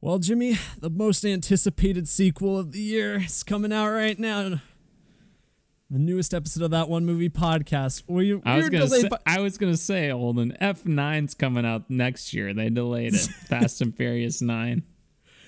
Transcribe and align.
Well, 0.00 0.18
Jimmy, 0.18 0.56
the 0.78 0.90
most 0.90 1.24
anticipated 1.24 2.08
sequel 2.08 2.58
of 2.58 2.72
the 2.72 2.78
year 2.80 3.16
is 3.24 3.42
coming 3.42 3.72
out 3.72 3.90
right 3.90 4.18
now. 4.18 4.60
The 5.90 5.98
newest 5.98 6.34
episode 6.34 6.62
of 6.64 6.70
that 6.70 6.88
one 6.88 7.04
movie 7.06 7.30
podcast. 7.30 8.04
We, 8.06 8.40
I 8.44 8.58
was 8.58 8.68
gonna 8.68 8.88
say, 8.88 9.08
by- 9.08 9.18
I 9.26 9.40
was 9.40 9.56
gonna 9.58 9.76
say, 9.76 10.10
Holden, 10.10 10.56
F 10.60 10.84
9's 10.84 11.34
coming 11.34 11.64
out 11.64 11.88
next 11.88 12.32
year. 12.34 12.52
They 12.54 12.68
delayed 12.68 13.14
it. 13.14 13.18
Fast 13.48 13.80
and 13.80 13.96
Furious 13.96 14.40
Nine. 14.42 14.82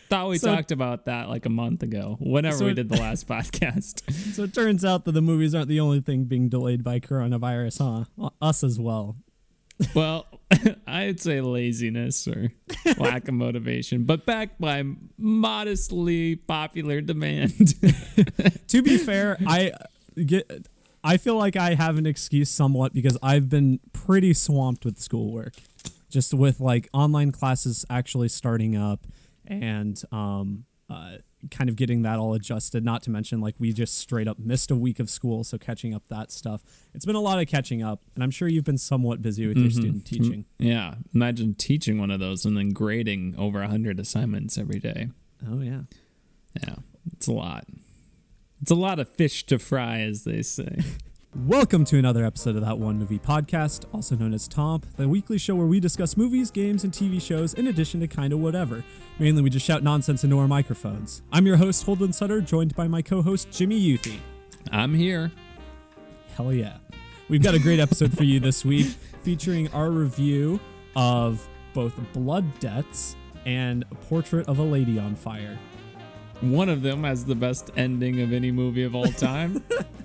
Thought 0.09 0.31
we 0.31 0.39
So- 0.39 0.53
talked 0.53 0.73
about 0.73 1.05
that 1.05 1.29
like 1.29 1.45
a 1.47 1.51
month 1.51 1.83
ago. 1.83 2.17
Whenever 2.21 2.57
So 2.57 2.65
we 2.65 2.75
did 2.75 2.89
the 2.89 2.97
last 2.99 3.29
podcast. 3.29 4.11
so 4.35 4.45
it 4.45 4.55
turns 4.55 4.85
out 4.85 5.05
that 5.05 5.13
the 5.13 5.21
movies 5.23 5.55
aren't 5.55 5.69
the 5.69 5.79
only 5.81 6.01
thing 6.01 6.25
being 6.25 6.49
delayed 6.49 6.83
by 6.83 6.99
coronavirus, 7.01 8.07
huh? 8.19 8.31
Us 8.41 8.65
as 8.65 8.81
well. 8.81 9.17
well, 9.95 10.27
I'd 10.87 11.21
say 11.21 11.41
laziness 11.41 12.27
or 12.27 12.53
lack 12.99 13.29
of 13.29 13.35
motivation, 13.35 14.05
but 14.05 14.27
backed 14.27 14.61
by 14.61 14.83
modestly 15.19 16.37
popular 16.37 17.01
demand. 17.01 17.75
to 18.69 18.83
be 18.83 18.99
fair, 18.99 19.37
I 19.47 19.73
get. 20.25 20.69
I 21.03 21.17
feel 21.17 21.37
like 21.37 21.57
I 21.57 21.75
have 21.75 21.97
an 21.97 22.05
excuse 22.05 22.51
somewhat 22.51 22.93
because 22.93 23.17
I've 23.23 23.49
been 23.49 23.81
pretty 23.93 24.35
swamped 24.35 24.85
with 24.85 24.99
schoolwork, 24.99 25.55
just 26.11 26.35
with 26.35 26.61
like 26.61 26.89
online 26.93 27.33
classes 27.33 27.87
actually 27.89 28.29
starting 28.29 28.77
up, 28.77 29.07
and 29.47 30.01
um, 30.13 30.65
uh, 30.91 31.17
kind 31.51 31.71
of 31.71 31.77
getting 31.77 32.03
that 32.03 32.19
all 32.19 32.35
adjusted. 32.35 32.85
Not 32.85 33.03
to 33.05 33.11
mention, 33.11 33.41
like 33.41 33.55
we 33.59 33.73
just 33.73 33.99
straight 33.99 34.29
up 34.29 34.39
missed 34.39 34.71
a 34.71 34.77
week 34.77 35.01
of 35.01 35.09
school, 35.09 35.45
so 35.45 35.59
catching 35.59 35.95
up 35.95 36.09
that 36.09 36.31
stuff. 36.31 36.63
It's 36.95 37.05
been 37.05 37.17
a 37.17 37.21
lot 37.21 37.41
of 37.41 37.49
catching 37.49 37.83
up, 37.83 38.03
and 38.15 38.23
I'm 38.25 38.31
sure 38.31 38.49
you've 38.49 38.65
been 38.65 38.79
somewhat 38.79 39.23
busy 39.23 39.47
with 39.47 39.57
your 39.57 39.69
mm-hmm. 39.69 39.81
student 39.81 40.05
mm-hmm. 40.05 40.23
teaching. 40.23 40.45
yeah, 40.59 40.95
imagine 41.15 41.55
teaching 41.55 41.99
one 41.99 42.11
of 42.11 42.21
those 42.21 42.45
and 42.45 42.57
then 42.57 42.71
grading 42.71 43.35
over 43.39 43.63
hundred 43.63 43.99
assignments 44.01 44.59
every 44.59 44.79
day. 44.79 45.09
Oh 45.49 45.61
yeah. 45.61 45.83
Yeah, 46.63 46.77
it's 47.13 47.27
a 47.27 47.33
lot. 47.33 47.65
It's 48.61 48.71
a 48.71 48.77
lot 48.77 48.99
of 48.99 49.09
fish 49.09 49.47
to 49.47 49.59
fry, 49.59 50.01
as 50.01 50.25
they 50.25 50.43
say. 50.43 50.81
Welcome 51.37 51.85
to 51.85 51.97
another 51.97 52.25
episode 52.25 52.57
of 52.57 52.63
That 52.63 52.79
One 52.81 52.99
Movie 52.99 53.21
Podcast, 53.21 53.85
also 53.95 54.17
known 54.17 54.35
as 54.35 54.49
Tomp, 54.49 54.85
the 54.97 55.09
weekly 55.09 55.39
show 55.39 55.55
where 55.55 55.67
we 55.67 55.79
discuss 55.79 56.17
movies, 56.17 56.51
games, 56.51 56.83
and 56.83 56.93
TV 56.93 57.23
shows 57.23 57.55
in 57.55 57.69
addition 57.69 58.01
to 58.01 58.09
kinda 58.09 58.37
whatever. 58.37 58.83
Mainly, 59.21 59.41
we 59.41 59.49
just 59.49 59.65
shout 59.65 59.85
nonsense 59.85 60.25
into 60.25 60.41
our 60.41 60.49
microphones. 60.49 61.23
I'm 61.31 61.47
your 61.47 61.59
host, 61.59 61.85
Holden 61.85 62.13
Sutter, 62.13 62.41
joined 62.41 62.75
by 62.75 62.89
my 62.89 63.01
co 63.01 63.23
host, 63.23 63.53
Jimmy 63.53 63.81
Youthy. 63.81 64.17
I'm 64.73 64.93
here. 64.93 65.31
Hell 66.37 66.53
yeah. 66.53 66.79
We've 67.29 67.43
got 67.43 67.55
a 67.55 67.61
great 67.61 67.79
episode 67.79 68.13
for 68.17 68.25
you 68.25 68.41
this 68.41 68.65
week 68.65 68.89
featuring 69.23 69.69
our 69.73 69.89
review 69.89 70.59
of 70.97 71.49
both 71.75 71.95
Blood 72.13 72.59
Debts 72.59 73.15
and 73.47 73.85
Portrait 74.09 74.49
of 74.49 74.59
a 74.59 74.65
Lady 74.65 74.99
on 74.99 75.15
Fire. 75.15 75.57
One 76.41 76.69
of 76.69 76.83
them 76.83 77.05
has 77.05 77.25
the 77.25 77.37
best 77.37 77.71
ending 77.77 78.21
of 78.21 78.33
any 78.33 78.51
movie 78.51 78.83
of 78.83 78.97
all 78.97 79.13
time. 79.13 79.63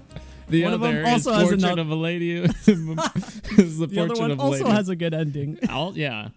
The 0.48 0.64
One 0.64 0.74
of 0.74 0.84
other 0.84 0.94
them 1.02 1.06
is 1.06 1.28
also 1.28 1.34
has 1.34 1.44
Portrait 1.50 1.60
another- 1.64 1.82
of 1.82 1.90
a 1.90 1.96
Lady. 1.96 2.32
is 2.38 2.52
the, 2.66 3.88
The 3.90 4.00
other 4.02 4.14
one 4.16 4.32
of 4.32 4.40
also 4.40 4.68
has 4.70 4.90
a 4.90 4.96
good 4.96 5.14
ending. 5.14 5.58
I'll- 5.70 5.94
yeah, 5.96 6.30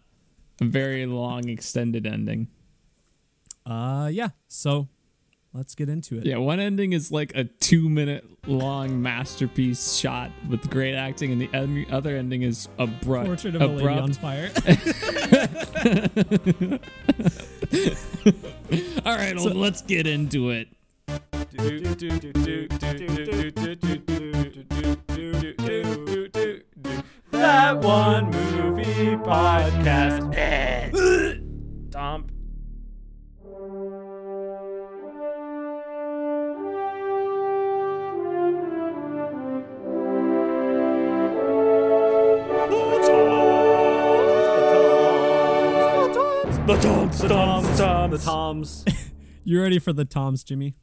a 0.60 0.64
very 0.64 1.04
long 1.06 1.48
extended 1.48 2.06
ending. 2.06 2.48
Uh, 3.66 4.08
yeah, 4.10 4.28
so 4.48 4.88
let's 5.52 5.74
get 5.74 5.90
into 5.90 6.16
it. 6.16 6.24
Yeah, 6.24 6.38
one 6.38 6.58
ending 6.58 6.94
is 6.94 7.12
like 7.12 7.32
a 7.34 7.44
two 7.44 7.90
minute 7.90 8.24
long 8.46 9.02
masterpiece 9.02 9.92
shot 9.94 10.30
with 10.48 10.70
great 10.70 10.94
acting, 10.94 11.32
and 11.32 11.40
the 11.42 11.50
en- 11.52 11.84
other 11.90 12.16
ending 12.16 12.40
is 12.42 12.66
abrupt. 12.78 13.26
Portrait 13.26 13.56
of 13.56 13.60
a 13.62 13.66
Lady 13.66 13.88
on. 13.88 14.12
Fire. 14.14 14.50
All 19.04 19.16
right, 19.16 19.36
well, 19.36 19.54
let's 19.54 19.82
get 19.82 20.06
into 20.06 20.48
it. 20.50 20.68
That 27.30 27.78
one 27.82 28.30
movie 28.30 29.16
podcast. 29.16 30.30
Tom. 31.90 32.26
The 46.66 46.76
Toms, 46.82 47.18
the 47.18 47.28
Toms, 47.28 47.78
the 47.78 48.18
Toms. 48.22 48.84
You 49.44 49.62
ready 49.62 49.78
for 49.78 49.94
the 49.94 50.04
Toms, 50.04 50.44
Jimmy? 50.44 50.74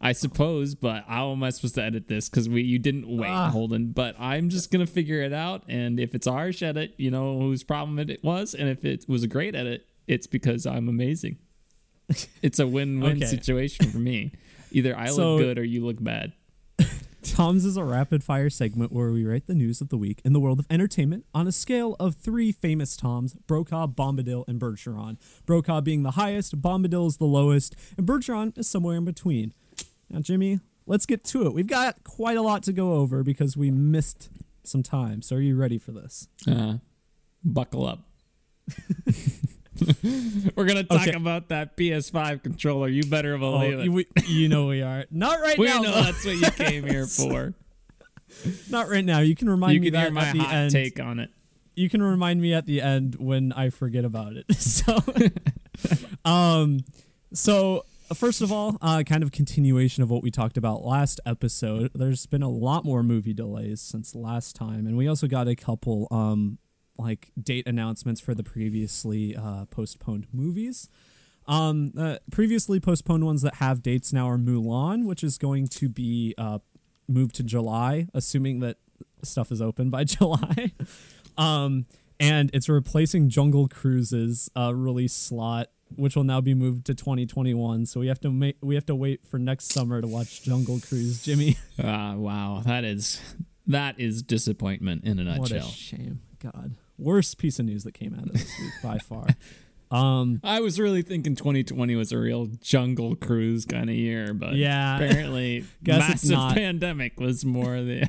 I 0.00 0.12
suppose, 0.12 0.74
but 0.74 1.04
how 1.06 1.30
am 1.32 1.42
I 1.42 1.50
supposed 1.50 1.74
to 1.74 1.82
edit 1.82 2.08
this? 2.08 2.28
Because 2.28 2.48
we 2.48 2.62
you 2.62 2.78
didn't 2.78 3.06
wait, 3.06 3.28
Ah. 3.30 3.50
Holden. 3.50 3.92
But 3.92 4.18
I'm 4.18 4.48
just 4.48 4.70
gonna 4.70 4.86
figure 4.86 5.20
it 5.22 5.32
out, 5.32 5.62
and 5.68 6.00
if 6.00 6.14
it's 6.14 6.26
a 6.26 6.32
harsh 6.32 6.62
edit, 6.62 6.94
you 6.96 7.10
know 7.10 7.38
whose 7.40 7.62
problem 7.62 7.98
it 7.98 8.24
was, 8.24 8.54
and 8.54 8.68
if 8.68 8.84
it 8.84 9.04
was 9.08 9.22
a 9.22 9.28
great 9.28 9.54
edit, 9.54 9.86
it's 10.06 10.26
because 10.26 10.64
I'm 10.66 10.88
amazing. 10.88 11.36
It's 12.42 12.58
a 12.58 12.66
win-win 12.66 13.18
Okay. 13.18 13.26
situation 13.26 13.90
for 13.90 13.98
me. 13.98 14.32
Either 14.72 14.96
I 14.98 15.06
So- 15.08 15.36
look 15.36 15.42
good 15.42 15.58
or 15.58 15.64
you 15.64 15.84
look 15.84 16.02
bad. 16.02 16.32
Toms 17.22 17.64
is 17.66 17.76
a 17.76 17.84
rapid 17.84 18.24
fire 18.24 18.48
segment 18.48 18.92
where 18.92 19.12
we 19.12 19.24
rate 19.26 19.46
the 19.46 19.54
news 19.54 19.80
of 19.82 19.90
the 19.90 19.98
week 19.98 20.22
in 20.24 20.32
the 20.32 20.40
world 20.40 20.58
of 20.58 20.66
entertainment 20.70 21.26
on 21.34 21.46
a 21.46 21.52
scale 21.52 21.94
of 22.00 22.14
three 22.16 22.50
famous 22.50 22.96
Toms 22.96 23.34
Brokaw, 23.46 23.88
Bombadil, 23.88 24.44
and 24.48 24.58
Bergeron. 24.58 25.18
Brokaw 25.44 25.82
being 25.82 26.02
the 26.02 26.12
highest, 26.12 26.62
Bombadil 26.62 27.06
is 27.08 27.18
the 27.18 27.26
lowest, 27.26 27.76
and 27.98 28.06
Bergeron 28.06 28.56
is 28.58 28.66
somewhere 28.68 28.96
in 28.96 29.04
between. 29.04 29.52
Now, 30.10 30.20
Jimmy, 30.20 30.60
let's 30.86 31.06
get 31.06 31.24
to 31.26 31.46
it. 31.46 31.52
We've 31.54 31.66
got 31.66 32.02
quite 32.04 32.36
a 32.36 32.42
lot 32.42 32.62
to 32.64 32.72
go 32.72 32.94
over 32.94 33.22
because 33.22 33.56
we 33.56 33.70
missed 33.70 34.28
some 34.64 34.82
time. 34.82 35.22
So, 35.22 35.36
are 35.36 35.40
you 35.40 35.56
ready 35.56 35.78
for 35.78 35.92
this? 35.92 36.26
Uh, 36.46 36.78
buckle 37.44 37.86
up. 37.86 38.00
We're 40.54 40.66
gonna 40.66 40.84
talk 40.84 41.02
Okay. 41.08 41.12
about 41.16 41.48
that 41.48 41.76
PS5 41.76 42.42
controller. 42.42 42.88
You 42.88 43.02
better 43.04 43.38
believe 43.38 43.78
it. 43.78 43.84
you, 43.84 43.92
we- 43.92 44.06
you 44.26 44.48
know 44.48 44.66
we 44.66 44.82
are. 44.82 45.06
Not 45.10 45.40
right 45.40 45.56
we 45.58 45.66
now. 45.66 45.80
know 45.80 45.92
though. 45.92 46.02
that's 46.02 46.24
what 46.24 46.36
you 46.36 46.50
came 46.50 46.84
here 46.86 47.06
for. 47.06 47.54
Not 48.68 48.88
right 48.88 49.04
now. 49.04 49.20
You 49.20 49.34
can 49.34 49.48
remind 49.48 49.74
you 49.74 49.80
me 49.80 49.90
can 49.90 50.00
hear 50.00 50.08
that 50.10 50.12
my 50.12 50.24
at 50.26 50.32
the 50.34 50.38
hot 50.40 50.54
end. 50.54 50.70
take 50.72 51.00
on 51.00 51.18
it. 51.18 51.30
you 51.74 51.88
can 51.88 52.02
remind 52.02 52.40
me 52.42 52.52
at 52.52 52.66
the 52.66 52.80
end 52.82 53.14
when 53.16 53.52
I 53.52 53.70
forget 53.70 54.04
about 54.04 54.34
it. 54.34 54.44
So, 54.54 54.98
um, 56.26 56.80
so 57.32 57.86
first 58.14 58.42
of 58.42 58.52
all, 58.52 58.76
uh, 58.80 59.02
kind 59.04 59.22
of 59.22 59.32
continuation 59.32 60.02
of 60.02 60.10
what 60.10 60.22
we 60.22 60.30
talked 60.30 60.56
about 60.56 60.84
last 60.84 61.20
episode. 61.24 61.90
There's 61.94 62.26
been 62.26 62.42
a 62.42 62.48
lot 62.48 62.84
more 62.84 63.02
movie 63.02 63.34
delays 63.34 63.80
since 63.80 64.14
last 64.14 64.56
time, 64.56 64.86
and 64.86 64.96
we 64.96 65.06
also 65.08 65.26
got 65.26 65.48
a 65.48 65.56
couple 65.56 66.08
um 66.10 66.58
like 66.98 67.32
date 67.42 67.66
announcements 67.66 68.20
for 68.20 68.34
the 68.34 68.42
previously 68.42 69.34
uh, 69.34 69.64
postponed 69.66 70.26
movies. 70.32 70.88
Um, 71.46 71.92
uh, 71.98 72.16
previously 72.30 72.78
postponed 72.78 73.24
ones 73.24 73.42
that 73.42 73.54
have 73.54 73.82
dates 73.82 74.12
now 74.12 74.28
are 74.28 74.36
Mulan, 74.38 75.06
which 75.06 75.24
is 75.24 75.38
going 75.38 75.66
to 75.68 75.88
be 75.88 76.34
uh, 76.36 76.58
moved 77.08 77.34
to 77.36 77.42
July, 77.42 78.06
assuming 78.14 78.60
that 78.60 78.76
stuff 79.22 79.50
is 79.50 79.60
open 79.60 79.90
by 79.90 80.04
July. 80.16 80.72
um, 81.38 81.86
and 82.18 82.50
it's 82.52 82.68
replacing 82.68 83.30
Jungle 83.30 83.66
Cruise's 83.66 84.50
uh, 84.56 84.74
release 84.74 85.14
slot, 85.14 85.68
which 85.96 86.16
will 86.16 86.24
now 86.24 86.40
be 86.40 86.54
moved 86.54 86.86
to 86.86 86.94
2021. 86.94 87.86
So 87.86 88.00
we 88.00 88.06
have 88.08 88.20
to 88.20 88.30
make 88.30 88.56
we 88.62 88.74
have 88.74 88.86
to 88.86 88.94
wait 88.94 89.26
for 89.26 89.38
next 89.38 89.72
summer 89.72 90.00
to 90.00 90.06
watch 90.06 90.42
Jungle 90.42 90.80
Cruise, 90.80 91.22
Jimmy. 91.22 91.56
Ah, 91.82 92.14
wow, 92.14 92.62
that 92.66 92.84
is 92.84 93.20
that 93.66 93.98
is 93.98 94.22
disappointment 94.22 95.04
in 95.04 95.18
a 95.18 95.38
what 95.38 95.50
a 95.50 95.54
nutshell. 95.54 95.68
shame, 95.70 96.20
God. 96.38 96.74
Worst 96.98 97.38
piece 97.38 97.58
of 97.58 97.64
news 97.66 97.84
that 97.84 97.92
came 97.92 98.14
out 98.14 98.24
of 98.26 98.32
this 98.32 98.50
week 98.60 98.72
by 98.82 98.98
far. 99.08 99.26
Um, 99.90 100.40
I 100.44 100.60
was 100.60 100.78
really 100.78 101.02
thinking 101.02 101.34
2020 101.34 101.96
was 101.96 102.12
a 102.12 102.18
real 102.18 102.46
jungle 102.60 103.16
cruise 103.16 103.64
kind 103.64 103.90
of 103.90 103.96
year, 103.96 104.32
but 104.34 104.54
Yeah. 104.54 104.96
apparently 104.96 105.64
Guess 105.82 106.02
it's 106.02 106.08
massive 106.24 106.30
not. 106.30 106.54
pandemic 106.54 107.18
was 107.18 107.44
more 107.44 107.80
the 107.82 108.08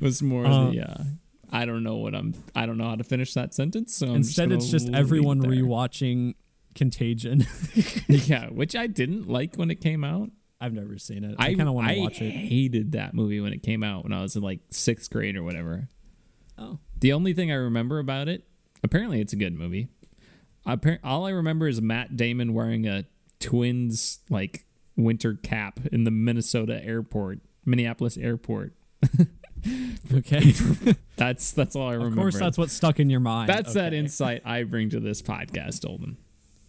was 0.00 0.22
more 0.22 0.46
Uh, 0.46 0.70
the. 0.70 0.80
Uh, 0.90 1.04
I 1.54 1.64
don't 1.66 1.82
know 1.82 1.96
what 1.96 2.14
I'm. 2.14 2.34
I 2.54 2.64
don't 2.66 2.78
know 2.78 2.84
how 2.88 2.94
to 2.96 3.04
finish 3.04 3.34
that 3.34 3.52
sentence. 3.54 3.94
So 3.94 4.14
instead, 4.14 4.52
it's 4.52 4.70
just 4.70 4.88
everyone 4.94 5.42
rewatching 5.42 6.34
Contagion. 6.74 7.46
yeah, 8.08 8.48
which 8.48 8.74
I 8.76 8.86
didn't 8.86 9.28
like 9.28 9.56
when 9.56 9.70
it 9.70 9.80
came 9.80 10.04
out. 10.04 10.30
I've 10.60 10.72
never 10.72 10.96
seen 10.98 11.24
it. 11.24 11.34
I, 11.38 11.48
I 11.48 11.54
kind 11.54 11.68
of 11.68 11.74
want 11.74 11.88
to 11.88 12.00
watch 12.00 12.20
it. 12.20 12.30
hated 12.30 12.92
that 12.92 13.14
movie 13.14 13.40
when 13.40 13.52
it 13.52 13.62
came 13.62 13.82
out 13.82 14.04
when 14.04 14.12
I 14.12 14.22
was 14.22 14.36
in 14.36 14.42
like 14.42 14.60
sixth 14.70 15.10
grade 15.10 15.36
or 15.36 15.42
whatever. 15.42 15.88
Oh, 16.56 16.78
The 17.00 17.12
only 17.12 17.34
thing 17.34 17.50
I 17.50 17.56
remember 17.56 17.98
about 17.98 18.28
it, 18.28 18.44
apparently 18.84 19.20
it's 19.20 19.32
a 19.32 19.36
good 19.36 19.54
movie. 19.58 19.88
Appar- 20.66 21.00
all 21.02 21.26
I 21.26 21.30
remember 21.30 21.66
is 21.66 21.82
Matt 21.82 22.16
Damon 22.16 22.54
wearing 22.54 22.86
a 22.86 23.04
twins 23.40 24.20
like 24.30 24.64
winter 24.96 25.34
cap 25.34 25.80
in 25.90 26.04
the 26.04 26.12
Minnesota 26.12 26.84
airport, 26.84 27.40
Minneapolis 27.66 28.16
airport. 28.16 28.72
okay. 30.14 30.52
That's 31.16 31.50
that's 31.52 31.74
all 31.74 31.88
I 31.88 31.94
remember. 31.94 32.14
of 32.14 32.22
course, 32.22 32.38
that's 32.38 32.58
what 32.58 32.70
stuck 32.70 33.00
in 33.00 33.10
your 33.10 33.20
mind. 33.20 33.48
that's 33.48 33.74
that 33.74 33.92
insight 33.92 34.42
I 34.44 34.62
bring 34.62 34.90
to 34.90 35.00
this 35.00 35.22
podcast, 35.22 35.88
Olden. 35.88 36.16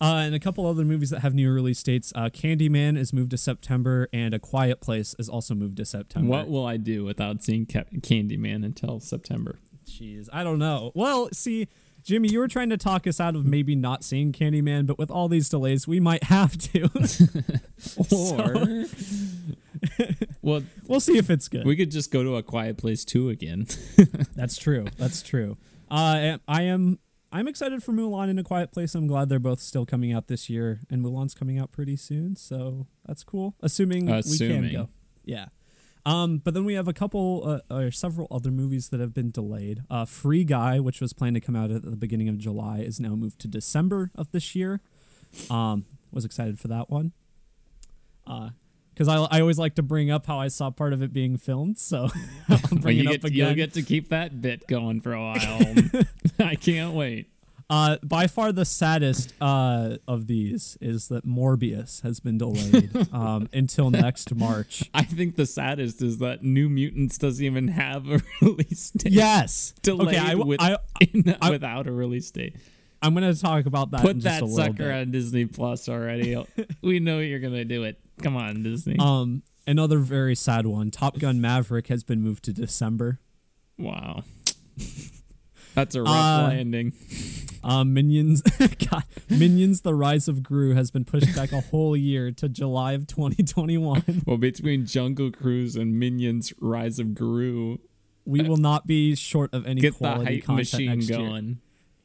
Uh, 0.04 0.16
and 0.18 0.36
a 0.36 0.40
couple 0.40 0.68
other 0.68 0.84
movies 0.84 1.10
that 1.12 1.22
have 1.22 1.34
new 1.34 1.50
release 1.52 1.82
dates. 1.82 2.12
Uh, 2.14 2.26
Candyman 2.30 2.98
is 2.98 3.14
moved 3.14 3.32
to 3.32 3.38
September, 3.38 4.10
and 4.12 4.34
A 4.34 4.40
Quiet 4.40 4.82
Place 4.82 5.16
is 5.18 5.30
also 5.30 5.56
moved 5.56 5.78
to 5.78 5.86
September. 5.86 6.30
What 6.30 6.50
will 6.50 6.66
I 6.66 6.76
do 6.76 7.06
without 7.06 7.42
seeing 7.42 7.66
Ca- 7.66 7.86
Candyman 8.02 8.66
until 8.66 9.00
September? 9.00 9.60
Jeez, 9.88 10.28
I 10.34 10.44
don't 10.44 10.60
know. 10.60 10.92
Well, 10.94 11.30
see, 11.32 11.70
Jimmy, 12.04 12.28
you 12.30 12.40
were 12.40 12.50
trying 12.50 12.70
to 12.70 12.78
talk 12.78 13.08
us 13.08 13.22
out 13.22 13.34
of 13.36 13.46
maybe 13.46 13.76
not 13.78 14.04
seeing 14.04 14.34
Candyman, 14.34 14.86
but 14.88 14.98
with 14.98 15.10
all 15.10 15.30
these 15.30 15.48
delays, 15.48 15.88
we 15.88 16.02
might 16.02 16.26
have 16.26 16.58
to. 16.58 16.90
Or, 18.12 18.86
well, 20.42 20.64
we'll 20.88 21.00
see 21.02 21.18
if 21.18 21.30
it's 21.30 21.48
good. 21.50 21.66
we 21.66 21.76
could 21.76 21.92
just 21.92 22.12
go 22.12 22.24
to 22.24 22.38
a 22.38 22.44
quiet 22.44 22.78
place 22.78 23.04
too 23.06 23.30
again. 23.30 23.68
That's 24.36 24.58
true. 24.58 24.86
That's 24.98 25.22
true. 25.22 25.58
Uh, 25.92 26.38
I 26.48 26.62
am. 26.64 27.00
I'm 27.33 27.47
excited 27.47 27.81
for 27.81 27.94
Mulan 27.94 28.30
in 28.30 28.38
A 28.38 28.44
Quiet 28.44 28.71
Place. 28.71 28.94
I'm 28.94 29.07
glad 29.07 29.27
they're 29.27 29.39
both 29.39 29.59
still 29.59 29.88
coming 29.88 30.13
out 30.13 30.27
this 30.27 30.51
year, 30.51 30.81
and 30.91 31.03
Mulan's 31.03 31.33
coming 31.33 31.57
out 31.57 31.71
pretty 31.71 31.95
soon, 31.95 32.35
so 32.35 32.85
that's 33.07 33.24
cool. 33.24 33.56
Assuming, 33.59 34.06
we 34.06 34.38
can 34.38 34.71
go. 34.71 34.89
Yeah. 35.25 35.47
Um, 36.06 36.38
but 36.38 36.53
then 36.53 36.63
we 36.63 36.75
have 36.75 36.88
a 36.88 36.94
couple 36.94 37.62
uh, 37.69 37.74
or 37.74 37.89
several 37.89 38.27
other 38.30 38.51
movies 38.51 38.89
that 38.89 39.00
have 39.00 39.15
been 39.15 39.31
delayed. 39.31 39.81
Uh, 39.89 40.06
Free 40.06 40.44
Guy, 40.44 40.80
which 40.80 41.01
was 41.01 41.12
planned 41.12 41.35
to 41.35 41.41
come 41.41 41.56
out 41.56 41.71
at 41.71 41.81
the 41.81 41.95
beginning 41.95 42.30
of 42.30 42.38
July, 42.38 42.80
is 42.80 43.00
now 43.00 43.15
moved 43.15 43.39
to 43.39 43.47
December 43.47 44.12
of 44.13 44.31
this 44.31 44.56
year. 44.56 44.81
Um, 45.50 45.85
was 46.12 46.25
excited 46.25 46.59
for 46.59 46.68
that 46.68 46.91
one. 46.91 47.13
Uh, 48.27 48.50
because 48.94 49.07
I, 49.07 49.18
I 49.18 49.42
always 49.42 49.57
like 49.60 49.75
to 49.75 49.84
bring 49.84 50.12
up 50.12 50.25
how 50.25 50.40
I 50.40 50.48
saw 50.48 50.69
part 50.72 50.94
of 50.94 51.01
it 51.01 51.12
being 51.13 51.38
filmed, 51.38 51.78
so 51.78 52.10
I'll 52.50 52.60
Well, 52.72 52.81
bring 52.81 52.98
you 52.98 53.10
it 53.10 53.16
up 53.16 53.22
get, 53.22 53.31
you'll 53.34 53.54
get 53.56 53.74
to 53.74 53.81
keep 53.81 54.10
that 54.10 54.42
bit 54.42 54.68
going 54.68 55.01
for 55.01 55.13
a 55.13 55.19
while. 55.22 55.75
I 56.40 56.56
can't 56.56 56.94
wait. 56.94 57.30
Uh, 57.69 57.98
by 58.04 58.28
far 58.28 58.51
the 58.51 58.66
saddest 58.66 59.34
uh, 59.42 59.98
of 60.07 60.28
these 60.28 60.78
is 60.81 61.07
that 61.07 61.25
Morbius 61.25 62.04
has 62.04 62.19
been 62.19 62.38
delayed 62.38 62.92
um, 63.12 63.50
until 63.54 63.90
next 63.90 64.36
March. 64.36 64.88
I 64.94 65.04
think 65.04 65.38
the 65.38 65.45
saddest 65.48 66.01
is 66.01 66.19
that 66.19 66.44
New 66.44 66.69
Mutants 66.69 67.18
doesn't 67.18 67.44
even 67.44 67.69
have 67.69 68.07
a 68.10 68.22
release 68.42 68.92
date. 68.92 69.13
Yes. 69.13 69.74
Delayed 69.81 70.10
okay, 70.10 70.18
I, 70.19 70.36
with, 70.36 70.62
I, 70.62 70.78
in- 71.00 71.36
I- 71.42 71.50
without 71.50 71.88
a 71.88 71.92
release 71.92 72.30
date. 72.30 72.57
I'm 73.01 73.16
going 73.16 73.34
to 73.34 73.42
talk 73.42 73.66
about 73.66 73.92
that 73.92 74.01
in 74.01 74.07
Put 74.07 74.22
that 74.24 74.48
sucker 74.48 74.74
bit. 74.74 74.92
on 74.92 75.12
Disney 75.12 75.45
Plus 75.45 75.90
already. 75.90 76.42
we 76.81 77.00
know 77.00 77.19
you're 77.19 77.40
gonna 77.40 77.66
do 77.66 77.84
it. 77.84 78.00
Come 78.21 78.36
on, 78.38 78.63
Disney. 78.63 78.98
Um, 79.00 79.44
another 79.65 79.98
very 80.00 80.36
sad 80.36 80.65
one. 80.68 80.92
Top 80.92 81.18
Gun 81.19 81.42
Maverick 81.42 81.88
has 81.88 82.04
been 82.04 82.21
moved 82.21 82.44
to 82.45 82.54
December. 82.54 83.19
wow, 83.77 84.24
that's 85.75 85.95
a 85.95 86.01
rough 86.04 86.12
Uh, 86.12 86.48
landing. 86.50 86.94
Um, 87.63 87.94
Minions, 87.94 88.42
God, 88.92 89.04
Minions: 89.30 89.81
The 89.81 89.95
Rise 89.95 90.27
of 90.27 90.44
Gru 90.44 90.75
has 90.75 90.92
been 90.92 91.06
pushed 91.06 91.33
back 91.36 91.51
a 91.54 91.62
whole 91.62 91.95
year 91.95 92.30
to 92.31 92.50
July 92.50 92.92
of 92.94 93.07
2021. 93.07 94.24
Well, 94.25 94.38
between 94.38 94.86
Jungle 94.86 95.31
Cruise 95.31 95.75
and 95.75 95.98
Minions: 95.98 96.54
Rise 96.59 97.00
of 97.00 97.16
Gru, 97.16 97.80
We 98.25 98.42
will 98.42 98.57
not 98.57 98.86
be 98.86 99.16
short 99.16 99.54
of 99.54 99.66
any 99.66 99.80
get 99.81 99.94
the 99.94 99.98
quality 100.00 100.36
hype 100.36 100.44
content 100.44 100.57
machine 100.74 100.89
next 100.89 101.09
year. 101.09 101.18
going. 101.19 101.59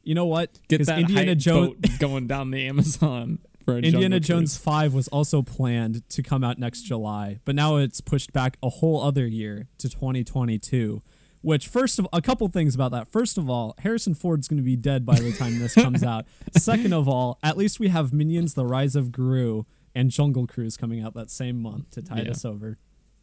You 0.04 0.14
know 0.14 0.26
what? 0.26 0.58
Get 0.68 0.86
that 0.86 1.00
Indiana 1.00 1.32
hype 1.32 1.38
Jones. 1.38 1.74
boat 1.74 1.98
going 1.98 2.26
down 2.28 2.50
the 2.52 2.64
Amazon 2.66 3.40
for 3.72 3.78
Indiana 3.78 4.18
Jones 4.20 4.52
Cruise. 4.56 4.64
5 4.64 4.94
was 4.94 5.08
also 5.08 5.42
planned 5.42 6.08
to 6.10 6.22
come 6.22 6.42
out 6.44 6.58
next 6.58 6.82
July, 6.82 7.38
but 7.44 7.54
now 7.54 7.76
it's 7.76 8.00
pushed 8.00 8.32
back 8.32 8.56
a 8.62 8.68
whole 8.68 9.02
other 9.02 9.26
year 9.26 9.68
to 9.78 9.88
2022. 9.88 11.02
Which, 11.40 11.68
first 11.68 11.98
of 12.00 12.08
a 12.12 12.20
couple 12.20 12.48
things 12.48 12.74
about 12.74 12.90
that. 12.90 13.06
First 13.06 13.38
of 13.38 13.48
all, 13.48 13.74
Harrison 13.78 14.14
Ford's 14.14 14.48
going 14.48 14.56
to 14.56 14.62
be 14.64 14.74
dead 14.74 15.06
by 15.06 15.14
the 15.20 15.32
time 15.32 15.58
this 15.60 15.74
comes 15.74 16.02
out. 16.02 16.26
Second 16.56 16.92
of 16.92 17.06
all, 17.08 17.38
at 17.44 17.56
least 17.56 17.78
we 17.78 17.88
have 17.88 18.12
Minions: 18.12 18.54
The 18.54 18.66
Rise 18.66 18.96
of 18.96 19.12
Gru 19.12 19.64
and 19.94 20.10
Jungle 20.10 20.48
Cruise 20.48 20.76
coming 20.76 21.00
out 21.00 21.14
that 21.14 21.30
same 21.30 21.62
month 21.62 21.90
to 21.92 22.02
tide 22.02 22.24
Yeah. 22.24 22.32
us 22.32 22.44
over. 22.44 22.76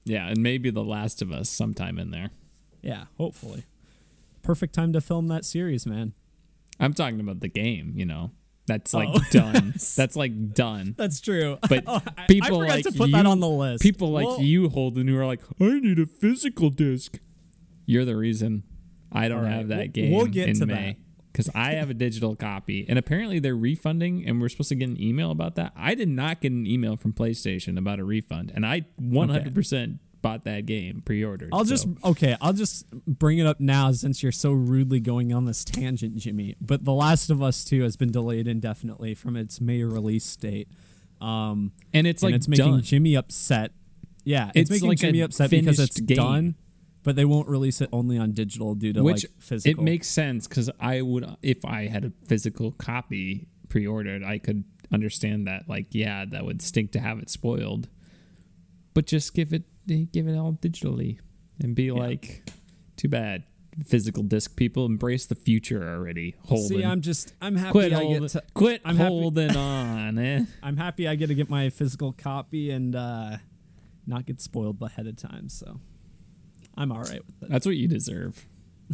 Yeah, 0.05 0.27
and 0.29 0.41
maybe 0.41 0.69
The 0.69 0.83
Last 0.83 1.21
of 1.21 1.31
Us 1.33 1.49
sometime 1.49 1.99
in 1.99 2.11
there. 2.11 2.29
Yeah, 2.81 3.05
hopefully. 3.17 3.65
Perfect 4.43 4.73
time 4.73 4.93
to 4.93 5.01
film 5.01 5.27
that 5.27 5.43
series, 5.43 5.85
man. 5.85 6.13
I'm 6.79 6.93
talking 6.93 7.19
about 7.19 7.41
the 7.41 7.49
game. 7.49 7.93
You 7.97 8.05
know, 8.05 8.31
that's 8.67 8.93
like 8.93 9.09
Oh. 9.11 9.19
done. 9.31 9.73
That's 9.95 10.15
like 10.15 10.53
done. 10.53 10.95
That's 10.97 11.21
true. 11.21 11.57
But 11.69 11.83
Oh, 11.87 12.01
I- 12.17 12.25
people 12.27 12.47
I 12.47 12.61
forgot 12.61 12.69
like 12.75 12.83
to 12.85 12.91
put 12.93 13.11
that 13.11 13.23
you- 13.25 13.29
on 13.31 13.39
the 13.39 13.47
list. 13.49 13.83
People 13.83 14.11
like 14.11 14.25
Well, 14.25 14.41
you, 14.41 14.69
Holden, 14.69 15.07
who 15.07 15.17
are 15.17 15.25
like, 15.25 15.41
I 15.59 15.79
need 15.79 15.99
a 15.99 16.05
physical 16.07 16.69
disc. 16.71 17.19
You're 17.85 18.05
the 18.05 18.15
reason 18.17 18.63
I 19.11 19.27
don't 19.27 19.43
right, 19.43 19.51
have 19.51 19.67
that 19.67 19.77
we'll- 19.77 19.87
game 19.89 20.11
we'll 20.13 20.25
get 20.27 20.49
in 20.49 20.55
to 20.59 20.65
May. 20.65 20.97
Because 21.31 21.49
I 21.53 21.71
have 21.73 21.89
a 21.89 21.93
digital 21.93 22.33
copy, 22.35 22.85
and 22.87 22.97
apparently 22.97 23.39
they're 23.39 23.57
refunding, 23.57 24.25
and 24.25 24.39
we're 24.39 24.47
supposed 24.47 24.69
to 24.69 24.75
get 24.75 24.87
an 24.87 25.01
email 25.01 25.31
about 25.31 25.55
that. 25.55 25.73
I 25.75 25.93
did 25.93 26.07
not 26.07 26.39
get 26.39 26.53
an 26.53 26.65
email 26.65 26.95
from 26.95 27.11
PlayStation 27.11 27.77
about 27.77 27.99
a 27.99 28.05
refund, 28.05 28.53
and 28.55 28.65
I 28.65 28.85
100% 29.01 29.99
bought 30.25 30.43
that 30.45 30.65
game 30.65 31.01
pre-ordered. 31.05 31.49
I'll 31.53 31.65
so- 31.65 31.69
just 31.69 31.87
okay. 32.03 32.35
I'll 32.41 32.53
just 32.53 32.89
bring 33.05 33.37
it 33.37 33.45
up 33.47 33.59
now 33.59 33.91
since 33.91 34.23
you're 34.23 34.31
so 34.31 34.51
rudely 34.51 34.99
going 34.99 35.31
on 35.33 35.45
this 35.45 35.63
tangent, 35.63 36.15
Jimmy. 36.17 36.55
But 36.59 36.83
The 36.83 36.93
Last 36.93 37.29
of 37.29 37.41
Us 37.43 37.63
Two 37.63 37.83
has 37.83 37.95
been 37.95 38.11
delayed 38.11 38.47
indefinitely 38.47 39.13
from 39.13 39.35
its 39.37 39.61
May 39.61 39.83
release 39.83 40.35
date. 40.35 40.67
Um, 41.21 41.71
and 41.93 42.05
it's 42.07 42.23
and 42.23 42.31
like 42.31 42.37
it's 42.37 42.47
making 42.47 42.71
done. 42.71 42.81
Jimmy 42.81 43.15
upset. 43.15 43.71
Yeah, 44.23 44.47
it's, 44.55 44.69
It's 44.69 44.71
making 44.71 44.89
like 44.89 44.97
Jimmy 44.97 45.21
upset 45.21 45.51
because 45.51 45.79
it's 45.79 45.99
game. 45.99 46.17
done, 46.17 46.55
but 47.03 47.15
they 47.15 47.25
won't 47.25 47.47
release 47.47 47.79
it 47.79 47.89
only 47.93 48.17
on 48.17 48.31
digital 48.31 48.73
due 48.73 48.91
to 48.93 49.03
Which 49.03 49.23
like 49.25 49.31
physical. 49.39 49.81
it 49.81 49.83
makes 49.85 50.07
sense 50.07 50.47
because 50.47 50.69
I 50.79 51.01
would, 51.03 51.25
if 51.43 51.63
I 51.63 51.85
had 51.87 52.03
a 52.05 52.11
physical 52.25 52.71
copy 52.71 53.47
pre-ordered, 53.69 54.23
I 54.23 54.39
could 54.39 54.63
understand 54.91 55.45
that. 55.47 55.69
Like, 55.69 55.85
yeah, 55.91 56.25
that 56.25 56.43
would 56.43 56.61
stink 56.63 56.91
to 56.93 56.99
have 56.99 57.19
it 57.19 57.29
spoiled, 57.29 57.87
but 58.95 59.05
just 59.05 59.35
give 59.35 59.53
it, 59.53 59.63
give 59.87 60.27
it 60.27 60.35
all 60.37 60.53
digitally, 60.53 61.19
and 61.61 61.75
be 61.75 61.91
like, 61.91 62.49
too 62.97 63.07
bad. 63.09 63.43
Physical 63.85 64.23
disc 64.23 64.55
people 64.55 64.85
embrace 64.85 65.25
the 65.25 65.35
future 65.35 65.85
already. 65.85 66.35
Holden, 66.45 66.77
See, 66.77 66.83
I'm 66.85 67.01
just 67.01 67.33
I'm 67.41 67.57
happy 67.57 67.71
quit 67.71 67.91
I 67.91 67.97
holding, 67.97 68.21
get 68.21 68.31
to 68.31 68.43
quit 68.53 68.81
I'm 68.85 68.95
happy- 68.95 69.09
holding 69.09 69.55
on. 69.57 70.17
Eh? 70.17 70.45
I'm 70.63 70.77
happy 70.77 71.09
I 71.09 71.15
get 71.15 71.27
to 71.27 71.35
get 71.35 71.49
my 71.49 71.69
physical 71.69 72.13
copy 72.13 72.71
and 72.71 72.95
uh, 72.95 73.37
not 74.07 74.25
get 74.25 74.39
spoiled 74.39 74.81
ahead 74.81 75.07
of 75.07 75.17
time. 75.17 75.49
So 75.49 75.81
I'm 76.77 76.89
all 76.91 77.01
right 77.01 77.19
with 77.25 77.43
it. 77.43 77.49
That's 77.49 77.65
what 77.65 77.75
you 77.75 77.89
deserve. 77.89 78.45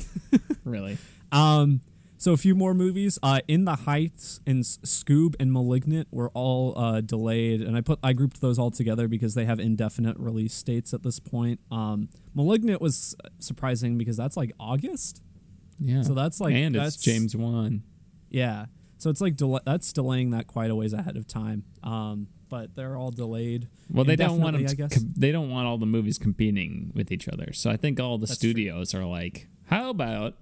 really. 0.64 0.98
Um, 1.32 1.82
so 2.22 2.34
a 2.34 2.38
few 2.38 2.54
more 2.54 2.76
movies. 2.76 3.18
Uh, 3.24 3.40
In 3.48 3.66
the 3.66 3.78
Heights 3.78 4.42
and 4.46 4.62
Scoob 4.64 5.34
and 5.40 5.52
Malignant 5.52 6.08
were 6.12 6.30
all 6.36 6.78
uh, 6.78 7.02
delayed, 7.02 7.62
and 7.62 7.76
I 7.76 7.82
put 7.82 7.98
I 8.04 8.14
grouped 8.14 8.42
those 8.42 8.60
all 8.60 8.70
together 8.70 9.08
because 9.08 9.34
they 9.34 9.46
have 9.46 9.60
indefinite 9.60 10.18
release 10.20 10.62
dates 10.62 10.94
at 10.94 11.02
this 11.02 11.18
point. 11.20 11.60
Um, 11.72 12.10
Malignant 12.36 12.80
was 12.80 13.16
surprising 13.40 13.98
because 13.98 14.18
that's 14.18 14.38
like 14.38 14.52
August. 14.60 15.24
Yeah. 15.80 16.04
So 16.04 16.14
that's 16.14 16.40
like 16.40 16.54
and 16.54 16.76
that's 16.76 16.94
it's 16.96 17.04
James 17.04 17.36
Wan. 17.36 17.82
Yeah. 18.30 18.68
So 19.00 19.10
it's 19.10 19.20
like 19.20 19.36
del- 19.36 19.62
that's 19.66 19.92
delaying 19.92 20.30
that 20.30 20.46
quite 20.46 20.70
a 20.70 20.76
ways 20.76 20.94
ahead 20.94 21.18
of 21.18 21.26
time. 21.26 21.64
Um, 21.82 22.28
but 22.50 22.76
they're 22.76 22.96
all 22.96 23.10
delayed. 23.10 23.68
Well, 23.90 24.06
they 24.06 24.16
don't 24.16 24.40
want 24.40 24.58
them. 24.58 24.66
To, 24.68 24.72
I 24.72 24.76
guess. 24.76 24.94
com- 24.94 25.14
they 25.18 25.32
don't 25.32 25.50
want 25.50 25.66
all 25.68 25.80
the 25.80 25.88
movies 25.88 26.20
competing 26.20 26.92
with 26.94 27.12
each 27.12 27.28
other. 27.28 27.52
So 27.54 27.72
I 27.72 27.78
think 27.78 28.00
all 28.00 28.20
the 28.20 28.28
That's 28.28 28.38
true. 28.40 28.52
studios 28.52 28.94
are 28.94 29.06
like, 29.06 29.48
how 29.72 29.90
about 29.90 30.36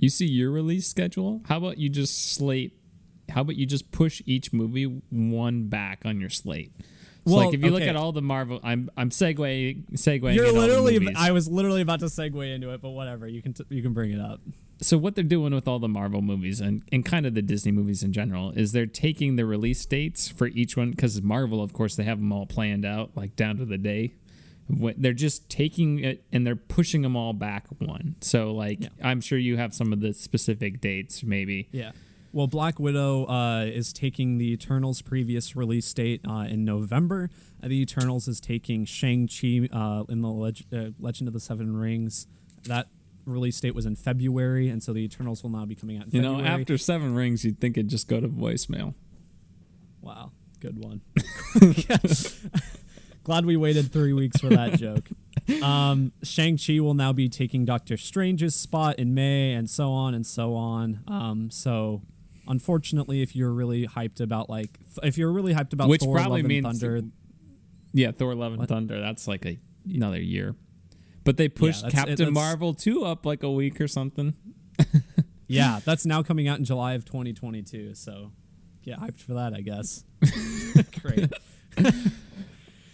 you 0.00 0.08
see 0.10 0.26
your 0.26 0.50
release 0.50 0.86
schedule? 0.88 1.40
How 1.46 1.58
about 1.58 1.78
you 1.78 1.88
just 1.88 2.32
slate? 2.34 2.72
How 3.30 3.42
about 3.42 3.56
you 3.56 3.66
just 3.66 3.90
push 3.92 4.20
each 4.26 4.52
movie 4.52 4.84
one 5.10 5.68
back 5.68 6.02
on 6.04 6.20
your 6.20 6.30
slate? 6.30 6.72
So 7.26 7.36
Well, 7.36 7.44
like 7.46 7.54
if 7.54 7.62
you 7.62 7.70
look 7.70 7.82
at 7.82 7.96
all 7.96 8.12
the 8.12 8.22
Marvel, 8.22 8.60
I'm 8.62 8.90
I'm 8.96 9.10
segue 9.10 9.84
segueing. 9.92 10.34
You're 10.34 10.46
in 10.46 10.56
all 10.56 10.62
the 10.62 10.80
literally. 10.80 11.14
I 11.16 11.32
was 11.32 11.48
literally 11.48 11.82
about 11.82 12.00
to 12.00 12.06
segue 12.06 12.54
into 12.54 12.70
it, 12.70 12.80
but 12.80 12.90
whatever. 12.90 13.28
You 13.28 13.42
can 13.42 13.52
t- 13.52 13.64
you 13.68 13.82
can 13.82 13.92
bring 13.92 14.10
it 14.10 14.20
up. 14.20 14.40
so 14.80 14.96
what 14.96 15.14
they're 15.14 15.22
doing 15.22 15.54
with 15.54 15.68
all 15.68 15.78
the 15.78 15.88
Marvel 15.88 16.22
movies 16.22 16.60
and, 16.60 16.82
and 16.90 17.04
kind 17.04 17.26
of 17.26 17.34
the 17.34 17.42
Disney 17.42 17.70
movies 17.72 18.02
in 18.02 18.12
general 18.14 18.50
is 18.52 18.72
they're 18.72 18.86
taking 18.86 19.36
the 19.36 19.44
release 19.44 19.84
dates 19.84 20.28
for 20.28 20.46
each 20.48 20.76
one 20.78 20.90
because 20.92 21.20
Marvel, 21.20 21.62
of 21.62 21.74
course, 21.74 21.94
they 21.96 22.04
have 22.04 22.18
them 22.18 22.32
all 22.32 22.46
planned 22.46 22.86
out 22.86 23.10
like 23.14 23.36
down 23.36 23.58
to 23.58 23.66
the 23.66 23.76
day. 23.78 24.14
They're 24.98 25.12
just 25.12 25.48
taking 25.48 25.98
it 26.00 26.24
and 26.32 26.46
they're 26.46 26.56
pushing 26.56 27.02
them 27.02 27.16
all 27.16 27.32
back 27.32 27.66
one. 27.78 28.16
So 28.20 28.52
like 28.52 28.80
Yeah. 28.80 28.88
I'm 29.02 29.20
sure 29.20 29.38
you 29.38 29.56
have 29.56 29.74
some 29.74 29.92
of 29.92 30.00
the 30.00 30.12
specific 30.14 30.80
dates 30.80 31.22
maybe. 31.22 31.68
Yeah. 31.72 31.92
Well, 32.32 32.46
Black 32.46 32.78
Widow 32.78 33.24
uh, 33.26 33.64
is 33.64 33.92
taking 33.92 34.38
the 34.38 34.52
Eternals' 34.52 35.02
previous 35.02 35.56
release 35.56 35.92
date 35.92 36.20
uh, 36.28 36.46
in 36.48 36.64
November. 36.64 37.28
Uh, 37.60 37.66
the 37.66 37.80
Eternals 37.82 38.28
is 38.28 38.38
taking 38.40 38.84
Shang 38.84 39.26
Chi 39.26 39.68
uh, 39.72 40.04
in 40.08 40.20
the 40.20 40.28
Leg- 40.28 40.64
uh, 40.72 40.90
Legend 41.00 41.26
of 41.26 41.34
the 41.34 41.40
Seven 41.40 41.76
Rings. 41.76 42.28
That 42.68 42.86
release 43.24 43.58
date 43.60 43.74
was 43.74 43.84
in 43.84 43.96
February, 43.96 44.68
and 44.68 44.80
so 44.80 44.92
the 44.92 45.00
Eternals 45.04 45.42
will 45.42 45.50
now 45.50 45.64
be 45.66 45.74
coming 45.74 45.96
out 45.98 46.04
in 46.04 46.10
You 46.12 46.22
February. 46.22 46.42
know, 46.44 46.48
after 46.60 46.78
Seven 46.78 47.14
Rings, 47.16 47.44
you'd 47.44 47.58
think 47.60 47.76
it'd 47.76 47.90
just 47.90 48.06
go 48.06 48.20
to 48.20 48.28
voicemail. 48.28 48.94
Wow, 50.00 50.30
good 50.60 50.78
one. 50.78 51.00
Glad 53.30 53.46
we 53.46 53.56
waited 53.56 53.92
three 53.92 54.12
weeks 54.12 54.40
for 54.40 54.48
that 54.48 54.76
joke. 54.76 55.08
Um, 55.62 56.12
Shang-Chi 56.22 56.78
will 56.80 56.94
now 56.94 57.12
be 57.12 57.28
taking 57.28 57.64
Doctor 57.64 57.96
Strange's 57.96 58.54
spot 58.54 58.98
in 59.00 59.14
May, 59.14 59.52
and 59.52 59.68
so 59.68 59.90
on 59.90 60.14
and 60.14 60.24
so 60.24 60.54
on. 60.54 61.00
Um, 61.08 61.50
so 61.50 62.02
unfortunately, 62.46 63.20
if 63.22 63.34
you're 63.34 63.50
really 63.52 63.86
hyped 63.86 64.20
about 64.20 64.48
like, 64.48 64.78
th- 64.94 64.98
if 65.02 65.18
you're 65.18 65.32
really 65.32 65.52
hyped 65.54 65.72
about 65.72 65.88
Which 65.88 66.02
Thor: 66.02 66.14
probably 66.14 66.42
Love 66.42 66.50
and 66.50 66.62
means- 66.64 66.80
Thunder, 66.80 67.02
Yeah, 67.92 68.12
Thor: 68.12 68.34
Love 68.36 68.52
and 68.52 68.60
What? 68.60 68.68
Thunder. 68.68 69.00
That's 69.00 69.26
like 69.26 69.44
a 69.44 69.58
another 69.92 70.20
year. 70.20 70.54
But 71.24 71.36
they 71.36 71.48
pushed 71.48 71.84
it- 71.84 71.92
Captain 71.92 72.14
that's- 72.16 72.32
Marvel 72.34 72.72
two 72.74 73.04
up 73.04 73.26
like 73.26 73.42
a 73.42 73.50
week 73.50 73.80
or 73.80 73.88
something. 73.88 74.34
yeah, 75.48 75.80
that's 75.84 76.06
now 76.06 76.22
coming 76.22 76.46
out 76.46 76.58
in 76.58 76.64
July 76.64 76.92
of 76.94 77.04
2022. 77.04 77.94
So 77.96 78.30
get 78.84 79.00
hyped 79.00 79.18
for 79.18 79.34
that, 79.34 79.52
I 79.52 79.62
guess. 79.62 80.04
Great. 81.02 81.32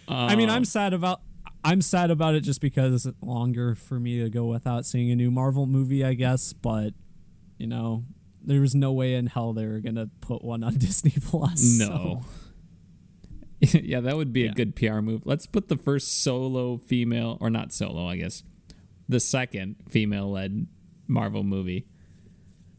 I 0.07 0.35
mean, 0.35 0.49
I'm 0.49 0.57
Um, 0.57 0.65
sad 0.65 0.93
about. 0.93 1.21
I'm 1.63 1.81
sad 1.81 2.11
about 2.11 2.35
it 2.35 2.41
just 2.41 2.61
because 2.61 3.05
it's 3.05 3.17
longer 3.21 3.75
for 3.75 3.99
me 3.99 4.19
to 4.21 4.29
go 4.29 4.45
without 4.45 4.85
seeing 4.85 5.11
a 5.11 5.15
new 5.15 5.29
Marvel 5.31 5.65
movie, 5.65 6.03
I 6.05 6.13
guess. 6.13 6.53
But 6.53 6.93
you 7.57 7.67
know, 7.67 8.05
there 8.43 8.61
was 8.61 8.73
no 8.75 8.93
way 8.93 9.15
in 9.15 9.27
hell 9.27 9.51
they 9.53 9.65
were 9.65 9.79
gonna 9.79 10.09
put 10.21 10.43
one 10.43 10.63
on 10.63 10.73
Disney 10.77 11.13
Plus. 11.21 11.61
so- 11.79 11.87
no. 11.89 12.25
yeah, 13.59 13.99
that 14.01 14.15
would 14.15 14.31
be 14.31 14.45
a 14.45 14.51
good 14.53 14.75
PR 14.75 14.99
move. 15.01 15.25
Let's 15.25 15.47
put 15.47 15.67
the 15.67 15.77
first 15.77 16.21
solo 16.21 16.77
female, 16.77 17.37
or 17.41 17.49
not 17.49 17.73
solo, 17.73 18.07
I 18.07 18.15
guess, 18.17 18.43
the 19.09 19.19
second 19.19 19.77
female-led 19.89 20.67
Marvel 21.07 21.43
movie 21.43 21.87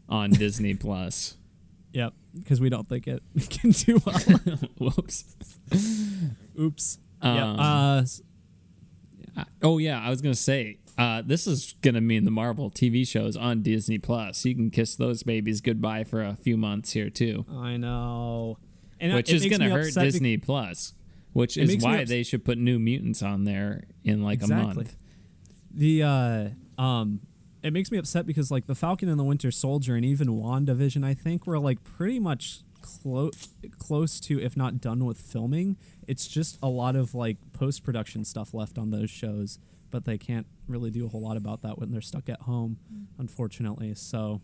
on 0.09 0.31
Disney 0.45 0.75
Plus. 0.75 1.37
Yep, 1.95 2.15
because 2.39 2.61
we 2.61 2.69
don't 2.69 2.89
think 2.89 3.09
it 3.09 3.23
can 3.51 3.71
do 3.73 4.01
well. 4.07 4.21
Whoops. 4.79 5.25
Oops. 6.59 6.99
Um, 7.23 7.37
yeah. 7.37 8.03
Uh, 9.37 9.45
oh 9.63 9.79
yeah, 9.79 10.01
I 10.01 10.11
was 10.11 10.21
gonna 10.21 10.35
say 10.35 10.79
uh, 10.97 11.23
this 11.25 11.47
is 11.47 11.75
gonna 11.83 12.01
mean 12.01 12.25
the 12.25 12.31
Marvel 12.31 12.71
TV 12.71 13.07
shows 13.07 13.37
on 13.37 13.63
Disney 13.63 13.99
Plus. 13.99 14.45
You 14.45 14.55
can 14.55 14.71
kiss 14.71 14.97
those 14.97 15.23
babies 15.23 15.61
goodbye 15.61 16.05
for 16.05 16.23
a 16.23 16.35
few 16.35 16.57
months 16.57 16.93
here 16.93 17.11
too, 17.11 17.45
I 17.51 17.77
know. 17.77 18.59
And 19.01 19.15
which 19.15 19.33
is 19.33 19.47
gonna 19.47 19.71
hurt 19.71 19.95
Disney 19.95 20.37
Plus. 20.37 20.95
Which 21.33 21.57
It 21.57 21.71
is 21.71 21.85
why 21.85 22.01
ups- 22.01 22.11
they 22.11 22.23
should 22.23 22.45
put 22.45 22.59
New 22.59 22.79
Mutants 22.79 23.23
on 23.23 23.45
there 23.45 23.85
in 24.03 24.23
like 24.23 24.43
a 24.43 24.49
month. 24.49 24.97
the 25.73 26.03
uh 26.03 26.49
um 26.83 27.21
it 27.63 27.73
makes 27.73 27.91
me 27.93 27.99
upset 27.99 28.27
because 28.27 28.51
like 28.51 28.67
the 28.67 28.75
Falcon 28.75 29.09
and 29.09 29.19
the 29.19 29.25
Winter 29.25 29.51
Soldier 29.51 29.95
and 29.95 30.05
even 30.05 30.29
WandaVision 30.29 31.05
I 31.05 31.15
think 31.15 31.47
were 31.47 31.59
like 31.59 31.85
pretty 31.85 32.19
much 32.19 32.61
close 32.81 33.49
close 33.79 34.19
to 34.21 34.41
if 34.41 34.57
not 34.57 34.81
done 34.81 35.05
with 35.05 35.21
filming. 35.21 35.77
It's 36.09 36.27
just 36.27 36.59
a 36.63 36.69
lot 36.69 36.97
of 36.97 37.15
like 37.15 37.37
post 37.53 37.85
production 37.85 38.25
stuff 38.25 38.53
left 38.55 38.79
on 38.79 38.91
those 38.91 39.11
shows, 39.11 39.59
but 39.91 40.05
they 40.05 40.19
can't 40.19 40.47
really 40.67 40.91
do 40.91 41.07
a 41.07 41.09
whole 41.09 41.21
lot 41.21 41.37
about 41.37 41.63
that 41.63 41.79
when 41.79 41.93
they're 41.93 42.01
stuck 42.01 42.29
at 42.29 42.43
home, 42.43 42.79
unfortunately. 43.19 43.95
So 43.95 44.41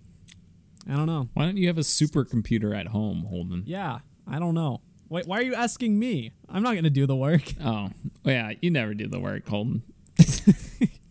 I 0.89 0.93
don't 0.93 1.07
know. 1.07 1.31
Why 1.35 1.47
don't 1.47 1.57
you 1.57 1.67
have 1.69 1.79
a 1.79 1.83
supercomputer 1.83 2.79
at 2.79 2.89
home, 2.89 3.25
Holden? 3.25 3.63
Yeah, 3.67 4.01
I 4.29 4.39
don't 4.39 4.55
know. 4.55 4.83
Wait, 5.09 5.27
why 5.27 5.39
are 5.39 5.43
you 5.43 5.55
asking 5.55 5.99
me? 5.99 6.33
I'm 6.49 6.63
not 6.63 6.75
gonna 6.75 6.91
do 6.91 7.07
the 7.07 7.17
work. 7.17 7.43
Oh, 7.65 7.91
yeah, 8.25 8.53
you 8.61 8.71
never 8.71 8.95
do 8.95 9.07
the 9.09 9.19
work, 9.21 9.49
Holden. 9.49 9.83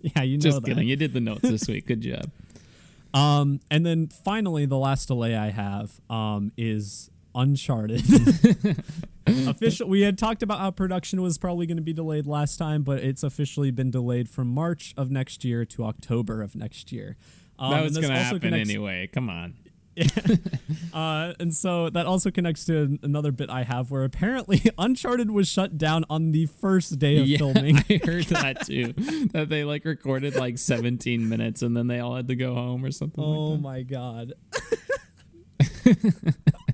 yeah, 0.01 0.21
you 0.21 0.37
know 0.37 0.41
Just 0.41 0.61
that. 0.61 0.67
kidding. 0.67 0.87
You 0.87 0.95
did 0.95 1.13
the 1.13 1.19
notes 1.19 1.41
this 1.41 1.67
week. 1.67 1.87
Good 1.87 2.01
job. 2.01 2.29
Um, 3.13 3.59
and 3.69 3.85
then 3.85 4.07
finally, 4.07 4.65
the 4.65 4.77
last 4.77 5.07
delay 5.07 5.35
I 5.35 5.49
have 5.51 5.99
um, 6.09 6.51
is 6.57 7.09
Uncharted. 7.35 8.01
Official. 9.27 9.87
We 9.87 10.01
had 10.01 10.17
talked 10.17 10.43
about 10.43 10.59
how 10.59 10.71
production 10.71 11.21
was 11.21 11.37
probably 11.37 11.65
going 11.65 11.77
to 11.77 11.83
be 11.83 11.93
delayed 11.93 12.27
last 12.27 12.57
time, 12.57 12.83
but 12.83 12.99
it's 12.99 13.23
officially 13.23 13.71
been 13.71 13.89
delayed 13.89 14.29
from 14.29 14.47
March 14.47 14.93
of 14.97 15.09
next 15.09 15.45
year 15.45 15.63
to 15.65 15.85
October 15.85 16.41
of 16.41 16.55
next 16.55 16.91
year. 16.91 17.15
Um, 17.57 17.71
that 17.71 17.83
was 17.83 17.97
gonna 17.97 18.17
happen 18.17 18.39
connects- 18.39 18.69
anyway. 18.69 19.07
Come 19.11 19.29
on. 19.29 19.55
Uh, 20.93 21.33
and 21.39 21.53
so 21.53 21.89
that 21.89 22.05
also 22.05 22.29
connects 22.29 22.65
to 22.65 22.99
another 23.01 23.31
bit 23.31 23.49
I 23.49 23.63
have 23.63 23.89
where 23.89 24.03
apparently 24.03 24.61
Uncharted 24.77 25.31
was 25.31 25.47
shut 25.47 25.75
down 25.77 26.05
on 26.07 26.31
the 26.31 26.45
first 26.45 26.99
day 26.99 27.17
of 27.17 27.27
yeah, 27.27 27.37
filming. 27.39 27.77
I 27.77 27.99
heard 28.03 28.25
that 28.25 28.65
too. 28.67 28.93
that 29.33 29.49
they 29.49 29.63
like 29.63 29.83
recorded 29.85 30.35
like 30.35 30.59
17 30.59 31.27
minutes 31.27 31.63
and 31.63 31.75
then 31.75 31.87
they 31.87 31.99
all 31.99 32.15
had 32.15 32.27
to 32.27 32.35
go 32.35 32.53
home 32.53 32.85
or 32.85 32.91
something. 32.91 33.23
Oh 33.23 33.53
like 33.53 33.61
my 33.61 33.81
god. 33.81 34.33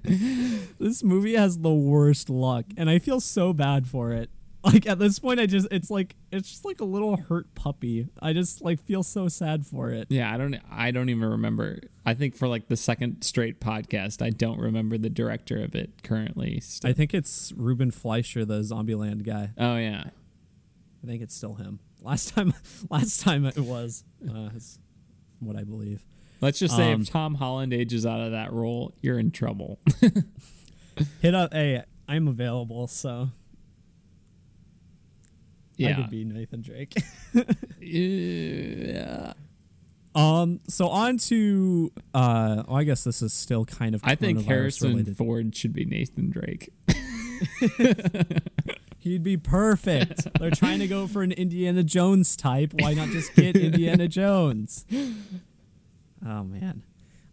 this 0.80 1.04
movie 1.04 1.36
has 1.36 1.60
the 1.60 1.74
worst 1.74 2.30
luck 2.30 2.66
and 2.78 2.90
I 2.90 3.00
feel 3.00 3.20
so 3.20 3.54
bad 3.54 3.88
for 3.88 4.12
it. 4.12 4.30
Like 4.62 4.86
at 4.88 5.00
this 5.00 5.20
point 5.20 5.40
I 5.40 5.46
just 5.46 5.68
it's 5.72 5.90
like 5.90 6.18
it's 6.32 6.50
just 6.50 6.66
like 6.66 6.82
a 6.82 6.86
little 6.86 7.16
hurt 7.16 7.56
puppy. 7.56 8.10
I 8.22 8.34
just 8.34 8.62
like 8.62 8.82
feel 8.84 9.04
so 9.04 9.30
sad 9.30 9.66
for 9.66 9.92
it. 9.92 10.08
Yeah, 10.10 10.34
I 10.34 10.38
don't. 10.38 10.58
I 10.70 10.92
don't 10.92 11.08
even 11.08 11.30
remember. 11.30 11.80
I 12.06 12.14
think 12.14 12.36
for 12.36 12.48
like 12.48 12.68
the 12.68 12.76
second 12.76 13.24
straight 13.24 13.62
podcast, 13.62 14.22
I 14.22 14.32
don't 14.32 14.60
remember 14.60 14.98
the 14.98 15.10
director 15.10 15.64
of 15.64 15.76
it 15.76 16.04
currently. 16.04 16.62
I 16.84 16.92
think 16.92 17.14
it's 17.14 17.54
Ruben 17.56 17.90
Fleischer, 17.90 18.44
the 18.44 18.60
Zombieland 18.60 19.24
guy. 19.24 19.52
oh 19.58 19.78
yeah, 19.78 20.10
I 21.04 21.08
think 21.08 21.22
it's 21.22 21.36
still 21.36 21.56
him. 21.56 21.80
Last 22.02 22.34
time 22.36 22.54
last 22.90 23.22
time 23.22 23.46
it 23.46 23.60
was 23.60 24.04
uh 24.30 24.50
what 25.40 25.56
I 25.56 25.64
believe. 25.64 26.04
Let's 26.42 26.60
just 26.60 26.76
say 26.76 26.94
Um, 26.94 27.02
if 27.02 27.10
Tom 27.10 27.36
Holland 27.36 27.74
ages 27.74 28.06
out 28.06 28.20
of 28.20 28.32
that 28.32 28.52
role, 28.52 28.94
you're 29.02 29.20
in 29.20 29.32
trouble. 29.32 29.80
Hit 31.22 31.36
up 31.36 31.54
hey, 31.54 31.84
I'm 32.08 32.28
available, 32.28 32.88
so 32.88 33.30
yeah. 35.78 35.92
I 35.92 35.94
could 35.94 36.10
be 36.10 36.26
Nathan 36.26 36.62
Drake. 36.62 36.94
yeah. 37.80 39.34
Um. 40.14 40.60
So 40.68 40.90
on 40.90 41.18
to 41.18 41.92
uh. 42.14 42.64
Well, 42.68 42.78
I 42.78 42.84
guess 42.84 43.04
this 43.04 43.22
is 43.22 43.32
still 43.32 43.64
kind 43.66 43.96
of. 43.96 44.02
I 44.04 44.16
think 44.16 44.46
Harrison 44.46 44.90
related. 44.90 45.18
Ford 45.18 45.56
should 45.56 45.72
be 45.72 45.86
Nathan 45.86 46.30
Drake. 46.32 46.70
He'd 49.00 49.24
be 49.24 49.38
perfect. 49.38 50.28
They're 50.38 50.52
trying 50.52 50.80
to 50.80 50.88
go 50.88 51.08
for 51.08 51.24
an 51.24 51.32
Indiana 51.32 51.84
Jones 51.84 52.36
type. 52.36 52.74
Why 52.78 52.94
not 52.94 53.08
just 53.10 53.34
get 53.34 53.56
Indiana 53.56 54.10
Jones? 54.10 54.86
Oh 56.26 56.44
man. 56.44 56.84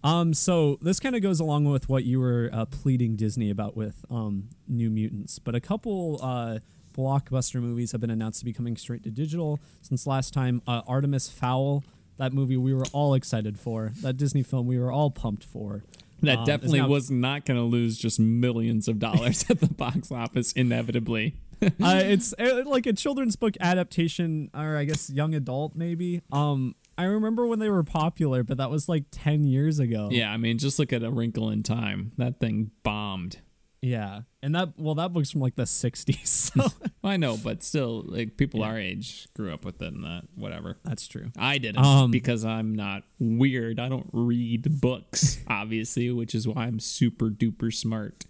Um. 0.04 0.34
So 0.34 0.78
this 0.80 1.00
kind 1.00 1.16
of 1.16 1.22
goes 1.22 1.40
along 1.40 1.64
with 1.64 1.88
what 1.88 2.04
you 2.04 2.20
were 2.20 2.50
uh, 2.52 2.66
pleading 2.66 3.16
Disney 3.16 3.50
about 3.50 3.76
with 3.76 4.04
um 4.10 4.48
New 4.68 4.90
Mutants, 4.90 5.38
but 5.38 5.54
a 5.54 5.60
couple 5.60 6.20
uh 6.22 6.58
blockbuster 6.96 7.60
movies 7.60 7.92
have 7.92 8.00
been 8.00 8.10
announced 8.10 8.38
to 8.38 8.44
be 8.44 8.52
coming 8.52 8.76
straight 8.76 9.02
to 9.02 9.10
digital 9.10 9.60
since 9.82 10.06
last 10.06 10.32
time. 10.32 10.62
Uh, 10.66 10.82
Artemis 10.86 11.28
Fowl. 11.28 11.84
That 12.18 12.32
movie 12.32 12.56
we 12.56 12.72
were 12.72 12.86
all 12.92 13.12
excited 13.12 13.58
for. 13.58 13.92
That 14.00 14.16
Disney 14.16 14.42
film 14.42 14.66
we 14.66 14.78
were 14.78 14.90
all 14.90 15.10
pumped 15.10 15.44
for. 15.44 15.84
That 16.22 16.38
Um, 16.38 16.44
definitely 16.46 16.80
now- 16.80 16.88
was 16.88 17.10
not 17.10 17.44
going 17.44 17.58
to 17.60 17.64
lose 17.64 17.98
just 17.98 18.18
millions 18.18 18.88
of 18.88 18.98
dollars 18.98 19.44
at 19.50 19.60
the 19.60 19.66
box 19.66 20.10
office 20.10 20.52
inevitably. 20.52 21.34
uh, 21.62 21.68
it's 22.04 22.32
uh, 22.38 22.62
like 22.64 22.86
a 22.86 22.94
children's 22.94 23.36
book 23.36 23.54
adaptation, 23.60 24.50
or 24.54 24.76
I 24.78 24.84
guess 24.84 25.10
young 25.10 25.34
adult 25.34 25.74
maybe. 25.76 26.22
Um, 26.32 26.74
I 26.98 27.04
remember 27.04 27.46
when 27.46 27.58
they 27.58 27.68
were 27.68 27.84
popular, 27.84 28.42
but 28.42 28.56
that 28.58 28.70
was 28.70 28.88
like 28.88 29.04
ten 29.10 29.44
years 29.44 29.78
ago. 29.78 30.08
Yeah, 30.10 30.30
I 30.32 30.36
mean, 30.36 30.58
just 30.58 30.78
look 30.78 30.92
at 30.92 31.02
A 31.02 31.10
Wrinkle 31.10 31.50
in 31.50 31.62
Time. 31.62 32.12
That 32.16 32.40
thing 32.40 32.70
bombed. 32.82 33.38
yeah, 33.82 34.22
and 34.42 34.54
that 34.54 34.70
well, 34.78 34.94
that 34.96 35.12
book's 35.12 35.30
from 35.30 35.42
like 35.42 35.56
the 35.56 35.64
'60s, 35.64 36.26
so 36.26 36.66
I 37.04 37.16
know, 37.18 37.36
but 37.36 37.62
still, 37.62 38.02
like 38.06 38.36
people 38.36 38.60
Yeah. 38.60 38.66
our 38.68 38.78
age 38.78 39.28
grew 39.36 39.52
up 39.52 39.64
with 39.64 39.80
it 39.82 39.92
and 39.92 40.02
that, 40.04 40.22
whatever. 40.34 40.78
that's 40.84 41.06
true. 41.06 41.30
I 41.36 41.58
didn't 41.58 41.84
Um, 41.84 42.10
because 42.10 42.44
I'm 42.44 42.74
not 42.74 43.02
weird. 43.20 43.78
I 43.78 43.88
don't 43.88 44.08
read 44.12 44.80
books, 44.80 45.38
obviously, 45.48 46.10
which 46.10 46.34
is 46.34 46.48
why 46.48 46.64
I'm 46.64 46.80
super 46.80 47.28
duper 47.28 47.72
smart. 47.72 48.24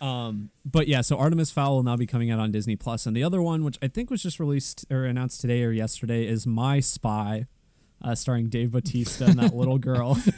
Um, 0.00 0.48
but 0.64 0.88
yeah, 0.88 1.02
so 1.02 1.18
Artemis 1.18 1.50
Fowl 1.50 1.76
will 1.76 1.82
now 1.82 1.96
be 1.96 2.06
coming 2.06 2.30
out 2.30 2.40
on 2.40 2.50
Disney 2.50 2.74
Plus, 2.74 3.04
and 3.06 3.14
the 3.16 3.22
other 3.22 3.40
one, 3.42 3.64
which 3.64 3.78
I 3.82 3.88
think 3.88 4.10
was 4.10 4.22
just 4.22 4.40
released 4.40 4.84
or 4.90 5.04
announced 5.04 5.40
today 5.42 5.62
or 5.62 5.72
yesterday, 5.72 6.26
is 6.26 6.46
My 6.46 6.80
Spy, 6.80 7.46
uh, 8.02 8.14
starring 8.14 8.48
Dave 8.48 8.72
Bautista 8.72 9.24
and 9.26 9.38
that 9.38 9.54
little 9.54 9.78
girl. 9.78 10.14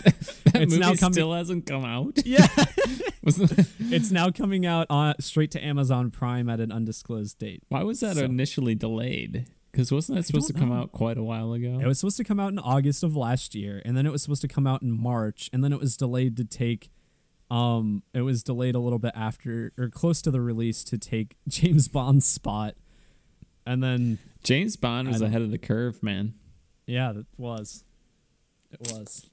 That 0.52 0.62
it's 0.64 0.72
movie 0.72 0.80
now 0.80 0.94
coming. 0.94 1.12
still 1.14 1.32
hasn't 1.32 1.64
come 1.66 1.84
out. 1.84 2.18
yeah, 2.26 2.46
it's 3.24 4.10
now 4.10 4.30
coming 4.30 4.66
out 4.66 4.86
on 4.90 5.14
straight 5.20 5.50
to 5.52 5.64
Amazon 5.64 6.10
Prime 6.10 6.48
at 6.50 6.60
an 6.60 6.70
undisclosed 6.70 7.38
date. 7.38 7.62
why 7.68 7.82
was 7.82 8.00
that 8.00 8.16
So- 8.16 8.24
initially 8.24 8.74
delayed? 8.74 9.46
Because 9.70 9.90
wasn't 9.90 10.18
that 10.18 10.24
supposed 10.24 10.48
to 10.48 10.52
come 10.52 10.68
know. 10.68 10.74
out 10.82 10.92
quite 10.92 11.16
a 11.16 11.22
while 11.22 11.54
ago? 11.54 11.78
It 11.80 11.86
was 11.86 11.98
supposed 11.98 12.18
to 12.18 12.24
come 12.24 12.38
out 12.38 12.52
in 12.52 12.58
August 12.58 13.02
of 13.02 13.16
last 13.16 13.54
year, 13.54 13.80
and 13.86 13.96
then 13.96 14.04
it 14.04 14.12
was 14.12 14.20
supposed 14.20 14.42
to 14.42 14.48
come 14.48 14.66
out 14.66 14.82
in 14.82 14.90
March, 14.90 15.48
and 15.50 15.64
then 15.64 15.72
it 15.72 15.80
was 15.80 15.96
delayed 15.96 16.36
to 16.36 16.44
take. 16.44 16.90
Um, 17.50 18.02
it 18.12 18.20
was 18.20 18.42
delayed 18.42 18.74
a 18.74 18.78
little 18.78 18.98
bit 18.98 19.12
after 19.14 19.72
or 19.78 19.88
close 19.88 20.20
to 20.22 20.30
the 20.30 20.42
release 20.42 20.84
to 20.84 20.98
take 20.98 21.36
James 21.48 21.88
Bond's 21.88 22.26
spot, 22.26 22.74
and 23.64 23.82
then 23.82 24.18
James 24.44 24.76
Bond 24.76 25.08
was 25.08 25.22
ahead 25.22 25.40
of 25.40 25.50
the 25.50 25.56
curve, 25.58 26.02
man. 26.02 26.34
Yeah, 26.86 27.10
it 27.10 27.26
was, 27.38 27.84
it 28.70 28.80
was. 28.80 29.28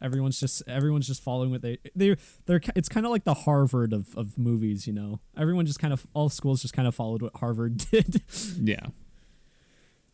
Everyone's 0.00 0.38
just 0.38 0.62
everyone's 0.68 1.08
just 1.08 1.24
following 1.24 1.50
what 1.50 1.60
they 1.60 1.78
they 1.96 2.16
they're 2.46 2.60
it's 2.76 2.88
kind 2.88 3.04
of 3.04 3.10
like 3.10 3.24
the 3.24 3.34
Harvard 3.34 3.92
of 3.92 4.16
of 4.16 4.38
movies, 4.38 4.86
you 4.86 4.92
know. 4.92 5.18
Everyone 5.36 5.66
just 5.66 5.80
kind 5.80 5.92
of 5.92 6.06
all 6.14 6.28
schools 6.28 6.62
just 6.62 6.72
kind 6.72 6.86
of 6.86 6.94
followed 6.94 7.20
what 7.20 7.36
Harvard 7.36 7.78
did. 7.90 8.22
Yeah. 8.60 8.86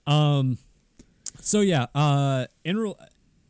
Um, 0.07 0.57
so 1.41 1.61
yeah, 1.61 1.87
uh, 1.95 2.47
in 2.65 2.79
real, 2.79 2.99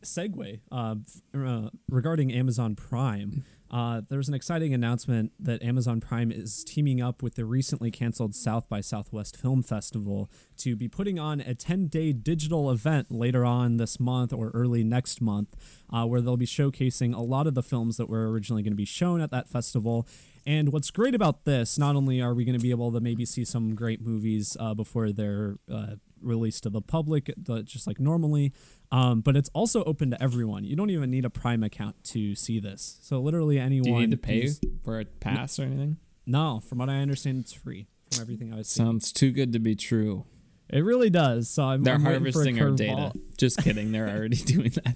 segue 0.03 0.59
uh, 0.71 0.95
uh, 1.33 1.69
regarding 1.89 2.33
Amazon 2.33 2.75
Prime. 2.75 3.45
Uh, 3.75 3.99
there's 4.07 4.29
an 4.29 4.33
exciting 4.33 4.73
announcement 4.73 5.33
that 5.37 5.61
Amazon 5.61 5.99
Prime 5.99 6.31
is 6.31 6.63
teaming 6.63 7.01
up 7.01 7.21
with 7.21 7.35
the 7.35 7.43
recently 7.43 7.91
canceled 7.91 8.33
South 8.33 8.69
by 8.69 8.79
Southwest 8.79 9.35
Film 9.35 9.61
Festival 9.61 10.31
to 10.59 10.77
be 10.77 10.87
putting 10.87 11.19
on 11.19 11.41
a 11.41 11.53
10 11.53 11.87
day 11.87 12.13
digital 12.13 12.71
event 12.71 13.11
later 13.11 13.43
on 13.43 13.75
this 13.75 13.99
month 13.99 14.31
or 14.31 14.49
early 14.51 14.81
next 14.85 15.19
month, 15.19 15.53
uh, 15.91 16.05
where 16.05 16.21
they'll 16.21 16.37
be 16.37 16.45
showcasing 16.45 17.13
a 17.13 17.19
lot 17.19 17.47
of 17.47 17.53
the 17.53 17.61
films 17.61 17.97
that 17.97 18.07
were 18.07 18.31
originally 18.31 18.63
going 18.63 18.71
to 18.71 18.77
be 18.77 18.85
shown 18.85 19.19
at 19.19 19.29
that 19.31 19.49
festival. 19.49 20.07
And 20.47 20.71
what's 20.71 20.89
great 20.89 21.13
about 21.13 21.43
this, 21.43 21.77
not 21.77 21.97
only 21.97 22.21
are 22.21 22.33
we 22.33 22.45
going 22.45 22.57
to 22.57 22.63
be 22.63 22.71
able 22.71 22.93
to 22.93 23.01
maybe 23.01 23.25
see 23.25 23.43
some 23.43 23.75
great 23.75 23.99
movies 23.99 24.55
uh, 24.57 24.73
before 24.73 25.11
they're 25.11 25.57
uh, 25.69 25.95
released 26.21 26.63
to 26.63 26.69
the 26.69 26.81
public, 26.81 27.29
the, 27.35 27.61
just 27.63 27.87
like 27.87 27.99
normally, 27.99 28.53
um, 28.91 29.21
but 29.21 29.35
it's 29.35 29.49
also 29.53 29.83
open 29.85 30.11
to 30.11 30.21
everyone. 30.21 30.63
You 30.63 30.75
don't 30.75 30.89
even 30.89 31.09
need 31.11 31.25
a 31.25 31.29
Prime 31.29 31.63
account 31.63 32.03
to 32.05 32.35
see 32.35 32.59
this. 32.59 32.97
So 33.01 33.19
literally 33.19 33.59
anyone. 33.59 33.83
Do 33.83 33.89
you 33.91 33.99
need 34.07 34.11
to 34.11 34.17
pay 34.17 34.49
for 34.83 34.99
a 34.99 35.05
pass 35.05 35.59
or 35.59 35.63
anything? 35.63 35.97
No, 36.25 36.59
from 36.59 36.77
what 36.79 36.89
I 36.89 36.97
understand, 36.97 37.39
it's 37.41 37.53
free. 37.53 37.87
From 38.11 38.21
everything 38.21 38.53
I 38.53 38.57
was 38.57 38.67
seeing, 38.67 38.85
Sounds 38.87 39.11
too 39.11 39.31
good 39.31 39.53
to 39.53 39.59
be 39.59 39.75
true. 39.75 40.25
it 40.69 40.79
really 40.83 41.09
does. 41.09 41.49
So 41.49 41.63
I'm. 41.65 41.83
They're 41.83 41.95
I'm 41.95 42.03
waiting 42.03 42.31
for 42.31 42.41
a 42.43 42.45
harvesting 42.55 42.61
our 42.61 42.71
data. 42.71 43.13
Just 43.37 43.59
kidding. 43.63 43.91
They're 43.91 44.09
already 44.09 44.35
doing 44.53 44.71
that. 44.71 44.95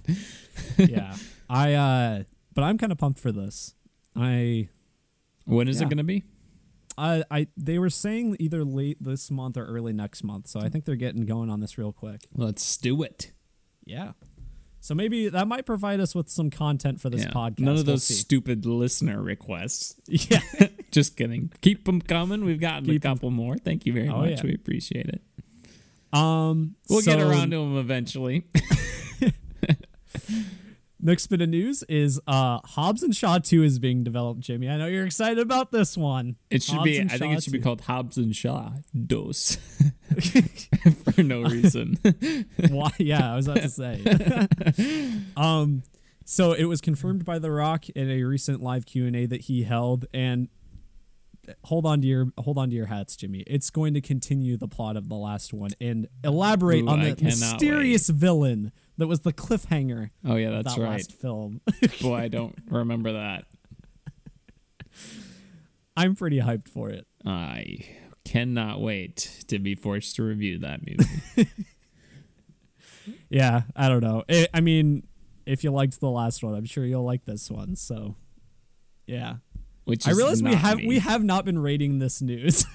yeah, 0.89 1.15
I. 1.49 1.73
uh 1.73 2.23
But 2.53 2.63
I'm 2.63 2.77
kind 2.77 2.91
of 2.91 2.97
pumped 2.97 3.19
for 3.19 3.31
this. 3.31 3.75
I. 4.15 4.69
When 5.45 5.67
is 5.67 5.79
Yeah. 5.79 5.87
it 5.87 5.89
going 5.89 5.97
to 5.97 6.03
be? 6.03 6.23
I, 6.97 7.23
I 7.31 7.47
they 7.55 7.79
were 7.79 7.89
saying 7.89 8.35
either 8.39 8.63
late 8.65 8.97
this 9.01 9.31
month 9.31 9.55
or 9.55 9.63
early 9.65 9.93
next 9.93 10.21
month, 10.23 10.47
so 10.47 10.59
I 10.59 10.67
think 10.69 10.83
they're 10.85 10.95
getting 10.97 11.25
going 11.25 11.49
on 11.49 11.59
this 11.61 11.77
real 11.77 11.93
quick. 11.93 12.21
Let's 12.35 12.75
do 12.77 13.01
it. 13.03 13.31
Yeah. 13.89 14.11
So 14.81 14.95
maybe 14.95 15.27
that 15.29 15.47
might 15.47 15.65
provide 15.65 15.99
us 15.99 16.15
with 16.15 16.29
some 16.29 16.49
content 16.49 17.01
for 17.01 17.09
this 17.09 17.23
Yeah. 17.23 17.31
podcast. 17.31 17.59
None 17.59 17.69
of 17.69 17.75
We'll 17.77 17.83
those 17.95 18.03
see. 18.05 18.13
stupid 18.13 18.65
listener 18.65 19.21
requests. 19.21 19.95
yeah. 20.07 20.39
Just 20.91 21.17
kidding. 21.17 21.51
Keep 21.61 21.85
them 21.85 21.99
coming. 22.01 22.45
We've 22.45 22.59
gotten 22.61 22.85
Keep 22.85 23.03
a 23.03 23.07
couple 23.07 23.29
more. 23.31 23.57
Thank 23.57 23.85
you 23.85 23.93
very 23.93 24.07
Oh, 24.07 24.19
much. 24.19 24.29
yeah. 24.29 24.41
We 24.43 24.53
appreciate 24.55 25.07
it. 25.07 25.21
Um. 26.13 26.75
We'll 26.89 27.01
get 27.01 27.19
around 27.19 27.51
to 27.51 27.57
them 27.57 27.77
eventually. 27.77 28.45
Next 31.01 31.27
bit 31.27 31.41
of 31.41 31.49
news 31.49 31.83
is 31.83 32.19
uh 32.27 32.59
Hobbs 32.65 33.03
and 33.03 33.15
Shaw 33.15 33.39
2 33.39 33.63
is 33.63 33.79
being 33.79 34.03
developed, 34.03 34.41
Jimmy. 34.41 34.69
I 34.69 34.77
know 34.77 34.87
you're 34.87 35.05
excited 35.05 35.39
about 35.39 35.71
this 35.71 35.95
one. 35.95 36.35
It 36.49 36.61
should 36.61 36.75
Hobbs 36.75 36.85
be. 36.85 36.97
I 36.97 37.01
and 37.01 37.11
think 37.11 37.37
it 37.37 37.43
should 37.43 37.53
be 37.53 37.59
called 37.59 37.81
Hobbs 37.81 38.17
and 38.17 38.35
Shaw 38.35 38.71
Dos 39.07 39.57
for 41.13 41.23
no 41.23 41.43
reason. 41.43 41.97
Why? 42.69 42.91
Yeah, 42.97 43.31
I 43.31 43.35
was 43.35 43.47
about 43.47 43.61
to 43.61 43.69
say. 43.69 44.03
um, 45.37 45.83
so 46.25 46.53
it 46.53 46.65
was 46.65 46.81
confirmed 46.81 47.25
by 47.25 47.39
The 47.39 47.51
Rock 47.51 47.89
in 47.89 48.09
a 48.09 48.23
recent 48.23 48.61
live 48.61 48.85
Q 48.85 49.07
and 49.07 49.15
A 49.15 49.25
that 49.25 49.41
he 49.41 49.63
held, 49.63 50.05
and 50.13 50.49
hold 51.63 51.85
on 51.85 52.01
to 52.01 52.07
your 52.07 52.27
hold 52.37 52.57
on 52.57 52.69
to 52.69 52.75
your 52.75 52.87
hats, 52.87 53.15
Jimmy. 53.15 53.43
It's 53.47 53.69
going 53.69 53.93
to 53.93 54.01
continue 54.01 54.57
the 54.57 54.67
plot 54.67 54.97
of 54.97 55.09
the 55.09 55.15
last 55.15 55.53
one 55.53 55.71
and 55.79 56.07
elaborate 56.23 56.83
Ooh, 56.83 56.89
on 56.89 57.01
the 57.01 57.15
mysterious 57.21 58.09
villain 58.09 58.71
that 58.99 59.07
was 59.07 59.21
the 59.21 59.33
cliffhanger 59.33 60.09
oh 60.25 60.35
yeah, 60.35 60.51
that's 60.51 60.75
that 60.75 60.81
right. 60.81 60.91
last 60.91 61.13
film. 61.13 61.61
Boy, 62.01 62.15
I 62.15 62.27
don't 62.29 62.55
remember 62.69 63.13
that. 63.13 63.45
I'm 65.97 66.15
pretty 66.15 66.39
hyped 66.39 66.69
for 66.69 66.89
it. 66.89 67.07
I 67.25 67.79
cannot 68.23 68.79
wait 68.79 69.43
to 69.47 69.59
be 69.59 69.75
forced 69.75 70.15
to 70.17 70.23
review 70.23 70.59
that 70.59 70.81
movie. 70.85 71.49
Yeah, 73.29 73.63
I 73.75 73.89
don't 73.89 74.01
know. 74.01 74.23
I 74.29 74.47
I 74.53 74.61
mean, 74.61 75.07
if 75.45 75.63
you 75.63 75.71
liked 75.71 75.99
the 75.99 76.09
last 76.09 76.43
one, 76.43 76.53
I'm 76.53 76.65
sure 76.65 76.85
you'll 76.85 77.05
like 77.05 77.25
this 77.25 77.49
one. 77.49 77.75
So, 77.75 78.15
yeah. 79.07 79.37
Which 79.85 80.07
I 80.07 80.11
realize 80.11 80.43
we 80.43 80.53
have 80.53 80.77
me. 80.77 80.87
we 80.87 80.99
have 80.99 81.23
not 81.23 81.45
been 81.45 81.57
rating 81.57 81.97
this 81.97 82.21
news. 82.21 82.65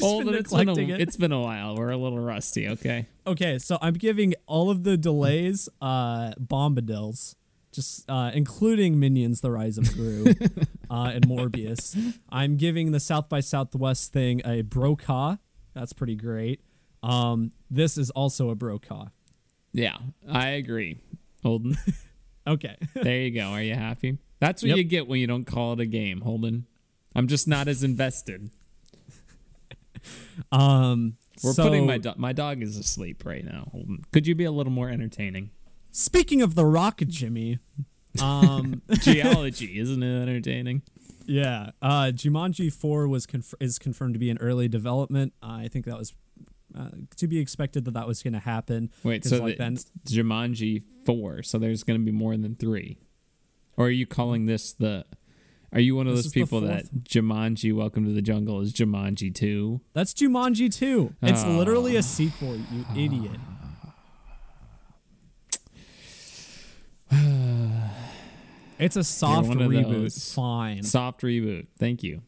Hold 0.00 0.28
it, 0.28 0.34
it's 0.34 0.52
been, 0.52 0.68
a, 0.68 0.74
it. 0.74 1.00
it's 1.00 1.16
been 1.16 1.32
a 1.32 1.40
while. 1.40 1.76
We're 1.76 1.90
a 1.90 1.96
little 1.96 2.18
rusty. 2.18 2.68
Okay. 2.68 3.06
Okay, 3.26 3.58
so 3.58 3.78
I'm 3.80 3.94
giving 3.94 4.34
all 4.46 4.70
of 4.70 4.84
the 4.84 4.96
delays 4.96 5.68
uh 5.80 6.32
bombadils, 6.40 7.34
just 7.72 8.08
uh 8.10 8.30
including 8.34 8.98
Minions: 9.00 9.40
The 9.40 9.50
Rise 9.50 9.78
of 9.78 9.92
Gru, 9.94 10.26
uh, 10.90 11.12
and 11.14 11.26
Morbius. 11.26 11.96
I'm 12.30 12.56
giving 12.56 12.92
the 12.92 13.00
South 13.00 13.28
by 13.28 13.40
Southwest 13.40 14.12
thing 14.12 14.40
a 14.44 14.62
brokaw. 14.62 15.36
That's 15.74 15.92
pretty 15.92 16.16
great. 16.16 16.60
Um, 17.02 17.52
this 17.70 17.98
is 17.98 18.10
also 18.10 18.48
a 18.50 18.54
brokaw. 18.54 19.08
Yeah, 19.72 19.96
I 20.28 20.48
agree. 20.50 20.98
Holden, 21.42 21.76
Okay. 22.46 22.76
there 22.94 23.20
you 23.22 23.30
go. 23.32 23.48
Are 23.48 23.62
you 23.62 23.74
happy? 23.74 24.18
That's 24.40 24.62
what 24.62 24.68
Yep. 24.68 24.76
you 24.78 24.84
get 24.84 25.06
when 25.08 25.20
you 25.20 25.26
don't 25.26 25.44
call 25.44 25.72
it 25.74 25.80
a 25.80 25.86
game, 25.86 26.20
Holden. 26.22 26.66
I'm 27.14 27.28
just 27.28 27.48
not 27.48 27.68
as 27.68 27.82
invested. 27.82 28.50
Um, 30.52 31.16
We're 31.42 31.52
so- 31.52 31.64
putting 31.64 31.86
my 31.86 31.98
dog. 31.98 32.18
My 32.18 32.32
dog 32.32 32.62
is 32.62 32.76
asleep 32.76 33.24
right 33.24 33.44
now. 33.44 33.70
Could 34.12 34.26
you 34.26 34.34
be 34.34 34.44
a 34.44 34.50
little 34.52 34.72
more 34.72 34.88
entertaining? 34.90 35.50
Speaking 35.90 36.42
of 36.42 36.54
the 36.54 36.64
Rock, 36.66 37.00
Jimmy. 37.06 37.58
Um, 38.22 38.82
Geology, 39.00 39.78
isn't 39.78 40.02
it 40.02 40.22
entertaining? 40.22 40.82
yeah. 41.26 41.70
Uh, 41.82 42.12
Jumanji 42.14 42.72
Four 42.72 43.08
was 43.08 43.26
conf- 43.26 43.54
is 43.60 43.78
confirmed 43.78 44.14
to 44.14 44.18
be 44.18 44.30
in 44.30 44.38
early 44.38 44.68
development. 44.68 45.32
I 45.42 45.68
think 45.68 45.84
that 45.86 45.98
was 45.98 46.14
uh, 46.76 46.88
to 47.16 47.26
be 47.26 47.38
expected 47.38 47.84
that 47.86 47.94
that 47.94 48.06
was 48.06 48.22
going 48.22 48.32
to 48.34 48.38
happen. 48.40 48.90
Wait, 49.02 49.24
so 49.24 49.42
like, 49.42 49.56
the, 49.58 49.64
then- 49.64 49.76
Jumanji 50.06 50.82
four. 51.04 51.42
So 51.42 51.58
there's 51.58 51.82
going 51.82 51.98
to 52.00 52.04
be 52.04 52.12
more 52.12 52.36
than 52.36 52.54
three, 52.56 52.98
or 53.76 53.86
are 53.86 53.90
you 53.90 54.06
calling 54.06 54.46
this 54.46 54.72
the? 54.72 55.04
Are 55.76 55.80
you 55.80 55.94
one 55.94 56.06
of 56.06 56.16
This 56.16 56.24
those 56.24 56.32
people 56.32 56.62
that 56.62 56.86
Jumanji 57.04 57.70
Welcome 57.70 58.06
to 58.06 58.12
the 58.14 58.22
Jungle 58.22 58.62
is 58.62 58.72
Jumanji 58.72 59.34
two? 59.34 59.82
That's 59.92 60.14
Jumanji 60.14 60.74
2. 60.74 61.12
It's 61.20 61.42
Ah. 61.44 61.58
literally 61.58 61.96
a 61.96 62.02
sequel, 62.02 62.56
you 62.56 62.86
idiot. 62.96 63.38
it's 68.78 68.96
a 68.96 69.04
soft 69.04 69.50
reboot. 69.50 70.34
Fine. 70.34 70.82
Soft 70.82 71.20
reboot. 71.20 71.66
Thank 71.78 72.02
you. 72.02 72.22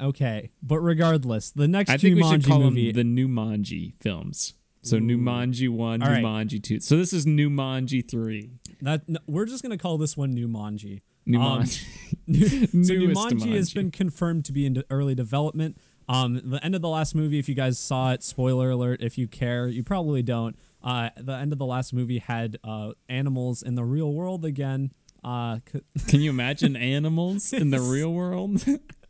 Okay. 0.00 0.52
But 0.62 0.78
regardless, 0.78 1.50
the 1.50 1.66
next 1.66 1.90
I 1.90 1.96
think 1.96 2.14
we 2.14 2.22
should 2.22 2.42
Jumanji 2.42 2.46
call 2.48 2.60
movie. 2.60 2.92
them 2.92 3.16
the 3.16 3.22
Numanji 3.26 3.94
films. 4.00 4.54
So 4.82 4.98
Ooh. 4.98 5.00
Numanji 5.00 5.68
one, 5.68 6.00
All 6.00 6.10
right. 6.10 6.22
Numanji 6.22 6.62
two. 6.62 6.78
So 6.78 6.96
this 6.96 7.12
is 7.12 7.26
Numanji 7.26 8.08
three. 8.08 8.50
that 8.82 9.08
no, 9.08 9.18
We're 9.26 9.46
just 9.46 9.64
going 9.64 9.76
to 9.76 9.82
call 9.82 9.98
this 9.98 10.16
one 10.16 10.32
Numanji. 10.36 11.00
Numanji. 11.26 11.84
so 12.86 12.94
Newest 12.94 13.20
Jumanji 13.20 13.54
has 13.54 13.72
been 13.72 13.90
confirmed 13.90 14.44
to 14.46 14.52
be 14.52 14.66
in 14.66 14.82
early 14.90 15.14
development. 15.14 15.78
Um, 16.08 16.40
the 16.44 16.62
end 16.64 16.74
of 16.74 16.82
the 16.82 16.88
last 16.88 17.14
movie, 17.14 17.38
if 17.38 17.48
you 17.48 17.54
guys 17.54 17.78
saw 17.78 18.12
it, 18.12 18.22
spoiler 18.22 18.70
alert, 18.70 19.02
if 19.02 19.16
you 19.16 19.26
care, 19.26 19.68
you 19.68 19.82
probably 19.82 20.22
don't. 20.22 20.56
Uh, 20.82 21.08
the 21.16 21.32
end 21.32 21.52
of 21.52 21.58
the 21.58 21.64
last 21.64 21.94
movie 21.94 22.18
had 22.18 22.58
uh, 22.62 22.92
animals 23.08 23.62
in 23.62 23.74
the 23.74 23.84
real 23.84 24.12
world 24.12 24.44
again. 24.44 24.92
Uh, 25.22 25.60
c- 25.72 25.80
Can 26.08 26.20
you 26.20 26.28
imagine 26.30 26.76
animals 26.76 27.52
in 27.54 27.70
the 27.70 27.80
real 27.80 28.12
world? 28.12 28.62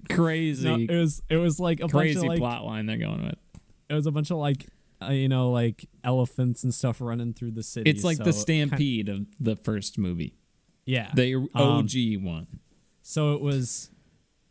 crazy, 0.09 0.69
no, 0.69 0.77
it 0.77 0.97
was 0.97 1.23
it 1.29 1.37
was 1.37 1.59
like 1.59 1.81
a 1.81 1.89
bunch 1.89 1.93
crazy 1.93 2.19
of 2.19 2.25
like 2.25 2.39
plot 2.39 2.65
line 2.65 2.87
they're 2.87 2.97
going 2.97 3.25
with. 3.25 3.39
it 3.89 3.95
was 3.95 4.07
a 4.07 4.13
bunch 4.13 4.31
of 4.31 4.37
like 4.37 4.67
uh, 5.03 5.11
you 5.11 5.29
know 5.29 5.51
like 5.51 5.89
elephants 6.05 6.63
and 6.63 6.73
stuff 6.73 7.01
running 7.01 7.33
through 7.33 7.51
the 7.51 7.63
city. 7.65 7.91
It's 7.91 8.05
like 8.05 8.19
so 8.19 8.23
the 8.23 8.31
it 8.31 8.35
kin- 8.35 8.41
stampede 8.41 9.09
of 9.09 9.27
the 9.41 9.57
first 9.57 9.99
movie, 9.99 10.35
yeah. 10.87 11.11
the 11.15 11.35
Um, 11.37 11.49
OG 11.55 11.93
one. 12.23 12.47
So 13.03 13.35
it 13.35 13.41
was, 13.43 13.91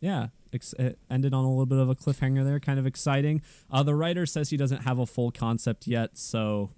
yeah, 0.00 0.28
ex- 0.52 0.74
it 0.78 0.98
ended 1.10 1.34
on 1.34 1.44
a 1.44 1.48
little 1.48 1.66
bit 1.66 1.78
of 1.78 1.88
a 1.88 1.94
cliffhanger 1.94 2.44
there, 2.44 2.60
kind 2.60 2.78
of 2.78 2.86
exciting. 2.86 3.42
Uh, 3.70 3.82
the 3.82 3.94
writer 3.94 4.26
says 4.26 4.50
he 4.50 4.56
doesn't 4.56 4.82
have 4.82 4.98
a 4.98 5.06
full 5.06 5.30
concept 5.32 5.86
yet, 5.86 6.16
so 6.18 6.70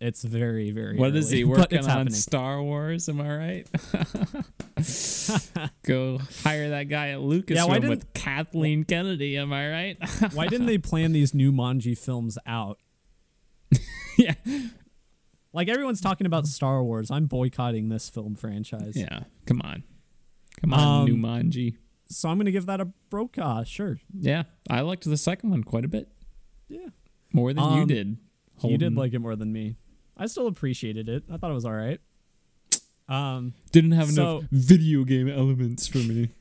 it's 0.00 0.22
very, 0.22 0.70
very. 0.70 0.96
What 0.96 1.16
is 1.16 1.28
early, 1.28 1.36
he 1.38 1.44
working 1.44 1.78
on? 1.78 1.84
happening. 1.84 2.14
Star 2.14 2.62
Wars? 2.62 3.08
Am 3.08 3.20
I 3.20 3.36
right? 3.36 3.66
Go 5.84 6.18
hire 6.44 6.70
that 6.70 6.84
guy 6.88 7.08
at 7.10 7.18
Lucasfilm 7.20 7.68
why 7.68 7.78
with 7.80 8.12
Kathleen 8.12 8.84
Kennedy. 8.84 9.36
Am 9.38 9.52
I 9.52 9.70
right? 9.70 9.96
Why 10.34 10.46
didn't 10.48 10.66
they 10.66 10.78
plan 10.78 11.12
these 11.12 11.32
Numanji 11.32 11.96
films 11.98 12.38
out? 12.46 12.78
yeah, 14.18 14.34
Like 15.56 15.68
everyone's 15.68 16.00
talking 16.02 16.26
about 16.26 16.46
Star 16.46 16.84
Wars, 16.84 17.10
I'm 17.10 17.26
boycotting 17.26 17.88
this 17.88 18.08
film 18.10 18.34
franchise. 18.36 18.92
yeah. 18.94 19.20
Come 19.46 19.62
on, 19.62 19.84
come 20.60 20.74
on, 20.74 21.08
Um, 21.10 21.16
Numanji. 21.16 21.76
So 22.08 22.28
I'm 22.28 22.36
gonna 22.38 22.50
give 22.52 22.66
that 22.66 22.80
a 22.80 22.86
brokaw. 23.10 23.64
Sure. 23.64 23.98
Yeah, 24.16 24.44
I 24.68 24.82
liked 24.82 25.04
the 25.04 25.16
second 25.16 25.50
one 25.50 25.64
quite 25.64 25.84
a 25.84 25.88
bit 25.88 26.08
Yeah. 26.68 26.88
more 27.32 27.52
than 27.54 27.64
you 27.64 27.80
Um, 27.82 27.88
did. 27.88 28.18
You 28.62 28.78
did 28.78 28.94
like 28.96 29.12
it 29.14 29.18
more 29.18 29.34
than 29.34 29.52
me. 29.52 29.76
I 30.16 30.26
still 30.26 30.46
appreciated 30.46 31.08
it. 31.08 31.24
I 31.30 31.36
thought 31.38 31.50
it 31.50 31.54
was 31.54 31.64
all 31.64 31.72
right. 31.72 32.00
Um. 33.08 33.54
didn't 33.72 33.92
have 33.92 34.10
so- 34.10 34.38
enough 34.40 34.50
video 34.50 35.04
game 35.04 35.28
elements 35.28 35.86
for 35.88 35.98
me. 35.98 36.28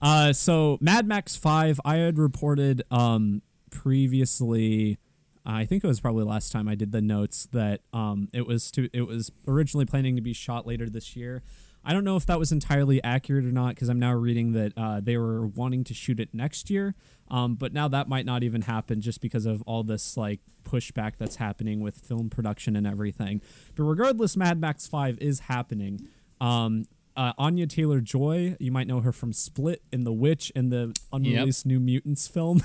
Uh, 0.00 0.32
so 0.32 0.76
Mad 0.80 1.06
Max 1.06 1.36
Five, 1.36 1.80
I 1.84 1.96
had 1.96 2.18
reported 2.18 2.82
um 2.90 3.42
previously 3.70 4.98
I 5.46 5.64
think 5.66 5.84
it 5.84 5.86
was 5.86 6.00
probably 6.00 6.24
last 6.24 6.52
time 6.52 6.68
I 6.68 6.74
did 6.74 6.92
the 6.92 7.02
notes 7.02 7.46
that 7.52 7.82
um, 7.92 8.28
it 8.32 8.46
was 8.46 8.70
to 8.72 8.88
it 8.92 9.06
was 9.06 9.30
originally 9.46 9.84
planning 9.84 10.16
to 10.16 10.22
be 10.22 10.32
shot 10.32 10.66
later 10.66 10.88
this 10.88 11.14
year. 11.16 11.42
I 11.84 11.92
don't 11.92 12.04
know 12.04 12.16
if 12.16 12.24
that 12.26 12.38
was 12.38 12.50
entirely 12.50 13.02
accurate 13.04 13.44
or 13.44 13.52
not 13.52 13.70
because 13.74 13.90
I'm 13.90 13.98
now 13.98 14.14
reading 14.14 14.52
that 14.54 14.72
uh, 14.76 15.00
they 15.00 15.18
were 15.18 15.46
wanting 15.46 15.84
to 15.84 15.94
shoot 15.94 16.18
it 16.18 16.30
next 16.32 16.70
year. 16.70 16.94
Um, 17.28 17.56
but 17.56 17.72
now 17.74 17.88
that 17.88 18.08
might 18.08 18.24
not 18.24 18.42
even 18.42 18.62
happen 18.62 19.00
just 19.00 19.20
because 19.20 19.44
of 19.44 19.62
all 19.62 19.82
this 19.82 20.16
like 20.16 20.40
pushback 20.64 21.16
that's 21.18 21.36
happening 21.36 21.80
with 21.80 21.96
film 21.96 22.30
production 22.30 22.74
and 22.74 22.86
everything. 22.86 23.42
But 23.76 23.84
regardless, 23.84 24.36
Mad 24.36 24.60
Max 24.60 24.86
Five 24.86 25.18
is 25.18 25.40
happening. 25.40 26.08
Um, 26.40 26.86
uh, 27.16 27.32
Anya 27.38 27.66
Taylor 27.66 28.00
Joy, 28.00 28.56
you 28.58 28.72
might 28.72 28.86
know 28.86 29.00
her 29.00 29.12
from 29.12 29.32
Split 29.32 29.82
and 29.92 30.06
The 30.06 30.12
Witch 30.12 30.50
and 30.56 30.72
the 30.72 30.96
unreleased 31.12 31.64
New 31.64 31.80
Mutants 31.80 32.26
film. 32.26 32.62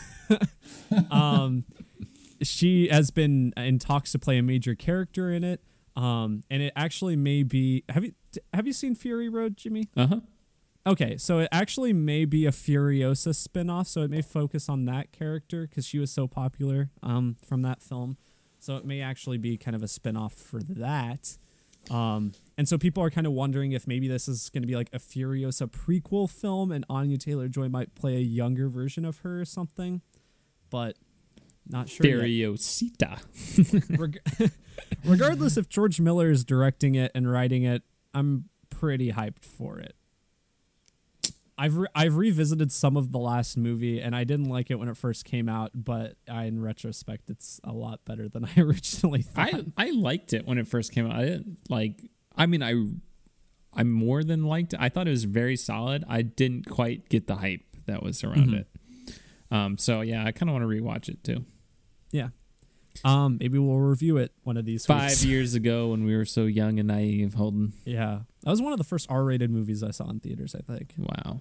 um, 1.12 1.66
she 2.42 2.88
has 2.90 3.12
been 3.12 3.54
in 3.58 3.80
talks 3.80 4.12
to 4.14 4.20
play 4.20 4.38
a 4.38 4.44
major 4.44 4.76
character 4.76 5.32
in 5.32 5.44
it. 5.44 5.62
Um, 5.96 6.44
and 6.50 6.62
it 6.62 6.74
actually 6.76 7.16
may 7.16 7.44
be. 7.44 7.84
Have 7.90 8.06
you 8.06 8.14
have 8.54 8.66
you 8.68 8.74
seen 8.74 8.96
Fury 8.96 9.28
Road, 9.28 9.58
Jimmy? 9.58 9.88
Uh 9.98 10.08
huh. 10.08 10.20
Okay, 10.88 11.18
so 11.18 11.40
it 11.40 11.50
actually 11.52 11.94
may 11.94 12.26
be 12.26 12.46
a 12.46 12.52
Furiosa 12.52 13.30
spinoff, 13.30 13.88
so 13.88 14.02
it 14.02 14.10
may 14.10 14.22
focus 14.22 14.70
on 14.70 14.86
that 14.86 15.12
character 15.12 15.68
because 15.68 15.86
she 15.86 16.00
was 16.00 16.10
so 16.10 16.26
popular 16.26 16.90
um, 17.04 17.36
from 17.46 17.62
that 17.64 17.82
film. 17.82 18.18
So 18.60 18.78
it 18.78 18.86
may 18.86 19.02
actually 19.02 19.38
be 19.38 19.58
kind 19.58 19.76
of 19.76 19.84
a 19.84 19.88
spinoff 19.88 20.34
for 20.34 20.62
that. 20.64 21.38
Um, 21.90 22.34
and 22.58 22.68
so 22.68 22.78
people 22.78 23.04
are 23.04 23.10
kind 23.10 23.28
of 23.28 23.34
wondering 23.34 23.72
if 23.72 23.88
maybe 23.88 24.08
this 24.08 24.28
is 24.28 24.50
going 24.50 24.64
to 24.64 24.68
be 24.68 24.76
like 24.76 24.90
a 24.94 25.00
Furiosa 25.00 25.70
prequel 25.70 26.30
film 26.30 26.72
and 26.72 26.86
Anya 26.90 27.18
Taylor 27.18 27.48
Joy 27.48 27.70
might 27.70 27.96
play 27.96 28.16
a 28.16 28.22
younger 28.22 28.70
version 28.70 29.06
of 29.06 29.20
her 29.20 29.42
or 29.42 29.46
something. 29.46 30.02
But 30.70 30.98
not 31.68 31.90
sure. 31.90 32.06
Furiosita. 32.06 33.20
Reg- 34.00 34.52
regardless 35.06 35.58
if 35.58 35.70
George 35.70 36.00
Miller 36.00 36.30
is 36.32 36.44
directing 36.44 36.96
it 36.96 37.12
and 37.14 37.30
writing 37.32 37.64
it, 37.64 37.84
I'm 38.14 38.46
pretty 38.70 39.12
hyped 39.12 39.44
for 39.46 39.80
it. 39.80 39.96
I've 41.58 41.76
re- 41.76 41.88
I've 41.94 42.16
revisited 42.16 42.72
some 42.72 42.96
of 42.96 43.12
the 43.12 43.18
last 43.20 43.58
movie 43.58 44.00
and 44.00 44.16
I 44.16 44.24
didn't 44.24 44.48
like 44.48 44.72
it 44.72 44.80
when 44.80 44.88
it 44.88 44.96
first 44.96 45.26
came 45.26 45.50
out, 45.50 45.72
but 45.76 46.16
I, 46.32 46.46
in 46.46 46.62
retrospect, 46.62 47.30
it's 47.30 47.60
a 47.66 47.74
lot 47.74 48.06
better 48.06 48.30
than 48.30 48.46
I 48.58 48.62
originally 48.62 49.22
thought. 49.24 49.54
I 49.78 49.88
I 49.88 49.90
liked 49.92 50.32
it 50.32 50.48
when 50.48 50.58
it 50.58 50.68
first 50.70 50.94
came 50.94 51.06
out. 51.06 51.16
I 51.18 51.26
didn't 51.26 51.58
like. 51.70 52.02
I 52.38 52.46
mean, 52.46 52.64
I 52.64 52.76
I 53.74 53.84
more 53.84 54.24
than 54.24 54.46
liked 54.46 54.74
it. 54.74 54.80
I 54.82 54.88
thought 54.88 55.08
it 55.08 55.12
was 55.12 55.26
very 55.26 55.58
solid. 55.58 56.06
I 56.08 56.22
didn't 56.22 56.70
quite 56.70 57.10
get 57.10 57.28
the 57.28 57.36
hype 57.36 57.62
that 57.88 58.02
was 58.04 58.24
around 58.24 58.52
Mhm. 58.52 58.60
it. 58.62 58.68
Um. 59.52 59.78
So 59.78 60.02
yeah, 60.02 60.26
I 60.26 60.32
kind 60.32 60.50
of 60.50 60.54
want 60.54 60.64
to 60.64 60.68
rewatch 60.68 61.10
it 61.10 61.24
too. 61.24 61.46
yeah. 62.12 62.30
Um, 63.06 63.38
maybe 63.40 63.58
we'll 63.58 63.78
review 63.78 64.18
it 64.18 64.34
one 64.44 64.58
of 64.58 64.66
these 64.66 64.86
Five 64.86 65.10
weeks. 65.12 65.24
years 65.24 65.54
ago, 65.54 65.90
when 65.90 66.04
we 66.04 66.18
were 66.18 66.26
so 66.26 66.44
young 66.46 66.80
and 66.80 66.88
naive, 66.88 67.36
Holden. 67.36 67.72
Yeah, 67.86 68.22
that 68.44 68.50
was 68.50 68.62
one 68.62 68.74
of 68.74 68.78
the 68.78 68.84
first 68.84 69.08
R-rated 69.10 69.50
movies 69.50 69.84
I 69.84 69.92
saw 69.92 70.10
in 70.10 70.20
theaters. 70.20 70.54
I 70.56 70.62
think. 70.74 70.94
Wow. 70.98 71.40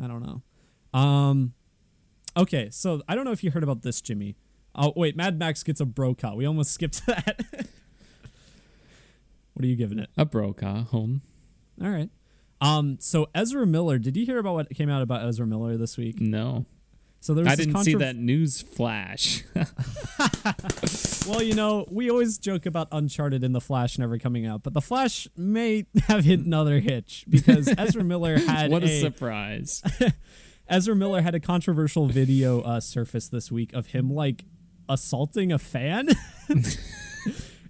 I 0.00 0.06
don't 0.06 0.22
know. 0.22 0.98
Um, 0.98 1.54
okay, 2.36 2.68
so 2.70 3.02
I 3.08 3.14
don't 3.16 3.24
know 3.24 3.32
if 3.32 3.42
you 3.42 3.50
heard 3.50 3.62
about 3.64 3.82
this, 3.82 4.00
Jimmy. 4.00 4.36
Oh 4.76 4.92
wait, 4.94 5.16
Mad 5.16 5.38
Max 5.38 5.62
gets 5.62 5.80
a 5.80 5.86
Brokaw. 5.86 6.34
We 6.36 6.46
almost 6.46 6.70
skipped 6.72 7.04
that. 7.06 7.40
what 9.54 9.64
are 9.64 9.68
you 9.68 9.76
giving 9.76 9.98
it? 9.98 10.10
A 10.16 10.24
Brokaw, 10.24 10.84
Holden. 10.84 11.22
All 11.82 11.90
right. 11.90 12.10
Um, 12.60 12.98
so 13.00 13.26
Ezra 13.34 13.66
Miller, 13.66 13.98
did 13.98 14.16
you 14.16 14.24
hear 14.24 14.38
about 14.38 14.54
what 14.54 14.70
came 14.70 14.88
out 14.88 15.02
about 15.02 15.26
Ezra 15.26 15.46
Miller 15.46 15.76
this 15.76 15.96
week? 15.96 16.20
No, 16.20 16.66
So 17.22 17.34
there 17.34 17.44
was 17.44 17.52
I 17.52 17.56
didn't 17.56 17.78
see 17.78 17.94
that 17.94 18.16
news 18.16 18.60
flash. 18.60 19.44
Well, 21.26 21.42
you 21.42 21.54
know, 21.54 21.86
we 21.88 22.10
always 22.10 22.38
joke 22.38 22.66
about 22.66 22.88
Uncharted 22.90 23.44
and 23.44 23.54
The 23.54 23.60
Flash 23.60 23.96
never 23.96 24.18
coming 24.18 24.44
out, 24.44 24.62
but 24.62 24.74
The 24.74 24.80
Flash 24.80 25.28
may 25.36 25.86
have 26.08 26.24
hit 26.24 26.40
another 26.40 26.80
hitch 26.80 27.24
because 27.28 27.72
Ezra 27.78 28.02
Miller 28.02 28.38
had 28.38 28.70
what 28.70 28.82
a 28.82 28.86
a 28.86 29.00
surprise! 29.00 29.82
Ezra 30.68 30.96
Miller 30.96 31.20
had 31.22 31.34
a 31.34 31.40
controversial 31.40 32.06
video 32.06 32.60
uh, 32.62 32.80
surface 32.80 33.28
this 33.28 33.52
week 33.52 33.72
of 33.72 33.86
him 33.86 34.12
like 34.12 34.44
assaulting 34.88 35.52
a 35.52 35.58
fan. 35.58 36.08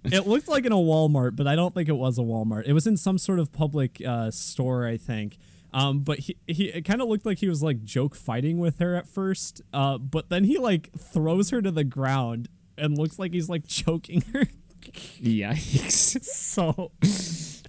it 0.03 0.25
looked 0.25 0.47
like 0.47 0.65
in 0.65 0.71
a 0.71 0.75
Walmart, 0.75 1.35
but 1.35 1.47
I 1.47 1.55
don't 1.55 1.73
think 1.73 1.89
it 1.89 1.95
was 1.95 2.17
a 2.17 2.21
Walmart. 2.21 2.63
It 2.65 2.73
was 2.73 2.87
in 2.87 2.97
some 2.97 3.17
sort 3.17 3.39
of 3.39 3.51
public 3.51 4.01
uh, 4.05 4.31
store, 4.31 4.87
I 4.87 4.97
think. 4.97 5.37
Um, 5.73 5.99
but 6.01 6.19
he, 6.19 6.37
he 6.47 6.65
it 6.65 6.83
kind 6.83 7.01
of 7.01 7.07
looked 7.07 7.25
like 7.25 7.39
he 7.39 7.47
was 7.49 7.63
like 7.63 7.83
joke 7.83 8.15
fighting 8.15 8.57
with 8.59 8.79
her 8.79 8.95
at 8.95 9.07
first, 9.07 9.61
uh, 9.73 9.97
but 9.97 10.29
then 10.29 10.43
he 10.43 10.57
like 10.57 10.91
throws 10.97 11.49
her 11.49 11.61
to 11.61 11.71
the 11.71 11.83
ground 11.83 12.47
and 12.77 12.97
looks 12.97 13.17
like 13.19 13.33
he's 13.33 13.49
like 13.49 13.67
choking 13.67 14.21
her. 14.33 14.45
Yikes! 15.21 16.23
so 16.23 16.91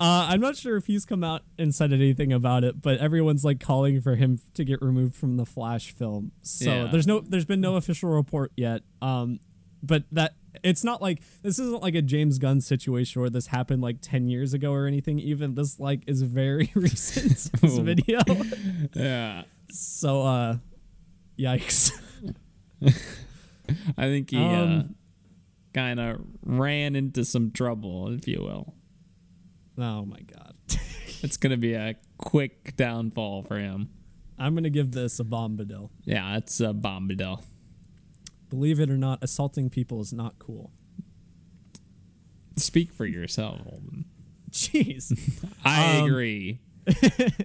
uh, 0.00 0.26
I'm 0.30 0.40
not 0.40 0.56
sure 0.56 0.76
if 0.76 0.86
he's 0.86 1.04
come 1.04 1.22
out 1.24 1.42
and 1.58 1.74
said 1.74 1.92
anything 1.92 2.32
about 2.32 2.64
it, 2.64 2.80
but 2.82 2.98
everyone's 2.98 3.44
like 3.44 3.60
calling 3.60 4.00
for 4.00 4.16
him 4.16 4.40
to 4.54 4.64
get 4.64 4.82
removed 4.82 5.14
from 5.14 5.36
the 5.36 5.46
Flash 5.46 5.92
film. 5.92 6.32
So 6.42 6.70
Yeah. 6.70 6.88
there's 6.90 7.06
no 7.06 7.20
there's 7.20 7.44
been 7.44 7.60
no 7.60 7.76
official 7.76 8.10
report 8.10 8.52
yet. 8.56 8.82
Um, 9.00 9.40
but 9.82 10.04
that 10.12 10.34
it's 10.62 10.84
not 10.84 11.00
like 11.00 11.22
this 11.42 11.58
isn't 11.58 11.82
like 11.82 11.94
a 11.94 12.02
James 12.02 12.38
Gunn 12.38 12.60
situation 12.60 13.20
where 13.20 13.30
this 13.30 13.48
happened 13.48 13.82
like 13.82 13.98
10 14.02 14.28
years 14.28 14.52
ago 14.54 14.72
or 14.72 14.86
anything. 14.86 15.18
Even 15.18 15.54
this 15.54 15.78
like 15.80 16.02
is 16.06 16.22
very 16.22 16.70
recent 16.74 17.50
this 17.60 17.78
video. 17.78 18.20
Yeah, 18.94 19.44
So 19.70 20.22
uh, 20.22 20.56
yikes. 21.38 21.92
I 23.96 24.02
think 24.02 24.30
he 24.30 24.36
uh, 24.38 24.40
Um, 24.64 24.94
kind 25.72 26.00
of 26.00 26.20
ran 26.44 26.94
into 26.96 27.24
some 27.24 27.50
trouble, 27.52 28.10
if 28.12 28.26
you 28.28 28.40
will. 28.40 28.74
Oh 29.78 30.04
my 30.04 30.20
god. 30.20 30.54
It's 31.22 31.36
gonna 31.36 31.56
be 31.56 31.74
a 31.74 31.94
quick 32.18 32.76
downfall 32.76 33.42
for 33.44 33.56
him. 33.58 33.88
I'm 34.38 34.54
gonna 34.54 34.70
give 34.70 34.90
this 34.92 35.20
a 35.20 35.24
bombadil. 35.24 35.90
Yeah, 36.04 36.36
it's 36.36 36.60
a 36.60 36.72
bombadil. 36.74 37.42
Believe 38.52 38.80
it 38.80 38.90
or 38.90 38.98
not, 38.98 39.18
assaulting 39.22 39.70
people 39.70 40.02
is 40.02 40.12
not 40.12 40.38
cool. 40.38 40.72
Speak 42.56 42.92
for 42.92 43.06
yourself. 43.06 43.60
Jeez. 44.50 45.42
I 45.64 46.00
Um, 46.00 46.04
agree. 46.06 46.60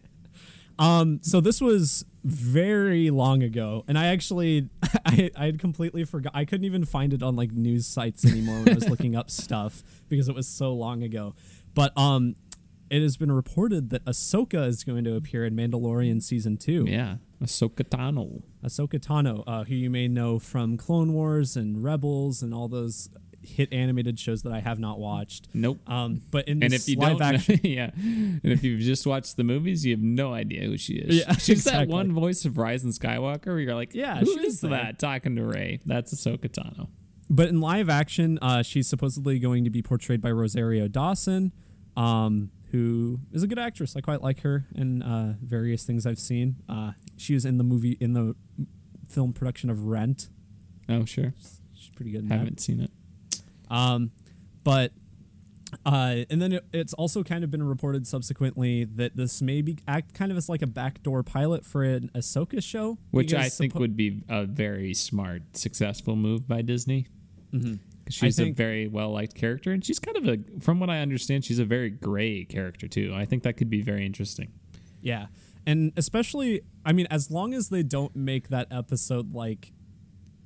Um, 0.79 1.21
so 1.23 1.41
this 1.41 1.59
was 1.59 2.05
very 2.23 3.09
long 3.09 3.41
ago, 3.41 3.83
and 3.87 3.97
I 3.97 4.07
actually 4.07 4.69
I 5.07 5.31
I 5.35 5.45
had 5.45 5.57
completely 5.57 6.03
forgot. 6.03 6.33
I 6.35 6.45
couldn't 6.45 6.65
even 6.65 6.85
find 6.85 7.13
it 7.13 7.23
on 7.23 7.35
like 7.35 7.51
news 7.51 7.87
sites 7.87 8.23
anymore 8.23 8.59
when 8.59 8.69
I 8.69 8.73
was 8.75 8.87
looking 8.87 9.15
up 9.15 9.31
stuff 9.31 9.81
because 10.07 10.29
it 10.29 10.35
was 10.35 10.47
so 10.47 10.71
long 10.73 11.01
ago. 11.01 11.33
But 11.73 11.97
um, 11.97 12.35
it 12.91 13.01
has 13.01 13.17
been 13.17 13.31
reported 13.31 13.89
that 13.89 14.05
Ahsoka 14.05 14.67
is 14.67 14.83
going 14.83 15.03
to 15.05 15.15
appear 15.15 15.45
in 15.45 15.55
Mandalorian 15.55 16.21
season 16.21 16.57
two. 16.57 16.85
Yeah, 16.87 17.15
Ahsoka 17.41 17.83
Tano. 17.83 18.41
Ahsoka 18.63 18.99
Tano, 18.99 19.43
uh, 19.45 19.63
who 19.63 19.75
you 19.75 19.89
may 19.89 20.07
know 20.07 20.39
from 20.39 20.77
Clone 20.77 21.13
Wars 21.13 21.55
and 21.55 21.83
Rebels 21.83 22.41
and 22.41 22.53
all 22.53 22.67
those 22.67 23.09
hit 23.43 23.71
animated 23.71 24.19
shows 24.19 24.41
that 24.41 24.51
I 24.51 24.59
have 24.59 24.79
not 24.79 24.99
watched. 24.99 25.47
Nope. 25.53 25.79
Um, 25.87 26.21
but 26.31 26.47
in 26.47 26.61
And 26.63 26.73
this 26.73 26.87
if 26.87 26.95
you 26.95 26.99
live 27.01 27.21
action, 27.21 27.59
yeah, 27.63 27.91
and 27.95 28.41
if 28.43 28.63
you've 28.63 28.81
just 28.81 29.05
watched 29.05 29.37
the 29.37 29.43
movies, 29.43 29.85
you 29.85 29.93
have 29.93 30.01
no 30.03 30.33
idea 30.33 30.63
who 30.65 30.77
she 30.77 30.93
is. 30.95 31.19
Yeah, 31.19 31.33
she's 31.37 31.63
that 31.65 31.87
one 31.87 32.11
voice 32.11 32.43
of 32.45 32.57
Rise 32.57 32.83
of 32.83 32.91
Skywalker. 32.91 33.45
Where 33.47 33.59
you're 33.59 33.75
like, 33.75 33.93
Yeah, 33.93 34.19
who 34.19 34.31
is 34.39 34.55
is 34.55 34.61
there. 34.61 34.71
that 34.71 34.99
talking 34.99 35.35
to 35.35 35.43
Rey? 35.45 35.79
That's 35.85 36.13
Ahsoka 36.13 36.49
Tano. 36.49 36.89
But 37.29 37.49
in 37.49 37.61
live 37.61 37.89
action, 37.89 38.39
uh, 38.41 38.63
she's 38.63 38.87
supposedly 38.87 39.37
going 39.37 39.63
to 39.65 39.69
be 39.69 39.81
portrayed 39.81 40.21
by 40.21 40.31
Rosario 40.31 40.87
Dawson, 40.87 41.51
um, 41.95 42.51
who 42.71 43.19
is 43.31 43.43
a 43.43 43.47
good 43.47 43.59
actress. 43.59 43.95
I 43.95 44.01
quite 44.01 44.21
like 44.21 44.41
her 44.41 44.65
in 44.75 45.01
uh, 45.01 45.35
various 45.41 45.83
things 45.83 46.05
I've 46.05 46.19
seen. 46.19 46.57
Uh, 46.67 46.91
she 47.15 47.33
was 47.33 47.45
in 47.45 47.57
the 47.57 47.63
movie 47.63 47.97
in 47.99 48.13
the 48.13 48.35
film 49.09 49.33
production 49.33 49.69
of 49.69 49.85
Rent. 49.85 50.29
Oh, 50.89 51.05
sure. 51.05 51.33
She's 51.73 51.91
pretty 51.95 52.11
good 52.11 52.21
in. 52.23 52.27
Haven't 52.29 52.59
seen 52.59 52.81
it. 52.81 52.91
Um, 53.69 54.11
but 54.63 54.91
uh, 55.85 56.23
and 56.29 56.41
then 56.41 56.53
it, 56.53 56.65
it's 56.73 56.93
also 56.93 57.23
kind 57.23 57.43
of 57.43 57.51
been 57.51 57.63
reported 57.63 58.07
subsequently 58.07 58.85
that 58.85 59.15
this 59.17 59.41
may 59.41 59.61
be 59.61 59.77
act 59.87 60.13
kind 60.13 60.31
of 60.31 60.37
as 60.37 60.47
like 60.49 60.61
a 60.61 60.67
backdoor 60.67 61.23
pilot 61.23 61.65
for 61.65 61.83
an 61.83 62.09
Ahsoka 62.15 62.63
show, 62.63 62.97
Which 63.11 63.33
I 63.33 63.49
think 63.49 63.73
suppo- 63.73 63.79
would 63.79 63.97
be 63.97 64.23
a 64.29 64.45
very 64.45 64.93
smart, 64.93 65.41
successful 65.57 66.15
move 66.15 66.47
by 66.47 66.61
Disney. 66.61 67.07
Mhm. 67.53 67.79
She's 68.09 68.39
a 68.39 68.51
very 68.51 68.87
well 68.87 69.11
liked 69.11 69.35
character, 69.35 69.71
and 69.71 69.83
she's 69.85 69.99
kind 69.99 70.17
of 70.17 70.27
a, 70.27 70.37
from 70.59 70.79
what 70.79 70.89
I 70.89 70.99
understand, 70.99 71.45
she's 71.45 71.59
a 71.59 71.65
very 71.65 71.89
gray 71.89 72.45
character 72.45 72.87
too. 72.87 73.13
I 73.15 73.25
think 73.25 73.43
that 73.43 73.57
could 73.57 73.69
be 73.69 73.81
very 73.81 74.05
interesting. 74.05 74.51
Yeah. 75.01 75.27
And 75.65 75.91
especially, 75.97 76.61
I 76.85 76.93
mean, 76.93 77.07
as 77.11 77.29
long 77.29 77.53
as 77.53 77.69
they 77.69 77.83
don't 77.83 78.15
make 78.15 78.49
that 78.49 78.67
episode 78.71 79.33
like 79.33 79.73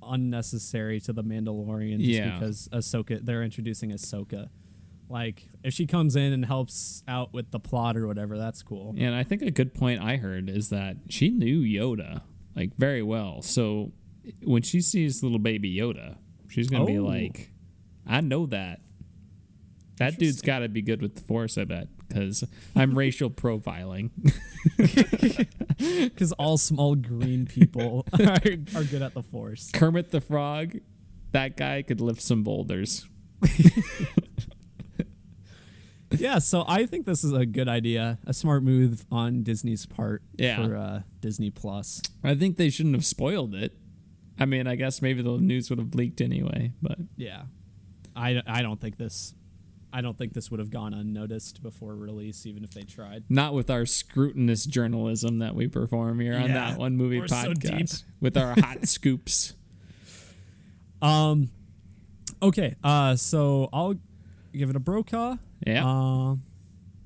unnecessary 0.03 0.99
to 1.01 1.13
the 1.13 1.23
Mandalorian 1.23 1.99
just 1.99 2.09
Yeah. 2.09 2.33
because 2.39 2.67
Ahsoka, 2.69 3.23
they're 3.23 3.43
introducing 3.43 3.91
Ahsoka. 3.91 4.49
Like, 5.09 5.43
if 5.63 5.73
she 5.73 5.85
comes 5.85 6.15
in 6.15 6.31
and 6.31 6.45
helps 6.45 7.03
out 7.07 7.33
with 7.33 7.51
the 7.51 7.59
plot 7.59 7.97
or 7.97 8.07
whatever, 8.07 8.37
that's 8.37 8.63
cool. 8.63 8.95
And 8.97 9.13
I 9.13 9.23
think 9.23 9.41
a 9.41 9.51
good 9.51 9.73
point 9.73 10.01
I 10.01 10.15
heard 10.17 10.49
is 10.49 10.69
that 10.69 10.97
she 11.09 11.29
knew 11.29 11.61
Yoda 11.61 12.21
like 12.55 12.75
very 12.77 13.03
well. 13.03 13.41
So 13.41 13.91
when 14.43 14.61
she 14.61 14.81
sees 14.81 15.21
little 15.21 15.39
baby 15.39 15.75
Yoda, 15.75 16.17
She's 16.51 16.67
gonna 16.69 16.85
be 16.85 16.97
Oh. 16.99 17.03
like, 17.05 17.51
I 18.05 18.21
know 18.21 18.45
that. 18.47 18.81
That 19.97 20.17
dude's 20.17 20.41
got 20.41 20.59
to 20.59 20.69
be 20.69 20.81
good 20.81 20.99
with 21.01 21.13
the 21.15 21.21
force, 21.21 21.57
I 21.59 21.63
bet, 21.65 21.87
because 22.07 22.43
I'm 22.75 22.97
racial 22.97 23.29
profiling. 23.29 24.09
Because 25.77 26.31
all 26.33 26.59
small 26.59 26.93
green 26.95 27.47
people 27.47 28.05
are, 28.19 28.19
are 28.75 28.83
good 28.83 29.01
at 29.01 29.15
the 29.15 29.23
force. 29.23 29.71
Kermit 29.73 30.11
the 30.11 30.21
Frog, 30.21 30.75
that 31.31 31.57
guy 31.57 31.81
could 31.81 31.99
lift 31.99 32.21
some 32.21 32.43
boulders. 32.43 33.07
Yeah, 36.11 36.39
so 36.39 36.65
I 36.67 36.85
think 36.85 37.05
this 37.05 37.23
is 37.23 37.31
a 37.31 37.45
good 37.45 37.69
idea, 37.69 38.19
a 38.27 38.33
smart 38.33 38.63
move 38.63 39.05
on 39.11 39.43
Disney's 39.43 39.85
part 39.85 40.21
Yeah. 40.37 40.57
for 40.67 40.75
uh, 40.75 41.01
Disney 41.21 41.49
Plus. 41.49 42.01
I 42.23 42.35
think 42.35 42.57
they 42.57 42.69
shouldn't 42.69 42.95
have 42.95 43.05
spoiled 43.05 43.55
it. 43.55 43.77
I 44.39 44.45
mean, 44.45 44.67
I 44.67 44.75
guess 44.75 45.01
maybe 45.01 45.21
the 45.21 45.37
news 45.37 45.69
would 45.69 45.79
have 45.79 45.93
leaked 45.93 46.21
anyway, 46.21 46.71
but 46.81 46.97
Yeah, 47.17 47.43
I, 48.15 48.41
I 48.47 48.61
don't 48.61 48.79
think 48.79 48.97
this, 48.97 49.35
I 49.93 50.01
don't 50.01 50.17
think 50.17 50.33
this 50.33 50.49
would 50.49 50.59
have 50.59 50.69
gone 50.71 50.93
unnoticed 50.93 51.61
before 51.61 51.95
release, 51.95 52.45
even 52.45 52.63
if 52.63 52.71
they 52.71 52.83
tried. 52.83 53.25
not 53.29 53.53
with 53.53 53.69
our 53.69 53.85
scrutinous 53.85 54.65
journalism 54.65 55.37
that 55.39 55.53
we 55.53 55.67
perform 55.67 56.19
here 56.19 56.35
on 56.35 56.49
that 56.49 56.77
one 56.77 56.95
movie 56.97 57.25
so 57.27 57.35
podcast 57.35 57.59
deep. 57.61 57.89
with 58.19 58.37
our 58.37 58.55
hot 58.59 58.87
scoops. 58.87 59.53
Um, 61.01 61.49
okay, 62.41 62.75
uh, 62.83 63.15
so 63.15 63.69
I'll 63.73 63.95
give 64.53 64.69
it 64.69 64.75
a 64.75 64.79
Brokaw. 64.79 65.37
Yeah. 65.65 65.85
Uh, 65.87 66.35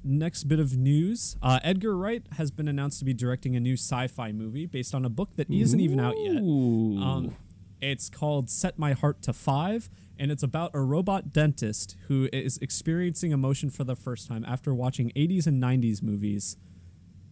next 0.06 0.46
bit 0.46 0.60
of 0.60 0.78
news: 0.78 1.36
uh, 1.42 1.60
Edgar 1.64 1.98
Wright 1.98 2.24
has 2.38 2.52
been 2.52 2.68
announced 2.68 3.00
to 3.00 3.06
be 3.06 3.14
directing 3.14 3.56
a 3.56 3.60
new 3.60 3.74
sci-fi 3.74 4.32
movie 4.32 4.66
based 4.66 4.94
on 4.94 5.04
a 5.04 5.10
book 5.10 5.36
that 5.36 5.50
isn't 5.50 5.80
even 5.80 6.00
out 6.00 6.16
yet. 6.18 6.38
Um, 6.38 7.36
it's 7.82 8.10
called 8.10 8.50
Set 8.50 8.80
My 8.80 8.94
Heart 8.94 9.22
to 9.24 9.34
Five, 9.34 9.90
and 10.18 10.32
it's 10.32 10.44
about 10.44 10.72
a 10.74 10.80
robot 10.80 11.34
dentist 11.34 11.98
who 12.08 12.30
is 12.32 12.58
experiencing 12.60 13.32
emotion 13.32 13.70
for 13.70 13.84
the 13.84 13.96
first 13.96 14.28
time 14.28 14.46
after 14.48 14.74
watching 14.74 15.12
80s 15.16 15.46
and 15.48 15.62
90s 15.62 16.02
movies. 16.02 16.58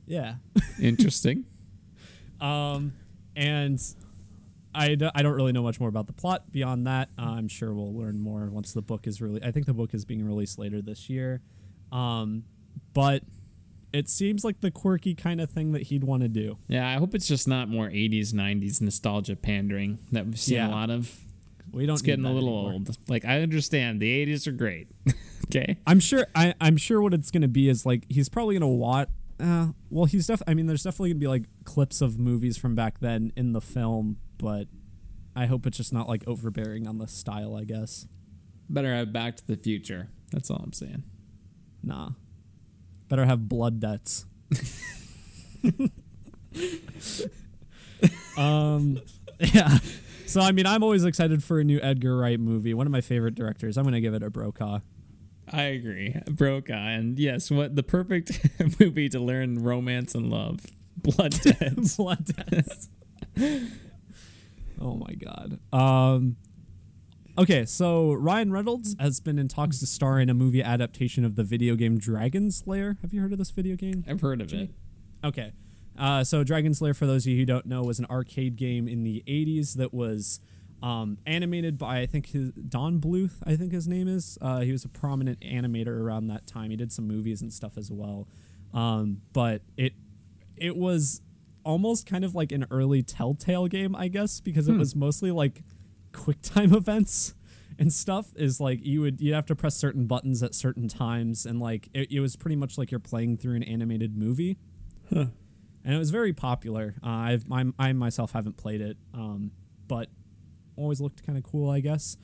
Yeah. 0.06 0.36
Interesting. 0.82 1.46
Um, 2.42 2.94
and 3.36 3.82
I, 4.76 4.96
d- 4.96 5.10
I 5.16 5.22
don't 5.22 5.34
really 5.34 5.54
know 5.54 5.64
much 5.64 5.80
more 5.80 5.90
about 5.90 6.08
the 6.08 6.14
plot 6.14 6.52
beyond 6.52 6.86
that. 6.88 7.10
Uh, 7.18 7.36
I'm 7.38 7.48
sure 7.48 7.74
we'll 7.74 7.96
learn 7.96 8.20
more 8.20 8.50
once 8.50 8.74
the 8.74 8.82
book 8.82 9.08
is 9.08 9.22
really. 9.22 9.42
I 9.44 9.52
think 9.52 9.66
the 9.66 9.74
book 9.74 9.94
is 9.94 10.04
being 10.04 10.26
released 10.26 10.60
later 10.60 10.82
this 10.82 11.10
year. 11.10 11.42
Um, 11.92 12.44
but 12.94 13.24
it 13.92 14.10
seems 14.10 14.44
like 14.44 14.62
the 14.62 14.72
quirky 14.72 15.14
kind 15.14 15.40
of 15.40 15.50
thing 15.52 15.72
that 15.74 15.84
he'd 15.84 16.04
want 16.04 16.24
to 16.24 16.30
do. 16.30 16.58
Yeah, 16.68 16.88
I 16.90 16.94
hope 16.94 17.14
it's 17.14 17.28
just 17.28 17.48
not 17.48 17.70
more 17.70 17.88
80s, 17.90 18.34
90s 18.34 18.82
nostalgia 18.82 19.36
pandering 19.36 20.00
that 20.12 20.26
we've 20.26 20.40
seen 20.40 20.56
Yeah. 20.56 20.68
a 20.68 20.72
lot 20.72 20.90
of. 20.90 21.20
We 21.72 21.86
don't. 21.86 21.94
It's 21.94 22.02
getting 22.02 22.26
a 22.26 22.32
little 22.32 22.50
anymore. 22.68 22.74
old. 22.74 22.98
Like, 23.08 23.26
I 23.26 23.42
understand 23.42 24.00
the 24.00 24.26
80s 24.26 24.46
are 24.48 24.52
great. 24.52 24.88
okay. 25.46 25.78
I'm 25.88 26.00
sure. 26.00 26.28
I, 26.36 26.54
I'm 26.62 26.78
sure 26.78 27.02
what 27.02 27.14
it's 27.14 27.32
gonna 27.32 27.48
be 27.48 27.68
is 27.70 27.86
like 27.86 28.06
he's 28.10 28.30
probably 28.30 28.56
gonna 28.56 28.68
watch. 28.68 29.10
Uh, 29.40 29.70
well, 29.90 30.06
he's 30.06 30.28
def. 30.28 30.42
I 30.48 30.54
mean, 30.54 30.68
there's 30.68 30.84
definitely 30.84 31.10
gonna 31.12 31.20
be 31.20 31.28
like 31.28 31.44
clips 31.64 32.02
of 32.02 32.20
movies 32.20 32.58
from 32.58 32.76
back 32.76 33.00
then 33.00 33.32
in 33.36 33.54
the 33.54 33.62
film, 33.62 34.18
but 34.38 34.68
I 35.36 35.48
hope 35.48 35.66
it's 35.66 35.78
just 35.78 35.92
not 35.92 36.08
like 36.08 36.24
overbearing 36.28 36.88
on 36.88 37.00
the 37.00 37.08
style. 37.08 37.56
I 37.56 37.64
guess. 37.64 38.08
Better 38.70 38.94
have 38.94 39.12
Back 39.12 39.38
to 39.38 39.48
the 39.48 39.58
Future. 39.58 40.10
That's 40.32 40.50
all 40.52 40.62
I'm 40.64 40.74
saying. 40.74 41.04
Nah. 41.84 42.12
Better 43.10 43.26
have 43.26 43.48
blood 43.48 43.80
debts. 43.80 44.26
um. 48.38 49.00
Yeah. 49.40 49.78
So 50.26 50.42
I 50.42 50.52
mean, 50.52 50.66
I'm 50.66 50.84
always 50.84 51.04
excited 51.06 51.44
for 51.44 51.60
a 51.60 51.64
new 51.64 51.80
Edgar 51.82 52.18
Wright 52.18 52.40
movie. 52.40 52.74
One 52.74 52.88
of 52.88 52.92
my 52.92 53.02
favorite 53.02 53.36
directors. 53.36 53.78
I'm 53.78 53.84
gonna 53.84 54.02
give 54.02 54.14
it 54.14 54.24
a 54.24 54.30
Brokaw. 54.30 54.80
I 55.52 55.64
agree. 55.64 56.16
Brokaw. 56.32 56.74
And 56.74 57.20
yes, 57.20 57.52
what 57.52 57.76
the 57.76 57.84
perfect 57.84 58.40
movie 58.80 59.10
to 59.10 59.20
learn 59.20 59.62
romance 59.64 60.16
and 60.16 60.30
love. 60.32 60.62
Blood 60.98 61.32
Debts. 61.44 61.98
blood 61.98 62.26
debts. 62.26 62.90
oh 64.80 64.96
my 64.96 65.14
god. 65.16 65.60
Um 65.74 66.38
Okay, 67.36 67.66
so 67.66 68.14
Ryan 68.14 68.52
Reynolds 68.52 68.96
has 69.00 69.20
been 69.20 69.40
in 69.40 69.48
talks 69.48 69.80
to 69.80 69.88
star 69.88 70.20
in 70.20 70.30
a 70.30 70.36
movie 70.36 70.62
adaptation 70.62 71.26
of 71.26 71.36
the 71.36 71.44
video 71.44 71.76
game 71.76 71.98
Dragon's 71.98 72.64
Lair. 72.68 72.98
Have 73.02 73.12
you 73.12 73.22
heard 73.22 73.32
of 73.32 73.40
this 73.40 73.50
video 73.50 73.76
game? 73.76 74.04
I've 74.08 74.22
heard 74.22 74.40
of 74.40 74.54
it. 74.54 74.70
Okay. 75.24 75.52
Uh, 75.98 76.24
so 76.24 76.44
Dragon's 76.44 76.80
Lair, 76.80 76.94
for 76.94 77.08
those 77.08 77.26
of 77.26 77.32
you 77.32 77.40
who 77.40 77.46
don't 77.46 77.66
know, 77.66 77.82
was 77.82 77.98
an 77.98 78.06
arcade 78.06 78.56
game 78.56 78.88
in 78.88 79.04
the 79.04 79.24
80s 79.28 79.76
that 79.78 79.94
was 79.94 80.42
um, 80.84 81.18
animated 81.26 81.80
by, 81.80 82.02
I 82.02 82.06
think, 82.06 82.28
his, 82.28 82.52
Don 82.52 83.00
Bluth, 83.00 83.38
I 83.48 83.56
think 83.56 83.72
his 83.72 83.88
name 83.88 84.08
is. 84.08 84.38
Uh, 84.40 84.60
he 84.60 84.72
was 84.72 84.86
a 84.86 84.90
prominent 84.90 85.40
animator 85.42 86.00
around 86.02 86.28
that 86.28 86.46
time. 86.46 86.70
He 86.70 86.76
did 86.76 86.92
some 86.92 87.08
movies 87.08 87.42
and 87.42 87.52
stuff 87.52 87.78
as 87.78 87.90
well. 87.90 88.28
Um, 88.76 89.22
but 89.34 89.62
it 89.78 89.94
it 90.56 90.76
was 90.76 91.22
almost 91.64 92.06
kind 92.06 92.24
of 92.24 92.36
like 92.36 92.52
an 92.52 92.66
early 92.70 93.02
Telltale 93.02 93.68
game, 93.68 93.96
I 93.96 94.08
guess, 94.08 94.40
because 94.40 94.68
it 94.68 94.78
was 94.78 94.96
mostly 94.96 95.32
like 95.32 95.64
QuickTime 96.14 96.74
events 96.78 97.34
and 97.78 97.92
stuff. 97.92 98.28
Is 98.36 98.60
like 98.60 98.86
you 98.86 99.02
would 99.02 99.20
you'd 99.20 99.34
have 99.36 99.46
to 99.48 99.56
press 99.56 99.76
certain 99.76 100.06
buttons 100.08 100.42
at 100.44 100.56
certain 100.56 100.88
times, 100.88 101.46
and 101.46 101.60
like 101.60 101.90
it, 101.94 102.12
it 102.12 102.20
was 102.22 102.36
pretty 102.36 102.56
much 102.56 102.78
like 102.78 102.92
you're 102.92 103.00
playing 103.00 103.38
through 103.38 103.56
an 103.56 103.64
animated 103.64 104.16
movie. 104.18 104.58
And 105.86 105.94
it 105.94 105.98
was 105.98 106.12
very 106.12 106.32
popular. 106.32 106.96
Uh, 107.04 107.08
I've 107.10 107.52
I, 107.52 107.66
I 107.78 107.92
myself 107.94 108.32
haven't 108.32 108.56
played 108.58 108.80
it, 108.82 108.96
um, 109.14 109.52
but 109.88 110.08
always 110.78 111.02
looked 111.02 111.26
kind 111.26 111.38
of 111.38 111.44
cool, 111.44 111.70
I 111.70 111.82
guess. 111.82 112.16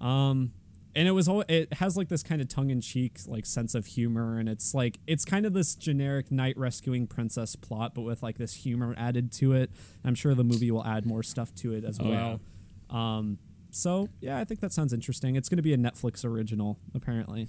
Um, 0.00 0.52
and 0.96 1.06
it 1.08 1.12
was 1.12 1.28
it 1.48 1.72
has 1.74 1.96
like 1.96 2.08
this 2.08 2.22
kind 2.24 2.40
of 2.40 2.48
tongue 2.48 2.70
in 2.70 2.80
cheek 2.80 3.18
like 3.28 3.46
sense 3.46 3.74
of 3.76 3.86
humor, 3.86 4.38
and 4.38 4.48
it's 4.48 4.74
like 4.74 4.98
it's 5.06 5.24
kind 5.24 5.46
of 5.46 5.52
this 5.52 5.74
generic 5.76 6.32
knight 6.32 6.56
rescuing 6.58 7.06
princess 7.06 7.54
plot, 7.56 7.94
but 7.94 8.02
with 8.02 8.20
like 8.22 8.36
this 8.38 8.54
humor 8.54 8.94
added 8.96 9.30
to 9.34 9.52
it. 9.52 9.70
I'm 10.04 10.16
sure 10.16 10.34
the 10.34 10.44
movie 10.44 10.70
will 10.72 10.84
add 10.84 11.06
more 11.06 11.22
stuff 11.22 11.54
to 11.56 11.72
it 11.72 11.84
as 11.84 11.98
Oh, 12.00 12.08
well. 12.10 12.40
Um, 12.90 13.38
so 13.70 14.08
yeah, 14.20 14.38
I 14.38 14.44
think 14.44 14.60
that 14.60 14.72
sounds 14.72 14.92
interesting. 14.92 15.36
It's 15.36 15.48
going 15.48 15.56
to 15.56 15.62
be 15.62 15.74
a 15.74 15.78
Netflix 15.78 16.24
original, 16.24 16.78
apparently. 16.94 17.48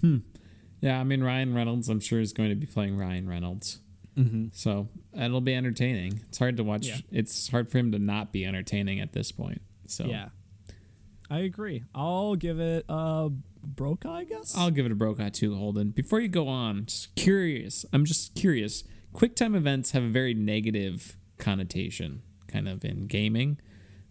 Yeah, 0.81 0.99
I 0.99 1.03
mean, 1.03 1.23
Ryan 1.23 1.53
Reynolds, 1.53 1.89
I'm 1.89 1.99
sure, 1.99 2.19
is 2.19 2.33
going 2.33 2.49
to 2.49 2.55
be 2.55 2.65
playing 2.65 2.97
Ryan 2.97 3.27
Reynolds. 3.27 3.79
Mm-hmm. 4.17 4.47
So 4.53 4.87
it'll 5.13 5.41
be 5.41 5.53
entertaining. 5.53 6.21
It's 6.27 6.37
hard 6.37 6.57
to 6.57 6.63
watch. 6.63 6.87
Yeah. 6.87 6.97
It's 7.11 7.49
hard 7.49 7.69
for 7.69 7.77
him 7.77 7.91
to 7.91 7.99
not 7.99 8.31
be 8.31 8.45
entertaining 8.45 8.99
at 8.99 9.13
this 9.13 9.31
point. 9.31 9.61
So 9.87 10.05
Yeah, 10.05 10.29
I 11.29 11.39
agree. 11.39 11.83
I'll 11.93 12.35
give 12.35 12.59
it 12.59 12.85
a 12.87 13.29
Brokaw, 13.63 14.13
I 14.13 14.23
guess. 14.23 14.55
I'll 14.57 14.71
give 14.71 14.85
it 14.85 14.91
a 14.91 14.95
Brokaw 14.95 15.29
too, 15.29 15.55
Holden. 15.55 15.89
Before 15.89 16.19
you 16.19 16.27
go 16.27 16.47
on, 16.47 16.85
just 16.85 17.15
curious. 17.15 17.85
I'm 17.91 18.05
just 18.05 18.35
curious. 18.35 18.83
Quick 19.13 19.35
time 19.35 19.55
events 19.55 19.91
have 19.91 20.03
a 20.03 20.09
very 20.09 20.33
negative 20.33 21.17
connotation, 21.37 22.21
kind 22.47 22.67
of 22.67 22.85
in 22.85 23.07
gaming, 23.07 23.59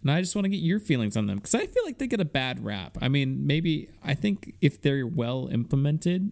and 0.05 0.13
I 0.13 0.21
just 0.21 0.37
want 0.37 0.45
to 0.45 0.49
get 0.51 0.61
your 0.61 0.79
feelings 0.79 1.17
on 1.17 1.27
them 1.27 1.37
because 1.39 1.55
I 1.57 1.67
feel 1.67 1.83
like 1.85 1.99
they 1.99 2.07
get 2.07 2.21
a 2.21 2.25
bad 2.25 2.65
rap. 2.65 2.97
I 3.03 3.09
mean, 3.09 3.47
maybe 3.47 3.89
I 4.05 4.15
think 4.15 4.55
if 4.61 4.81
they're 4.81 5.07
well 5.07 5.49
implemented 5.51 6.31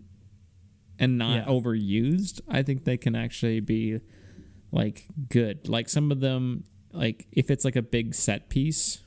and 0.98 1.18
not 1.18 1.34
Yeah. 1.38 1.44
overused, 1.46 2.40
I 2.48 2.62
think 2.62 2.84
they 2.84 2.96
can 2.98 3.16
actually 3.16 3.60
be 3.60 3.98
like 4.70 5.06
good. 5.28 5.68
Like 5.68 5.88
some 5.88 6.12
of 6.12 6.20
them, 6.20 6.64
like 6.92 7.26
if 7.32 7.50
it's 7.50 7.64
like 7.64 7.76
a 7.76 7.82
big 7.82 8.14
set 8.14 8.48
piece. 8.48 8.98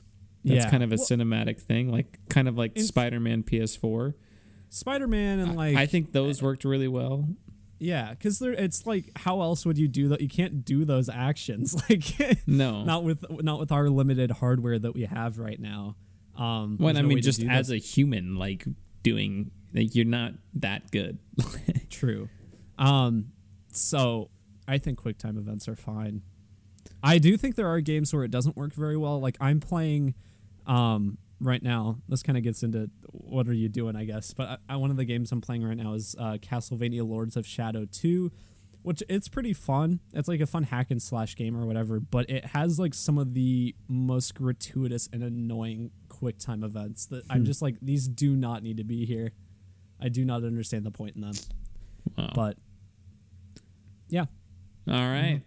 That's 0.44 0.64
Yeah. 0.64 0.70
kind 0.70 0.82
of 0.84 0.92
a 0.92 0.96
Well- 0.96 1.06
cinematic 1.06 1.60
thing, 1.60 1.90
like 1.90 2.20
kind 2.28 2.46
of 2.46 2.56
like 2.56 2.78
Spider-Man 2.78 3.42
PS4. 3.42 4.14
Spider 4.68 5.08
Man 5.08 5.38
and 5.40 5.52
I- 5.52 5.54
like 5.54 5.76
I 5.76 5.86
think 5.86 6.12
those 6.12 6.42
worked 6.42 6.64
really 6.64 6.86
well. 6.88 7.28
Yeah, 7.78 8.10
because 8.10 8.38
there 8.38 8.52
it's 8.52 8.86
like 8.86 9.10
how 9.16 9.42
else 9.42 9.66
would 9.66 9.78
you 9.78 9.88
do 9.88 10.08
that? 10.08 10.20
You 10.20 10.28
can't 10.28 10.64
do 10.64 10.84
those 10.84 11.08
actions 11.08 11.74
like 11.90 12.38
No, 12.46 12.84
not 12.84 13.04
with 13.04 13.24
not 13.42 13.58
with 13.58 13.72
our 13.72 13.88
limited 13.88 14.30
hardware 14.30 14.78
that 14.78 14.94
we 14.94 15.04
have 15.04 15.38
right 15.38 15.60
now. 15.60 15.96
Um, 16.36 16.76
when 16.78 16.94
there's 16.94 16.98
I 16.98 17.02
no 17.02 17.08
mean 17.08 17.22
just 17.22 17.42
as 17.42 17.68
that. 17.68 17.74
a 17.74 17.78
human, 17.78 18.36
like 18.36 18.66
doing, 19.02 19.50
like 19.74 19.94
you're 19.94 20.04
not 20.04 20.32
that 20.54 20.90
good. 20.90 21.18
true. 21.90 22.28
Um, 22.78 23.32
so 23.72 24.30
I 24.68 24.78
think 24.78 25.00
QuickTime 25.00 25.38
events 25.38 25.68
are 25.68 25.76
fine. 25.76 26.22
I 27.02 27.18
do 27.18 27.36
think 27.36 27.54
there 27.56 27.68
are 27.68 27.80
games 27.80 28.12
where 28.12 28.24
it 28.24 28.30
doesn't 28.30 28.56
work 28.56 28.74
very 28.74 28.96
well. 28.96 29.20
Like 29.20 29.36
I'm 29.40 29.60
playing 29.60 30.14
um, 30.66 31.18
right 31.40 31.62
now. 31.62 31.98
This 32.08 32.22
kind 32.22 32.36
of 32.36 32.44
gets 32.44 32.62
into 32.62 32.90
what 33.10 33.48
are 33.48 33.52
you 33.52 33.68
doing, 33.68 33.96
I 33.96 34.04
guess. 34.04 34.32
But 34.32 34.48
I, 34.68 34.74
I, 34.74 34.76
one 34.76 34.90
of 34.90 34.96
the 34.96 35.04
games 35.04 35.32
I'm 35.32 35.40
playing 35.40 35.64
right 35.64 35.76
now 35.76 35.94
is 35.94 36.16
uh, 36.18 36.38
Castlevania 36.40 37.06
Lords 37.06 37.36
of 37.36 37.46
Shadow 37.46 37.86
2, 37.90 38.30
which 38.82 39.02
it's 39.08 39.28
pretty 39.28 39.52
fun. 39.52 40.00
It's 40.14 40.28
like 40.28 40.40
a 40.40 40.46
fun 40.46 40.62
hack 40.64 40.90
and 40.90 41.02
slash 41.02 41.36
game 41.36 41.56
or 41.56 41.66
whatever. 41.66 42.00
But 42.00 42.30
it 42.30 42.46
has 42.46 42.78
like 42.78 42.94
some 42.94 43.18
of 43.18 43.34
the 43.34 43.74
most 43.88 44.34
gratuitous 44.34 45.08
and 45.12 45.22
annoying 45.22 45.90
quick 46.08 46.38
time 46.38 46.64
events 46.64 47.06
that 47.06 47.24
I'm 47.28 47.44
just 47.44 47.60
like 47.62 47.76
these 47.82 48.08
do 48.08 48.34
not 48.36 48.62
need 48.62 48.76
to 48.78 48.84
be 48.84 49.04
here. 49.04 49.32
I 50.00 50.08
do 50.08 50.24
not 50.24 50.44
understand 50.44 50.84
the 50.86 50.90
point 50.90 51.16
in 51.16 51.22
them. 51.22 51.34
Wow. 52.16 52.30
But 52.34 52.56
yeah, 54.08 54.26
All 54.88 54.94
right. 54.94 55.40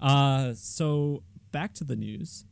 uh, 0.00 0.54
so 0.54 1.22
back 1.52 1.74
to 1.74 1.84
the 1.84 1.96
news. 1.96 2.44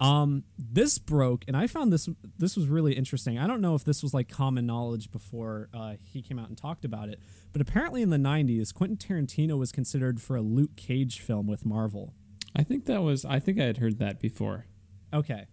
Um, 0.00 0.44
this 0.58 0.98
broke, 0.98 1.44
and 1.46 1.54
I 1.54 1.66
found 1.66 1.92
this 1.92 2.08
this 2.38 2.56
was 2.56 2.68
really 2.68 2.94
interesting. 2.94 3.38
I 3.38 3.46
don't 3.46 3.60
know 3.60 3.74
if 3.74 3.84
this 3.84 4.02
was 4.02 4.14
like 4.14 4.30
common 4.30 4.64
knowledge 4.64 5.10
before 5.12 5.68
uh, 5.74 5.94
he 6.02 6.22
came 6.22 6.38
out 6.38 6.48
and 6.48 6.56
talked 6.56 6.86
about 6.86 7.10
it, 7.10 7.20
but 7.52 7.60
apparently 7.60 8.00
in 8.00 8.08
the 8.08 8.16
'90s, 8.16 8.72
Quentin 8.72 8.96
Tarantino 8.96 9.58
was 9.58 9.72
considered 9.72 10.22
for 10.22 10.36
a 10.36 10.40
Luke 10.40 10.74
Cage 10.76 11.20
film 11.20 11.46
with 11.46 11.66
Marvel. 11.66 12.14
I 12.56 12.62
think 12.62 12.86
that 12.86 13.02
was. 13.02 13.26
I 13.26 13.40
think 13.40 13.60
I 13.60 13.64
had 13.64 13.76
heard 13.76 13.98
that 13.98 14.20
before. 14.20 14.66
Okay, 15.12 15.46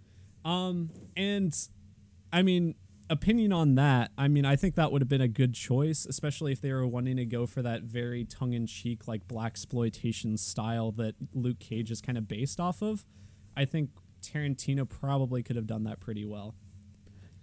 um, 0.46 0.92
and 1.18 1.54
I 2.32 2.42
mean, 2.42 2.76
opinion 3.10 3.52
on 3.52 3.76
that. 3.76 4.12
I 4.18 4.30
mean, 4.30 4.46
I 4.46 4.56
think 4.56 4.76
that 4.76 4.94
would 4.94 5.02
have 5.02 5.10
been 5.10 5.20
a 5.20 5.28
good 5.28 5.56
choice, 5.56 6.06
especially 6.06 6.54
if 6.54 6.62
they 6.62 6.72
were 6.72 6.88
wanting 6.88 7.18
to 7.18 7.26
go 7.26 7.48
for 7.48 7.62
that 7.62 7.84
very 7.84 8.24
tongue 8.24 8.54
in 8.54 8.66
cheek, 8.66 9.10
like 9.10 9.28
blaxploitation 9.28 10.40
style 10.40 10.94
that 10.94 11.16
Luke 11.34 11.60
Cage 11.60 11.92
is 11.92 12.00
kind 12.00 12.18
of 12.18 12.30
based 12.30 12.62
off 12.62 12.82
of. 12.82 13.06
I 13.56 13.66
think 13.66 13.90
Tarantino 14.32 14.88
probably 14.88 15.44
could 15.44 15.56
have 15.56 15.68
done 15.68 15.84
that 15.84 16.00
pretty 16.00 16.26
well. 16.26 16.56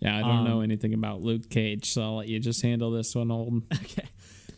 Yeah, 0.00 0.18
I 0.18 0.20
don't 0.20 0.44
know 0.44 0.58
Um, 0.58 0.64
anything 0.64 0.92
about 0.92 1.22
Luke 1.22 1.48
Cage, 1.48 1.90
so 1.90 2.02
I'll 2.02 2.16
let 2.16 2.28
you 2.28 2.38
just 2.38 2.60
handle 2.62 2.90
this 2.90 3.14
one, 3.14 3.30
old. 3.30 3.62
Okay. 3.72 4.06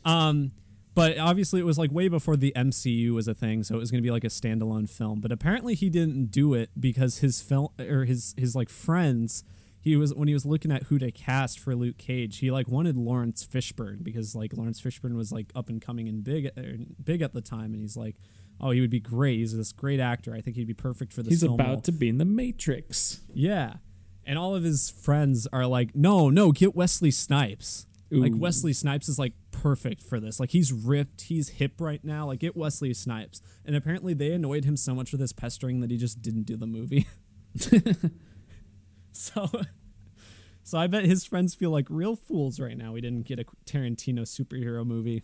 Um, 0.04 0.52
but 0.94 1.18
obviously, 1.18 1.60
it 1.60 1.64
was 1.64 1.76
like 1.78 1.92
way 1.92 2.08
before 2.08 2.36
the 2.36 2.52
MCU 2.56 3.10
was 3.10 3.28
a 3.28 3.34
thing, 3.34 3.62
so 3.62 3.74
it 3.74 3.78
was 3.78 3.90
going 3.90 4.02
to 4.02 4.06
be 4.06 4.10
like 4.10 4.24
a 4.24 4.28
standalone 4.28 4.88
film. 4.88 5.20
But 5.20 5.30
apparently, 5.30 5.74
he 5.74 5.90
didn't 5.90 6.30
do 6.30 6.54
it 6.54 6.70
because 6.78 7.18
his 7.18 7.42
film 7.42 7.68
or 7.78 8.04
his 8.04 8.34
his 8.38 8.56
like 8.56 8.68
friends. 8.70 9.44
He 9.78 9.94
was 9.94 10.12
when 10.14 10.26
he 10.26 10.34
was 10.34 10.44
looking 10.46 10.72
at 10.72 10.84
who 10.84 10.98
to 10.98 11.12
cast 11.12 11.60
for 11.60 11.76
Luke 11.76 11.98
Cage. 11.98 12.38
He 12.38 12.50
like 12.50 12.66
wanted 12.66 12.96
Laurence 12.96 13.46
Fishburne 13.46 14.02
because 14.02 14.34
like 14.34 14.52
Laurence 14.56 14.80
Fishburne 14.80 15.16
was 15.16 15.30
like 15.30 15.52
up 15.54 15.68
and 15.68 15.80
coming 15.80 16.08
and 16.08 16.24
big 16.24 16.46
er, 16.58 16.78
big 17.04 17.20
at 17.22 17.34
the 17.34 17.40
time, 17.42 17.72
and 17.72 17.80
he's 17.82 17.96
like, 17.96 18.16
oh, 18.60 18.70
he 18.70 18.80
would 18.80 18.90
be 18.90 19.00
great. 19.00 19.38
He's 19.38 19.56
this 19.56 19.72
great 19.72 20.00
actor. 20.00 20.34
I 20.34 20.40
think 20.40 20.56
he'd 20.56 20.66
be 20.66 20.74
perfect 20.74 21.12
for 21.12 21.22
this. 21.22 21.30
He's 21.30 21.42
film 21.42 21.54
about 21.54 21.84
to 21.84 21.92
be 21.92 22.08
in 22.08 22.18
the 22.18 22.24
Matrix. 22.24 23.20
Yeah. 23.32 23.74
And 24.24 24.38
all 24.38 24.54
of 24.54 24.64
his 24.64 24.90
friends 24.90 25.46
are 25.52 25.66
like, 25.66 25.94
no, 25.94 26.30
no, 26.30 26.52
get 26.52 26.74
Wesley 26.74 27.10
Snipes. 27.10 27.86
Like 28.10 28.32
Wesley 28.36 28.72
Snipes 28.72 29.08
is 29.08 29.18
like 29.18 29.32
perfect 29.50 30.00
for 30.00 30.20
this. 30.20 30.38
Like 30.38 30.50
he's 30.50 30.72
ripped, 30.72 31.22
he's 31.22 31.48
hip 31.48 31.80
right 31.80 32.02
now. 32.04 32.26
Like 32.26 32.38
get 32.38 32.56
Wesley 32.56 32.94
Snipes. 32.94 33.42
And 33.64 33.74
apparently 33.74 34.14
they 34.14 34.32
annoyed 34.32 34.64
him 34.64 34.76
so 34.76 34.94
much 34.94 35.10
with 35.10 35.20
his 35.20 35.32
pestering 35.32 35.80
that 35.80 35.90
he 35.90 35.96
just 35.96 36.22
didn't 36.22 36.44
do 36.44 36.56
the 36.56 36.66
movie. 36.66 37.06
so 39.12 39.50
So 40.66 40.78
I 40.78 40.88
bet 40.88 41.04
his 41.04 41.24
friends 41.24 41.54
feel 41.54 41.70
like 41.70 41.86
real 41.88 42.16
fools 42.16 42.58
right 42.58 42.76
now. 42.76 42.90
We 42.90 43.00
didn't 43.00 43.22
get 43.22 43.38
a 43.38 43.44
Tarantino 43.66 44.22
superhero 44.22 44.84
movie. 44.84 45.22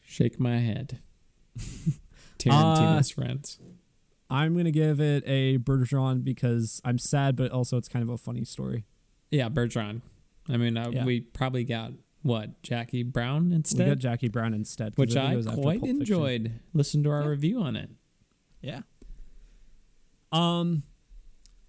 Shake 0.00 0.40
my 0.40 0.56
head. 0.56 1.00
Uh, 2.48 2.52
Tarantino's 2.52 3.10
friends. 3.10 3.58
I'm 4.30 4.56
gonna 4.56 4.70
give 4.70 5.00
it 5.00 5.24
a 5.26 5.58
Bergeron 5.58 6.22
because 6.22 6.80
I'm 6.84 6.98
sad, 6.98 7.34
but 7.34 7.50
also 7.50 7.76
it's 7.76 7.88
kind 7.88 8.02
of 8.02 8.08
a 8.10 8.18
funny 8.18 8.44
story. 8.44 8.84
Yeah, 9.30 9.48
Bergeron. 9.48 10.02
I 10.48 10.56
mean, 10.58 10.76
uh, 10.76 10.90
Yeah. 10.92 11.04
we 11.04 11.20
probably 11.20 11.64
got 11.64 11.92
what 12.22 12.62
Jackie 12.62 13.02
Brown 13.02 13.52
instead. 13.52 13.86
We 13.88 13.90
got 13.92 13.98
Jackie 13.98 14.28
Brown 14.28 14.52
instead, 14.54 14.92
which 14.96 15.16
I 15.16 15.34
after 15.34 15.50
quite 15.52 15.80
Fiction. 15.80 16.00
enjoyed. 16.00 16.60
Listen 16.74 17.02
to 17.04 17.10
our 17.10 17.22
Yeah. 17.22 17.28
review 17.28 17.60
on 17.62 17.74
it. 17.74 17.90
Yeah. 18.60 18.82
Um, 20.30 20.82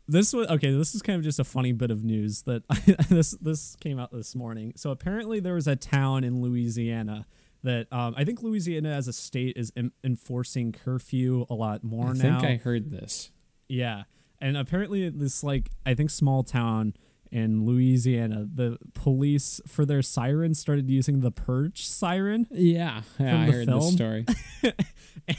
this 0.07 0.33
was 0.33 0.47
okay. 0.47 0.71
This 0.71 0.95
is 0.95 1.01
kind 1.01 1.17
of 1.17 1.23
just 1.23 1.39
a 1.39 1.43
funny 1.43 1.71
bit 1.71 1.91
of 1.91 2.03
news 2.03 2.43
that 2.43 2.63
this 3.09 3.31
this 3.41 3.75
came 3.77 3.99
out 3.99 4.11
this 4.11 4.35
morning. 4.35 4.73
So 4.75 4.91
apparently 4.91 5.39
there 5.39 5.55
was 5.55 5.67
a 5.67 5.75
town 5.75 6.23
in 6.23 6.41
Louisiana 6.41 7.25
that 7.63 7.91
um, 7.91 8.13
I 8.17 8.23
think 8.23 8.41
Louisiana 8.41 8.89
as 8.89 9.07
a 9.07 9.13
state 9.13 9.57
is 9.57 9.71
em- 9.75 9.93
enforcing 10.03 10.71
curfew 10.71 11.45
a 11.49 11.53
lot 11.53 11.83
more 11.83 12.09
I 12.09 12.13
now. 12.13 12.37
I 12.37 12.41
think 12.41 12.43
I 12.43 12.63
heard 12.63 12.89
this. 12.89 13.31
Yeah. 13.67 14.03
And 14.39 14.55
apparently 14.55 15.09
this 15.09 15.43
like 15.43 15.69
I 15.85 15.93
think 15.93 16.09
small 16.09 16.43
town 16.43 16.93
in 17.31 17.65
Louisiana, 17.65 18.47
the 18.51 18.77
police 18.93 19.59
for 19.67 19.85
their 19.85 20.01
sirens 20.01 20.59
started 20.59 20.89
using 20.89 21.21
the 21.21 21.31
purge 21.31 21.85
siren. 21.85 22.47
Yeah, 22.51 23.01
yeah 23.19 23.41
I 23.41 23.51
heard 23.51 23.65
film? 23.67 23.79
this 23.79 23.93
story. 23.93 24.25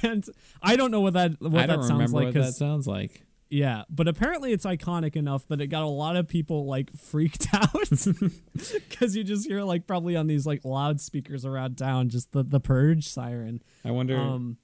And 0.03 0.25
I 0.63 0.77
don't 0.77 0.91
know 0.91 1.01
what 1.01 1.15
that 1.15 1.41
what 1.41 1.55
I 1.55 1.67
don't 1.67 1.81
that 1.81 1.87
sounds 1.87 1.91
remember 1.93 2.17
like 2.17 2.25
what 2.27 2.35
that 2.35 2.53
sounds 2.53 2.87
like. 2.87 3.23
Yeah, 3.51 3.85
but 3.89 4.09
apparently 4.09 4.53
it's 4.53 4.65
iconic 4.67 5.17
enough 5.17 5.47
that 5.49 5.61
it 5.61 5.69
got 5.69 5.83
a 5.83 5.87
lot 5.87 6.17
of 6.17 6.29
people 6.29 6.67
like 6.67 6.93
freaked 6.97 7.47
out 7.53 7.73
cuz 8.91 9.17
you 9.17 9.25
just 9.25 9.47
hear 9.47 9.63
like 9.63 9.87
probably 9.87 10.17
on 10.17 10.27
these 10.27 10.47
like 10.47 10.65
loudspeakers 10.65 11.45
around 11.45 11.77
town 11.79 12.09
just 12.09 12.33
the 12.33 12.43
the 12.43 12.61
purge 12.61 13.07
siren. 13.09 13.63
I 13.85 13.91
wonder 13.91 14.17
Um 14.19 14.59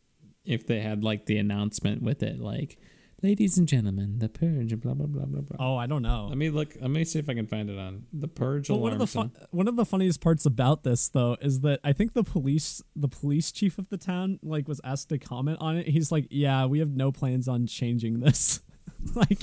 if 0.44 0.66
they 0.66 0.80
had 0.80 1.02
like 1.02 1.24
the 1.26 1.38
announcement 1.38 2.02
with 2.02 2.22
it, 2.22 2.38
like, 2.38 2.76
"Ladies 3.22 3.56
and 3.56 3.66
gentlemen, 3.66 4.18
the 4.18 4.28
purge," 4.28 4.78
blah 4.78 4.92
blah 4.92 5.06
blah 5.06 5.24
blah 5.24 5.40
blah. 5.40 5.56
oh, 5.58 5.76
I 5.76 5.86
don't 5.86 6.02
know. 6.02 6.26
Let 6.28 6.36
me 6.36 6.50
look. 6.50 6.76
Let 6.78 6.90
me 6.90 7.02
see 7.06 7.18
if 7.18 7.30
I 7.30 7.34
can 7.34 7.46
find 7.46 7.70
it 7.70 7.78
on 7.78 8.04
the 8.12 8.28
purge 8.28 8.68
But 8.68 8.76
one 8.76 8.92
of 8.92 8.98
the 8.98 9.30
one 9.52 9.68
of 9.68 9.76
the 9.76 9.86
funniest 9.86 10.20
parts 10.20 10.44
about 10.44 10.84
this 10.84 11.08
though 11.08 11.38
is 11.40 11.60
that 11.60 11.80
I 11.82 11.94
think 11.94 12.12
the 12.12 12.24
police 12.24 12.82
the 12.94 13.08
police 13.08 13.50
chief 13.52 13.78
of 13.78 13.88
the 13.88 13.96
town 13.96 14.38
like 14.42 14.68
was 14.68 14.82
asked 14.84 15.08
to 15.08 15.18
comment 15.18 15.56
on 15.62 15.78
it. 15.78 15.86
He's 15.88 16.12
like, 16.12 16.26
"Yeah, 16.30 16.66
we 16.66 16.80
have 16.80 16.90
no 16.94 17.10
plans 17.10 17.48
on 17.48 17.66
changing 17.66 18.20
this." 18.20 18.60
like 19.14 19.38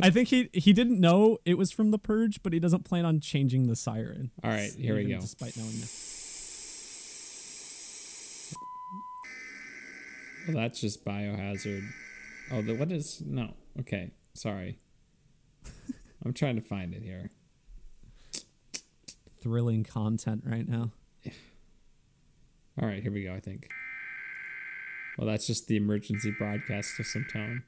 I 0.00 0.10
think 0.10 0.28
he 0.28 0.48
he 0.52 0.72
didn't 0.72 1.00
know 1.00 1.38
it 1.44 1.58
was 1.58 1.70
from 1.72 1.90
the 1.90 1.98
purge, 1.98 2.42
but 2.42 2.52
he 2.52 2.60
doesn't 2.60 2.84
plan 2.84 3.04
on 3.04 3.20
changing 3.20 3.66
the 3.66 3.76
siren. 3.76 4.30
All 4.42 4.50
right, 4.50 4.70
here 4.72 4.94
we 4.96 5.04
go. 5.04 5.20
Despite 5.20 5.56
knowing 5.56 5.80
that. 5.80 5.90
Well, 10.48 10.56
that's 10.56 10.80
just 10.80 11.04
biohazard. 11.04 11.84
Oh, 12.50 12.62
the 12.62 12.74
what 12.74 12.90
is 12.90 13.22
no? 13.24 13.54
Okay, 13.80 14.10
sorry. 14.34 14.78
I'm 16.24 16.32
trying 16.32 16.56
to 16.56 16.62
find 16.62 16.94
it 16.94 17.02
here. 17.02 17.30
thrilling 19.40 19.84
content 19.84 20.42
right 20.46 20.68
now. 20.68 20.92
All 22.80 22.88
right, 22.88 23.02
here 23.02 23.12
we 23.12 23.24
go. 23.24 23.34
I 23.34 23.40
think. 23.40 23.68
Well, 25.18 25.26
that's 25.26 25.46
just 25.46 25.66
the 25.66 25.76
emergency 25.76 26.32
broadcast 26.36 26.98
of 26.98 27.06
some 27.06 27.26
tone. 27.30 27.64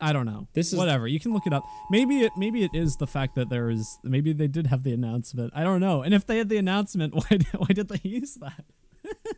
I 0.00 0.12
don't 0.12 0.26
know. 0.26 0.48
This 0.54 0.72
is- 0.72 0.78
whatever. 0.78 1.06
You 1.06 1.20
can 1.20 1.32
look 1.32 1.46
it 1.46 1.52
up. 1.52 1.64
Maybe 1.90 2.20
it 2.20 2.32
maybe 2.36 2.64
it 2.64 2.70
is 2.74 2.96
the 2.96 3.06
fact 3.06 3.34
that 3.34 3.48
there 3.50 3.68
is 3.70 3.98
maybe 4.02 4.32
they 4.32 4.48
did 4.48 4.66
have 4.68 4.82
the 4.82 4.92
announcement. 4.92 5.52
I 5.54 5.62
don't 5.64 5.80
know. 5.80 6.02
And 6.02 6.14
if 6.14 6.26
they 6.26 6.38
had 6.38 6.48
the 6.48 6.56
announcement, 6.56 7.14
why 7.20 7.26
did- 7.30 7.46
why 7.56 7.66
did 7.68 7.88
they 7.88 8.00
use 8.08 8.34
that? 8.36 8.64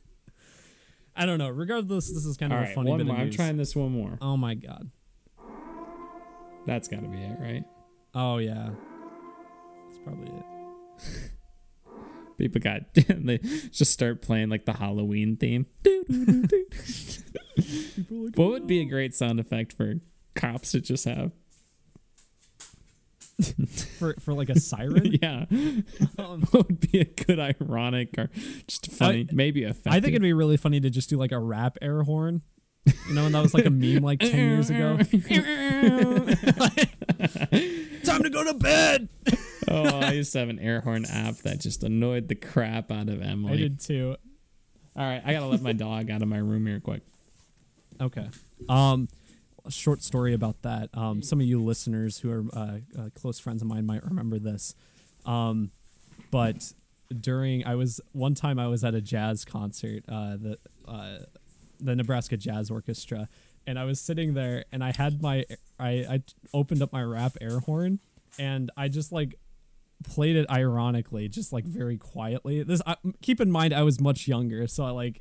I 1.17 1.27
don't 1.27 1.39
know. 1.39 1.49
Regardless, 1.51 2.09
this 2.09 2.25
is 2.25 2.37
kind 2.37 2.53
All 2.53 2.59
of 2.61 2.65
right, 2.65 2.73
a 2.73 2.75
funny 2.75 2.91
one 2.91 2.99
bit 2.99 3.07
more. 3.09 3.17
I'm 3.17 3.31
trying 3.31 3.57
this 3.59 3.77
one 3.77 3.93
more. 3.93 4.17
Oh 4.23 4.37
my 4.37 4.55
god. 4.55 4.91
That's 6.65 6.89
got 6.89 7.03
to 7.03 7.09
be 7.09 7.19
it, 7.19 7.39
right? 7.41 7.65
Oh 8.15 8.39
yeah. 8.39 8.71
That's 9.89 9.99
probably 10.05 10.29
it. 10.33 10.45
People 12.39 12.61
got 12.61 12.83
they 12.95 13.39
just 13.73 13.91
start 13.93 14.23
playing 14.23 14.49
like 14.49 14.65
the 14.65 14.73
Halloween 14.73 15.37
theme. 15.37 15.67
what 18.35 18.49
would 18.51 18.67
be 18.67 18.81
a 18.81 18.85
great 18.85 19.15
sound 19.15 19.39
effect 19.39 19.73
for 19.73 19.95
cops 20.35 20.73
to 20.73 20.81
just 20.81 21.05
have? 21.05 21.33
For 23.99 24.15
for 24.21 24.35
like 24.35 24.51
a 24.51 24.61
siren. 24.61 25.17
yeah, 25.23 25.47
Um, 26.19 26.43
what 26.51 26.69
would 26.69 26.81
be 26.93 27.01
a 27.01 27.05
good 27.05 27.41
ironic 27.41 28.11
or 28.19 28.31
just 28.69 28.93
funny, 28.93 29.27
maybe 29.33 29.65
effective? 29.65 29.93
I 29.93 30.01
think 30.01 30.11
it'd 30.11 30.23
be 30.23 30.33
really 30.33 30.57
funny 30.57 30.81
to 30.81 30.91
just 30.91 31.11
do 31.11 31.17
like 31.17 31.33
a 31.33 31.39
rap 31.39 31.77
air 31.83 32.03
horn. 32.03 32.43
You 33.09 33.15
know, 33.15 33.27
and 33.27 33.35
that 33.35 33.43
was 33.43 33.55
like 33.55 33.65
a 33.65 33.71
meme 33.71 34.03
like 34.03 34.19
ten 34.21 34.35
years 34.35 34.69
ago. 34.71 34.97
Time 38.05 38.23
to 38.23 38.31
go 38.31 38.45
to 38.45 38.55
bed. 38.55 39.09
oh, 39.69 40.01
I 40.01 40.13
used 40.13 40.33
to 40.33 40.41
have 40.41 40.49
an 40.49 40.59
air 40.59 40.81
horn 40.81 41.05
app 41.07 41.37
that 41.39 41.61
just 41.61 41.83
annoyed 41.85 42.29
the 42.29 42.35
crap 42.35 42.91
out 42.91 43.09
of 43.09 43.23
Emily. 43.23 43.53
I 43.55 43.57
did 43.57 43.81
too. 43.81 44.17
All 44.97 45.05
right, 45.05 45.23
I 45.25 45.33
gotta 45.33 45.47
let 45.47 45.63
my 45.63 45.73
dog 45.73 46.11
out 46.11 46.23
of 46.23 46.29
my 46.29 46.39
room 46.39 46.67
here 46.67 46.81
quick. 46.81 47.03
Okay. 48.01 48.29
Um, 48.69 49.09
a 49.65 49.71
short 49.71 50.03
story 50.03 50.35
about 50.35 50.63
that. 50.63 50.91
Um, 50.95 51.23
some 51.23 51.41
of 51.41 51.47
you 51.47 51.63
listeners 51.63 52.19
who 52.19 52.31
are 52.31 52.45
uh, 52.53 52.79
uh, 52.99 53.09
close 53.15 53.39
friends 53.39 53.63
of 53.63 53.69
mine 53.69 53.87
might 53.87 54.05
remember 54.05 54.39
this. 54.39 54.75
Um, 55.25 55.71
but 56.31 56.73
during 57.15 57.65
I 57.67 57.75
was 57.75 58.01
one 58.13 58.35
time 58.35 58.59
I 58.59 58.67
was 58.69 58.83
at 58.85 58.95
a 58.95 59.01
jazz 59.01 59.45
concert, 59.45 60.05
uh, 60.09 60.37
the 60.37 60.59
uh, 60.89 61.19
the 61.81 61.95
Nebraska 61.97 62.37
Jazz 62.37 62.71
Orchestra, 62.71 63.29
and 63.67 63.79
I 63.79 63.85
was 63.85 64.01
sitting 64.01 64.35
there 64.35 64.65
and 64.73 64.83
I 64.83 64.93
had 64.97 65.23
my 65.23 65.45
I 65.79 65.91
I 66.09 66.23
opened 66.55 66.83
up 66.83 66.93
my 66.93 67.03
rap 67.03 67.37
air 67.41 67.61
horn 67.61 68.01
and 68.39 68.71
I 68.77 68.89
just 68.89 69.13
like 69.13 69.37
played 70.05 70.37
it 70.37 70.47
ironically, 70.51 71.29
just 71.29 71.53
like 71.53 71.65
very 71.65 71.97
quietly. 71.99 72.63
This 72.63 72.83
I, 72.87 72.97
keep 73.21 73.41
in 73.41 73.51
mind 73.51 73.73
I 73.73 73.83
was 73.83 74.01
much 74.01 74.27
younger, 74.27 74.67
so 74.67 74.85
I 74.85 74.91
like 74.91 75.21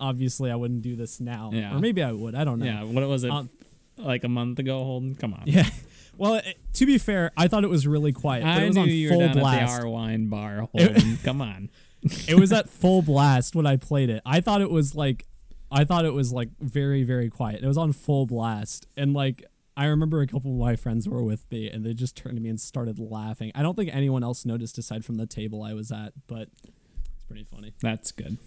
obviously 0.00 0.50
I 0.50 0.56
wouldn't 0.56 0.82
do 0.82 0.96
this 0.96 1.20
now, 1.20 1.50
Yeah. 1.52 1.76
or 1.76 1.80
maybe 1.80 2.02
I 2.02 2.12
would. 2.12 2.34
I 2.34 2.44
don't 2.44 2.58
know. 2.60 2.66
Yeah, 2.66 2.84
what 2.84 3.06
was 3.08 3.24
it? 3.24 3.30
Um, 3.30 3.50
like 3.98 4.24
a 4.24 4.28
month 4.28 4.58
ago, 4.58 4.78
Holden? 4.78 5.14
Come 5.14 5.34
on. 5.34 5.42
Yeah. 5.46 5.68
Well, 6.16 6.34
it, 6.34 6.58
to 6.72 6.84
be 6.84 6.98
fair, 6.98 7.30
I 7.36 7.46
thought 7.46 7.62
it 7.62 7.70
was 7.70 7.86
really 7.86 8.12
quiet. 8.12 8.42
But 8.42 8.48
I 8.50 8.62
it 8.62 8.66
was 8.66 8.74
knew 8.74 8.82
on 8.82 8.88
you 8.88 9.08
were 9.08 9.14
full 9.14 9.20
down 9.20 9.38
blast. 9.38 9.72
at 9.72 9.76
the 9.82 9.82
R 9.84 9.88
Wine 9.88 10.28
Bar, 10.28 10.68
Holden. 10.72 11.18
Come 11.24 11.40
on. 11.40 11.70
it 12.26 12.34
was 12.34 12.52
at 12.52 12.68
full 12.68 13.02
blast 13.02 13.54
when 13.54 13.66
I 13.66 13.76
played 13.76 14.10
it. 14.10 14.20
I 14.26 14.40
thought 14.40 14.60
it 14.60 14.68
was 14.68 14.96
like 14.96 15.26
I 15.70 15.84
thought 15.84 16.04
it 16.04 16.12
was 16.12 16.32
like 16.32 16.48
very 16.58 17.04
very 17.04 17.30
quiet. 17.30 17.62
It 17.62 17.68
was 17.68 17.78
on 17.78 17.92
full 17.92 18.26
blast, 18.26 18.88
and 18.96 19.14
like 19.14 19.44
I 19.76 19.84
remember 19.84 20.20
a 20.20 20.26
couple 20.26 20.50
of 20.50 20.58
my 20.58 20.74
friends 20.74 21.08
were 21.08 21.22
with 21.22 21.48
me, 21.52 21.70
and 21.70 21.86
they 21.86 21.94
just 21.94 22.16
turned 22.16 22.34
to 22.34 22.42
me 22.42 22.48
and 22.48 22.60
started 22.60 22.98
laughing. 22.98 23.52
I 23.54 23.62
don't 23.62 23.76
think 23.76 23.94
anyone 23.94 24.24
else 24.24 24.44
noticed 24.44 24.76
aside 24.76 25.04
from 25.04 25.18
the 25.18 25.26
table 25.26 25.62
I 25.62 25.72
was 25.72 25.92
at, 25.92 26.14
but 26.26 26.48
it's 27.14 27.24
pretty 27.28 27.44
funny. 27.44 27.74
That's 27.80 28.10
good. 28.10 28.38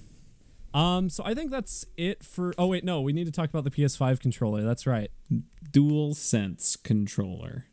Um, 0.73 1.09
so 1.09 1.23
I 1.25 1.33
think 1.33 1.51
that's 1.51 1.85
it 1.97 2.23
for. 2.23 2.53
Oh 2.57 2.67
wait, 2.67 2.83
no, 2.83 3.01
we 3.01 3.13
need 3.13 3.25
to 3.25 3.31
talk 3.31 3.49
about 3.49 3.63
the 3.63 3.71
PS5 3.71 4.19
controller. 4.19 4.63
That's 4.63 4.87
right. 4.87 5.11
Dual 5.71 6.13
Sense 6.15 6.75
controller. 6.75 7.67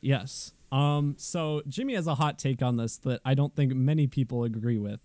Yes. 0.00 0.52
Um, 0.70 1.14
so 1.18 1.62
Jimmy 1.66 1.94
has 1.94 2.06
a 2.06 2.14
hot 2.16 2.38
take 2.38 2.60
on 2.62 2.76
this 2.76 2.98
that 2.98 3.20
I 3.24 3.34
don't 3.34 3.56
think 3.56 3.74
many 3.74 4.06
people 4.06 4.44
agree 4.44 4.78
with. 4.78 5.00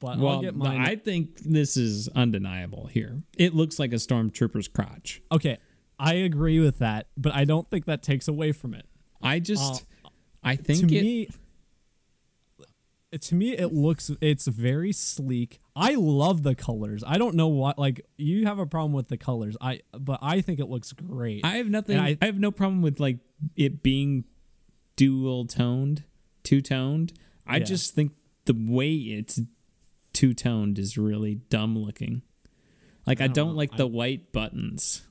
But 0.00 0.18
I'll 0.18 0.24
Well, 0.24 0.40
get 0.42 0.54
mine. 0.54 0.80
I 0.80 0.94
think 0.96 1.40
this 1.40 1.76
is 1.76 2.08
undeniable 2.08 2.86
here. 2.86 3.22
It 3.36 3.54
looks 3.54 3.78
like 3.78 3.90
a 3.92 3.96
stormtrooper's 3.96 4.68
crotch. 4.68 5.20
okay, 5.32 5.56
I 5.98 6.14
agree 6.14 6.60
with 6.60 6.78
that, 6.78 7.08
but 7.16 7.34
I 7.34 7.44
don't 7.44 7.68
think 7.68 7.86
that 7.86 8.02
takes 8.02 8.28
away 8.28 8.52
from 8.52 8.74
it. 8.74 8.86
I 9.20 9.40
just, 9.40 9.84
I 10.44 10.54
to 10.54 10.62
think 10.62 10.92
it, 10.92 11.02
me 11.02 11.28
to 13.20 13.34
me 13.34 13.52
it 13.52 13.72
looks 13.72 14.10
it's 14.20 14.46
very 14.46 14.92
sleek 14.92 15.60
i 15.74 15.94
love 15.94 16.42
the 16.42 16.54
colors 16.54 17.02
i 17.06 17.16
don't 17.16 17.34
know 17.34 17.48
what 17.48 17.78
like 17.78 18.04
you 18.18 18.44
have 18.46 18.58
a 18.58 18.66
problem 18.66 18.92
with 18.92 19.08
the 19.08 19.16
colors 19.16 19.56
i 19.62 19.80
but 19.98 20.18
i 20.22 20.40
think 20.42 20.58
it 20.60 20.68
looks 20.68 20.92
great 20.92 21.42
I 21.44 21.56
have 21.56 21.68
nothing. 21.68 21.98
I, 21.98 22.18
I- 22.20 22.26
have 22.26 22.38
no 22.38 22.50
problem 22.50 22.82
with 22.82 23.00
like 23.00 23.18
it 23.56 23.82
being 23.82 24.24
dual 24.96 25.46
toned, 25.46 26.04
two 26.42 26.60
toned. 26.60 27.12
I 27.46 27.58
Yeah. 27.58 27.64
just 27.64 27.94
think 27.94 28.12
the 28.44 28.54
way 28.54 28.92
it's 28.94 29.40
two 30.12 30.34
toned 30.34 30.78
is 30.78 30.98
really 30.98 31.36
dumb 31.36 31.78
looking. 31.78 32.22
Like 33.06 33.20
I, 33.20 33.26
don't 33.28 33.34
don't, 33.34 33.48
know. 33.50 33.54
like 33.54 33.72
I- 33.74 33.76
the 33.78 33.86
white 33.86 34.32
buttons. 34.32 35.02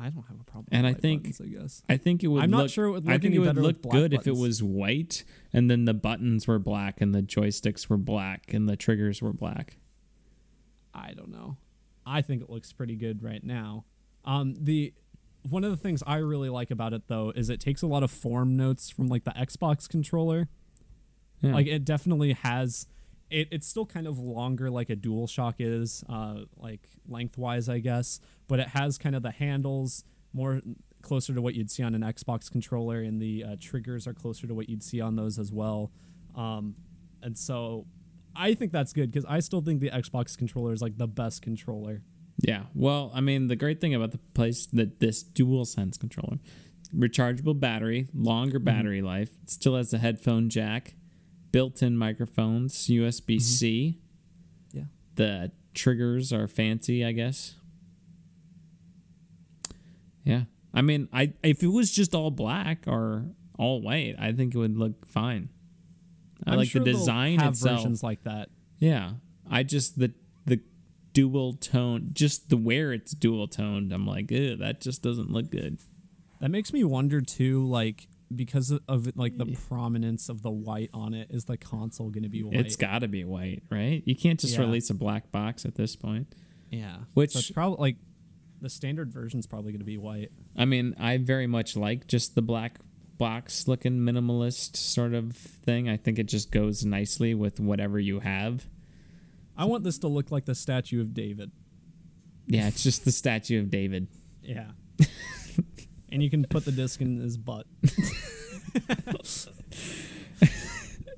I 0.00 0.08
don't 0.08 0.26
have 0.28 0.40
a 0.40 0.44
problem 0.44 0.66
And 0.72 0.86
with 0.86 0.96
I 0.96 1.00
think- 1.00 1.22
buttons, 1.24 1.40
i 1.40 1.46
guess 1.46 1.82
I 1.88 1.96
think 1.96 2.22
it 2.24 2.28
would. 2.28 2.42
I'm 2.42 2.50
not 2.50 2.62
look- 2.62 2.70
sure 2.70 2.86
it 2.86 2.90
would 2.92 3.08
I 3.08 3.18
think 3.18 3.34
it 3.34 3.38
would 3.38 3.56
look 3.56 3.82
good 3.82 4.14
if 4.14 4.26
it 4.26 4.36
was 4.36 4.62
white 4.62 5.24
and 5.52 5.70
then 5.70 5.84
the 5.84 5.94
buttons 5.94 6.46
were 6.46 6.58
black 6.58 7.00
and 7.00 7.14
the 7.14 7.22
joysticks 7.22 7.88
were 7.88 7.96
black 7.98 8.52
and 8.54 8.68
the 8.68 8.76
triggers 8.76 9.20
were 9.22 9.32
black. 9.32 9.76
i 10.94 11.12
don't 11.12 11.30
know 11.30 11.56
i 12.06 12.20
think 12.22 12.42
it 12.42 12.50
looks 12.50 12.72
pretty 12.72 12.96
good 12.96 13.22
right 13.22 13.44
now 13.44 13.84
um 14.24 14.54
the 14.58 14.92
one 15.48 15.64
of 15.64 15.70
the 15.70 15.76
things 15.76 16.02
i 16.06 16.16
really 16.16 16.48
like 16.50 16.70
about 16.70 16.92
it 16.92 17.02
though 17.08 17.32
is 17.34 17.48
it 17.48 17.60
takes 17.60 17.82
a 17.82 17.86
lot 17.86 18.02
of 18.02 18.10
form 18.10 18.56
notes 18.56 18.90
from 18.90 19.08
like 19.08 19.24
the 19.24 19.30
xbox 19.32 19.88
controller 19.88 20.48
Yeah. 21.40 21.54
like 21.54 21.66
it 21.66 21.84
definitely 21.84 22.32
has 22.32 22.86
it, 23.30 23.48
it's 23.50 23.66
still 23.66 23.86
kind 23.86 24.06
of 24.06 24.18
longer 24.18 24.70
like 24.70 24.90
a 24.90 24.96
DualShock 24.96 25.54
is 25.58 26.04
uh 26.08 26.40
like 26.56 26.88
lengthwise 27.08 27.68
i 27.68 27.78
guess 27.78 28.20
but 28.48 28.58
it 28.60 28.68
has 28.68 28.98
kind 28.98 29.14
of 29.16 29.22
the 29.22 29.30
handles 29.30 30.04
more 30.32 30.60
closer 31.02 31.32
to 31.34 31.40
what 31.42 31.54
you'd 31.54 31.70
see 31.70 31.82
on 31.82 31.94
an 31.94 32.02
xbox 32.02 32.50
controller 32.50 33.00
and 33.00 33.20
the 33.20 33.42
uh, 33.44 33.56
triggers 33.60 34.06
are 34.06 34.14
closer 34.14 34.46
to 34.46 34.54
what 34.54 34.68
you'd 34.68 34.82
see 34.82 35.00
on 35.00 35.16
those 35.16 35.38
as 35.38 35.50
well 35.52 35.90
um 36.36 36.74
and 37.22 37.36
so 37.38 37.86
i 38.36 38.54
think 38.54 38.70
that's 38.72 38.92
good 38.92 39.10
because 39.10 39.24
i 39.28 39.40
still 39.40 39.60
think 39.60 39.80
the 39.80 39.90
xbox 39.90 40.36
controller 40.36 40.72
is 40.72 40.82
like 40.82 40.96
the 40.98 41.08
best 41.08 41.40
controller 41.42 42.02
Yeah. 42.42 42.62
Well, 42.74 43.10
I 43.14 43.20
mean, 43.20 43.48
the 43.48 43.56
great 43.56 43.80
thing 43.82 43.94
about 43.94 44.12
the 44.12 44.20
place 44.34 44.64
that 44.72 44.98
this 45.00 45.22
dual 45.22 45.66
sense 45.66 45.98
controller, 45.98 46.38
rechargeable 46.96 47.58
battery, 47.60 48.06
longer 48.14 48.58
Mm-hmm. 48.58 48.64
battery 48.64 49.02
life, 49.02 49.30
still 49.46 49.76
has 49.76 49.92
a 49.92 49.98
headphone 49.98 50.48
jack, 50.48 50.94
built-in 51.52 51.96
microphones, 51.96 52.74
USB 52.88 53.40
C. 53.40 53.98
Mm-hmm. 54.70 54.78
yeah 54.78 54.84
The 55.16 55.52
triggers 55.74 56.32
are 56.32 56.46
fancy, 56.48 57.04
I 57.04 57.12
guess. 57.12 57.56
Yeah. 60.24 60.42
I 60.72 60.82
mean, 60.82 61.08
I 61.12 61.32
if 61.42 61.62
it 61.62 61.68
was 61.68 61.90
just 61.90 62.14
all 62.14 62.30
black 62.30 62.84
or 62.86 63.24
all 63.58 63.80
white, 63.80 64.14
I 64.18 64.32
think 64.32 64.54
it 64.54 64.58
would 64.58 64.76
look 64.76 65.06
fine. 65.06 65.48
I 66.46 66.52
I'm 66.52 66.58
like 66.58 66.68
sure 66.68 66.82
the 66.82 66.92
design 66.92 67.38
have 67.38 67.52
itself. 67.52 67.80
versions 67.80 68.02
like 68.02 68.22
that 68.22 68.48
Yeah, 68.78 69.12
I 69.50 69.62
just 69.62 69.98
the 69.98 70.12
the 70.46 70.60
dual 71.12 71.54
tone, 71.54 72.10
just 72.12 72.48
the 72.50 72.56
where 72.56 72.92
it's 72.92 73.12
dual 73.12 73.48
toned. 73.48 73.92
I'm 73.92 74.06
like, 74.06 74.30
ew, 74.30 74.56
that 74.56 74.80
just 74.80 75.02
doesn't 75.02 75.30
look 75.30 75.50
good. 75.50 75.80
That 76.40 76.50
makes 76.50 76.72
me 76.72 76.84
wonder 76.84 77.20
too, 77.20 77.66
like 77.66 78.06
because 78.34 78.70
of- 78.70 78.82
of 78.88 79.16
like 79.16 79.36
the 79.38 79.46
prominence 79.68 80.28
of 80.28 80.42
the 80.42 80.50
white 80.50 80.90
on 80.94 81.14
it, 81.14 81.30
is 81.30 81.46
the 81.46 81.56
console 81.56 82.10
going 82.10 82.22
to 82.22 82.28
be 82.28 82.42
white? 82.42 82.54
It's 82.56 82.76
got 82.76 83.00
to 83.00 83.08
be 83.08 83.24
white, 83.24 83.62
right? 83.70 84.02
You 84.06 84.14
can't 84.14 84.38
just 84.38 84.54
Yeah. 84.54 84.60
release 84.60 84.88
a 84.90 84.94
black 84.94 85.32
box 85.32 85.64
at 85.64 85.74
this 85.74 85.96
point. 85.96 86.34
yeah, 86.70 86.98
Which- 87.14 87.32
so 87.32 87.40
it's 87.40 87.50
probably 87.50 87.78
like 87.80 87.96
the 88.60 88.70
standard 88.70 89.12
version's 89.12 89.46
probably 89.46 89.72
going 89.72 89.80
to 89.80 89.84
be 89.86 89.96
white. 89.98 90.30
I 90.54 90.64
mean, 90.66 90.94
I 90.98 91.16
very 91.16 91.46
much 91.48 91.76
like 91.76 92.06
just 92.06 92.34
the 92.36 92.42
black 92.42 92.78
box 93.18 93.66
looking 93.66 93.98
minimalist 94.00 94.76
sort 94.76 95.12
of 95.14 95.34
thing. 95.34 95.88
I 95.88 95.96
think 95.96 96.18
it 96.18 96.26
just 96.26 96.50
goes 96.52 96.84
nicely 96.84 97.34
with 97.34 97.58
whatever 97.58 97.98
you 97.98 98.20
have. 98.20 98.68
I 99.56 99.64
want 99.64 99.82
this 99.84 99.98
to 99.98 100.08
look 100.08 100.30
like 100.30 100.44
the 100.44 100.54
statue 100.54 101.00
of 101.00 101.12
David. 101.12 101.50
Yeah, 102.46 102.68
it's 102.68 102.82
just 102.82 103.04
the 103.04 103.12
statue 103.12 103.58
of 103.60 103.70
David. 103.70 104.06
Yeah, 104.42 104.70
and 106.12 106.22
you 106.22 106.30
can 106.30 106.44
put 106.44 106.64
the 106.64 106.72
disc 106.72 107.00
in 107.00 107.18
his 107.18 107.36
butt. 107.36 107.66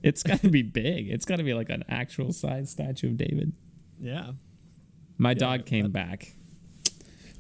It's 0.03 0.25
got 0.25 0.41
to 0.41 0.49
be 0.49 0.63
big. 0.63 1.09
It's 1.11 1.25
got 1.25 1.37
to 1.37 1.45
be 1.45 1.55
like 1.55 1.71
an 1.71 1.85
actual 1.89 2.33
size 2.33 2.71
statue 2.71 3.11
of 3.11 3.17
David. 3.17 3.53
Yeah. 4.01 4.33
My 5.17 5.33
dog 5.33 5.65
came 5.65 5.85
that- 5.85 5.93
back. 5.93 6.33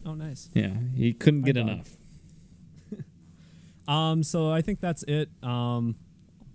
Oh, 0.06 0.14
nice. 0.14 0.48
Yeah, 0.54 0.70
he 0.94 1.12
couldn't 1.12 1.40
My 1.40 1.46
get 1.46 1.52
dog. 1.56 1.68
enough. 1.68 1.90
Um, 3.88 4.22
so 4.22 4.48
I 4.48 4.62
think 4.62 4.78
that's 4.80 5.02
it. 5.08 5.28
Um, 5.42 5.96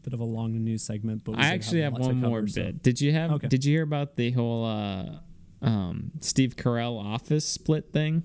bit 0.02 0.14
of 0.14 0.22
a 0.22 0.24
long 0.24 0.54
news 0.64 0.82
segment, 0.82 1.26
but 1.26 1.34
we 1.36 1.40
I 1.44 1.48
actually 1.48 1.82
have 1.82 1.92
a 1.92 1.98
lot 1.98 2.02
to 2.04 2.14
one 2.14 2.22
more 2.22 2.40
cover, 2.40 2.48
so- 2.48 2.64
bit. 2.64 2.82
Did 2.82 3.02
you 3.02 3.12
have? 3.12 3.32
Okay. 3.34 3.48
Did 3.50 3.66
you 3.66 3.74
hear 3.74 3.84
about 3.84 4.16
the 4.16 4.32
whole 4.32 4.64
uh, 4.66 5.20
um, 5.62 6.12
Steve 6.22 6.56
Carell 6.56 6.98
office 6.98 7.46
split 7.46 7.92
thing? 7.92 8.24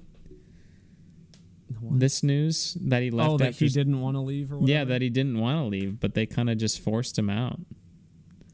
This 1.90 2.22
news 2.22 2.76
that 2.80 3.02
he 3.02 3.10
left 3.10 3.30
oh, 3.30 3.38
that 3.38 3.54
he 3.54 3.68
didn't 3.68 4.00
want 4.00 4.16
to 4.16 4.20
leave, 4.20 4.52
or 4.52 4.58
whatever? 4.58 4.72
yeah, 4.78 4.84
that 4.84 5.02
he 5.02 5.10
didn't 5.10 5.38
want 5.38 5.58
to 5.58 5.64
leave, 5.64 6.00
but 6.00 6.14
they 6.14 6.26
kind 6.26 6.48
of 6.50 6.58
just 6.58 6.80
forced 6.80 7.18
him 7.18 7.28
out. 7.30 7.58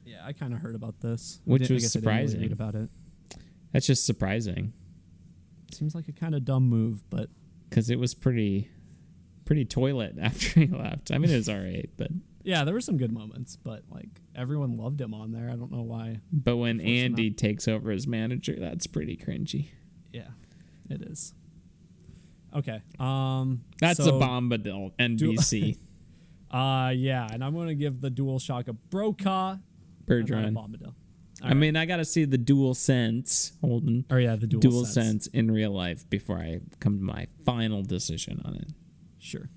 Yeah, 0.04 0.22
I 0.24 0.32
kind 0.32 0.52
of 0.52 0.60
heard 0.60 0.74
about 0.74 1.00
this, 1.00 1.40
Which 1.44 1.68
was 1.70 1.82
guess 1.82 1.96
I 1.96 2.00
didn't 2.00 2.08
really 2.12 2.26
surprising. 2.28 2.40
read 2.40 2.52
about 2.52 2.74
it. 2.74 2.90
That's 3.72 3.86
just 3.86 4.06
surprising 4.06 4.72
Seems 5.72 5.94
like 5.94 6.08
a 6.08 6.12
kind 6.12 6.34
of 6.34 6.44
dumb 6.46 6.68
move, 6.68 7.02
but 7.10 7.28
because 7.68 7.90
it 7.90 7.98
was 7.98 8.14
pretty, 8.14 8.70
pretty 9.44 9.64
toilet 9.66 10.16
after 10.20 10.60
he 10.60 10.66
left. 10.66 11.10
I 11.12 11.18
mean, 11.18 11.30
it 11.30 11.36
was 11.36 11.48
all 11.48 11.58
right, 11.58 11.88
but 11.98 12.08
yeah, 12.42 12.64
there 12.64 12.72
were 12.72 12.80
some 12.80 12.96
good 12.96 13.12
moments. 13.12 13.56
But 13.56 13.82
like 13.90 14.08
everyone 14.34 14.78
loved 14.78 15.00
him 15.00 15.12
on 15.12 15.32
there. 15.32 15.50
I 15.50 15.56
don't 15.56 15.70
know 15.70 15.82
why. 15.82 16.20
but 16.32 16.56
when 16.56 16.80
Andy 16.80 17.30
takes 17.30 17.68
over 17.68 17.90
as 17.90 18.06
manager, 18.06 18.56
that's 18.58 18.86
pretty 18.86 19.16
cringy. 19.16 19.68
Yeah, 20.12 20.28
it 20.88 21.02
is. 21.02 21.34
Okay. 22.54 22.80
Um, 22.98 23.62
That's 23.80 24.02
so, 24.02 24.16
a 24.16 24.20
bombadil 24.20 24.92
NBC 24.98 25.76
Uh, 26.50 26.92
yeah, 26.96 27.28
and 27.30 27.44
I'm 27.44 27.54
gonna 27.54 27.74
give 27.74 28.00
the 28.00 28.10
DualShock 28.10 28.68
a 28.68 28.72
Brokaw. 28.72 29.52
and 29.52 29.60
not 30.08 30.08
a 30.08 30.12
Bergeron. 30.32 30.54
Bombadil. 30.54 30.94
I 31.42 31.54
mean, 31.54 31.76
I 31.76 31.84
gotta 31.84 32.04
see 32.04 32.24
the 32.24 32.38
dual 32.38 32.74
sense, 32.74 33.52
Holden. 33.60 34.06
Oh 34.10 34.16
yeah, 34.16 34.34
the 34.34 34.46
dual, 34.46 34.60
dual 34.60 34.84
sense. 34.84 35.24
sense 35.24 35.26
in 35.28 35.50
real 35.50 35.70
life 35.70 36.08
before 36.08 36.38
I 36.38 36.60
come 36.80 36.98
to 36.98 37.04
my 37.04 37.26
final 37.44 37.82
decision 37.82 38.40
on 38.44 38.56
it. 38.56 38.70
Sure. 39.18 39.48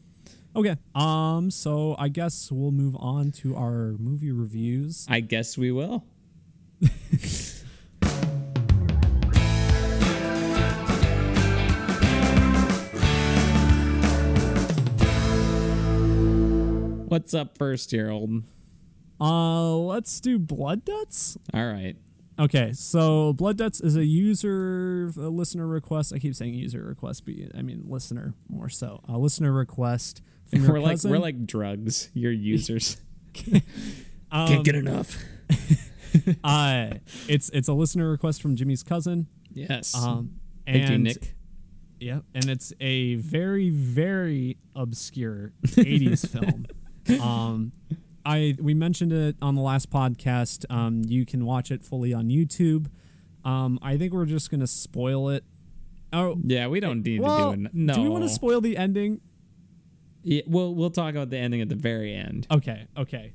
Okay. 0.55 0.75
Um. 0.93 1.49
So 1.49 1.95
I 1.97 2.09
guess 2.09 2.51
we'll 2.51 2.71
move 2.71 2.95
on 2.97 3.31
to 3.43 3.55
our 3.55 3.95
movie 3.97 4.31
reviews. 4.31 5.07
I 5.09 5.21
guess 5.21 5.57
we 5.57 5.71
will. 5.71 6.05
What's 17.12 17.34
up 17.34 17.57
first 17.57 17.91
here, 17.91 18.09
Holden? 18.09 18.45
Uh, 19.20 19.76
let's 19.76 20.22
do 20.22 20.39
Blood 20.39 20.86
Debts. 20.86 21.38
All 21.53 21.68
right. 21.68 21.97
Okay, 22.39 22.72
so 22.72 23.34
Blood 23.34 23.57
Debts 23.57 23.82
is 23.82 23.97
a 23.97 24.05
user, 24.05 25.12
a 25.18 25.28
listener 25.28 25.68
request. 25.68 26.14
I 26.16 26.20
keep 26.20 26.34
saying 26.36 26.53
user 26.53 26.82
request, 26.82 27.26
but 27.26 27.34
I 27.53 27.64
mean 27.64 27.84
listener 27.86 28.34
more 28.47 28.70
so. 28.70 29.01
A 29.09 29.18
listener 29.18 29.51
request 29.51 30.22
from 30.49 30.62
your 30.64 30.72
We're 30.72 30.80
like 30.80 30.91
cousin. 30.93 31.12
we're 31.12 31.18
like 31.18 31.45
drugs. 31.45 32.09
Your 32.14 32.32
users 32.32 32.95
Um, 34.32 34.47
can't 34.47 34.64
get 34.64 34.76
enough. 34.76 35.18
uh, 36.45 36.91
it's 37.28 37.49
it's 37.49 37.68
a 37.68 37.74
listener 37.74 38.09
request 38.09 38.41
from 38.41 38.55
Jimmy's 38.55 38.84
cousin. 38.84 39.28
Yes. 39.51 39.93
Um, 39.93 40.36
and 40.66 40.78
Thank 40.78 40.89
you, 40.91 40.97
Nick. 40.99 41.36
Yeah, 41.99 42.20
and 42.34 42.45
it's 42.49 42.72
a 42.80 43.16
very 43.16 43.70
very 43.70 44.59
obscure 44.74 45.51
'80s 45.68 46.26
film. 46.30 46.68
Um, 47.21 47.71
I 48.25 48.55
we 48.61 48.73
mentioned 48.73 49.11
it 49.11 49.35
on 49.41 49.55
the 49.55 49.61
last 49.61 49.89
podcast. 49.89 50.65
Um, 50.69 51.03
you 51.07 51.25
can 51.25 51.45
watch 51.45 51.71
it 51.71 51.83
fully 51.83 52.13
on 52.13 52.27
YouTube. 52.29 52.87
Um, 53.43 53.79
I 53.81 53.97
think 53.97 54.13
we're 54.13 54.25
just 54.25 54.51
gonna 54.51 54.67
spoil 54.67 55.29
it. 55.29 55.43
Oh, 56.13 56.37
Yeah, 56.43 56.67
we 56.67 56.79
don't 56.79 57.03
need 57.03 57.21
well, 57.21 57.51
to 57.51 57.57
do 57.57 57.65
it. 57.65 57.73
No. 57.73 57.93
do 57.93 58.01
we 58.03 58.09
want 58.09 58.23
to 58.23 58.29
spoil 58.29 58.61
the 58.61 58.77
ending? 58.77 59.21
Yeah, 60.23 60.41
we'll 60.45 60.75
we'll 60.75 60.91
talk 60.91 61.15
about 61.15 61.29
the 61.31 61.37
ending 61.37 61.61
at 61.61 61.69
the 61.69 61.75
very 61.75 62.13
end. 62.13 62.45
Okay, 62.51 62.85
okay. 62.97 63.33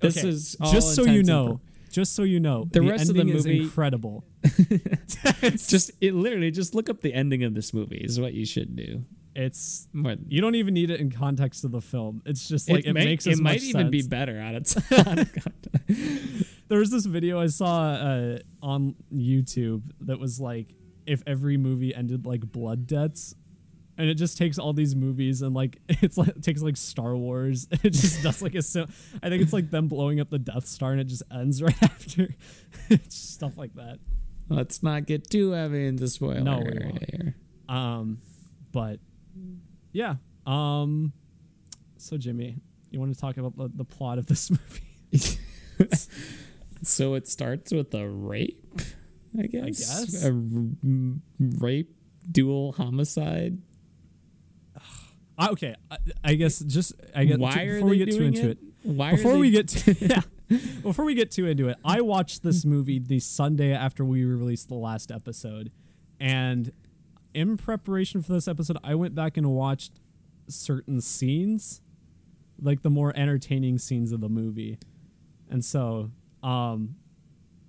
This 0.00 0.18
Okay, 0.18 0.28
is 0.28 0.56
just 0.70 0.94
so 0.94 1.04
you 1.04 1.22
know. 1.22 1.60
Just 1.90 2.14
so 2.14 2.22
you 2.22 2.38
know, 2.38 2.68
The 2.70 2.82
rest 2.82 3.08
of 3.08 3.16
the 3.16 3.20
ending 3.22 3.36
is 3.36 3.44
movie- 3.44 3.62
incredible. 3.62 4.24
Just 5.42 5.90
it 6.00 6.14
literally 6.14 6.52
just 6.52 6.72
look 6.72 6.88
up 6.88 7.00
the 7.00 7.12
ending 7.12 7.42
of 7.42 7.54
this 7.54 7.74
movie 7.74 7.96
is 7.98 8.20
what 8.20 8.32
you 8.32 8.46
should 8.46 8.76
do. 8.76 9.04
It's 9.34 9.86
What 9.92 10.18
you 10.28 10.40
don't 10.40 10.56
even 10.56 10.74
need 10.74 10.90
it 10.90 11.00
in 11.00 11.10
context 11.10 11.64
of 11.64 11.70
the 11.72 11.80
film. 11.80 12.22
It's 12.26 12.48
just 12.48 12.68
like 12.68 12.84
it, 12.84 12.92
may- 12.92 13.04
makes 13.04 13.26
it 13.26 13.38
might 13.38 13.62
even 13.62 13.90
be 13.90 14.02
better 14.02 14.38
out 14.40 14.54
of 14.56 14.92
out 15.06 15.18
of 15.18 15.32
context. 15.32 16.46
There 16.68 16.78
was 16.78 16.90
this 16.90 17.06
video 17.06 17.40
I 17.40 17.46
saw 17.46 17.90
uh, 17.92 18.38
on 18.62 18.94
YouTube 19.12 19.82
that 20.00 20.18
was 20.20 20.40
like 20.40 20.74
if 21.06 21.22
every 21.26 21.56
movie 21.56 21.94
ended 21.94 22.26
like 22.26 22.40
blood 22.40 22.86
debts. 22.86 23.34
And 23.98 24.08
it 24.08 24.14
just 24.14 24.38
takes 24.38 24.58
all 24.58 24.72
these 24.72 24.96
movies 24.96 25.42
and 25.42 25.54
like 25.54 25.78
it's 25.88 26.16
like 26.16 26.28
it 26.28 26.42
takes 26.42 26.62
like 26.62 26.76
Star 26.78 27.14
Wars. 27.16 27.68
It 27.84 27.90
just 27.90 28.22
does 28.22 28.40
like 28.40 28.54
a 28.54 28.62
sim- 28.62 28.88
I 29.22 29.28
think 29.28 29.42
it's 29.42 29.52
like 29.52 29.70
them 29.70 29.88
blowing 29.88 30.20
up 30.20 30.30
the 30.30 30.38
Death 30.38 30.66
Star 30.66 30.92
and 30.92 31.00
it 31.00 31.04
just 31.04 31.22
ends 31.30 31.62
right 31.62 31.82
after. 31.82 32.28
it's 32.88 33.14
stuff 33.16 33.58
like 33.58 33.74
that. 33.74 33.98
Let's 34.48 34.82
not 34.82 35.04
get 35.06 35.28
too 35.30 35.50
heavy 35.52 35.86
into 35.86 36.08
spoiler 36.08 36.40
No, 36.40 36.58
we 36.58 36.78
won't. 36.84 37.10
here. 37.10 37.36
Um, 37.68 38.18
but 38.72 39.00
yeah. 39.92 40.16
Um, 40.46 41.12
so 41.96 42.16
Jimmy, 42.16 42.56
you 42.90 42.98
want 43.00 43.14
to 43.14 43.20
talk 43.20 43.36
about 43.36 43.56
the, 43.56 43.70
the 43.74 43.84
plot 43.84 44.18
of 44.18 44.26
this 44.26 44.50
movie? 45.12 45.38
So 46.82 47.14
it 47.14 47.28
starts 47.28 47.72
with 47.72 47.92
a 47.94 48.08
rape, 48.08 48.80
I 49.38 49.46
guess. 49.46 49.78
guess. 50.10 50.24
A 50.24 50.28
r- 50.32 51.18
rape, 51.38 51.94
dual 52.30 52.72
homicide. 52.72 53.58
Okay, 55.38 55.74
I, 55.90 55.96
I 56.24 56.34
guess 56.34 56.58
just 56.60 56.92
I 57.14 57.24
guess 57.24 57.38
Why 57.38 57.66
before 57.66 57.88
we 57.88 57.98
get 57.98 58.10
too 58.12 58.24
into 58.24 58.50
it? 58.50 58.58
it. 58.84 58.90
Why 58.90 59.12
before 59.12 59.36
we 59.38 59.50
get 59.50 59.68
to 59.68 59.92
yeah, 60.06 60.20
before 60.82 61.04
we 61.04 61.14
get 61.14 61.30
too 61.30 61.46
into 61.46 61.68
it, 61.68 61.76
I 61.84 62.00
watched 62.02 62.42
this 62.42 62.64
movie 62.64 62.98
the 62.98 63.20
Sunday 63.20 63.72
after 63.72 64.04
we 64.04 64.24
released 64.24 64.68
the 64.68 64.74
last 64.74 65.10
episode, 65.10 65.70
and 66.18 66.72
in 67.34 67.56
preparation 67.56 68.22
for 68.22 68.32
this 68.32 68.48
episode, 68.48 68.78
I 68.82 68.94
went 68.94 69.14
back 69.14 69.36
and 69.36 69.50
watched 69.50 69.92
certain 70.48 71.00
scenes, 71.00 71.80
like 72.60 72.82
the 72.82 72.90
more 72.90 73.12
entertaining 73.16 73.78
scenes 73.78 74.12
of 74.12 74.20
the 74.20 74.28
movie, 74.28 74.78
and 75.48 75.64
so 75.64 76.10
um, 76.42 76.96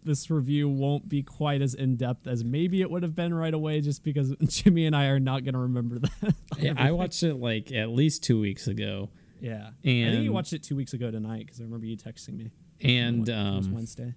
this 0.04 0.30
review 0.32 0.68
won't 0.70 1.08
be 1.10 1.22
quite 1.24 1.62
as 1.62 1.74
in 1.74 1.96
depth 1.96 2.26
as 2.28 2.44
maybe 2.44 2.82
it 2.82 2.90
would 2.90 3.04
have 3.04 3.16
been 3.16 3.34
right 3.34 3.54
away, 3.54 3.82
just 3.82 4.04
because 4.04 4.36
Jimmy 4.48 4.86
and 4.86 4.96
I 4.96 5.06
are 5.06 5.20
not 5.20 5.44
going 5.44 5.54
to 5.54 5.60
remember 5.60 6.00
that. 6.00 6.36
Yeah, 6.60 6.74
I 6.78 6.92
watched 6.92 7.24
it 7.24 7.36
like 7.36 7.72
at 7.72 7.90
least 7.90 8.24
two 8.24 8.40
weeks 8.40 8.68
ago, 8.68 9.10
Yeah, 9.40 9.70
I 9.80 9.82
think 9.84 10.24
you 10.24 10.32
watched 10.34 10.54
it 10.54 10.62
two 10.64 10.76
weeks 10.76 10.94
ago 10.94 11.10
tonight 11.10 11.46
because 11.46 11.60
I 11.60 11.64
remember 11.64 11.86
you 11.88 11.98
texting 11.98 12.38
me. 12.38 12.52
and 12.84 13.28
it 13.28 13.32
was 13.32 13.68
um, 13.68 13.74
Wednesday. 13.74 14.14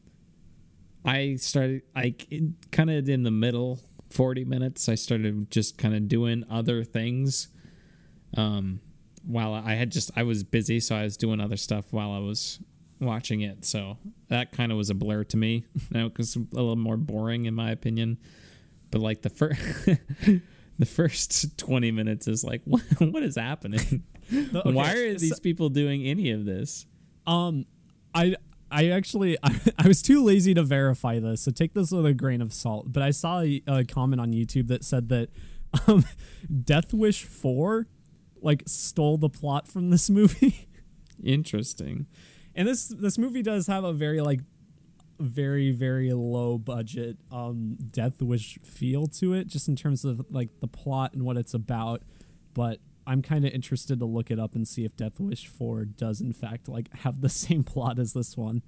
I 1.06 1.36
started 1.36 1.82
like 1.94 2.30
kind 2.70 2.90
of 2.90 3.08
in 3.08 3.22
the 3.22 3.30
middle 3.30 3.80
40 4.14 4.44
minutes. 4.44 4.88
I 4.88 4.94
started 4.94 5.50
just 5.50 5.76
kind 5.76 5.94
of 5.94 6.08
doing 6.08 6.44
other 6.50 6.84
things 6.84 7.48
um 8.36 8.80
while 9.24 9.54
I 9.54 9.74
had 9.74 9.90
just 9.92 10.10
I 10.16 10.22
was 10.22 10.42
busy 10.42 10.80
so 10.80 10.96
I 10.96 11.04
was 11.04 11.16
doing 11.16 11.40
other 11.40 11.56
stuff 11.56 11.92
while 11.92 12.12
I 12.12 12.18
was 12.18 12.60
watching 13.00 13.40
it. 13.40 13.64
So 13.64 13.98
that 14.28 14.52
kind 14.52 14.70
of 14.72 14.78
was 14.78 14.90
a 14.90 14.94
blur 14.94 15.24
to 15.24 15.36
me. 15.36 15.64
Now 15.90 16.08
cuz 16.08 16.36
a 16.36 16.40
little 16.52 16.76
more 16.76 16.96
boring 16.96 17.44
in 17.46 17.54
my 17.54 17.70
opinion. 17.70 18.18
But 18.90 19.00
like 19.00 19.22
the 19.22 19.30
first 19.30 19.58
the 20.78 20.86
first 20.86 21.58
20 21.58 21.90
minutes 21.90 22.28
is 22.28 22.44
like 22.44 22.62
what 22.64 22.82
what 22.98 23.22
is 23.22 23.36
happening? 23.36 24.04
Okay, 24.32 24.72
why 24.72 24.94
are 24.94 25.14
these 25.14 25.40
people 25.40 25.68
doing 25.68 26.02
any 26.04 26.30
of 26.30 26.44
this? 26.44 26.86
Um, 27.26 27.66
I 28.74 28.88
actually 28.88 29.38
I, 29.42 29.60
I 29.78 29.88
was 29.88 30.02
too 30.02 30.22
lazy 30.22 30.54
to 30.54 30.62
verify 30.62 31.18
this, 31.18 31.42
so 31.42 31.50
take 31.50 31.74
this 31.74 31.90
with 31.90 32.06
a 32.06 32.14
grain 32.14 32.42
of 32.42 32.52
salt. 32.52 32.92
But 32.92 33.02
I 33.02 33.10
saw 33.10 33.40
a, 33.40 33.62
a 33.66 33.84
comment 33.84 34.20
on 34.20 34.32
YouTube 34.32 34.68
that 34.68 34.84
said 34.84 35.08
that 35.10 35.30
um, 35.86 36.04
Death 36.64 36.92
Wish 36.92 37.24
Four 37.24 37.86
like 38.40 38.62
stole 38.66 39.16
the 39.16 39.30
plot 39.30 39.68
from 39.68 39.90
this 39.90 40.10
movie, 40.10 40.68
interesting 41.24 42.06
and 42.54 42.68
this 42.68 42.86
this 42.88 43.18
movie 43.18 43.42
does 43.42 43.66
have 43.66 43.84
a 43.84 43.92
very 43.92 44.20
like 44.20 44.40
very 45.20 45.70
very 45.70 46.12
low 46.12 46.58
budget 46.58 47.16
um 47.30 47.76
Death 47.90 48.20
Wish 48.20 48.58
feel 48.62 49.06
to 49.06 49.32
it, 49.32 49.46
just 49.46 49.68
in 49.68 49.76
terms 49.76 50.04
of 50.04 50.24
like 50.30 50.60
the 50.60 50.66
plot 50.66 51.14
and 51.14 51.22
what 51.22 51.36
it's 51.36 51.54
about. 51.54 52.02
But 52.52 52.80
I'm 53.06 53.22
kind 53.22 53.44
of 53.44 53.52
interested 53.52 53.98
to 53.98 54.04
look 54.06 54.30
it 54.30 54.38
up 54.38 54.54
and 54.54 54.66
see 54.66 54.84
if 54.84 54.96
Death 54.96 55.20
Wish 55.20 55.46
4 55.46 55.84
does 55.84 56.20
in 56.20 56.32
fact 56.32 56.68
like 56.68 56.94
have 56.98 57.20
the 57.20 57.28
same 57.44 57.64
plot 57.64 57.98
as 57.98 58.12
this 58.12 58.36
one. 58.36 58.62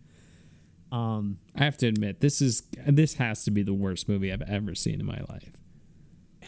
Um 0.93 1.39
I 1.55 1.65
have 1.65 1.77
to 1.79 1.87
admit, 1.87 2.21
this 2.21 2.41
is 2.41 2.63
this 2.87 3.15
has 3.15 3.45
to 3.45 3.51
be 3.51 3.63
the 3.63 3.75
worst 3.75 4.09
movie 4.09 4.33
I've 4.33 4.43
ever 4.43 4.75
seen 4.75 5.01
in 5.01 5.07
my 5.07 5.21
life. 5.29 5.53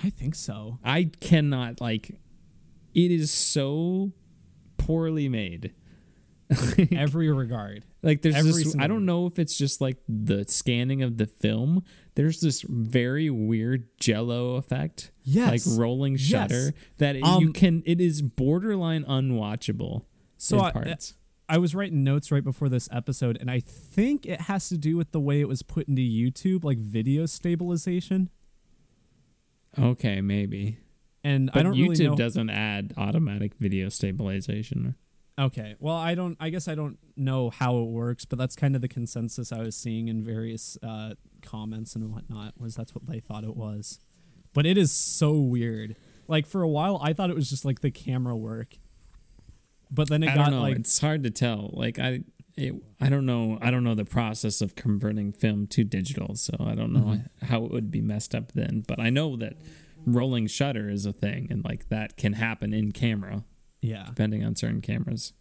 I 0.04 0.10
think 0.10 0.34
so. 0.34 0.78
I 0.84 1.10
cannot 1.20 1.80
like 1.80 2.10
it 2.94 3.10
is 3.10 3.32
so 3.32 4.12
poorly 4.76 5.28
made. 5.28 5.74
Every 6.96 7.30
regard. 7.30 7.84
Like 8.02 8.22
there's 8.22 8.34
Every 8.34 8.52
this 8.52 8.74
I 8.78 8.86
don't 8.86 9.04
know 9.04 9.26
if 9.26 9.38
it's 9.38 9.58
just 9.58 9.80
like 9.80 9.98
the 10.08 10.44
scanning 10.48 11.02
of 11.02 11.18
the 11.18 11.26
film. 11.26 11.84
There's 12.14 12.40
this 12.40 12.62
very 12.62 13.28
weird 13.28 13.88
jello 14.00 14.56
effect. 14.56 15.10
Yes. 15.24 15.66
Like 15.66 15.78
rolling 15.78 16.12
Yes. 16.14 16.22
shutter 16.22 16.72
that 16.98 17.16
it- 17.16 17.20
you 17.20 17.48
Um, 17.48 17.52
can 17.52 17.82
it 17.84 18.00
is 18.00 18.22
borderline 18.22 19.04
unwatchable 19.04 20.04
So 20.38 20.58
in 20.58 20.64
I, 20.64 20.70
parts. 20.72 21.14
I 21.50 21.58
was 21.58 21.74
writing 21.74 22.02
notes 22.04 22.30
right 22.30 22.44
before 22.44 22.68
this 22.68 22.88
episode 22.92 23.36
and 23.40 23.50
I 23.50 23.60
think 23.60 24.24
it 24.26 24.42
has 24.42 24.68
to 24.70 24.78
do 24.78 24.96
with 24.96 25.12
the 25.12 25.20
way 25.20 25.40
it 25.40 25.48
was 25.48 25.62
put 25.62 25.86
into 25.88 26.02
YouTube 26.02 26.64
like 26.64 26.78
video 26.78 27.26
stabilization. 27.26 28.30
okay, 29.78 30.20
maybe. 30.20 30.78
And 31.24 31.50
But 31.52 31.60
I 31.60 31.62
don't 31.64 31.74
YouTube 31.74 31.88
really 31.90 32.06
know 32.06 32.16
doesn't 32.16 32.50
add 32.50 32.94
automatic 32.96 33.54
video 33.58 33.88
stabilization. 33.88 34.94
Okay. 35.38 35.76
Well, 35.78 35.94
I 35.96 36.14
don't. 36.14 36.36
I 36.40 36.50
guess 36.50 36.66
I 36.66 36.74
don't 36.74 36.98
know 37.16 37.50
how 37.50 37.78
it 37.78 37.88
works, 37.88 38.24
but 38.24 38.38
that's 38.38 38.56
kind 38.56 38.74
of 38.74 38.80
the 38.82 38.88
consensus 38.88 39.52
I 39.52 39.60
was 39.62 39.76
seeing 39.76 40.08
in 40.08 40.24
various 40.24 40.76
uh, 40.82 41.14
comments 41.42 41.94
and 41.94 42.12
whatnot. 42.12 42.54
Was 42.58 42.74
that's 42.74 42.94
what 42.94 43.06
they 43.06 43.20
thought 43.20 43.44
it 43.44 43.56
was, 43.56 44.00
but 44.52 44.66
it 44.66 44.76
is 44.76 44.90
so 44.90 45.32
weird. 45.38 45.94
Like 46.26 46.46
for 46.46 46.62
a 46.62 46.68
while, 46.68 46.98
I 47.02 47.12
thought 47.12 47.30
it 47.30 47.36
was 47.36 47.48
just 47.48 47.64
like 47.64 47.80
the 47.80 47.90
camera 47.90 48.36
work, 48.36 48.76
but 49.90 50.08
then 50.08 50.22
it 50.22 50.30
I 50.30 50.34
got 50.34 50.44
don't 50.46 50.54
know. 50.56 50.60
like 50.62 50.76
it's 50.76 50.98
hard 51.00 51.22
to 51.22 51.30
tell. 51.30 51.70
Like 51.72 51.98
I, 51.98 52.20
it, 52.56 52.74
I 53.00 53.08
don't 53.08 53.24
know. 53.24 53.58
I 53.62 53.70
don't 53.70 53.84
know 53.84 53.94
the 53.94 54.04
process 54.04 54.60
of 54.60 54.74
converting 54.74 55.32
film 55.32 55.66
to 55.68 55.84
digital, 55.84 56.34
so 56.34 56.54
I 56.60 56.74
don't 56.74 56.92
know 56.92 57.00
Mm-hmm. 57.00 57.46
how 57.46 57.64
it 57.64 57.70
would 57.70 57.90
be 57.90 58.00
messed 58.00 58.34
up 58.34 58.52
then. 58.52 58.82
But 58.86 58.98
I 59.00 59.08
know 59.10 59.36
that 59.36 59.54
rolling 60.04 60.48
shutter 60.48 60.90
is 60.90 61.06
a 61.06 61.12
thing, 61.12 61.46
and 61.50 61.64
like 61.64 61.88
that 61.90 62.16
can 62.16 62.34
happen 62.34 62.74
in 62.74 62.92
camera, 62.92 63.44
yeah. 63.80 64.04
depending 64.06 64.44
on 64.44 64.56
certain 64.56 64.80
cameras. 64.80 65.32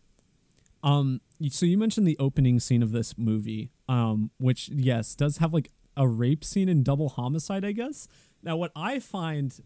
Um. 0.84 1.22
So 1.50 1.66
you 1.66 1.78
mentioned 1.78 2.08
the 2.08 2.18
opening 2.20 2.60
scene 2.60 2.82
of 2.84 2.92
this 2.92 3.18
movie, 3.18 3.72
um, 3.90 4.32
which 4.38 4.70
yes 4.70 5.16
does 5.16 5.38
have 5.38 5.54
like 5.54 5.72
a 5.96 6.08
rape 6.08 6.44
scene 6.46 6.70
in 6.70 6.84
Double 6.84 7.10
Homicide, 7.10 7.66
I 7.66 7.72
guess. 7.72 8.08
Now, 8.44 8.56
what 8.58 8.72
I 8.76 9.00
find 9.00 9.60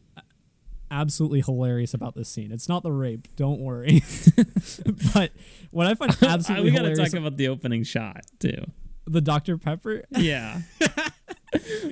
absolutely 0.90 1.42
hilarious 1.42 1.94
about 1.94 2.16
this 2.16 2.30
scene, 2.30 2.52
it's 2.52 2.68
not 2.70 2.84
the 2.84 2.92
rape. 2.92 3.28
Don't 3.36 3.60
worry. 3.60 4.02
but 5.14 5.32
what 5.72 5.88
I 5.88 5.94
find 5.96 6.16
absolutely 6.22 6.72
we 6.72 6.76
got 6.76 6.84
to 6.84 6.90
hilarious, 6.90 7.12
talk 7.12 7.20
about 7.20 7.38
the 7.38 7.48
opening 7.50 7.84
shot 7.84 8.22
too. 8.40 8.66
the 9.06 9.22
Dr 9.22 9.58
Pepper. 9.58 10.04
Yeah, 10.12 10.62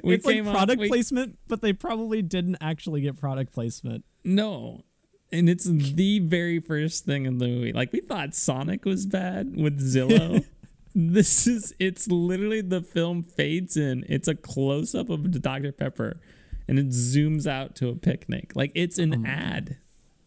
we 0.03 0.15
it's 0.15 0.25
like 0.25 0.43
product 0.43 0.79
we- 0.79 0.87
placement, 0.87 1.37
but 1.47 1.61
they 1.61 1.73
probably 1.73 2.21
didn't 2.21 2.57
actually 2.61 3.01
get 3.01 3.19
product 3.19 3.53
placement. 3.53 4.05
No. 4.23 4.83
And 5.31 5.49
it's 5.49 5.65
the 5.65 6.19
very 6.19 6.59
first 6.59 7.05
thing 7.05 7.25
in 7.25 7.37
the 7.37 7.47
movie. 7.47 7.73
Like 7.73 7.93
we 7.93 8.01
thought 8.01 8.33
Sonic 8.33 8.85
was 8.85 9.05
bad 9.05 9.55
with 9.55 9.79
Zillow. 9.79 10.45
this 10.95 11.45
is 11.45 11.75
it's 11.79 12.07
literally 12.07 12.61
the 12.61 12.81
film 12.81 13.21
fades 13.23 13.77
in. 13.77 14.05
It's 14.09 14.27
a 14.27 14.35
close 14.35 14.95
up 14.95 15.09
of 15.09 15.39
Dr. 15.41 15.71
Pepper 15.71 16.19
and 16.67 16.79
it 16.79 16.89
zooms 16.89 17.47
out 17.47 17.75
to 17.75 17.89
a 17.89 17.95
picnic. 17.95 18.51
Like 18.55 18.71
it's 18.75 18.97
an 18.97 19.25
ad. 19.25 19.77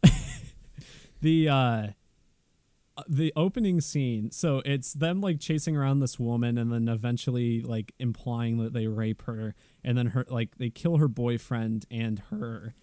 the 1.20 1.48
uh 1.48 1.86
the 3.08 3.32
opening 3.34 3.80
scene 3.80 4.30
so 4.30 4.60
it's 4.66 4.92
them 4.92 5.20
like 5.20 5.40
chasing 5.40 5.76
around 5.76 6.00
this 6.00 6.18
woman 6.18 6.58
and 6.58 6.70
then 6.70 6.88
eventually 6.88 7.62
like 7.62 7.92
implying 7.98 8.58
that 8.58 8.74
they 8.74 8.86
rape 8.86 9.22
her 9.22 9.54
and 9.82 9.96
then 9.96 10.08
her 10.08 10.26
like 10.28 10.58
they 10.58 10.68
kill 10.68 10.98
her 10.98 11.08
boyfriend 11.08 11.86
and 11.90 12.22
her 12.30 12.74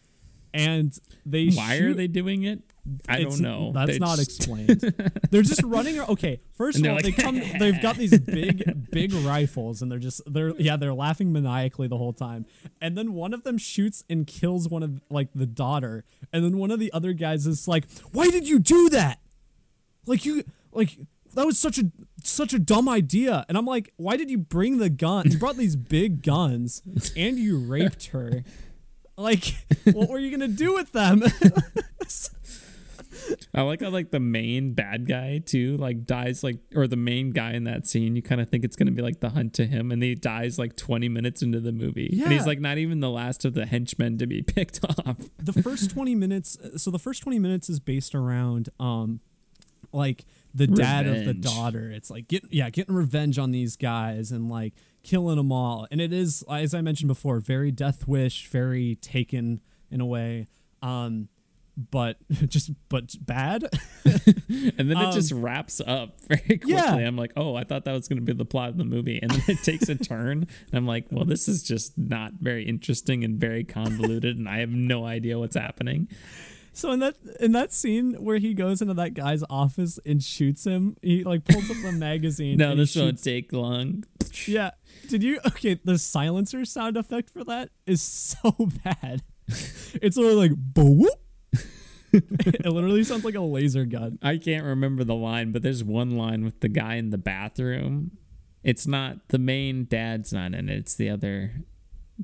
and 0.53 0.97
they 1.25 1.49
Why 1.49 1.77
shoot, 1.77 1.91
are 1.91 1.93
they 1.93 2.07
doing 2.07 2.43
it? 2.43 2.61
I 3.07 3.21
don't 3.21 3.39
know. 3.39 3.71
That's 3.71 3.91
They're 3.91 3.99
not 3.99 4.17
just- 4.17 4.39
explained. 4.39 4.79
they're 5.29 5.43
just 5.43 5.61
running. 5.63 5.99
Okay, 5.99 6.39
first 6.53 6.79
of 6.79 6.85
all, 6.87 6.93
they're 6.93 7.03
they 7.03 7.11
come. 7.11 7.39
They've 7.59 7.79
got 7.81 7.97
these 7.97 8.17
big, 8.19 8.89
big 8.89 9.13
rifles, 9.13 9.81
and 9.81 9.91
they're 9.91 9.99
just 9.99 10.21
they're 10.25 10.55
yeah 10.57 10.75
they're 10.75 10.93
laughing 10.93 11.31
maniacally 11.31 11.87
the 11.87 11.97
whole 11.97 12.13
time. 12.13 12.45
And 12.81 12.97
then 12.97 13.13
one 13.13 13.33
of 13.33 13.43
them 13.43 13.57
shoots 13.59 14.03
and 14.09 14.25
kills 14.25 14.69
one 14.69 14.81
of 14.81 15.01
like 15.09 15.27
the 15.35 15.45
daughter, 15.45 16.03
and 16.33 16.43
then 16.43 16.57
one 16.57 16.71
of 16.71 16.79
the 16.79 16.91
other 16.91 17.13
guys 17.13 17.45
is 17.45 17.67
like, 17.67 17.85
"Why 18.11 18.29
did 18.29 18.47
you 18.47 18.57
do 18.59 18.89
that? 18.89 19.19
Like 20.05 20.25
you 20.25 20.43
like." 20.71 20.97
That 21.35 21.45
was 21.45 21.59
such 21.59 21.77
a 21.77 21.91
such 22.23 22.53
a 22.55 22.59
dumb 22.59 22.89
idea, 22.89 23.45
and 23.47 23.55
I'm 23.55 23.65
like, 23.67 23.93
why 23.97 24.17
did 24.17 24.31
you 24.31 24.39
bring 24.39 24.79
the 24.79 24.89
gun? 24.89 25.29
You 25.29 25.37
brought 25.37 25.57
these 25.57 25.75
big 25.75 26.23
guns, 26.23 26.81
and 27.15 27.37
you 27.37 27.59
raped 27.59 28.07
her. 28.07 28.43
Like, 29.19 29.53
what 29.91 30.09
were 30.09 30.17
you 30.19 30.31
gonna 30.31 30.47
do 30.47 30.73
with 30.73 30.91
them? 30.93 31.21
I 33.53 33.61
like 33.61 33.81
how 33.81 33.89
like 33.89 34.11
the 34.11 34.19
main 34.19 34.73
bad 34.73 35.07
guy 35.07 35.39
too 35.39 35.75
like 35.77 36.05
dies 36.05 36.43
like 36.43 36.57
or 36.75 36.87
the 36.87 36.95
main 36.95 37.31
guy 37.31 37.51
in 37.53 37.65
that 37.65 37.85
scene. 37.87 38.15
You 38.15 38.21
kind 38.21 38.39
of 38.39 38.49
think 38.49 38.63
it's 38.63 38.75
gonna 38.75 38.91
be 38.91 39.01
like 39.01 39.19
the 39.19 39.29
hunt 39.29 39.53
to 39.55 39.65
him, 39.65 39.91
and 39.91 40.01
he 40.01 40.15
dies 40.15 40.57
like 40.57 40.75
20 40.77 41.09
minutes 41.09 41.41
into 41.41 41.59
the 41.59 41.71
movie, 41.71 42.07
and 42.11 42.17
Yeah. 42.19 42.29
he's 42.29 42.47
like 42.47 42.59
not 42.59 42.77
even 42.77 43.01
the 43.01 43.09
last 43.09 43.45
of 43.45 43.53
the 43.55 43.65
henchmen 43.65 44.17
to 44.19 44.25
be 44.27 44.41
picked 44.55 44.83
off. 44.83 45.17
the 45.37 45.53
first 45.53 45.91
20 45.91 46.15
minutes 46.15 46.57
so 46.77 46.89
the 46.91 46.99
first 46.99 47.21
20 47.23 47.39
minutes 47.39 47.69
is 47.69 47.79
based 47.79 48.15
around 48.15 48.69
um 48.79 49.19
like 49.91 50.25
the 50.53 50.67
dad 50.67 51.07
of 51.07 51.25
the 51.25 51.33
daughter 51.33 51.89
it's 51.91 52.09
like 52.09 52.27
get 52.27 52.43
yeah 52.51 52.69
getting 52.69 52.93
revenge 52.95 53.37
on 53.39 53.51
these 53.51 53.75
guys 53.75 54.31
and 54.31 54.49
like 54.49 54.73
killing 55.03 55.37
them 55.37 55.51
all 55.51 55.87
and 55.91 56.01
it 56.01 56.11
is 56.13 56.43
as 56.51 56.73
i 56.73 56.81
mentioned 56.81 57.07
before 57.07 57.39
very 57.39 57.71
death 57.71 58.07
wish 58.07 58.47
very 58.49 58.95
taken 58.95 59.59
in 59.89 60.01
a 60.01 60.05
way 60.05 60.45
um 60.81 61.29
but 61.91 62.17
just 62.47 62.71
but 62.89 63.15
bad 63.25 63.63
And 64.49 64.89
then 64.89 64.97
it 64.97 65.13
just 65.13 65.31
Um, 65.31 65.41
wraps 65.41 65.79
up 65.85 66.19
very 66.27 66.41
quickly. 66.41 66.73
Yeah. 66.73 66.95
I'm 66.95 67.15
like, 67.15 67.31
oh, 67.37 67.55
I 67.55 67.63
thought 67.63 67.85
that 67.85 67.91
was 67.93 68.07
going 68.07 68.17
to 68.17 68.25
be 68.25 68.33
the 68.33 68.45
plot 68.45 68.69
of 68.69 68.77
the 68.77 68.83
movie. 68.83 69.19
And 69.21 69.29
then 69.31 69.41
it 69.47 69.63
takes 69.63 69.87
a 69.89 69.95
turn. 69.95 70.47
And 70.71 70.73
I'm 70.73 70.87
like, 70.87 71.05
well, 71.11 71.25
this 71.25 71.47
is 71.47 71.61
just 71.63 71.97
not 71.97 72.33
very 72.39 72.63
interesting 72.63 73.23
and 73.23 73.39
very 73.39 73.63
convoluted. 73.63 74.37
and 74.37 74.49
I 74.49 74.59
have 74.59 74.71
no 74.71 75.05
idea 75.05 75.37
what's 75.37 75.55
happening. 75.55 76.07
So 76.79 76.91
in 76.91 76.99
that 76.99 77.15
in 77.39 77.51
that 77.51 77.73
scene 77.73 78.13
where 78.23 78.37
he 78.37 78.53
goes 78.53 78.81
into 78.81 78.93
that 78.93 79.13
guy's 79.13 79.43
office 79.49 79.99
and 80.05 80.23
shoots 80.23 80.65
him 80.65 80.95
he 81.01 81.23
like 81.23 81.43
pulls 81.45 81.69
up 81.69 81.77
the 81.83 81.91
magazine 81.91 82.57
No, 82.57 82.75
this 82.75 82.95
won't 82.95 83.21
take 83.21 83.51
long. 83.53 84.03
Yeah. 84.45 84.71
Did 85.07 85.23
you? 85.23 85.39
Okay, 85.47 85.79
the 85.83 85.97
silencer 85.97 86.65
sound 86.65 86.97
effect 86.97 87.29
for 87.29 87.43
that 87.45 87.69
is 87.85 88.01
so 88.01 88.55
bad. 88.83 89.23
It's 90.01 90.17
of 90.17 90.23
like 90.23 90.51
boop. 90.51 91.07
it 92.13 92.65
literally 92.65 93.03
sounds 93.03 93.25
like 93.25 93.35
a 93.35 93.41
laser 93.41 93.85
gun. 93.85 94.17
I 94.21 94.37
can't 94.37 94.65
remember 94.65 95.03
the 95.03 95.15
line, 95.15 95.51
but 95.51 95.61
there's 95.61 95.83
one 95.83 96.17
line 96.17 96.43
with 96.43 96.59
the 96.61 96.69
guy 96.69 96.95
in 96.95 97.09
the 97.09 97.17
bathroom. 97.17 98.11
It's 98.63 98.87
not 98.87 99.29
the 99.29 99.39
main 99.39 99.85
dad's 99.85 100.33
not 100.33 100.53
in 100.53 100.69
it. 100.69 100.77
It's 100.77 100.95
the 100.95 101.09
other, 101.09 101.53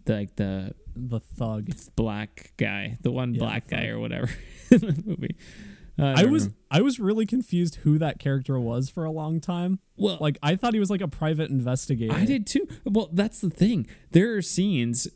the, 0.05 0.13
like 0.13 0.35
the 0.35 0.75
The 0.95 1.19
thug. 1.19 1.69
black 1.95 2.53
guy, 2.57 2.97
the 3.01 3.11
one 3.11 3.33
Yeah, 3.33 3.39
black 3.39 3.67
the 3.67 3.75
guy 3.75 3.87
or 3.87 3.99
whatever 3.99 4.29
in 4.71 4.79
the 4.79 5.03
movie. 5.05 5.35
Uh, 5.97 6.07
I 6.07 6.23
don't 6.23 6.31
was 6.31 6.47
know. 6.47 6.53
I 6.71 6.81
was 6.81 6.99
really 6.99 7.25
confused 7.25 7.75
who 7.83 7.97
that 7.99 8.19
character 8.19 8.59
was 8.59 8.89
for 8.89 9.05
a 9.05 9.11
long 9.11 9.39
time. 9.39 9.79
well, 9.95 10.17
Like 10.19 10.37
I 10.43 10.55
thought 10.57 10.73
he 10.73 10.79
was 10.79 10.89
like 10.89 11.01
a 11.01 11.07
private 11.07 11.49
investigator. 11.49 12.13
I 12.13 12.25
did 12.25 12.45
too. 12.47 12.67
Well, 12.83 13.09
that's 13.13 13.39
the 13.39 13.49
thing. 13.49 13.87
There 14.11 14.35
are 14.35 14.41
scenes 14.41 15.07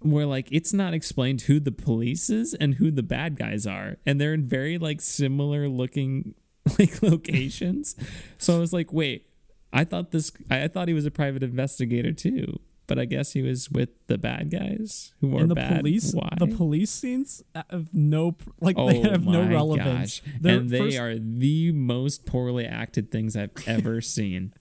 where 0.00 0.24
like 0.26 0.48
it's 0.50 0.72
not 0.72 0.94
explained 0.94 1.42
who 1.42 1.60
the 1.60 1.72
police 1.72 2.30
is 2.30 2.54
and 2.54 2.74
who 2.74 2.90
the 2.90 3.02
bad 3.02 3.36
guys 3.36 3.66
are, 3.66 3.96
and 4.06 4.20
they're 4.20 4.34
in 4.34 4.46
very 4.46 4.78
like 4.78 5.00
similar 5.02 5.68
looking 5.68 6.34
like 6.78 7.02
locations. 7.02 7.94
so 8.38 8.56
I 8.56 8.58
was 8.58 8.72
like, 8.72 8.92
wait, 8.92 9.26
I 9.72 9.84
thought 9.84 10.12
this. 10.12 10.32
I 10.50 10.64
I 10.64 10.68
thought 10.68 10.88
he 10.88 10.94
was 10.94 11.04
a 11.06 11.10
private 11.10 11.42
investigator 11.42 12.12
too, 12.12 12.58
but 12.86 12.98
I 12.98 13.04
guess 13.04 13.32
he 13.32 13.42
was 13.42 13.70
with 13.70 13.88
the 14.06 14.16
bad 14.18 14.50
guys 14.50 15.12
who 15.20 15.28
were 15.28 15.40
And 15.40 15.50
the 15.50 15.54
bad. 15.56 15.80
police, 15.80 16.12
Why? 16.14 16.28
the 16.38 16.46
police 16.46 16.90
scenes 16.90 17.42
have 17.54 17.92
no 17.92 18.36
like 18.60 18.76
Oh 18.78 18.88
they 18.88 19.00
have 19.00 19.24
no 19.26 19.46
relevance. 19.48 20.22
And 20.44 20.70
they 20.70 20.78
first- 20.78 20.98
are 20.98 21.18
the 21.18 21.72
most 21.72 22.26
poorly 22.26 22.64
acted 22.66 23.10
things 23.10 23.36
I've 23.36 23.50
ever 23.66 24.00
seen. 24.16 24.52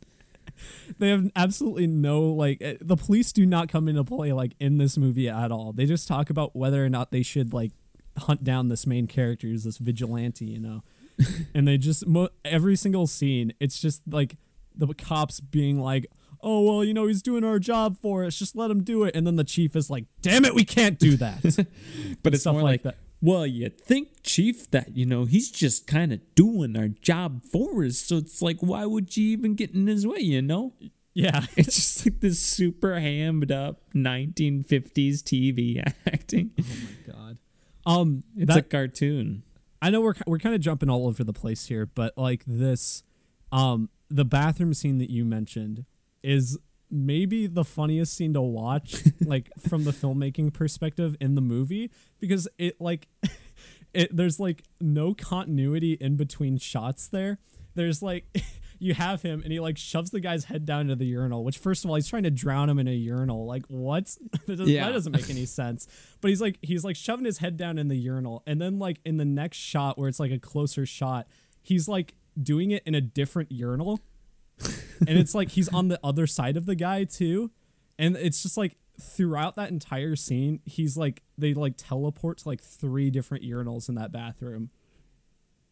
they 0.99 1.09
have 1.09 1.29
absolutely 1.35 1.85
no 1.87 2.21
like 2.21 2.59
eh, 2.61 2.75
the 2.79 2.95
police 2.95 3.33
do 3.33 3.45
not 3.45 3.67
come 3.67 3.87
into 3.87 4.03
play 4.05 4.31
like 4.31 4.53
in 4.59 4.77
this 4.77 4.97
movie 4.97 5.27
at 5.27 5.51
all 5.51 5.73
they 5.73 5.85
just 5.85 6.07
talk 6.07 6.29
about 6.29 6.55
whether 6.55 6.83
or 6.85 6.87
not 6.89 7.11
they 7.11 7.21
should 7.21 7.53
like 7.53 7.71
hunt 8.19 8.41
down 8.43 8.69
this 8.69 8.87
main 8.87 9.05
character 9.05 9.47
who's 9.47 9.65
this 9.65 9.77
vigilante 9.79 10.45
you 10.45 10.59
know 10.59 10.81
and 11.53 11.67
they 11.67 11.77
just 11.77 12.07
mo- 12.07 12.29
every 12.45 12.75
single 12.77 13.05
scene 13.05 13.51
it's 13.59 13.79
just 13.81 14.01
like 14.09 14.37
the 14.73 14.87
cops 14.93 15.39
being 15.41 15.77
like 15.79 16.05
oh 16.45 16.61
well 16.61 16.83
you 16.83 16.93
know 16.93 17.07
he's 17.07 17.21
doing 17.21 17.43
our 17.43 17.59
job 17.59 17.97
for 18.01 18.23
us 18.23 18.37
just 18.37 18.55
let 18.55 18.69
him 18.71 18.83
do 18.83 19.03
it 19.03 19.15
and 19.15 19.25
then 19.27 19.35
the 19.35 19.43
chief 19.43 19.75
is 19.75 19.89
like 19.89 20.05
damn 20.21 20.45
it 20.45 20.53
we 20.55 20.63
can't 20.63 20.99
do 20.99 21.17
that 21.17 21.41
But 22.23 22.33
it's 22.33 22.43
Stuff 22.43 22.53
more 22.53 22.61
like 22.63 22.83
like, 22.83 22.83
that. 22.83 22.95
well, 23.21 23.45
you 23.47 23.69
think, 23.69 24.09
Chief, 24.23 24.69
that 24.71 24.95
you 24.95 25.05
know 25.05 25.25
he's 25.25 25.49
just 25.51 25.87
kind 25.87 26.13
of 26.13 26.19
doing 26.35 26.75
our 26.77 26.87
job 26.87 27.43
for 27.43 27.83
us. 27.83 27.97
So 27.97 28.17
it's 28.17 28.41
like, 28.41 28.57
why 28.59 28.85
would 28.85 29.15
you 29.17 29.29
even 29.29 29.55
get 29.55 29.73
in 29.73 29.87
his 29.87 30.05
way? 30.05 30.19
You 30.19 30.41
know, 30.41 30.73
yeah 31.13 31.45
it's 31.55 31.75
just 31.75 32.05
like 32.05 32.19
this 32.19 32.39
super 32.39 32.99
hammed 32.99 33.51
up 33.51 33.81
1950s 33.93 35.23
TV 35.23 35.81
acting. 36.05 36.51
Oh 36.59 36.63
my 36.63 37.13
god 37.13 37.37
um 37.85 38.23
It's 38.35 38.47
that, 38.53 38.57
a 38.57 38.61
cartoon. 38.63 39.43
I 39.81 39.89
know 39.91 40.01
we're 40.01 40.15
we're 40.27 40.39
kind 40.39 40.55
of 40.55 40.61
jumping 40.61 40.89
all 40.89 41.07
over 41.07 41.23
the 41.23 41.33
place 41.33 41.67
here, 41.67 41.85
but 41.85 42.17
like 42.17 42.43
this, 42.47 43.03
um, 43.51 43.89
the 44.09 44.25
bathroom 44.25 44.73
scene 44.73 44.97
that 44.97 45.09
you 45.11 45.23
mentioned 45.25 45.85
is 46.25 46.57
maybe 46.89 47.47
the 47.47 47.63
funniest 47.63 48.13
scene 48.15 48.33
to 48.33 48.41
watch, 48.41 49.03
like 49.25 49.49
from 49.67 49.83
the 49.83 49.91
filmmaking 49.91 50.53
perspective 50.53 51.15
in 51.21 51.35
the 51.35 51.41
movie, 51.41 51.91
because 52.19 52.47
it 52.57 52.79
like, 52.81 53.07
it 53.93 54.15
there's 54.15 54.39
like 54.39 54.63
no 54.81 55.13
continuity 55.13 55.93
in 55.93 56.15
between 56.15 56.57
shots. 56.57 57.07
There, 57.07 57.37
there's 57.75 58.01
like. 58.01 58.25
You 58.77 58.93
have 58.93 59.21
him, 59.21 59.41
and 59.41 59.53
he 59.53 59.61
like 59.61 59.77
shoves 59.77 60.11
the 60.11 60.19
guy's 60.19 60.43
head 60.43 60.65
down 60.65 60.81
into 60.81 60.97
the 60.97 61.05
urinal. 61.05 61.45
Which, 61.45 61.57
first 61.57 61.85
of 61.85 61.89
all, 61.89 61.95
he's 61.95 62.09
trying 62.09 62.23
to 62.23 62.29
drown 62.29 62.69
him 62.69 62.77
in 62.77 62.89
a 62.89 62.93
urinal. 62.93 63.45
Like, 63.45 63.65
what? 63.67 64.13
that, 64.31 64.47
doesn't, 64.47 64.67
Yeah. 64.67 64.87
that 64.87 64.91
doesn't 64.91 65.13
make 65.13 65.29
any 65.29 65.45
sense. 65.45 65.87
But 66.19 66.27
he's 66.27 66.41
like, 66.41 66.59
he's 66.61 66.83
like 66.83 66.97
shoving 66.97 67.23
his 67.23 67.37
head 67.37 67.55
down 67.55 67.77
in 67.77 67.87
the 67.87 67.95
urinal, 67.95 68.43
and 68.45 68.59
then 68.61 68.77
like 68.77 68.99
in 69.05 69.15
the 69.15 69.23
next 69.23 69.57
shot 69.59 69.97
where 69.97 70.09
it's 70.09 70.19
like 70.19 70.31
a 70.31 70.37
closer 70.37 70.85
shot, 70.85 71.25
he's 71.61 71.87
like 71.87 72.15
doing 72.39 72.71
it 72.71 72.83
in 72.85 72.93
a 72.95 73.01
different 73.01 73.49
urinal, 73.49 74.01
and 74.99 75.17
it's 75.17 75.35
like 75.35 75.49
he's 75.49 75.69
on 75.69 75.87
the 75.87 75.99
other 76.03 76.27
side 76.27 76.57
of 76.57 76.65
the 76.65 76.75
guy 76.75 77.03
too, 77.03 77.51
and 77.97 78.15
it's 78.15 78.41
just 78.41 78.57
like 78.57 78.77
throughout 78.99 79.55
that 79.55 79.69
entire 79.69 80.15
scene, 80.15 80.59
he's 80.65 80.97
like 80.97 81.21
they 81.37 81.53
like 81.53 81.73
teleport 81.77 82.39
to 82.39 82.47
like 82.47 82.61
three 82.61 83.09
different 83.09 83.43
urinals 83.43 83.89
in 83.89 83.95
that 83.95 84.11
bathroom. 84.11 84.69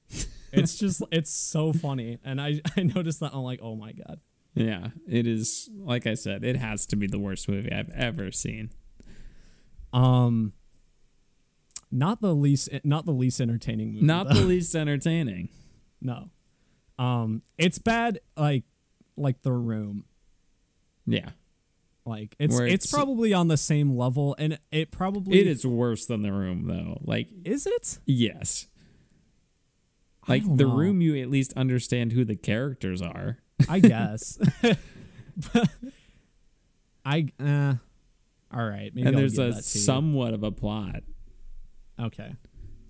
It's 0.55 0.77
just 0.77 1.01
it's 1.11 1.31
so 1.31 1.73
funny, 1.73 2.19
and 2.23 2.39
I 2.39 2.61
I 2.77 2.83
noticed 2.83 3.21
that 3.21 3.31
I'm 3.33 3.41
like, 3.41 3.59
oh 3.63 3.75
my 3.75 3.91
god. 3.91 4.19
Yeah, 4.53 4.89
it 5.07 5.25
is. 5.25 5.67
Like 5.75 6.05
I 6.05 6.13
said, 6.13 6.43
it 6.43 6.57
has 6.57 6.85
to 6.87 6.95
be 6.95 7.07
the 7.07 7.17
worst 7.17 7.49
movie 7.49 7.71
I've 7.71 7.89
ever 7.89 8.31
seen. 8.31 8.69
Um, 9.91 10.53
not 11.91 12.21
the 12.21 12.35
least 12.35 12.69
not 12.83 13.05
the 13.05 13.13
least 13.13 13.41
entertaining 13.41 13.93
movie. 13.93 14.05
Not 14.05 14.27
though. 14.27 14.35
the 14.35 14.41
least 14.41 14.75
entertaining. 14.75 15.49
no. 16.01 16.29
Um, 16.99 17.41
it's 17.57 17.79
bad 17.79 18.19
like 18.37 18.63
like 19.17 19.41
the 19.41 19.51
room. 19.51 20.05
Yeah, 21.05 21.29
Like 22.05 22.35
it's 22.39 22.55
Where 22.55 22.65
it's 22.67 22.85
it's- 22.85 22.91
probably 22.93 23.33
on 23.33 23.47
the 23.49 23.57
same 23.57 23.95
level, 23.97 24.35
and 24.39 24.57
it 24.71 24.89
probably 24.91 25.39
it 25.39 25.47
is 25.47 25.65
worse 25.65 26.05
than 26.05 26.21
the 26.21 26.31
room 26.31 26.67
though. 26.67 26.99
Like, 27.03 27.27
Is 27.43 27.65
it? 27.67 27.99
yes, 28.05 28.67
I 30.27 30.33
like 30.33 30.45
don't 30.45 30.57
the 30.57 30.63
know. 30.65 30.75
room, 30.75 31.01
you 31.01 31.21
at 31.21 31.29
least 31.29 31.51
understand 31.57 32.13
who 32.13 32.23
the 32.23 32.35
characters 32.37 33.01
are. 33.01 33.39
I 33.69 33.79
guess. 33.79 34.37
But 35.51 35.69
I 37.05 37.27
uh, 37.39 37.73
all 38.53 38.67
right. 38.69 38.93
Maybe 38.93 39.07
and 39.07 39.15
I'll 39.15 39.21
there's 39.21 39.35
give 39.37 39.47
a 39.47 39.51
that 39.55 39.63
to 39.63 39.77
you. 39.77 39.83
somewhat 39.83 40.33
of 40.33 40.43
a 40.43 40.51
plot 40.51 41.03
Okay. 41.99 42.33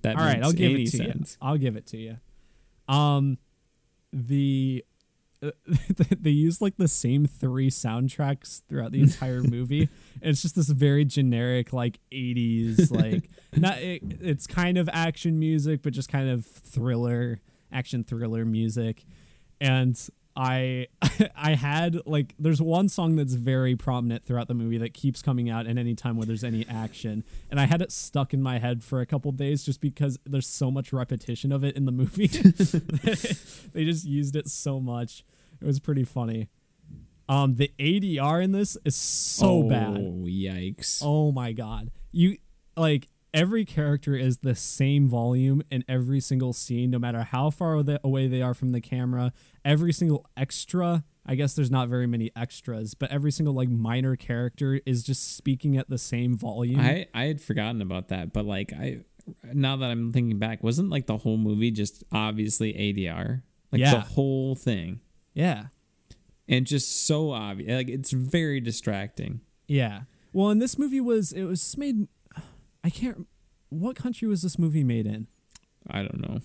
that 0.03 0.15
All 0.17 0.21
right, 0.23 0.35
makes 0.37 0.45
I'll 0.47 0.53
give 0.53 0.71
any 0.71 0.83
it 0.83 0.91
to 0.91 0.97
sense. 0.97 1.37
you. 1.41 1.47
I'll 1.47 1.57
give 1.57 1.75
it 1.75 1.87
to 1.87 1.97
you. 1.97 2.17
Um, 2.87 3.37
the 4.11 4.83
they 6.19 6.29
use 6.29 6.61
like 6.61 6.77
the 6.77 6.87
same 6.87 7.25
three 7.25 7.69
soundtracks 7.69 8.61
throughout 8.67 8.91
the 8.91 9.01
entire 9.01 9.41
movie. 9.43 9.89
and 10.21 10.31
it's 10.31 10.41
just 10.41 10.55
this 10.55 10.69
very 10.69 11.05
generic 11.05 11.73
like 11.73 11.99
'80s 12.11 12.91
like 12.91 13.29
not 13.55 13.77
it, 13.79 14.01
it's 14.21 14.47
kind 14.47 14.77
of 14.77 14.89
action 14.91 15.39
music, 15.39 15.81
but 15.81 15.93
just 15.93 16.09
kind 16.09 16.29
of 16.29 16.45
thriller 16.45 17.39
action 17.71 18.03
thriller 18.03 18.45
music. 18.45 19.05
And 19.59 19.99
I 20.35 20.87
I 21.35 21.55
had 21.55 21.99
like 22.05 22.33
there's 22.39 22.61
one 22.61 22.89
song 22.89 23.15
that's 23.15 23.33
very 23.33 23.75
prominent 23.75 24.23
throughout 24.25 24.47
the 24.47 24.53
movie 24.53 24.77
that 24.79 24.93
keeps 24.93 25.21
coming 25.21 25.49
out 25.49 25.67
at 25.67 25.77
any 25.77 25.95
time 25.95 26.17
where 26.17 26.25
there's 26.25 26.43
any 26.43 26.65
action 26.67 27.23
and 27.51 27.59
I 27.59 27.65
had 27.65 27.81
it 27.81 27.91
stuck 27.91 28.33
in 28.33 28.41
my 28.41 28.59
head 28.59 28.83
for 28.83 29.01
a 29.01 29.05
couple 29.05 29.31
days 29.31 29.63
just 29.63 29.81
because 29.81 30.17
there's 30.25 30.47
so 30.47 30.71
much 30.71 30.91
repetition 30.91 31.51
of 31.51 31.63
it 31.63 31.75
in 31.75 31.85
the 31.85 31.91
movie. 31.91 32.27
they 33.73 33.85
just 33.85 34.05
used 34.05 34.35
it 34.35 34.49
so 34.49 34.79
much. 34.79 35.23
It 35.61 35.65
was 35.65 35.79
pretty 35.79 36.03
funny. 36.03 36.49
Um 37.29 37.55
the 37.55 37.71
ADR 37.79 38.43
in 38.43 38.51
this 38.51 38.77
is 38.85 38.95
so 38.95 39.63
oh, 39.63 39.69
bad. 39.69 39.97
Oh 39.97 40.25
yikes. 40.25 41.01
Oh 41.03 41.31
my 41.31 41.53
god. 41.53 41.91
You 42.11 42.37
like 42.75 43.07
every 43.33 43.65
character 43.65 44.15
is 44.15 44.37
the 44.39 44.55
same 44.55 45.07
volume 45.09 45.63
in 45.71 45.83
every 45.87 46.19
single 46.19 46.53
scene 46.53 46.91
no 46.91 46.99
matter 46.99 47.23
how 47.23 47.49
far 47.49 47.83
away 48.03 48.27
they 48.27 48.41
are 48.41 48.53
from 48.53 48.71
the 48.71 48.81
camera. 48.81 49.33
Every 49.65 49.91
single 49.93 50.25
extra, 50.37 51.03
I 51.25 51.35
guess 51.35 51.53
there's 51.55 51.71
not 51.71 51.87
very 51.89 52.05
many 52.07 52.31
extras, 52.35 52.93
but 52.93 53.09
every 53.11 53.31
single 53.31 53.53
like 53.53 53.69
minor 53.69 54.15
character 54.15 54.79
is 54.85 55.03
just 55.03 55.35
speaking 55.35 55.77
at 55.77 55.89
the 55.89 55.97
same 55.97 56.37
volume. 56.37 56.79
I 56.79 57.07
I 57.13 57.23
had 57.25 57.41
forgotten 57.41 57.81
about 57.81 58.09
that, 58.09 58.33
but 58.33 58.45
like 58.45 58.71
I 58.73 58.99
now 59.53 59.77
that 59.77 59.89
I'm 59.89 60.11
thinking 60.11 60.37
back, 60.37 60.61
wasn't 60.63 60.89
like 60.89 61.07
the 61.07 61.17
whole 61.17 61.37
movie 61.37 61.71
just 61.71 62.03
obviously 62.11 62.73
ADR? 62.73 63.41
Like 63.71 63.79
Yeah. 63.81 63.93
the 63.95 63.99
whole 64.01 64.55
thing. 64.55 64.99
yeah. 65.33 65.67
And 66.47 66.67
just 66.67 67.05
so 67.07 67.31
obvious. 67.31 67.71
Like 67.71 67.87
it's 67.89 68.11
very 68.11 68.59
distracting. 68.59 69.39
Yeah. 69.65 70.01
Well, 70.33 70.49
and 70.49 70.61
this 70.61 70.77
movie 70.77 70.99
was 70.99 71.31
it 71.31 71.43
was 71.45 71.77
made 71.77 72.07
I 72.83 72.89
can't 72.89 73.27
what 73.69 73.95
country 73.95 74.27
was 74.27 74.41
this 74.41 74.59
movie 74.59 74.83
made 74.83 75.07
in? 75.07 75.27
I 75.89 75.99
don't 75.99 76.19
know. 76.21 76.41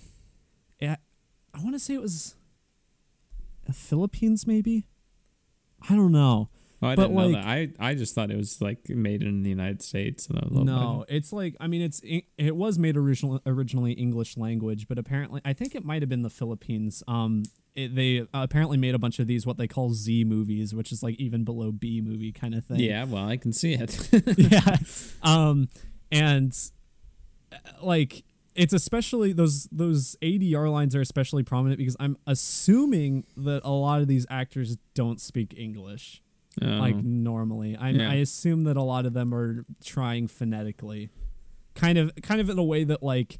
I 1.51 1.63
want 1.63 1.73
to 1.75 1.79
say 1.79 1.95
it 1.95 2.01
was 2.01 2.35
the 3.65 3.73
Philippines 3.73 4.45
maybe. 4.45 4.87
I 5.89 5.95
don't 5.95 6.11
know. 6.11 6.49
Oh, 6.81 6.87
I 6.87 6.95
But, 6.95 7.07
didn't 7.07 7.17
know 7.17 7.31
that. 7.33 7.45
I, 7.45 7.69
I 7.79 7.93
just 7.93 8.15
thought 8.15 8.31
it 8.31 8.37
was 8.37 8.61
like 8.61 8.87
made 8.87 9.21
in 9.21 9.43
the 9.43 9.49
United 9.49 9.81
States. 9.81 10.27
And 10.27 10.39
I 10.39 10.47
No, 10.63 11.05
it's 11.09 11.33
like 11.33 11.55
I 11.59 11.67
mean 11.67 11.81
it's 11.81 12.01
it 12.03 12.55
was 12.55 12.79
made 12.79 12.95
original 12.95 13.41
originally 13.45 13.93
English 13.93 14.37
language, 14.37 14.87
but 14.87 14.97
apparently 14.97 15.41
I 15.43 15.53
think 15.53 15.75
it 15.75 15.83
might 15.83 16.01
have 16.01 16.09
been 16.09 16.21
the 16.21 16.29
Philippines. 16.29 17.03
Um, 17.07 17.43
it, 17.75 17.95
they 17.95 18.25
apparently 18.33 18.77
made 18.77 18.95
a 18.95 18.99
bunch 18.99 19.19
of 19.19 19.27
these 19.27 19.45
what 19.45 19.57
they 19.57 19.67
call 19.67 19.93
Z 19.93 20.23
movies, 20.23 20.73
which 20.73 20.91
is 20.91 21.03
like 21.03 21.15
even 21.15 21.43
below 21.43 21.71
B 21.71 22.01
movie 22.01 22.31
kind 22.31 22.55
of 22.55 22.65
thing. 22.65 22.79
Yeah, 22.79 23.03
well, 23.03 23.27
I 23.27 23.37
can 23.37 23.51
see 23.51 23.73
it. 23.73 24.09
yeah. 24.37 24.77
Um, 25.21 25.67
and 26.11 26.55
uh, 27.51 27.55
like 27.81 28.23
it's 28.55 28.73
especially 28.73 29.31
those 29.33 29.67
those 29.71 30.15
ADR 30.21 30.71
lines 30.71 30.95
are 30.95 31.01
especially 31.01 31.43
prominent 31.43 31.77
because 31.77 31.95
I'm 31.99 32.17
assuming 32.27 33.25
that 33.37 33.61
a 33.63 33.71
lot 33.71 34.01
of 34.01 34.07
these 34.07 34.25
actors 34.29 34.77
don't 34.93 35.21
speak 35.21 35.53
English 35.57 36.21
like 36.61 36.95
Oh. 36.95 37.01
normally. 37.03 37.77
I 37.77 37.91
Yeah. 37.91 38.09
I 38.09 38.15
assume 38.15 38.63
that 38.65 38.75
a 38.75 38.81
lot 38.83 39.05
of 39.05 39.13
them 39.13 39.33
are 39.33 39.65
trying 39.83 40.27
phonetically, 40.27 41.09
kind 41.75 41.97
of 41.97 42.11
kind 42.21 42.41
of 42.41 42.49
in 42.49 42.57
a 42.59 42.63
way 42.63 42.83
that 42.83 43.01
like. 43.03 43.39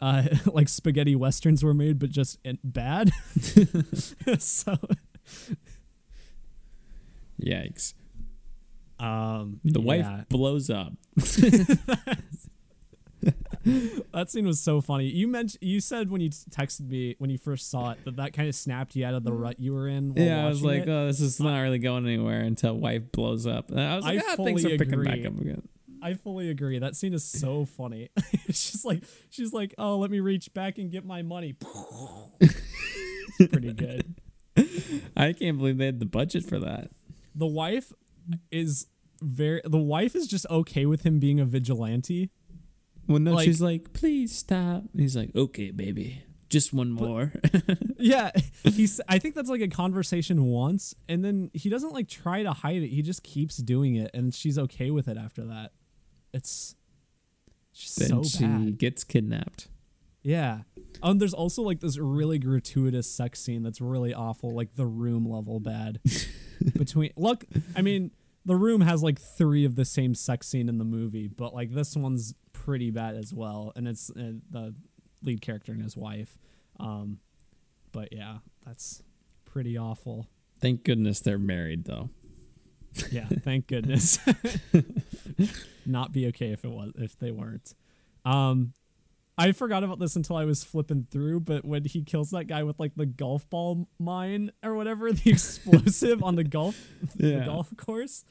Uh, 0.00 0.24
like 0.52 0.68
spaghetti 0.68 1.14
westerns 1.14 1.62
were 1.62 1.72
made, 1.74 1.96
but 2.00 2.10
just 2.10 2.36
bad. 2.64 3.12
so, 4.40 4.76
Yikes. 7.40 7.94
Um, 9.02 9.60
The 9.64 9.80
wife 9.80 10.28
blows 10.28 10.70
up. 10.70 10.92
That 14.12 14.28
scene 14.28 14.46
was 14.46 14.60
so 14.60 14.80
funny. 14.80 15.06
You 15.06 15.28
mentioned 15.28 15.62
you 15.62 15.80
said 15.80 16.10
when 16.10 16.20
you 16.20 16.30
texted 16.30 16.88
me 16.88 17.14
when 17.18 17.30
you 17.30 17.38
first 17.38 17.70
saw 17.70 17.92
it 17.92 18.04
that 18.04 18.16
that 18.16 18.32
kind 18.32 18.48
of 18.48 18.54
snapped 18.54 18.96
you 18.96 19.06
out 19.06 19.14
of 19.14 19.22
the 19.22 19.32
rut 19.32 19.60
you 19.60 19.72
were 19.72 19.86
in. 19.86 20.14
While 20.14 20.24
yeah, 20.24 20.44
I 20.44 20.48
was 20.48 20.62
like, 20.62 20.82
it. 20.82 20.88
oh, 20.88 21.06
this 21.06 21.20
is 21.20 21.38
not 21.38 21.60
really 21.60 21.78
going 21.78 22.04
anywhere 22.04 22.40
until 22.40 22.74
wife 22.74 23.12
blows 23.12 23.46
up. 23.46 23.70
And 23.70 23.80
I 23.80 23.96
was 23.96 24.04
like, 24.04 24.18
I 24.18 24.32
ah, 24.32 24.36
things 24.36 24.62
fully 24.62 24.74
are 24.74 24.78
picking 24.78 25.04
back 25.04 25.14
agree. 25.14 25.26
up 25.26 25.40
again. 25.40 25.68
I 26.02 26.14
fully 26.14 26.50
agree. 26.50 26.80
That 26.80 26.96
scene 26.96 27.14
is 27.14 27.24
so 27.24 27.64
funny. 27.64 28.10
she's 28.48 28.84
like, 28.84 29.04
she's 29.30 29.52
like, 29.52 29.74
oh, 29.78 29.98
let 29.98 30.10
me 30.10 30.18
reach 30.18 30.52
back 30.52 30.78
and 30.78 30.90
get 30.90 31.06
my 31.06 31.22
money. 31.22 31.54
it's 32.40 33.52
pretty 33.52 33.72
good. 33.72 34.16
I 35.16 35.32
can't 35.32 35.58
believe 35.58 35.78
they 35.78 35.86
had 35.86 36.00
the 36.00 36.06
budget 36.06 36.44
for 36.44 36.58
that. 36.58 36.90
The 37.36 37.46
wife 37.46 37.92
is 38.50 38.86
very. 39.22 39.60
The 39.64 39.78
wife 39.78 40.14
is 40.14 40.26
just 40.26 40.46
okay 40.50 40.86
with 40.86 41.04
him 41.04 41.18
being 41.18 41.40
a 41.40 41.44
vigilante. 41.44 42.30
Well, 43.08 43.18
no, 43.18 43.32
Like- 43.34 43.44
she's 43.44 43.60
like, 43.60 43.92
please 43.92 44.36
stop. 44.36 44.84
And 44.92 45.00
he's 45.00 45.16
like, 45.16 45.34
okay, 45.34 45.70
baby, 45.72 46.22
just 46.48 46.72
one 46.72 46.90
more. 46.92 47.32
Yeah, 47.98 48.32
he's. 48.64 49.00
I 49.08 49.20
think 49.20 49.36
that's 49.36 49.48
like 49.48 49.60
a 49.60 49.68
conversation 49.68 50.44
once, 50.46 50.92
and 51.08 51.24
then 51.24 51.52
he 51.54 51.68
doesn't 51.68 51.92
like 51.92 52.08
try 52.08 52.42
to 52.42 52.50
hide 52.52 52.82
it. 52.82 52.88
He 52.88 53.00
just 53.00 53.22
keeps 53.22 53.58
doing 53.58 53.94
it, 53.94 54.10
and 54.12 54.34
she's 54.34 54.58
okay 54.58 54.90
with 54.90 55.06
it 55.06 55.16
after 55.16 55.44
that. 55.44 55.70
It's 56.32 56.74
then 57.96 58.08
so 58.08 58.22
she 58.24 58.44
bad. 58.44 58.76
gets 58.78 59.04
kidnapped. 59.04 59.68
Yeah. 60.24 60.62
Um, 61.00 61.18
there's 61.18 61.32
also 61.34 61.62
like 61.62 61.78
this 61.78 61.96
really 61.96 62.38
gratuitous 62.40 63.08
sex 63.08 63.38
scene 63.40 63.62
that's 63.62 63.80
really 63.80 64.12
awful, 64.12 64.52
like 64.54 64.74
the 64.74 64.86
room 64.86 65.28
level 65.28 65.60
bad. 65.60 66.00
Between 66.76 67.12
look, 67.16 67.44
I 67.76 67.82
mean, 67.82 68.10
the 68.44 68.56
room 68.56 68.80
has 68.80 69.02
like 69.02 69.20
three 69.20 69.64
of 69.64 69.76
the 69.76 69.84
same 69.84 70.14
sex 70.14 70.48
scene 70.48 70.68
in 70.68 70.78
the 70.78 70.84
movie, 70.84 71.28
but 71.28 71.54
like 71.54 71.72
this 71.72 71.96
one's 71.96 72.34
pretty 72.52 72.90
bad 72.90 73.14
as 73.14 73.32
well, 73.32 73.72
and 73.76 73.86
it's 73.88 74.10
uh, 74.10 74.32
the 74.50 74.74
lead 75.22 75.40
character 75.40 75.72
and 75.72 75.82
his 75.82 75.96
wife. 75.96 76.38
Um, 76.80 77.18
but 77.92 78.12
yeah, 78.12 78.38
that's 78.66 79.02
pretty 79.44 79.76
awful. 79.76 80.28
Thank 80.60 80.84
goodness 80.84 81.20
they're 81.20 81.38
married, 81.38 81.84
though. 81.84 82.10
Yeah, 83.10 83.26
thank 83.26 83.66
goodness. 83.68 84.18
Not 85.86 86.12
be 86.12 86.26
okay 86.28 86.52
if 86.52 86.64
it 86.64 86.70
was 86.70 86.92
if 86.96 87.18
they 87.18 87.30
weren't. 87.30 87.74
Um 88.24 88.74
I 89.38 89.52
forgot 89.52 89.82
about 89.82 89.98
this 89.98 90.14
until 90.14 90.36
I 90.36 90.44
was 90.44 90.62
flipping 90.62 91.06
through, 91.10 91.40
but 91.40 91.64
when 91.64 91.84
he 91.84 92.02
kills 92.02 92.30
that 92.30 92.44
guy 92.44 92.62
with 92.62 92.78
like 92.78 92.94
the 92.96 93.06
golf 93.06 93.48
ball 93.48 93.88
mine 93.98 94.52
or 94.62 94.74
whatever, 94.74 95.10
the 95.12 95.30
explosive 95.30 96.22
on 96.22 96.36
the 96.36 96.44
golf 96.44 96.76
the 97.16 97.42
golf 97.44 97.74
course. 97.76 98.24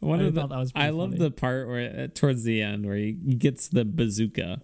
One 0.00 0.20
I 0.20 0.24
of 0.24 0.34
the, 0.34 0.46
that 0.46 0.56
was 0.58 0.72
I 0.74 0.90
love 0.90 1.18
the 1.18 1.30
part 1.30 1.68
where 1.68 2.04
uh, 2.04 2.08
towards 2.14 2.42
the 2.44 2.62
end 2.62 2.86
where 2.86 2.96
he 2.96 3.12
gets 3.12 3.68
the 3.68 3.84
bazooka, 3.84 4.62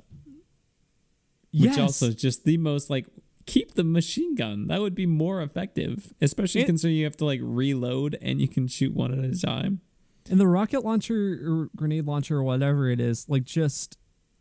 which 1.53 1.71
Yes. 1.71 1.79
also 1.79 2.07
is 2.09 2.15
just 2.17 2.45
the 2.45 2.57
most 2.59 2.91
like 2.91 3.07
keep 3.47 3.75
the 3.75 3.85
machine 3.85 4.35
gun. 4.35 4.67
That 4.67 4.81
would 4.81 4.95
be 4.95 5.07
more 5.07 5.41
effective, 5.43 6.13
especially 6.21 6.63
It- 6.63 6.67
considering 6.67 6.97
you 6.97 7.05
have 7.05 7.17
to 7.19 7.25
like 7.25 7.41
reload 7.43 8.19
and 8.21 8.41
you 8.41 8.49
can 8.49 8.67
shoot 8.67 8.93
one 8.95 9.13
at 9.13 9.25
a 9.25 9.39
time. 9.41 9.81
And 10.29 10.41
the 10.41 10.49
rocket 10.49 10.85
launcher 10.85 11.39
or 11.45 11.71
grenade 11.77 12.07
launcher 12.07 12.39
or 12.39 12.43
whatever 12.43 12.89
it 12.91 12.99
is, 13.01 13.29
like 13.29 13.45
just 13.45 13.97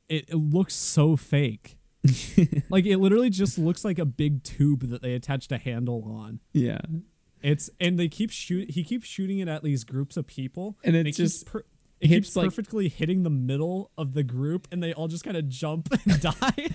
it, 0.10 0.26
it 0.30 0.36
looks 0.36 0.74
so 0.76 1.16
fake. 1.16 1.78
like 2.70 2.86
it 2.86 2.98
literally 2.98 3.30
just 3.32 3.58
looks 3.58 3.84
like 3.84 3.98
a 3.98 4.06
big 4.06 4.44
tube 4.44 4.90
that 4.90 5.02
they 5.02 5.14
attached 5.14 5.52
a 5.52 5.58
handle 5.58 6.04
on. 6.06 6.40
Yeah, 6.54 6.82
It's 7.42 7.70
and 7.80 7.98
they 7.98 8.08
keep 8.10 8.30
shoot. 8.32 8.72
He 8.72 8.84
keeps 8.84 9.08
shooting 9.08 9.40
it 9.40 9.48
at 9.48 9.64
these 9.64 9.84
groups 9.84 10.16
of 10.18 10.28
people, 10.28 10.78
And 10.84 10.96
it 10.96 11.12
just 11.14 11.46
per- 11.48 11.64
it 12.00 12.10
keeps 12.10 12.36
like- 12.36 12.46
perfectly 12.46 12.90
hitting 12.90 13.24
the 13.24 13.30
middle 13.32 13.90
of 13.98 14.14
the 14.14 14.22
group, 14.24 14.68
and 14.72 14.84
they 14.84 14.94
all 14.94 15.08
just 15.08 15.24
kind 15.24 15.36
of 15.38 15.50
jump 15.50 15.90
and 16.06 16.22
die. 16.40 16.68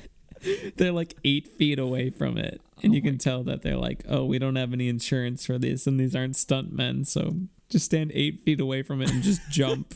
they're 0.77 0.91
like 0.93 1.15
eight 1.25 1.47
feet 1.57 1.79
away 1.79 2.11
from 2.11 2.37
it, 2.37 2.61
and 2.83 2.93
Oh 2.93 2.97
you 2.97 3.03
can 3.03 3.17
tell 3.19 3.45
that 3.45 3.63
they're 3.63 3.77
like, 3.77 4.03
"Oh, 4.09 4.25
we 4.25 4.39
don't 4.41 4.57
have 4.57 4.73
any 4.73 4.89
insurance 4.89 5.47
for 5.47 5.59
this, 5.59 5.87
and 5.87 6.01
these 6.01 6.17
aren't 6.17 6.35
stunt 6.37 6.73
men, 6.73 7.05
so 7.05 7.37
just 7.69 7.85
stand 7.85 8.11
eight 8.15 8.41
feet 8.41 8.59
away 8.59 8.83
from 8.83 9.01
it 9.03 9.11
and 9.13 9.23
just 9.23 9.43
jump." 9.51 9.95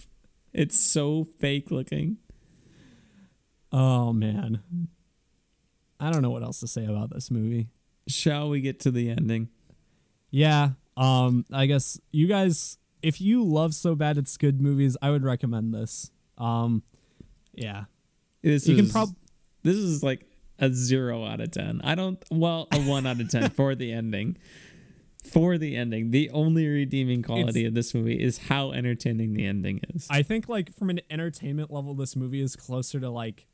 It's 0.53 0.79
so 0.79 1.25
fake 1.41 1.73
looking. 1.73 2.19
Oh 3.75 4.13
man, 4.13 4.63
I 5.99 6.11
don't 6.11 6.23
know 6.23 6.31
what 6.31 6.43
else 6.43 6.61
to 6.61 6.69
say 6.69 6.87
about 6.87 7.11
this 7.13 7.31
movie. 7.31 7.69
Shall 8.07 8.49
we 8.49 8.61
get 8.61 8.81
to 8.81 8.91
the 8.91 9.11
ending? 9.11 9.49
Yeah, 10.31 10.71
um, 10.97 11.45
I 11.53 11.67
guess 11.67 12.01
you 12.13 12.27
guys, 12.27 12.79
if 13.03 13.21
you 13.21 13.45
love 13.45 13.75
so 13.75 13.95
bad 13.95 14.17
it's 14.17 14.37
good 14.37 14.61
movies, 14.61 14.97
I 15.03 15.11
would 15.11 15.25
recommend 15.25 15.75
this. 15.75 16.11
Um, 16.39 16.83
yeah, 17.53 17.85
This 18.43 18.67
you 18.69 18.77
is 18.77 18.81
can 18.81 18.91
prob 18.91 19.15
this 19.63 19.77
is 19.77 20.03
like 20.03 20.25
a 20.59 20.71
zero 20.71 21.25
out 21.25 21.41
of 21.41 21.51
ten. 21.51 21.81
I 21.83 21.95
don't 21.95 22.23
well 22.31 22.69
a 22.73 22.81
one 22.81 23.07
out 23.07 23.21
of 23.21 23.29
ten 23.29 23.51
for 23.51 23.75
the 23.75 23.93
ending. 23.93 24.37
For 25.33 25.57
the 25.57 25.75
ending, 25.75 26.11
the 26.11 26.29
only 26.31 26.69
redeeming 26.69 27.23
quality 27.23 27.65
of 27.65 27.73
this 27.73 27.95
movie 27.95 28.23
is 28.23 28.37
how 28.37 28.73
entertaining 28.73 29.33
the 29.33 29.47
ending 29.47 29.81
is. 29.95 30.07
I 30.11 30.23
think 30.23 30.51
like 30.51 30.75
from 30.75 30.91
an 30.91 31.01
entertainment 31.09 31.71
level, 31.73 31.95
this 31.95 32.15
movie 32.15 32.43
is 32.43 32.57
closer 32.57 33.01
to 33.01 33.09
like 33.09 33.47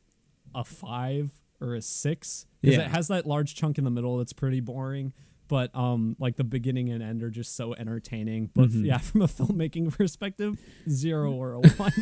a 0.55 0.65
five 0.65 1.31
or 1.61 1.75
a 1.75 1.83
six 1.83 2.47
because 2.61 2.77
Yeah. 2.77 2.85
it 2.85 2.91
has 2.91 3.09
that 3.09 3.27
large 3.27 3.55
chunk 3.55 3.79
in 3.79 3.85
the 3.85 3.91
middle 3.91 4.19
that's 4.19 4.33
pretty 4.33 4.61
boring. 4.61 5.13
But 5.49 5.75
um, 5.75 6.15
like 6.21 6.37
the 6.37 6.45
beginning 6.45 6.91
and 6.91 7.03
end 7.03 7.25
are 7.25 7.31
just 7.31 7.57
so 7.57 7.75
entertaining. 7.75 8.51
But 8.55 8.71
Mhm. 8.71 8.87
yeah, 8.87 8.99
from 8.99 9.23
a 9.23 9.27
filmmaking 9.27 9.93
perspective, 9.97 10.59
zero 10.89 11.33
or 11.33 11.55
a 11.55 11.61
one. 11.77 11.93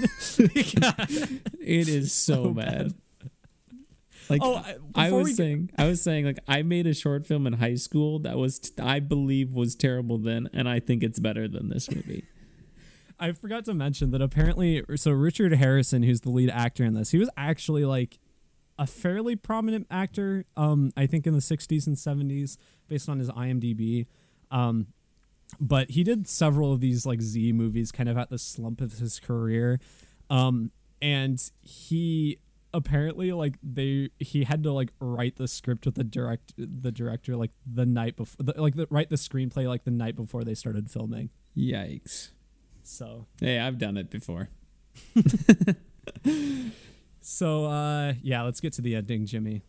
it 1.60 1.88
is 1.88 2.12
so, 2.12 2.44
So 2.44 2.50
bad. 2.54 2.88
bad. 2.88 2.94
Like 4.28 4.40
Oh, 4.44 4.56
I- 4.56 4.76
I 4.94 5.12
was 5.12 5.34
saying, 5.36 5.70
I 5.78 5.86
was 5.86 6.02
saying, 6.02 6.26
like 6.26 6.38
I 6.46 6.62
made 6.62 6.86
a 6.86 6.92
short 6.92 7.26
film 7.26 7.46
in 7.46 7.54
high 7.54 7.76
school 7.76 8.18
that 8.20 8.36
was, 8.36 8.60
I 8.78 9.00
believe, 9.00 9.54
was 9.54 9.74
terrible 9.74 10.18
then, 10.18 10.50
and 10.52 10.68
I 10.68 10.80
think 10.80 11.02
it's 11.02 11.18
better 11.18 11.48
than 11.48 11.68
this 11.70 11.90
movie. 11.90 12.24
I 13.18 13.32
forgot 13.32 13.64
to 13.64 13.74
mention 13.74 14.10
that 14.10 14.20
apparently, 14.20 14.82
so 14.96 15.10
Richard 15.12 15.54
Harrison, 15.54 16.02
who's 16.02 16.20
the 16.20 16.30
lead 16.30 16.50
actor 16.50 16.84
in 16.84 16.92
this, 16.92 17.10
he 17.10 17.18
was 17.18 17.30
actually 17.38 17.84
like 17.86 18.18
a 18.78 18.86
fairly 18.86 19.36
prominent 19.36 19.86
actor. 19.90 20.44
Um, 20.56 20.92
I 20.96 21.06
think 21.06 21.26
in 21.26 21.34
the 21.34 21.40
'60s 21.40 21.86
and 21.86 21.96
'70s, 21.96 22.56
based 22.88 23.08
on 23.08 23.18
his 23.18 23.28
IMDb. 23.30 24.06
Um, 24.50 24.88
but 25.60 25.90
he 25.90 26.04
did 26.04 26.28
several 26.28 26.72
of 26.72 26.80
these 26.80 27.06
like 27.06 27.20
Z 27.20 27.52
movies, 27.52 27.90
kind 27.92 28.08
of 28.08 28.16
at 28.16 28.30
the 28.30 28.38
slump 28.38 28.80
of 28.80 28.98
his 28.98 29.18
career. 29.18 29.80
Um, 30.30 30.72
and 31.00 31.42
he 31.62 32.38
apparently 32.74 33.32
like 33.32 33.54
they 33.62 34.10
he 34.18 34.44
had 34.44 34.62
to 34.62 34.72
like 34.72 34.92
write 35.00 35.36
the 35.36 35.48
script 35.48 35.86
with 35.86 35.94
the 35.94 36.04
direct 36.04 36.52
the 36.58 36.92
director 36.92 37.34
like 37.34 37.50
the 37.66 37.86
night 37.86 38.14
before 38.14 38.44
the, 38.44 38.60
like 38.60 38.76
the, 38.76 38.86
write 38.90 39.08
the 39.08 39.16
screenplay 39.16 39.66
like 39.66 39.84
the 39.84 39.90
night 39.90 40.14
before 40.14 40.44
they 40.44 40.54
started 40.54 40.90
filming 40.90 41.30
Yikes! 41.56 42.30
so 42.82 43.26
Hey, 43.40 43.58
I've 43.58 43.78
done 43.78 43.96
it 43.96 44.10
before. 44.10 44.50
So 47.20 47.66
uh 47.66 48.14
yeah, 48.22 48.42
let's 48.42 48.60
get 48.60 48.72
to 48.74 48.82
the 48.82 48.94
ending, 48.96 49.26
Jimmy. 49.26 49.62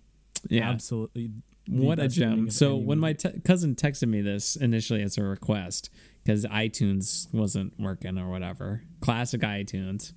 Yeah, 0.49 0.69
Absolutely. 0.69 1.31
what 1.67 1.99
a 1.99 2.07
gem. 2.07 2.49
So 2.49 2.75
when 2.77 2.97
my 2.99 3.13
te- 3.13 3.41
cousin 3.43 3.75
texted 3.75 4.07
me 4.07 4.21
this 4.21 4.55
initially 4.55 5.01
as 5.01 5.17
a 5.17 5.23
request 5.23 5.89
because 6.23 6.45
iTunes 6.45 7.31
wasn't 7.33 7.73
working 7.79 8.17
or 8.17 8.29
whatever, 8.29 8.83
classic 9.01 9.41
iTunes. 9.41 10.13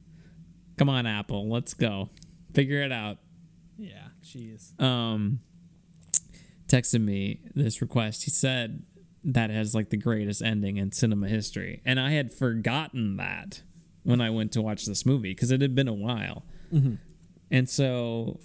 Come 0.78 0.88
on, 0.88 1.06
Apple, 1.06 1.48
let's 1.50 1.74
go, 1.74 2.08
figure 2.54 2.82
it 2.82 2.92
out. 2.92 3.18
Yeah, 3.76 4.08
jeez. 4.24 4.80
um 4.80 5.40
texted 6.68 7.00
me 7.02 7.40
this 7.54 7.80
request. 7.82 8.24
He 8.24 8.30
said 8.30 8.84
that 9.24 9.50
has 9.50 9.74
like 9.74 9.90
the 9.90 9.96
greatest 9.96 10.40
ending 10.42 10.76
in 10.76 10.92
cinema 10.92 11.28
history, 11.28 11.82
and 11.84 11.98
I 11.98 12.10
had 12.10 12.32
forgotten 12.32 13.16
that 13.16 13.62
when 14.02 14.20
I 14.20 14.30
went 14.30 14.52
to 14.52 14.62
watch 14.62 14.86
this 14.86 15.04
movie 15.04 15.32
because 15.32 15.50
it 15.50 15.60
had 15.60 15.74
been 15.74 15.88
a 15.88 15.94
while. 15.94 16.44
And 17.50 17.68
so, 17.68 18.38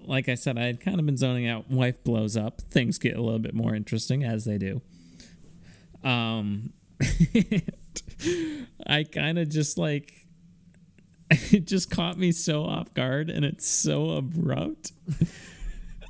like 0.00 0.28
I 0.28 0.34
said, 0.36 0.56
I 0.58 0.62
had 0.62 0.80
kind 0.80 1.00
of 1.00 1.06
been 1.06 1.16
zoning 1.16 1.48
out. 1.48 1.70
Wife 1.70 2.02
blows 2.04 2.36
up. 2.36 2.60
Things 2.60 2.98
get 2.98 3.16
a 3.16 3.20
little 3.20 3.40
bit 3.40 3.54
more 3.54 3.74
interesting 3.74 4.22
as 4.22 4.44
they 4.44 4.58
do. 4.58 4.80
Um, 6.04 6.72
I 8.86 9.04
kind 9.04 9.38
of 9.38 9.48
just 9.48 9.76
like 9.76 10.26
it 11.52 11.66
just 11.66 11.90
caught 11.90 12.18
me 12.18 12.32
so 12.32 12.64
off 12.64 12.92
guard 12.94 13.30
and 13.30 13.44
it's 13.44 13.66
so 13.66 14.10
abrupt. 14.10 14.92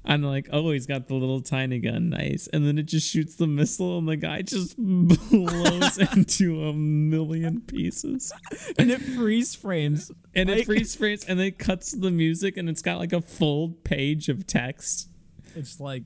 I'm 0.05 0.22
like, 0.22 0.48
oh, 0.53 0.72
he's 0.72 0.86
got 0.86 1.07
the 1.07 1.14
little 1.14 1.40
tiny 1.40 1.78
gun, 1.78 2.11
nice. 2.11 2.48
And 2.53 2.66
then 2.66 2.76
it 2.76 2.86
just 2.86 3.09
shoots 3.09 3.36
the 3.36 3.46
missile 3.46 3.98
and 3.98 4.09
the 4.09 4.16
guy 4.16 4.42
just 4.42 4.76
blows 4.78 5.98
into 6.16 6.64
a 6.64 6.72
million 6.72 7.61
pieces. 7.61 8.32
And 8.78 8.90
it 8.90 9.00
freeze 9.00 9.55
frames. 9.55 10.11
And 10.34 10.50
it 10.50 10.57
Like- 10.59 10.66
freeze 10.66 10.96
frames 10.96 11.24
and 11.24 11.38
then 11.38 11.46
it 11.48 11.59
cuts 11.59 11.92
the 11.92 12.11
music 12.11 12.57
and 12.57 12.68
it's 12.68 12.82
got 12.82 12.98
like 12.98 13.12
a 13.12 13.20
full 13.20 13.70
page 13.84 14.28
of 14.28 14.46
text. 14.46 15.09
It's 15.55 15.78
like 15.78 16.03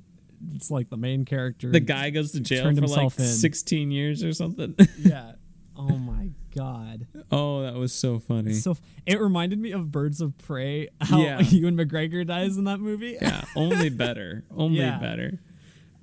it's 0.54 0.70
like 0.70 0.90
the 0.90 0.98
main 0.98 1.24
character. 1.24 1.70
The 1.70 1.80
guy 1.80 2.10
goes 2.10 2.32
to 2.32 2.40
jail 2.40 2.64
for 2.74 2.86
like 2.86 3.18
in. 3.18 3.24
16 3.24 3.90
years 3.90 4.22
or 4.22 4.34
something. 4.34 4.74
Yeah. 4.98 5.32
Oh 5.74 5.96
my 5.96 6.28
god. 6.56 7.06
oh, 7.30 7.62
that 7.62 7.74
was 7.74 7.92
so 7.92 8.18
funny. 8.18 8.52
So 8.54 8.76
it 9.04 9.20
reminded 9.20 9.58
me 9.58 9.72
of 9.72 9.90
Birds 9.92 10.20
of 10.20 10.36
Prey. 10.38 10.88
How 11.00 11.20
Yeah. 11.20 11.40
Ewan 11.50 11.76
McGregor 11.76 12.26
dies 12.26 12.56
in 12.56 12.64
that 12.64 12.78
movie. 12.80 13.16
yeah, 13.20 13.44
only 13.54 13.88
better. 14.04 14.44
Only 14.50 14.78
Yeah. 14.80 14.98
better. 14.98 15.40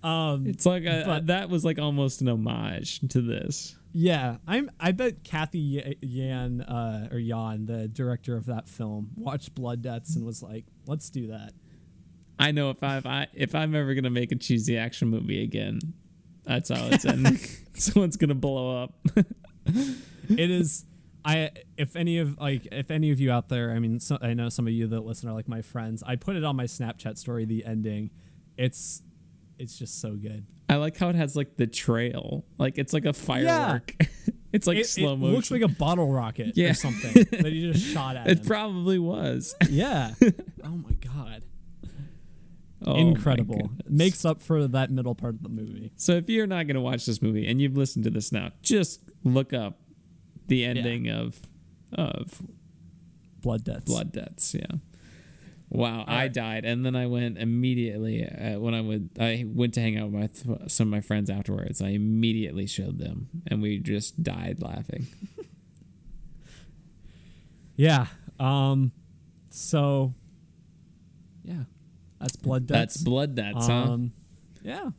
Um. 0.04 0.45
It's 0.47 0.66
like 0.66 0.84
a, 0.84 1.04
But- 1.06 1.28
that 1.28 1.49
was 1.49 1.64
like 1.64 1.80
almost 1.80 2.22
an 2.22 2.28
homage 2.28 2.99
to 3.10 3.22
this. 3.22 3.76
Yeah. 3.93 4.38
I'm. 4.47 4.70
I 4.80 4.91
bet 4.91 5.24
Cathy 5.24 5.82
Y- 5.86 5.95
Yan 6.01 6.62
uh, 6.62 7.08
or 7.12 7.20
Yan, 7.20 7.66
the 7.68 7.88
director 7.88 8.36
of 8.36 8.45
that 8.47 8.68
film, 8.68 9.12
watched 9.16 9.54
Blood 9.56 9.82
Debts 9.82 10.16
and 10.16 10.26
was 10.26 10.41
like, 10.43 10.66
"Let's 10.88 11.10
do 11.10 11.28
that." 11.28 11.54
I 12.39 12.51
know 12.51 12.70
if 12.72 12.82
I 12.84 12.97
if 12.97 13.06
I 13.06 13.28
if 13.34 13.56
I'm 13.56 13.76
ever 13.76 13.93
gonna 13.93 14.10
make 14.10 14.32
a 14.32 14.36
cheesy 14.36 14.78
action 14.78 15.08
movie 15.10 15.41
again, 15.43 15.80
that's 16.43 16.70
how 16.70 16.88
it's 16.88 17.06
ending. 17.06 17.38
Someone's 17.76 18.18
gonna 18.18 18.34
blow 18.36 18.84
up. 18.84 18.93
It 20.30 20.50
is 20.52 20.86
i 21.26 21.50
if 21.78 21.96
any 21.96 22.18
of 22.18 22.38
like 22.40 22.68
if 22.72 22.92
any 22.92 23.12
of 23.12 23.20
you 23.20 23.32
out 23.32 23.50
there 23.50 23.72
i 23.72 23.80
mean 23.80 24.00
so, 24.00 24.18
i 24.22 24.34
know 24.34 24.50
some 24.50 24.68
of 24.68 24.74
you 24.74 24.88
that 24.88 25.02
listen 25.06 25.30
are 25.30 25.34
like 25.34 25.48
my 25.48 25.62
friends 25.62 26.04
i 26.06 26.16
put 26.16 26.36
it 26.36 26.44
on 26.44 26.56
my 26.56 26.66
snapchat 26.66 27.18
story 27.18 27.46
the 27.46 27.64
ending 27.66 28.10
it's 28.58 29.02
it's 29.60 29.78
just 29.78 30.00
so 30.02 30.12
good 30.16 30.46
I 30.70 30.78
like 30.78 30.98
how 30.98 31.10
it 31.10 31.16
has 31.16 31.36
like 31.36 31.58
the 31.58 31.68
trail, 31.68 32.46
like 32.58 32.78
it's 32.80 32.94
like 32.94 33.06
a 33.06 33.14
firework. 33.14 33.96
it's 34.54 34.66
like 34.66 34.78
it, 34.78 34.88
slow 34.88 35.14
it 35.14 35.18
motion. 35.18 35.36
looks 35.36 35.52
like 35.52 35.62
a 35.62 35.68
bottle 35.68 36.12
rocket 36.12 36.54
Yeah. 36.56 36.72
or 36.72 36.74
something 36.74 37.14
that 37.42 37.52
you 37.52 37.74
just 37.74 37.86
shot 37.94 38.16
at 38.16 38.28
it 38.28 38.40
him. 38.40 38.46
probably 38.46 38.98
was. 38.98 39.54
yeah 39.70 40.14
oh 40.64 40.70
my 40.70 40.94
god 41.02 41.44
Oh 42.86 42.96
incredible 42.96 43.56
goodness. 43.68 43.90
makes 43.90 44.26
up 44.26 44.42
for 44.42 44.68
that 44.68 44.90
middle 44.90 45.14
part 45.16 45.36
of 45.36 45.44
the 45.44 45.50
movie 45.50 45.92
So 45.96 46.14
if 46.14 46.28
you're 46.30 46.48
not 46.48 46.66
gonna 46.68 46.82
watch 46.82 47.06
this 47.06 47.22
movie 47.22 47.48
and 47.48 47.62
you've 47.62 47.78
listened 47.78 48.06
to 48.06 48.10
this 48.10 48.32
now, 48.32 48.52
just 48.62 49.02
look 49.24 49.54
up 49.54 49.80
the 50.48 50.66
ending 50.66 51.10
of 51.10 51.39
of 51.91 52.41
blood 53.41 53.64
debts 53.64 53.86
Blood 53.86 54.12
Debts. 54.12 54.56
Yeah. 54.56 54.78
Wow, 55.70 56.06
I 56.08 56.28
died, 56.28 56.66
and 56.66 56.86
then 56.86 56.96
I 56.96 57.08
went 57.08 57.39
immediately 57.39 58.24
uh, 58.24 58.60
when 58.60 58.76
I 58.76 58.82
would 58.82 59.10
I 59.20 59.44
went 59.48 59.74
to 59.74 59.82
hang 59.82 59.98
out 59.98 60.12
with 60.12 60.46
my, 60.46 60.58
some 60.68 60.88
of 60.88 60.91
my 60.91 61.02
friends 61.02 61.32
afterwards. 61.32 61.82
I 61.82 61.89
immediately 61.89 62.68
showed 62.68 63.00
them, 63.00 63.30
and 63.48 63.60
we 63.62 63.80
just 63.80 64.22
died 64.22 64.62
laughing. 64.62 65.08
yeah 67.76 68.08
um 68.39 68.91
so 69.50 70.14
yeah 71.44 71.64
that's 72.20 72.36
blood 72.36 72.68
debts 72.68 72.96
That's 72.96 73.04
Blood 73.04 73.36
Debts, 73.36 73.68
huh? 73.68 73.74
um 73.74 74.14
yeah 74.62 74.89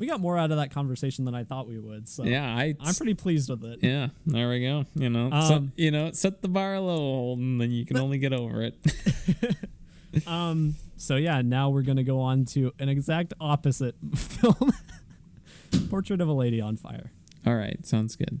we 0.00 0.06
got 0.06 0.18
more 0.18 0.36
out 0.38 0.50
of 0.50 0.56
that 0.56 0.70
conversation 0.72 1.24
than 1.26 1.34
i 1.34 1.44
thought 1.44 1.68
we 1.68 1.78
would 1.78 2.08
so 2.08 2.24
Yeah, 2.24 2.44
I. 2.44 2.74
i'm 2.80 2.94
pretty 2.94 3.14
pleased 3.14 3.50
with 3.50 3.62
it 3.64 3.78
Yeah, 3.82 4.08
there 4.26 4.48
we 4.48 4.60
go. 4.60 4.86
You 4.94 5.10
know, 5.10 5.30
Um, 5.30 5.72
you 5.76 5.90
know, 5.90 6.10
set 6.12 6.40
the 6.42 6.48
bar 6.48 6.74
a 6.74 6.80
little 6.80 7.04
low, 7.12 7.18
Holden, 7.18 7.58
then 7.58 7.70
you 7.70 7.84
can 7.84 7.98
only 7.98 8.18
get 8.18 8.32
over 8.32 8.62
it. 8.62 8.74
Um. 10.26 10.74
So 10.96 11.14
yeah, 11.14 11.40
now 11.40 11.70
we're 11.70 11.82
gonna 11.82 12.02
go 12.02 12.18
on 12.20 12.44
to 12.46 12.72
an 12.80 12.88
exact 12.88 13.32
opposite 13.40 13.94
film, 14.16 14.72
Portrait 15.88 16.20
of 16.20 16.26
a 16.28 16.32
Lady 16.32 16.60
on 16.60 16.76
Fire. 16.76 17.12
All 17.46 17.54
right, 17.54 17.86
sounds 17.86 18.16
good. 18.16 18.40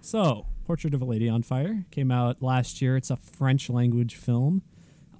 So, 0.00 0.46
Portrait 0.64 0.94
of 0.94 1.02
a 1.02 1.04
Lady 1.04 1.28
on 1.28 1.42
Fire 1.42 1.84
came 1.90 2.10
out 2.10 2.42
last 2.42 2.80
year. 2.80 2.96
It's 2.96 3.10
a 3.10 3.16
French 3.16 3.68
language 3.68 4.16
film. 4.16 4.62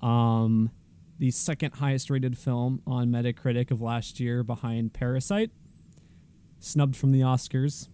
Um, 0.03 0.70
the 1.18 1.30
second 1.30 1.74
highest 1.74 2.11
rated 2.11 2.36
film 2.36 2.82
on 2.86 3.09
Metacritic 3.09 3.70
of 3.70 3.80
last 3.80 4.18
year, 4.20 4.42
behind 4.42 4.92
Parasite. 4.92 5.51
Snubbed 6.61 6.97
from 6.97 7.12
the 7.12 7.20
Oscars. 7.20 7.88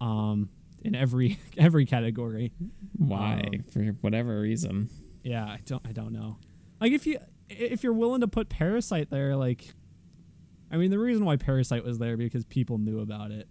Um, 0.00 0.50
in 0.84 0.94
every 0.94 1.38
every 1.56 1.86
category. 1.86 2.52
Why? 2.96 3.44
Um, 3.46 3.62
For 3.70 3.82
whatever 4.00 4.40
reason. 4.40 4.90
Yeah, 5.22 5.44
I 5.44 5.60
don't 5.64 5.82
I 5.86 5.92
don't 5.92 6.12
know. 6.12 6.38
Like 6.80 6.92
if 6.92 7.06
you 7.06 7.18
if 7.48 7.82
you're 7.84 7.92
willing 7.92 8.20
to 8.20 8.28
put 8.28 8.48
Parasite 8.48 9.10
there, 9.10 9.36
like 9.36 9.72
I 10.70 10.76
mean 10.76 10.90
the 10.90 10.98
reason 10.98 11.24
why 11.24 11.36
Parasite 11.36 11.84
was 11.84 11.98
there 11.98 12.16
because 12.16 12.44
people 12.44 12.78
knew 12.78 13.00
about 13.00 13.30
it. 13.30 13.48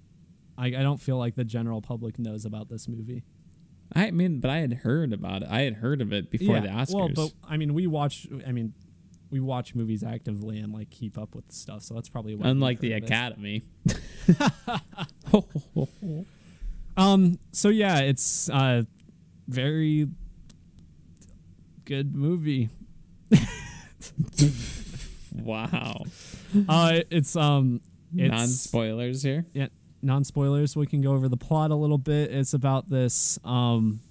I, 0.61 0.67
I 0.67 0.83
don't 0.83 1.01
feel 1.01 1.17
like 1.17 1.33
the 1.35 1.43
general 1.43 1.81
public 1.81 2.19
knows 2.19 2.45
about 2.45 2.69
this 2.69 2.87
movie. 2.87 3.23
I 3.93 4.11
mean, 4.11 4.39
but 4.39 4.51
I 4.51 4.57
had 4.59 4.73
heard 4.73 5.11
about 5.11 5.41
it. 5.41 5.47
I 5.49 5.61
had 5.61 5.75
heard 5.75 6.01
of 6.01 6.13
it 6.13 6.29
before 6.29 6.59
the 6.59 6.67
Oscars. 6.67 6.93
Well, 6.93 7.09
but 7.09 7.33
I 7.43 7.57
mean 7.57 7.73
we 7.73 7.87
watch 7.87 8.27
I 8.47 8.51
mean 8.51 8.73
we 9.31 9.39
watch 9.39 9.73
movies 9.75 10.03
actively 10.03 10.59
and 10.59 10.71
like 10.71 10.89
keep 10.89 11.17
up 11.17 11.35
with 11.35 11.51
stuff, 11.51 11.81
so 11.81 11.95
that's 11.95 12.09
probably 12.09 12.35
why. 12.35 12.47
Unlike 12.47 12.79
the 12.79 12.91
heard 12.91 13.03
of 13.03 13.09
it. 13.09 13.11
Academy. 13.11 13.63
Um. 16.97 17.39
So 17.53 17.69
yeah, 17.69 17.99
it's 17.99 18.49
uh 18.49 18.83
very 19.47 20.09
good 21.85 22.13
movie. 22.13 22.69
wow. 25.33 26.03
Uh, 26.67 26.99
it's 27.09 27.35
um, 27.35 27.81
it's 28.15 28.31
Non 28.31 28.47
spoilers 28.47 29.23
here. 29.23 29.45
yeah, 29.53 29.67
non 30.01 30.23
spoilers. 30.23 30.75
We 30.75 30.87
can 30.87 31.01
go 31.01 31.13
over 31.13 31.29
the 31.29 31.37
plot 31.37 31.71
a 31.71 31.75
little 31.75 31.97
bit. 31.97 32.31
It's 32.31 32.53
about 32.53 32.89
this 32.89 33.39
um, 33.43 34.01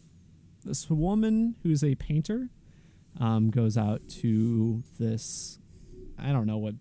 this 0.64 0.88
woman 0.90 1.56
who's 1.62 1.82
a 1.82 1.94
painter, 1.94 2.50
um, 3.18 3.50
goes 3.50 3.76
out 3.76 4.02
to 4.20 4.82
this, 4.98 5.58
I 6.18 6.32
don't 6.32 6.46
know 6.46 6.58
what 6.58 6.74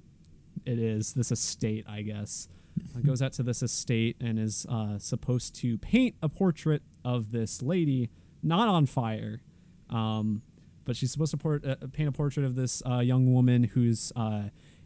it 0.65 0.79
is. 0.79 1.13
This 1.13 1.31
estate, 1.31 1.85
I 1.87 2.01
guess. 2.01 2.47
uh, 2.95 2.99
goes 3.05 3.21
out 3.21 3.33
to 3.33 3.43
this 3.43 3.63
estate 3.63 4.17
and 4.19 4.37
is 4.37 4.65
uh, 4.69 4.99
supposed 4.99 5.55
to 5.57 5.77
paint 5.77 6.15
a 6.21 6.29
portrait 6.29 6.83
of 7.03 7.31
this 7.31 7.61
lady, 7.61 8.09
not 8.43 8.67
on 8.67 8.85
fire, 8.85 9.41
um, 9.89 10.41
but 10.85 10.95
she's 10.95 11.11
supposed 11.11 11.31
to 11.31 11.37
port, 11.37 11.65
uh, 11.65 11.75
paint 11.93 12.09
a 12.09 12.11
portrait 12.11 12.45
of 12.45 12.55
this 12.55 12.81
uh, 12.85 12.99
young 12.99 13.33
woman 13.33 13.63
who's. 13.63 14.11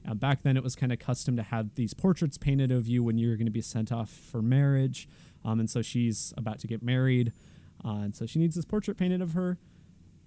Uh, 0.08 0.14
back 0.14 0.42
then, 0.42 0.58
it 0.58 0.64
was 0.64 0.76
kind 0.76 0.92
of 0.92 1.00
custom 1.00 1.36
to 1.38 1.44
have 1.44 1.76
these 1.76 1.94
portraits 1.94 2.38
painted 2.38 2.72
of 2.72 2.88
you 2.88 3.04
when 3.04 3.18
you're 3.18 3.38
going 3.38 3.46
to 3.46 3.52
be 3.52 3.62
sent 3.62 3.92
off 3.92 4.10
for 4.10 4.42
marriage, 4.42 5.08
um, 5.46 5.60
and 5.60 5.70
so 5.70 5.82
she's 5.82 6.34
about 6.38 6.60
to 6.60 6.68
get 6.68 6.84
married, 6.84 7.32
uh, 7.86 7.90
and 8.04 8.16
so 8.16 8.26
she 8.26 8.38
needs 8.40 8.56
this 8.56 8.66
portrait 8.66 8.98
painted 8.98 9.22
of 9.22 9.34
her. 9.34 9.58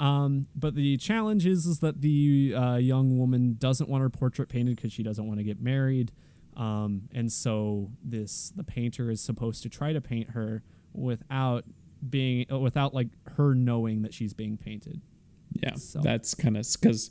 Um, 0.00 0.46
but 0.54 0.74
the 0.74 0.96
challenge 0.98 1.46
is, 1.46 1.64
is 1.66 1.80
that 1.80 2.00
the 2.02 2.54
uh, 2.54 2.76
young 2.76 3.18
woman 3.18 3.56
doesn't 3.58 3.88
want 3.88 4.02
her 4.02 4.10
portrait 4.10 4.48
painted 4.48 4.76
because 4.76 4.92
she 4.92 5.02
doesn't 5.02 5.26
want 5.26 5.38
to 5.38 5.44
get 5.44 5.60
married. 5.60 6.12
Um, 6.54 7.08
and 7.14 7.30
so 7.32 7.90
this 8.02 8.50
the 8.54 8.64
painter 8.64 9.10
is 9.10 9.20
supposed 9.22 9.62
to 9.62 9.68
try 9.68 9.92
to 9.92 10.00
paint 10.00 10.30
her 10.30 10.62
without 10.94 11.64
being 12.08 12.46
uh, 12.52 12.58
without 12.58 12.94
like 12.94 13.08
her 13.36 13.54
knowing 13.54 14.02
that 14.02 14.12
she's 14.14 14.32
being 14.34 14.56
painted. 14.56 15.00
Yeah, 15.62 15.74
So- 15.76 16.00
that's 16.00 16.34
kind 16.34 16.56
of 16.56 16.66
because. 16.80 17.10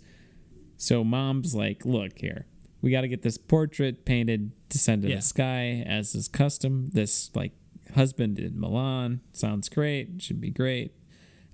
So 0.78 1.03
mom's 1.05 1.55
like, 1.55 1.86
look 1.86 2.20
here, 2.20 2.47
we 2.86 2.91
got 2.91 3.01
to 3.01 3.07
get 3.07 3.23
this 3.23 3.36
portrait 3.39 4.05
painted 4.05 4.51
to 4.69 4.77
send 4.77 5.01
to 5.01 5.09
Yeah. 5.09 5.15
this 5.15 5.31
guy 5.31 5.81
as 5.88 6.13
is 6.13 6.27
custom. 6.27 6.91
This 6.93 7.36
like 7.36 7.53
husband 7.95 8.38
in 8.38 8.59
Milan 8.59 9.21
sounds 9.33 9.69
great, 9.69 10.21
should 10.21 10.39
be 10.39 10.51
great. 10.51 10.91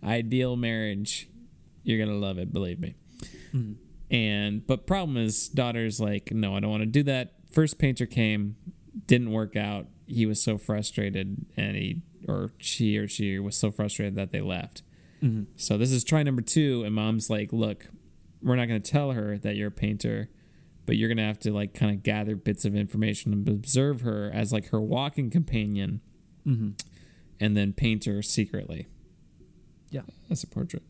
Ideal 0.03 0.57
marriage, 0.57 1.29
you're 1.83 1.97
gonna 2.03 2.17
love 2.19 2.37
it, 2.37 2.51
believe 2.51 2.79
me. 2.79 2.95
Mhm. 3.53 3.75
And 4.09 4.67
but 4.67 4.85
problem 4.85 5.15
is, 5.15 5.47
daughter's 5.47 6.01
like, 6.01 6.33
no, 6.33 6.55
I 6.55 6.59
don't 6.59 6.69
want 6.69 6.81
to 6.81 6.85
do 6.89 7.03
that. 7.03 7.35
First 7.49 7.79
painter 7.79 8.05
came, 8.05 8.57
didn't 9.07 9.31
work 9.31 9.55
out. 9.55 9.87
He 10.07 10.25
was 10.25 10.41
so 10.43 10.57
frustrated, 10.57 11.45
and 11.55 11.77
he 11.77 12.01
or 12.27 12.51
she 12.57 12.97
or 12.97 13.07
she 13.07 13.39
was 13.39 13.55
so 13.55 13.71
frustrated 13.71 14.15
that 14.15 14.31
they 14.31 14.41
left. 14.41 14.83
Mhm. 15.23 15.45
So 15.55 15.77
this 15.77 15.91
is 15.93 16.03
try 16.03 16.23
number 16.23 16.41
two, 16.41 16.83
and 16.83 16.93
mom's 16.93 17.29
like, 17.29 17.53
"Look, 17.53 17.89
we're 18.41 18.57
not 18.57 18.67
going 18.67 18.81
to 18.81 18.91
tell 18.91 19.11
her 19.13 19.37
that 19.37 19.55
you're 19.55 19.69
a 19.69 19.71
painter, 19.71 20.29
but 20.91 20.97
you're 20.97 21.07
going 21.07 21.15
to 21.17 21.23
have 21.23 21.39
to 21.39 21.53
like 21.53 21.73
kind 21.73 21.89
of 21.95 22.03
gather 22.03 22.35
bits 22.35 22.65
of 22.65 22.75
information 22.75 23.31
and 23.31 23.47
observe 23.47 24.01
her 24.01 24.29
as 24.33 24.51
like 24.51 24.65
her 24.71 24.81
walking 24.81 25.29
companion, 25.29 26.01
Mhm. 26.45 26.77
and 27.39 27.55
then 27.55 27.71
paint 27.71 28.03
her 28.03 28.21
secretly." 28.21 28.87
Yeah. 29.89 30.01
as 30.29 30.43
a 30.43 30.47
portrait. 30.47 30.83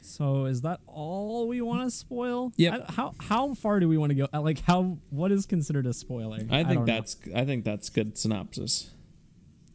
So 0.00 0.46
is 0.46 0.62
that 0.62 0.80
all 0.88 1.46
we 1.46 1.60
want 1.60 1.84
to 1.84 1.90
spoil? 1.92 2.52
Yeah. 2.56 2.90
How 2.90 3.14
how 3.20 3.54
far 3.54 3.78
do 3.78 3.88
we 3.88 3.96
want 3.96 4.10
to 4.10 4.14
go? 4.16 4.26
Uh, 4.34 4.40
Like 4.42 4.62
how 4.62 4.98
what 5.10 5.30
is 5.30 5.46
considered 5.46 5.86
a 5.86 5.92
spoiler? 5.92 6.38
I 6.50 6.64
think 6.64 6.80
know. 6.80 6.86
that's 6.86 7.16
I 7.32 7.44
think 7.44 7.64
that's 7.64 7.88
good 7.88 8.18
synopsis. 8.18 8.90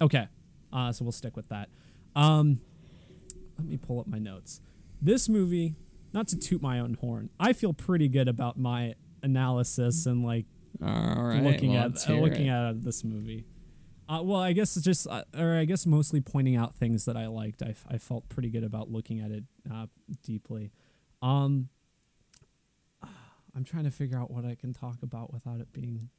Okay. 0.02 0.28
Uh, 0.74 0.92
so 0.92 1.06
we'll 1.06 1.12
stick 1.14 1.38
with 1.38 1.48
that. 1.50 1.70
Um, 2.16 2.60
let 3.58 3.68
me 3.68 3.78
pull 3.78 4.00
up 4.02 4.08
my 4.08 4.20
notes. 4.20 4.60
This 5.02 5.30
movie, 5.30 5.76
not 6.14 6.28
to 6.30 6.38
toot 6.38 6.62
my 6.62 6.80
own 6.80 6.96
horn, 6.96 7.30
I 7.40 7.54
feel 7.54 7.74
pretty 7.74 8.08
good 8.08 8.28
about 8.28 8.58
my 8.58 8.96
analysis 9.24 10.06
and 10.06 10.24
like 10.24 10.46
All 10.82 11.24
right, 11.24 11.42
looking 11.42 11.74
well, 11.74 11.86
at 11.86 12.10
uh, 12.10 12.14
looking 12.14 12.48
it. 12.48 12.52
at 12.70 12.84
this 12.84 13.04
movie. 13.04 13.46
Uh, 14.08 14.22
well, 14.22 14.42
I 14.42 14.52
guess 14.52 14.76
it's 14.76 14.86
just, 14.86 15.08
uh, 15.08 15.24
or 15.38 15.56
I 15.56 15.66
guess 15.66 15.86
mostly 15.86 16.20
pointing 16.20 16.58
out 16.58 16.76
things 16.76 17.06
that 17.06 17.16
I 17.16 17.28
liked. 17.28 17.64
I, 17.64 17.70
f- 17.70 17.86
I 17.90 17.98
felt 17.98 18.28
pretty 18.28 18.50
good 18.50 18.64
about 18.66 18.92
looking 18.92 19.22
at 19.22 19.32
it 19.32 19.46
uh, 19.74 19.88
deeply. 20.24 20.72
Um, 21.22 21.70
I'm 23.56 23.64
trying 23.64 23.86
to 23.86 23.92
figure 23.92 24.18
out 24.18 24.30
what 24.30 24.46
I 24.46 24.56
can 24.56 24.74
talk 24.74 24.98
about 25.04 25.32
without 25.32 25.62
it 25.62 25.72
being 25.72 26.10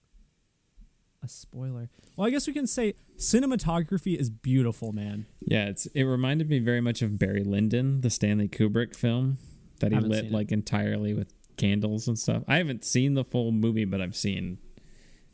a 1.22 1.28
spoiler. 1.28 1.90
Well, 2.16 2.26
I 2.26 2.30
guess 2.30 2.46
we 2.46 2.52
can 2.52 2.66
say 2.66 2.94
cinematography 3.18 4.16
is 4.16 4.30
beautiful, 4.30 4.92
man. 4.92 5.26
Yeah, 5.40 5.66
it's 5.66 5.86
it 5.86 6.04
reminded 6.04 6.48
me 6.48 6.60
very 6.60 6.80
much 6.80 7.02
of 7.02 7.18
Barry 7.18 7.42
Lyndon, 7.44 8.00
the 8.02 8.10
Stanley 8.10 8.48
Kubrick 8.48 8.94
film 8.94 9.38
that 9.80 9.92
he 9.92 9.98
lit 9.98 10.20
seen 10.20 10.26
it. 10.26 10.32
like 10.32 10.52
entirely 10.52 11.12
with 11.12 11.34
candles 11.56 12.06
and 12.08 12.18
stuff. 12.18 12.42
I 12.48 12.56
haven't 12.58 12.84
seen 12.84 13.14
the 13.14 13.24
full 13.24 13.52
movie, 13.52 13.84
but 13.84 14.00
I've 14.00 14.16
seen. 14.16 14.58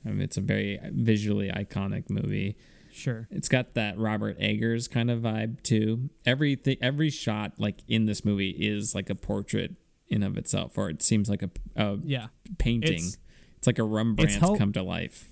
I 0.05 0.11
mean, 0.11 0.23
it's 0.23 0.37
a 0.37 0.41
very 0.41 0.79
visually 0.93 1.51
iconic 1.51 2.09
movie. 2.09 2.57
Sure. 2.93 3.29
It's 3.31 3.49
got 3.49 3.75
that 3.75 3.99
Robert 3.99 4.37
Eggers 4.41 4.89
kind 4.89 5.11
of 5.11 5.21
vibe 5.21 5.63
too. 5.63 6.11
Everything, 6.27 6.77
every 6.81 7.11
shot 7.11 7.53
like 7.59 7.81
in 7.87 8.07
this 8.07 8.25
movie 8.25 8.51
is 8.51 8.95
like 8.95 9.11
a 9.11 9.15
portrait 9.15 9.77
in 10.09 10.23
of 10.23 10.37
itself, 10.37 10.77
or 10.77 10.91
it 10.91 11.03
seems 11.03 11.29
like 11.29 11.43
a, 11.43 11.51
a 11.77 11.99
Yeah. 12.03 12.29
painting. 12.59 12.95
It's- 12.95 13.19
It's, 13.59 13.67
like 13.67 13.79
a 13.79 13.85
Rembrandt 13.85 14.33
help- 14.33 14.59
come 14.59 14.73
to 14.73 14.83
life. 14.83 15.29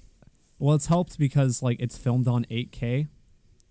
Well, 0.59 0.75
it's 0.77 0.87
helped 0.87 1.19
because 1.19 1.63
like 1.63 1.81
it's 1.81 1.97
filmed 1.97 2.29
on 2.29 2.45
8K, 2.51 3.09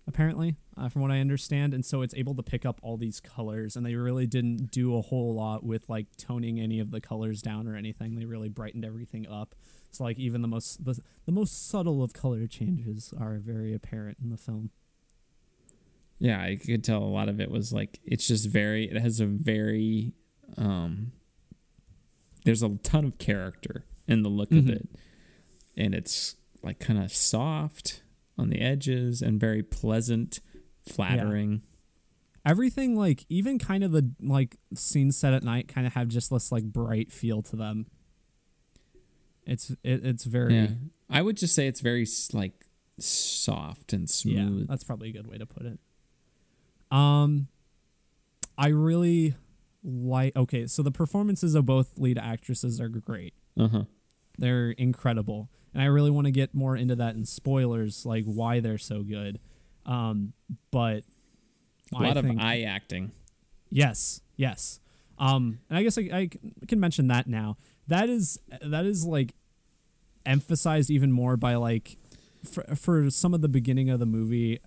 apparently, 0.06 0.56
uh, 0.78 0.88
from 0.88 1.02
what 1.02 1.10
I 1.10 1.18
understand, 1.20 1.74
and 1.74 1.84
so 1.84 2.02
it's 2.02 2.14
able 2.14 2.34
to 2.36 2.42
pick 2.42 2.64
up 2.64 2.78
all 2.82 2.96
these 2.96 3.20
colors. 3.20 3.74
And 3.76 3.84
they 3.84 3.94
really 3.96 4.26
didn't 4.26 4.70
do 4.70 4.96
a 4.96 5.00
whole 5.02 5.34
lot 5.34 5.64
with 5.64 5.88
like 5.88 6.06
toning 6.16 6.60
any 6.60 6.78
of 6.80 6.90
the 6.90 7.00
colors 7.00 7.42
down 7.42 7.66
or 7.66 7.74
anything. 7.74 8.14
They 8.16 8.24
really 8.26 8.48
brightened 8.48 8.84
everything 8.84 9.26
up. 9.28 9.54
So 9.90 10.04
like 10.04 10.18
even 10.18 10.42
the 10.42 10.48
most 10.48 10.84
the, 10.84 10.98
the 11.26 11.32
most 11.32 11.68
subtle 11.68 12.02
of 12.02 12.12
color 12.12 12.46
changes 12.46 13.12
are 13.18 13.38
very 13.38 13.74
apparent 13.74 14.18
in 14.22 14.30
the 14.30 14.36
film. 14.36 14.70
Yeah, 16.18 16.40
I 16.40 16.56
could 16.56 16.82
tell 16.84 17.02
a 17.02 17.04
lot 17.04 17.28
of 17.28 17.40
it 17.40 17.50
was 17.50 17.72
like 17.72 18.00
it's 18.04 18.26
just 18.28 18.48
very 18.48 18.84
it 18.90 18.96
has 19.00 19.20
a 19.20 19.26
very 19.26 20.14
um 20.56 21.12
there's 22.44 22.62
a 22.62 22.70
ton 22.82 23.04
of 23.04 23.18
character 23.18 23.84
in 24.06 24.22
the 24.22 24.28
look 24.28 24.50
of 24.52 24.64
Mhm. 24.64 24.70
it. 24.76 24.88
And 25.76 25.94
it's 25.94 26.36
like 26.62 26.78
kind 26.80 26.98
of 26.98 27.12
soft 27.12 28.02
on 28.36 28.50
the 28.50 28.60
edges 28.60 29.22
and 29.22 29.38
very 29.40 29.62
pleasant, 29.62 30.40
flattering. 30.88 31.62
Everything 32.44 32.96
like 32.96 33.26
even 33.28 33.58
kind 33.58 33.84
of 33.84 33.92
the 33.92 34.10
like 34.20 34.56
scenes 34.74 35.16
set 35.16 35.34
at 35.34 35.42
night 35.42 35.68
kind 35.68 35.86
of 35.86 35.94
have 35.94 36.08
just 36.08 36.30
this 36.30 36.50
like 36.50 36.64
bright 36.64 37.12
feel 37.12 37.42
to 37.42 37.56
them. 37.56 37.86
It's 39.46 39.70
it, 39.82 40.04
it's 40.04 40.24
very 40.24 40.54
Yeah. 40.54 40.68
I 41.10 41.22
would 41.22 41.36
just 41.36 41.54
say 41.54 41.66
it's 41.66 41.80
very 41.80 42.06
like 42.32 42.66
soft 42.98 43.92
and 43.92 44.08
smooth. 44.08 44.60
Yeah, 44.60 44.66
that's 44.68 44.84
probably 44.84 45.08
a 45.08 45.12
good 45.12 45.26
way 45.26 45.38
to 45.38 45.46
put 45.46 45.66
it. 45.66 45.78
Um, 46.90 47.48
I 48.56 48.68
really 48.68 49.34
like. 49.82 50.36
Okay, 50.36 50.66
so 50.66 50.82
the 50.82 50.90
performances 50.90 51.54
of 51.54 51.66
both 51.66 51.98
lead 51.98 52.18
actresses 52.18 52.80
are 52.80 52.88
great. 52.88 53.34
Uh-huh. 53.58 53.84
They're 54.38 54.70
incredible, 54.72 55.48
and 55.74 55.82
I 55.82 55.86
really 55.86 56.10
want 56.10 56.26
to 56.26 56.30
get 56.30 56.54
more 56.54 56.76
into 56.76 56.96
that 56.96 57.14
in 57.14 57.24
spoilers, 57.24 58.06
like 58.06 58.24
why 58.24 58.60
they're 58.60 58.78
so 58.78 59.02
good. 59.02 59.40
Um, 59.88 60.34
but 60.70 61.02
A 61.92 62.02
lot 62.02 62.16
I 62.16 62.20
of 62.20 62.24
think, 62.26 62.40
eye 62.40 62.60
acting. 62.62 63.10
Yes, 63.70 64.20
yes. 64.36 64.78
Um, 65.18 65.58
and 65.68 65.78
I 65.78 65.82
guess 65.82 65.98
I, 65.98 66.02
I 66.12 66.30
can 66.68 66.78
mention 66.78 67.08
that 67.08 67.26
now. 67.26 67.56
That 67.88 68.08
is 68.08 68.38
that 68.62 68.84
is 68.86 69.04
like 69.04 69.34
emphasized 70.26 70.90
even 70.90 71.10
more 71.12 71.36
by 71.36 71.54
like 71.54 71.96
for 72.44 72.62
for 72.76 73.10
some 73.10 73.34
of 73.34 73.40
the 73.40 73.48
beginning 73.48 73.90
of 73.90 73.98
the 73.98 74.06
movie, 74.06 74.60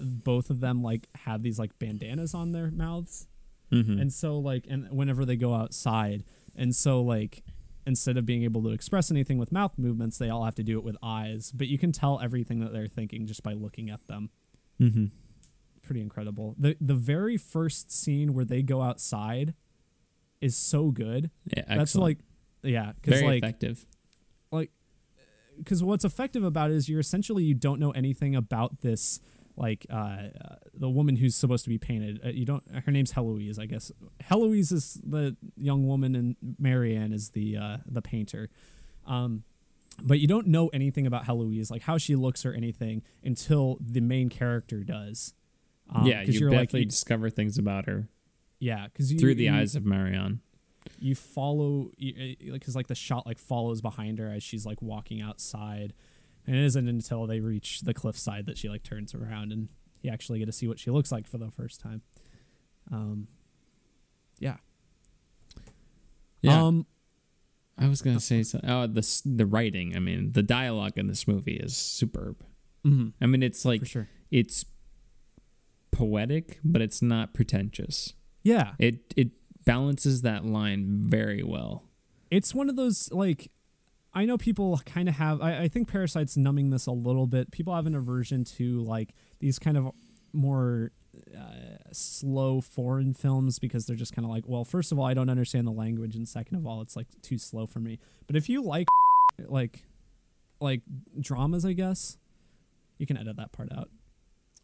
both 0.00 0.50
of 0.50 0.60
them 0.60 0.82
like 0.82 1.08
have 1.26 1.42
these 1.42 1.58
like 1.58 1.78
bandanas 1.78 2.34
on 2.34 2.52
their 2.52 2.70
mouths, 2.70 3.26
Mhm. 3.70 4.00
and 4.00 4.12
so 4.12 4.38
like 4.38 4.66
and 4.68 4.90
whenever 4.90 5.24
they 5.24 5.36
go 5.36 5.54
outside, 5.54 6.24
and 6.56 6.74
so 6.74 7.02
like 7.02 7.42
instead 7.86 8.16
of 8.16 8.24
being 8.24 8.42
able 8.44 8.62
to 8.62 8.70
express 8.70 9.10
anything 9.10 9.36
with 9.36 9.52
mouth 9.52 9.76
movements, 9.76 10.16
they 10.16 10.30
all 10.30 10.44
have 10.44 10.54
to 10.54 10.62
do 10.62 10.78
it 10.78 10.84
with 10.84 10.96
eyes. 11.02 11.52
But 11.54 11.66
you 11.68 11.76
can 11.76 11.92
tell 11.92 12.18
everything 12.18 12.60
that 12.60 12.72
they're 12.72 12.86
thinking 12.88 13.26
just 13.26 13.42
by 13.42 13.52
looking 13.52 13.90
at 13.90 14.06
them 14.06 14.30
Mhm. 14.80 15.10
pretty 15.82 16.00
incredible. 16.00 16.54
The 16.58 16.76
the 16.80 16.94
very 16.94 17.36
first 17.36 17.90
scene 17.92 18.32
where 18.34 18.44
they 18.44 18.62
go 18.62 18.80
outside 18.82 19.54
is 20.40 20.56
so 20.56 20.90
good. 20.90 21.30
Yeah, 21.56 21.64
That's 21.68 21.80
excellent. 21.80 22.02
like 22.04 22.18
yeah, 22.72 22.92
very 23.04 23.22
like 23.26 23.42
effective. 23.42 23.84
like 24.50 24.70
cuz 25.64 25.82
what's 25.84 26.04
effective 26.04 26.42
about 26.42 26.70
it 26.70 26.76
is 26.76 26.88
you're 26.88 27.00
essentially 27.00 27.44
you 27.44 27.54
don't 27.54 27.78
know 27.78 27.90
anything 27.92 28.34
about 28.34 28.80
this 28.80 29.20
like 29.56 29.86
uh, 29.90 29.94
uh 29.94 30.56
the 30.74 30.90
woman 30.90 31.16
who's 31.16 31.36
supposed 31.36 31.62
to 31.64 31.70
be 31.70 31.78
painted. 31.78 32.20
Uh, 32.24 32.28
you 32.30 32.44
don't 32.44 32.64
her 32.84 32.90
name's 32.90 33.12
Heloise, 33.12 33.58
I 33.58 33.66
guess. 33.66 33.92
Heloise 34.20 34.72
is 34.72 34.94
the 35.04 35.36
young 35.56 35.86
woman 35.86 36.16
and 36.16 36.36
Marianne 36.58 37.12
is 37.12 37.30
the 37.30 37.56
uh 37.56 37.78
the 37.86 38.02
painter. 38.02 38.48
Um 39.06 39.44
but 40.02 40.20
you 40.20 40.26
don't 40.26 40.46
know 40.46 40.68
anything 40.68 41.06
about 41.06 41.24
Heloise, 41.24 41.70
like 41.70 41.82
how 41.82 41.98
she 41.98 42.16
looks 42.16 42.44
or 42.44 42.52
anything, 42.52 43.02
until 43.22 43.78
the 43.80 44.00
main 44.00 44.28
character 44.28 44.82
does. 44.82 45.34
Um, 45.94 46.06
yeah, 46.06 46.22
you 46.22 46.32
you're 46.40 46.50
definitely 46.50 46.80
like, 46.80 46.88
discover 46.88 47.28
things 47.30 47.58
about 47.58 47.86
her 47.86 48.08
Yeah, 48.58 48.86
because 48.86 49.12
you 49.12 49.18
through 49.18 49.34
the 49.34 49.44
you, 49.44 49.54
eyes 49.54 49.76
of 49.76 49.84
Marianne. 49.84 50.40
you 50.98 51.14
follow 51.14 51.90
because 51.98 52.74
like 52.74 52.86
the 52.86 52.94
shot 52.94 53.26
like 53.26 53.38
follows 53.38 53.82
behind 53.82 54.18
her 54.18 54.30
as 54.30 54.42
she's 54.42 54.64
like 54.64 54.80
walking 54.80 55.20
outside, 55.20 55.92
and 56.46 56.56
it 56.56 56.64
isn't 56.64 56.88
until 56.88 57.26
they 57.26 57.40
reach 57.40 57.82
the 57.82 57.92
cliffside 57.94 58.46
that 58.46 58.56
she 58.58 58.68
like 58.68 58.82
turns 58.82 59.14
around 59.14 59.52
and 59.52 59.68
you 60.00 60.10
actually 60.10 60.38
get 60.38 60.46
to 60.46 60.52
see 60.52 60.66
what 60.68 60.78
she 60.78 60.90
looks 60.90 61.10
like 61.12 61.26
for 61.26 61.38
the 61.38 61.50
first 61.50 61.80
time. 61.80 62.02
Um, 62.92 63.28
yeah. 64.38 64.56
Yeah. 66.42 66.62
Um, 66.66 66.86
I 67.78 67.88
was 67.88 68.02
gonna 68.02 68.20
say 68.20 68.42
so, 68.42 68.60
oh 68.66 68.86
the 68.86 69.22
the 69.24 69.46
writing. 69.46 69.96
I 69.96 69.98
mean, 69.98 70.32
the 70.32 70.42
dialogue 70.42 70.92
in 70.96 71.06
this 71.08 71.26
movie 71.26 71.56
is 71.56 71.76
superb. 71.76 72.44
Mm-hmm. 72.86 73.08
I 73.20 73.26
mean, 73.26 73.42
it's 73.42 73.64
like 73.64 73.86
sure. 73.86 74.08
it's 74.30 74.64
poetic, 75.90 76.58
but 76.64 76.82
it's 76.82 77.02
not 77.02 77.34
pretentious. 77.34 78.14
Yeah, 78.42 78.72
It 78.78 79.14
it 79.16 79.30
balances 79.64 80.22
that 80.22 80.44
line 80.44 81.04
very 81.06 81.42
well. 81.42 81.84
it's 82.30 82.54
one 82.54 82.68
of 82.68 82.76
those 82.76 83.10
like 83.12 83.50
I 84.12 84.26
know 84.26 84.36
people 84.38 84.80
kind 84.84 85.08
of 85.08 85.16
have. 85.16 85.40
I, 85.40 85.62
I 85.62 85.68
think 85.68 85.88
Parasite's 85.88 86.36
numbing 86.36 86.70
this 86.70 86.86
a 86.86 86.92
little 86.92 87.26
bit. 87.26 87.50
People 87.50 87.74
have 87.74 87.86
an 87.86 87.94
aversion 87.96 88.44
to 88.44 88.82
like 88.82 89.14
these 89.40 89.58
kind 89.58 89.76
of 89.76 89.90
more 90.32 90.92
uh, 91.36 91.76
slow 91.92 92.60
foreign 92.60 93.14
films 93.14 93.58
because 93.58 93.86
they're 93.86 93.96
just 93.96 94.14
kind 94.14 94.24
of 94.24 94.30
like, 94.30 94.44
well, 94.46 94.64
first 94.64 94.92
of 94.92 94.98
all, 94.98 95.04
I 95.04 95.14
don't 95.14 95.30
understand 95.30 95.66
the 95.66 95.72
language, 95.72 96.14
and 96.16 96.28
second 96.28 96.56
of 96.56 96.66
all, 96.66 96.80
it's 96.80 96.96
like 96.96 97.06
too 97.22 97.38
slow 97.38 97.66
for 97.66 97.80
me. 97.80 97.98
But 98.26 98.36
if 98.36 98.48
you 98.48 98.62
like 98.62 98.86
like 99.46 99.84
like 100.60 100.80
dramas, 101.20 101.64
I 101.64 101.72
guess 101.72 102.16
you 102.98 103.06
can 103.06 103.16
edit 103.16 103.36
that 103.36 103.52
part 103.52 103.70
out. 103.72 103.90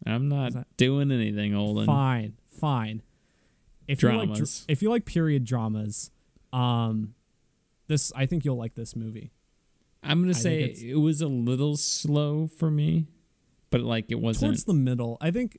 I'm 0.07 0.29
not 0.29 0.53
that- 0.53 0.77
doing 0.77 1.11
anything, 1.13 1.53
Holden. 1.53 1.87
Fine, 1.87 2.35
fine. 2.59 3.03
If 3.89 4.03
you 4.03 4.13
like 4.13 4.33
dr- 4.35 4.65
if 4.69 4.83
you 4.83 4.91
like 4.91 5.05
period 5.05 5.45
dramas, 5.45 6.11
um, 6.53 7.15
this 7.89 8.13
I 8.15 8.27
think 8.27 8.45
you'll 8.45 8.57
like 8.57 8.75
this 8.75 8.95
movie. 8.95 9.33
I'm 10.03 10.21
gonna 10.21 10.31
I 10.31 10.33
say 10.33 10.63
it 10.63 10.99
was 10.99 11.21
a 11.21 11.27
little 11.27 11.77
slow 11.77 12.47
for 12.47 12.71
me, 12.71 13.09
but 13.71 13.81
like 13.81 14.07
it 14.11 14.21
wasn't. 14.21 14.51
Towards 14.53 14.65
the 14.65 14.75
middle, 14.75 15.19
I 15.21 15.31
think. 15.31 15.59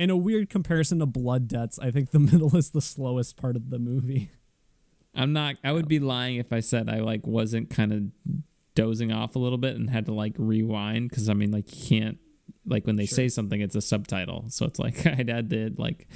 In 0.00 0.08
a 0.08 0.16
weird 0.16 0.48
comparison 0.48 0.98
to 1.00 1.06
Blood 1.06 1.46
Debts, 1.46 1.78
I 1.78 1.90
think 1.90 2.10
the 2.10 2.18
middle 2.32 2.56
is 2.56 2.70
the 2.70 2.80
slowest 2.80 3.36
part 3.36 3.54
of 3.54 3.68
the 3.68 3.78
movie. 3.78 4.30
I'm 5.14 5.32
not. 5.34 5.56
I 5.62 5.72
would 5.72 5.88
be 5.88 5.98
lying 5.98 6.36
if 6.36 6.52
I 6.54 6.60
said 6.60 6.88
I 6.88 7.00
like 7.00 7.26
wasn't 7.26 7.68
kind 7.68 7.92
of 7.92 8.02
dozing 8.74 9.12
off 9.12 9.36
a 9.36 9.38
little 9.38 9.58
bit 9.58 9.76
and 9.76 9.90
had 9.90 10.06
to 10.06 10.14
like 10.14 10.34
rewind 10.38 11.10
because 11.10 11.28
I 11.28 11.34
mean 11.34 11.50
like 11.50 11.66
you 11.76 11.86
can't 11.88 12.18
like 12.64 12.86
when 12.86 12.96
they 12.96 13.04
Sure. 13.04 13.16
say 13.16 13.28
something 13.28 13.60
it's 13.60 13.74
a 13.74 13.80
subtitle 13.82 14.44
so 14.48 14.64
it's 14.64 14.78
like 14.78 15.04
I 15.06 15.16
had 15.26 15.50
to 15.50 15.74
like 15.76 16.06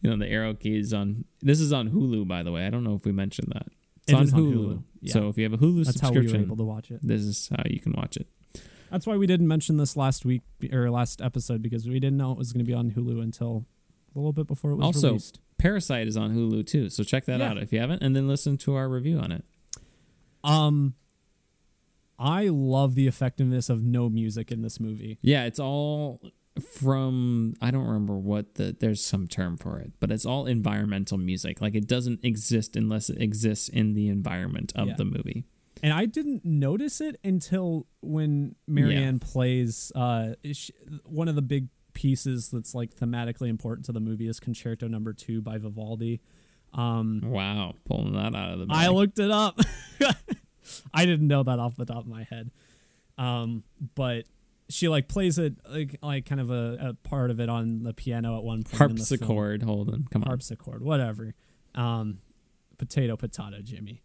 you 0.00 0.10
know 0.10 0.16
the 0.16 0.26
arrow 0.26 0.54
keys 0.54 0.92
on 0.94 1.24
this 1.42 1.60
is 1.60 1.72
on 1.72 1.90
Hulu 1.90 2.26
by 2.26 2.42
the 2.42 2.50
way 2.50 2.66
I 2.66 2.70
don't 2.70 2.82
know 2.82 2.94
if 2.94 3.04
we 3.04 3.12
mentioned 3.12 3.52
that 3.54 3.66
it's 4.02 4.12
It 4.12 4.14
on, 4.14 4.22
is 4.24 4.32
on 4.32 4.40
Hulu. 4.40 4.54
Hulu, 4.54 4.82
yeah. 5.02 5.12
so 5.12 5.28
if 5.28 5.36
you 5.36 5.44
have 5.44 5.52
a 5.52 5.58
Hulu 5.58 5.84
That's 5.84 6.00
how 6.00 6.10
we 6.10 6.16
were 6.16 6.22
subscription 6.22 6.46
able 6.46 6.56
to 6.56 6.64
watch 6.64 6.90
it. 6.90 7.00
this 7.02 7.20
is 7.22 7.50
how 7.54 7.62
you 7.68 7.78
can 7.78 7.92
watch 7.92 8.16
it 8.16 8.26
That's 8.90 9.06
why 9.06 9.16
we 9.16 9.26
didn't 9.26 9.48
mention 9.48 9.76
this 9.76 9.96
last 9.96 10.24
week 10.24 10.42
or 10.72 10.90
last 10.90 11.20
episode 11.20 11.62
because 11.62 11.86
we 11.86 12.00
didn't 12.00 12.16
know 12.16 12.32
it 12.32 12.38
was 12.38 12.52
going 12.52 12.64
to 12.64 12.68
be 12.68 12.74
on 12.74 12.92
Hulu 12.92 13.22
until 13.22 13.66
a 14.14 14.18
little 14.18 14.32
bit 14.32 14.46
before 14.46 14.70
it 14.72 14.76
was 14.76 14.84
Also, 14.84 15.08
released. 15.08 15.38
Parasite 15.58 16.06
is 16.08 16.16
on 16.16 16.34
Hulu 16.34 16.66
too 16.66 16.88
so 16.90 17.02
check 17.02 17.24
that 17.26 17.40
Yeah. 17.40 17.50
out 17.50 17.58
if 17.58 17.72
you 17.72 17.80
haven't 17.80 18.02
and 18.02 18.14
then 18.16 18.26
listen 18.28 18.56
to 18.58 18.74
our 18.74 18.88
review 18.88 19.18
on 19.18 19.32
it 19.32 19.44
Um, 20.44 20.94
I 22.18 22.48
love 22.48 22.94
the 22.94 23.06
effectiveness 23.06 23.68
of 23.68 23.82
no 23.82 24.08
music 24.08 24.50
in 24.50 24.62
this 24.62 24.80
movie. 24.80 25.18
Yeah, 25.22 25.44
it's 25.44 25.58
all 25.60 26.20
from 26.72 27.54
I 27.60 27.70
don't 27.70 27.84
remember 27.86 28.16
what 28.18 28.56
the 28.56 28.74
there's 28.78 29.04
some 29.04 29.28
term 29.28 29.56
for 29.56 29.78
it, 29.78 29.92
but 30.00 30.10
it's 30.10 30.26
all 30.26 30.46
environmental 30.46 31.16
music. 31.18 31.60
Like 31.60 31.74
it 31.76 31.86
doesn't 31.86 32.24
exist 32.24 32.74
unless 32.76 33.08
it 33.10 33.20
exists 33.20 33.68
in 33.68 33.94
the 33.94 34.08
environment 34.08 34.72
of 34.74 34.88
Yeah. 34.88 34.94
the 34.96 35.04
movie. 35.04 35.44
And 35.82 35.92
I 35.92 36.06
didn't 36.06 36.44
notice 36.44 37.00
it 37.00 37.16
until 37.22 37.86
when 38.00 38.56
Marianne 38.66 39.18
plays 39.18 39.92
uh 39.94 40.34
sh 40.52 40.70
one 41.04 41.28
of 41.28 41.34
the 41.34 41.42
big 41.42 41.68
pieces 41.92 42.50
that's 42.50 42.74
like 42.74 42.94
thematically 42.94 43.48
important 43.48 43.84
to 43.86 43.92
the 43.92 44.00
movie 44.00 44.28
is 44.28 44.40
Concerto 44.40 44.88
Number 44.88 45.12
Two 45.12 45.40
by 45.42 45.58
Vivaldi. 45.58 46.20
Um, 46.74 47.22
Wow, 47.24 47.74
pulling 47.86 48.12
that 48.12 48.34
out 48.34 48.52
of 48.52 48.58
the 48.60 48.66
bag. 48.66 48.76
I 48.76 48.88
looked 48.88 49.18
it 49.18 49.30
up. 49.30 49.58
I 50.94 51.06
didn't 51.06 51.26
know 51.26 51.42
that 51.42 51.58
off 51.58 51.76
the 51.76 51.86
top 51.86 51.98
of 51.98 52.06
my 52.06 52.24
head. 52.24 52.50
Um, 53.16 53.64
but 53.94 54.24
she 54.68 54.86
like 54.88 55.08
plays 55.08 55.38
it 55.38 55.54
like 55.68 55.96
like 56.02 56.26
kind 56.26 56.40
of 56.40 56.50
a, 56.50 56.76
a 56.80 57.08
part 57.08 57.30
of 57.30 57.40
it 57.40 57.48
on 57.48 57.82
the 57.82 57.94
piano 57.94 58.36
at 58.36 58.44
one 58.44 58.64
point. 58.64 58.90
in 58.90 58.96
the 58.96 59.04
film. 59.04 59.20
harpsichord. 59.20 59.62
Holden, 59.62 60.06
come 60.10 60.22
on. 60.22 60.28
harpsichord, 60.28 60.82
whatever. 60.82 61.34
Um, 61.74 62.18
potato, 62.78 63.16
potato, 63.16 63.60
Jimmy. 63.62 64.02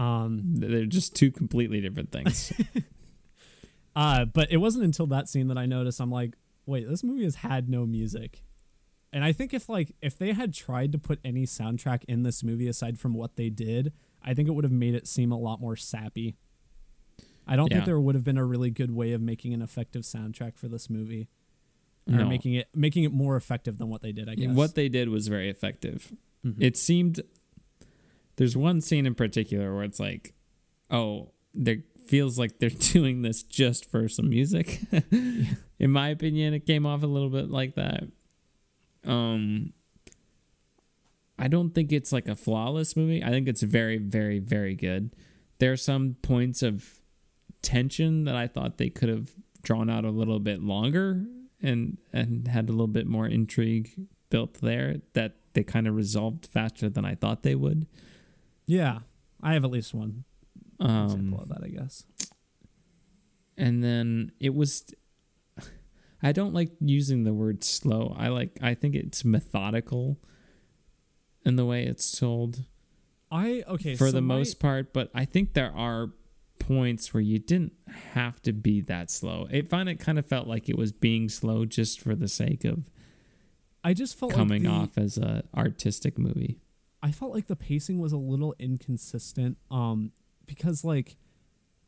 Um, 0.00 0.40
They're 0.54 0.86
just 0.86 1.14
two 1.14 1.30
completely 1.30 1.80
different 1.80 2.10
things. 2.10 2.52
uh, 3.96 4.24
but 4.24 4.50
it 4.50 4.58
wasn't 4.58 4.84
until 4.84 5.06
that 5.08 5.28
scene 5.28 5.48
that 5.48 5.58
I 5.58 5.66
noticed. 5.66 6.00
I'm 6.00 6.10
like, 6.10 6.36
wait, 6.66 6.88
this 6.88 7.02
movie 7.04 7.24
has 7.24 7.36
had 7.36 7.68
no 7.68 7.84
music. 7.86 8.42
And 9.12 9.24
I 9.24 9.32
think 9.32 9.52
if 9.52 9.68
like 9.68 9.94
if 10.00 10.16
they 10.16 10.32
had 10.32 10.54
tried 10.54 10.92
to 10.92 10.98
put 10.98 11.18
any 11.24 11.44
soundtrack 11.44 12.04
in 12.04 12.22
this 12.22 12.42
movie 12.44 12.68
aside 12.68 12.98
from 12.98 13.12
what 13.14 13.36
they 13.36 13.50
did, 13.50 13.92
I 14.22 14.34
think 14.34 14.48
it 14.48 14.52
would 14.52 14.64
have 14.64 14.72
made 14.72 14.94
it 14.94 15.08
seem 15.08 15.32
a 15.32 15.38
lot 15.38 15.60
more 15.60 15.74
sappy. 15.76 16.36
I 17.46 17.56
don't 17.56 17.70
Yeah. 17.70 17.78
think 17.78 17.86
there 17.86 18.00
would 18.00 18.14
have 18.14 18.22
been 18.22 18.38
a 18.38 18.44
really 18.44 18.70
good 18.70 18.92
way 18.92 19.12
of 19.12 19.20
making 19.20 19.52
an 19.52 19.62
effective 19.62 20.02
soundtrack 20.02 20.56
for 20.56 20.68
this 20.68 20.88
movie, 20.88 21.28
or 22.08 22.18
No. 22.18 22.28
making 22.28 22.54
it 22.54 22.68
making 22.72 23.02
it 23.02 23.12
more 23.12 23.36
effective 23.36 23.78
than 23.78 23.88
what 23.88 24.00
they 24.00 24.12
did. 24.12 24.28
I 24.28 24.36
guess 24.36 24.54
What 24.54 24.76
they 24.76 24.88
did 24.88 25.08
was 25.08 25.26
very 25.26 25.50
effective. 25.50 26.12
Mhm. 26.46 26.56
It 26.62 26.76
seemed 26.76 27.20
there's 28.40 28.56
one 28.56 28.80
scene 28.80 29.04
in 29.04 29.14
particular 29.14 29.74
where 29.74 29.84
it's 29.84 30.00
like, 30.00 30.32
oh, 30.90 31.30
there 31.52 31.82
feels 32.06 32.38
like 32.38 32.58
they're 32.58 32.70
doing 32.78 33.20
this 33.20 33.42
just 33.42 33.84
for 33.84 34.08
some 34.08 34.30
music. 34.30 34.80
in 35.78 35.90
my 35.90 36.08
opinion, 36.08 36.54
it 36.54 36.64
came 36.64 36.86
off 36.86 37.02
a 37.02 37.06
little 37.06 37.28
bit 37.28 37.50
like 37.50 37.74
that. 37.74 38.04
Um 39.04 39.74
I 41.38 41.48
don't 41.48 41.74
think 41.74 41.92
it's 41.92 42.12
like 42.12 42.28
a 42.28 42.34
flawless 42.34 42.96
movie. 42.96 43.22
I 43.22 43.28
think 43.28 43.46
it's 43.46 43.62
very, 43.62 43.98
very, 43.98 44.38
very 44.38 44.74
good. 44.74 45.14
There 45.58 45.72
are 45.72 45.76
some 45.76 46.16
points 46.22 46.62
of 46.62 46.98
tension 47.60 48.24
that 48.24 48.36
I 48.36 48.46
thought 48.46 48.78
they 48.78 48.88
could 48.88 49.10
have 49.10 49.32
drawn 49.62 49.90
out 49.90 50.06
a 50.06 50.10
little 50.10 50.40
bit 50.40 50.62
longer 50.62 51.26
and 51.62 51.98
and 52.10 52.48
had 52.48 52.70
a 52.70 52.72
little 52.72 52.86
bit 52.86 53.06
more 53.06 53.26
intrigue 53.26 53.90
built 54.30 54.54
there 54.62 54.96
that 55.12 55.36
they 55.52 55.62
kind 55.62 55.86
of 55.86 55.94
resolved 55.94 56.46
faster 56.46 56.88
than 56.88 57.04
I 57.04 57.14
thought 57.14 57.42
they 57.42 57.54
would. 57.54 57.86
Yeah, 58.70 59.00
I 59.42 59.54
have 59.54 59.64
at 59.64 59.70
least 59.70 59.92
one 59.94 60.24
example 60.80 61.38
Um, 61.38 61.42
of 61.42 61.48
that. 61.48 61.62
I 61.64 61.68
guess. 61.68 62.04
and 63.56 63.82
then 63.82 64.32
it 64.38 64.54
was 64.54 64.84
I 66.22 66.32
don't 66.32 66.54
like 66.54 66.70
using 66.80 67.24
the 67.24 67.32
word 67.34 67.64
slow. 67.64 68.14
I 68.18 68.28
like 68.28 68.58
I 68.62 68.74
think 68.74 68.94
it's 68.94 69.24
methodical 69.24 70.18
in 71.44 71.56
the 71.56 71.64
way 71.64 71.84
it's 71.84 72.18
told 72.18 72.64
I 73.30 73.62
okay 73.68 73.96
for 73.96 74.06
so 74.06 74.12
the 74.12 74.20
my- 74.20 74.36
most 74.36 74.60
part, 74.60 74.92
but 74.92 75.10
I 75.14 75.24
think 75.24 75.54
there 75.54 75.72
are 75.74 76.10
points 76.58 77.14
where 77.14 77.22
you 77.22 77.38
didn't 77.38 77.72
have 78.12 78.40
to 78.42 78.52
be 78.52 78.80
that 78.82 79.10
slow. 79.10 79.48
I 79.50 79.62
find 79.62 79.88
it 79.88 79.98
kind 79.98 80.18
of 80.18 80.26
felt 80.26 80.46
like 80.46 80.68
it 80.68 80.76
was 80.76 80.92
being 80.92 81.28
slow 81.28 81.64
just 81.64 82.00
for 82.00 82.14
the 82.14 82.28
sake 82.28 82.64
of 82.64 82.90
I 83.82 83.94
just 83.94 84.18
felt 84.18 84.34
coming 84.34 84.64
like 84.64 84.72
the, 84.72 84.78
off 84.78 84.98
as 84.98 85.16
a 85.16 85.44
artistic 85.56 86.18
movie. 86.18 86.58
I 87.02 87.10
felt 87.12 87.32
like 87.32 87.46
the 87.46 87.56
pacing 87.56 87.98
was 87.98 88.12
a 88.12 88.16
little 88.18 88.54
inconsistent. 88.58 89.56
Um, 89.70 90.12
because 90.46 90.84
like 90.84 91.16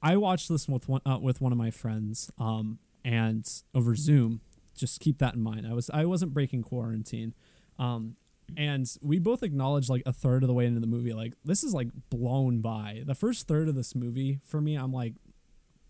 I 0.03 0.17
watched 0.17 0.49
this 0.49 0.69
with 0.69 0.89
one 0.89 1.01
uh, 1.07 1.19
with 1.21 1.41
one 1.41 1.53
of 1.53 1.59
my 1.59 1.71
friends. 1.71 2.31
Um, 2.39 2.79
and 3.05 3.49
over 3.75 3.95
Zoom. 3.97 4.41
Just 4.77 5.01
keep 5.01 5.19
that 5.19 5.35
in 5.35 5.41
mind. 5.43 5.67
I 5.67 5.75
was 5.75 5.91
I 5.91 6.05
wasn't 6.07 6.33
breaking 6.33 6.63
quarantine. 6.63 7.35
Um, 7.79 8.17
and 8.57 8.87
we 9.03 9.19
both 9.19 9.43
acknowledged 9.43 9.89
like 9.91 10.03
a 10.07 10.13
third 10.13 10.43
of 10.43 10.47
the 10.47 10.55
way 10.55 10.67
into 10.67 10.81
the 10.81 10.87
movie, 10.87 11.13
like 11.13 11.35
this 11.45 11.63
is 11.65 11.73
like 11.75 11.89
blown 12.11 12.61
by. 12.61 13.03
The 13.05 13.15
first 13.15 13.49
third 13.49 13.69
of 13.69 13.75
this 13.75 13.95
movie 13.95 14.39
for 14.47 14.61
me, 14.61 14.77
I'm 14.77 14.93
like 14.93 15.15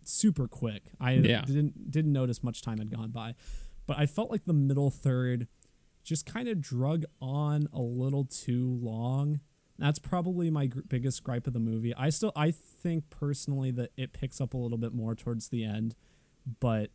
super 0.05 0.49
quick. 0.49 0.85
I 1.01 1.13
Yeah. 1.13 1.43
didn't 1.43 1.91
didn't 1.91 2.13
notice 2.13 2.43
much 2.43 2.63
time 2.63 2.79
had 2.79 2.91
gone 2.91 3.11
by, 3.11 3.35
but 3.87 3.99
I 3.99 4.07
felt 4.07 4.31
like 4.31 4.45
the 4.47 4.53
middle 4.53 4.91
third 4.91 5.49
just 6.03 6.27
kind 6.27 6.49
of 6.49 6.61
drug 6.61 7.05
on 7.21 7.69
a 7.73 7.81
little 7.81 8.25
too 8.25 8.79
long. 8.83 9.41
That's 9.79 9.99
probably 9.99 10.51
my 10.51 10.67
gr- 10.67 10.81
biggest 10.87 11.25
gripe 11.25 11.47
of 11.47 11.53
the 11.53 11.61
movie. 11.61 11.95
I 11.95 12.11
still 12.11 12.33
I 12.37 12.51
think 12.51 13.11
personally 13.11 13.71
that 13.73 13.91
it 13.97 14.13
picks 14.13 14.41
up 14.41 14.55
a 14.55 14.57
little 14.57 14.79
bit 14.79 14.93
more 14.93 15.15
towards 15.15 15.49
the 15.49 15.65
end, 15.65 15.95
but 16.61 16.91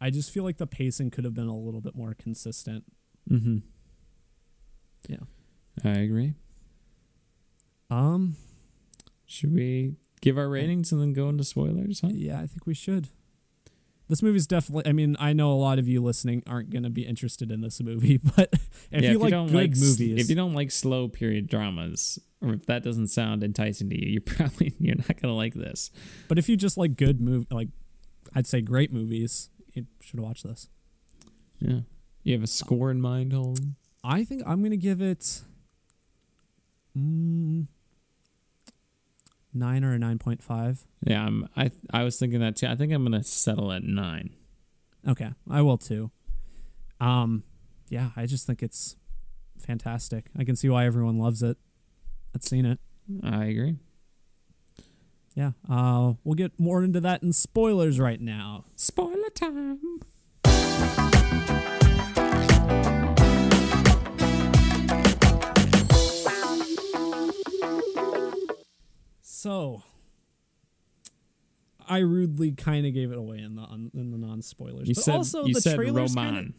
I 0.00 0.10
just 0.10 0.30
feel 0.30 0.44
like 0.44 0.58
the 0.58 0.66
pacing 0.66 1.10
could 1.10 1.24
have 1.24 1.34
been 1.34 1.48
a 1.48 1.56
little 1.56 1.80
bit 1.80 1.94
more 1.94 2.14
consistent. 2.14 2.84
Mm-hmm. 3.30 3.58
Yeah. 5.08 5.18
I 5.84 5.98
agree. 5.98 6.34
Um 7.90 8.36
Should 9.26 9.54
we 9.54 9.96
give 10.20 10.38
our 10.38 10.48
ratings 10.48 10.92
and 10.92 11.00
then 11.00 11.12
go 11.12 11.28
into 11.28 11.44
spoilers? 11.44 12.00
Huh? 12.00 12.10
yeah, 12.12 12.40
I 12.40 12.46
think 12.46 12.66
we 12.66 12.74
should. 12.74 13.08
This 14.12 14.22
movie's 14.22 14.46
definitely 14.46 14.90
I 14.90 14.92
mean, 14.92 15.16
I 15.18 15.32
know 15.32 15.50
a 15.52 15.54
lot 15.56 15.78
of 15.78 15.88
you 15.88 16.02
listening 16.02 16.42
aren't 16.46 16.68
going 16.68 16.82
to 16.82 16.90
be 16.90 17.00
interested 17.06 17.50
in 17.50 17.62
this 17.62 17.80
movie, 17.80 18.18
but 18.36 18.50
if 18.90 19.02
Yeah, 19.02 19.12
you 19.12 19.18
like 19.18 19.30
don't 19.30 19.46
good 19.46 19.54
like 19.54 19.70
movies, 19.70 20.20
if 20.20 20.28
you 20.28 20.36
don't 20.36 20.52
like 20.52 20.70
slow 20.70 21.08
period 21.08 21.46
dramas, 21.48 22.18
or 22.42 22.52
if 22.52 22.66
that 22.66 22.82
doesn't 22.84 23.08
sound 23.08 23.42
enticing 23.42 23.88
to 23.88 23.98
you, 23.98 24.10
you're 24.12 24.20
probably 24.36 24.74
you're 24.78 24.96
not 24.96 25.18
gonna 25.18 25.34
like 25.34 25.54
this. 25.54 25.90
but 26.28 26.36
if 26.38 26.46
you 26.50 26.58
just 26.58 26.76
like 26.76 26.94
good 26.94 27.22
movie, 27.22 27.46
like 27.50 27.68
I'd 28.34 28.46
say 28.46 28.60
great 28.60 28.92
movies, 28.92 29.48
you 29.72 29.86
should 30.02 30.20
watch 30.20 30.42
this. 30.42 30.68
Yeah. 31.58 31.80
You 32.22 32.34
have 32.34 32.42
a 32.42 32.46
score 32.48 32.90
in 32.90 33.00
mind, 33.00 33.32
Holden? 33.32 33.76
I 34.04 34.24
think 34.24 34.42
I'm 34.46 34.62
gonna 34.62 34.76
give 34.76 35.00
it. 35.00 35.40
Mm, 36.94 37.66
nine 39.54 39.84
or 39.84 39.92
a 39.92 39.98
nine 39.98 40.18
point 40.18 40.42
five. 40.42 40.86
Yeah, 41.04 41.24
I'm, 41.24 41.48
I 41.56 41.70
I 41.92 42.04
was 42.04 42.18
thinking 42.18 42.40
that 42.40 42.56
too. 42.56 42.66
I 42.66 42.76
think 42.76 42.92
I'm 42.92 43.04
gonna 43.04 43.22
settle 43.24 43.72
at 43.72 43.82
nine. 43.82 44.30
Okay, 45.06 45.30
I 45.50 45.62
will 45.62 45.78
too. 45.78 46.10
Um, 47.00 47.42
yeah, 47.88 48.10
I 48.16 48.26
just 48.26 48.46
think 48.46 48.62
it's 48.62 48.96
fantastic. 49.58 50.26
I 50.38 50.44
can 50.44 50.56
see 50.56 50.68
why 50.68 50.86
everyone 50.86 51.18
loves 51.18 51.42
it. 51.42 51.56
I've 52.34 52.44
seen 52.44 52.64
it. 52.64 52.78
I 53.22 53.46
agree. 53.46 53.76
Yeah. 55.34 55.52
Uh, 55.68 56.14
we'll 56.24 56.34
get 56.34 56.58
more 56.60 56.84
into 56.84 57.00
that 57.00 57.22
in 57.22 57.32
spoilers 57.32 57.98
right 57.98 58.20
now. 58.20 58.64
Spoiler 58.76 59.30
time. 59.30 60.00
So, 69.42 69.82
I 71.88 71.98
rudely 71.98 72.52
kind 72.52 72.86
of 72.86 72.94
gave 72.94 73.10
it 73.10 73.18
away 73.18 73.38
in 73.38 73.56
the 73.56 73.64
in 73.92 74.12
the 74.12 74.16
non 74.18 74.40
spoilers, 74.40 74.86
You 74.88 74.94
but 74.94 75.02
said 75.02 75.14
also 75.16 75.46
you 75.46 75.54
the 75.54 75.60
said 75.60 75.74
trailers 75.74 76.14
Roman. 76.14 76.54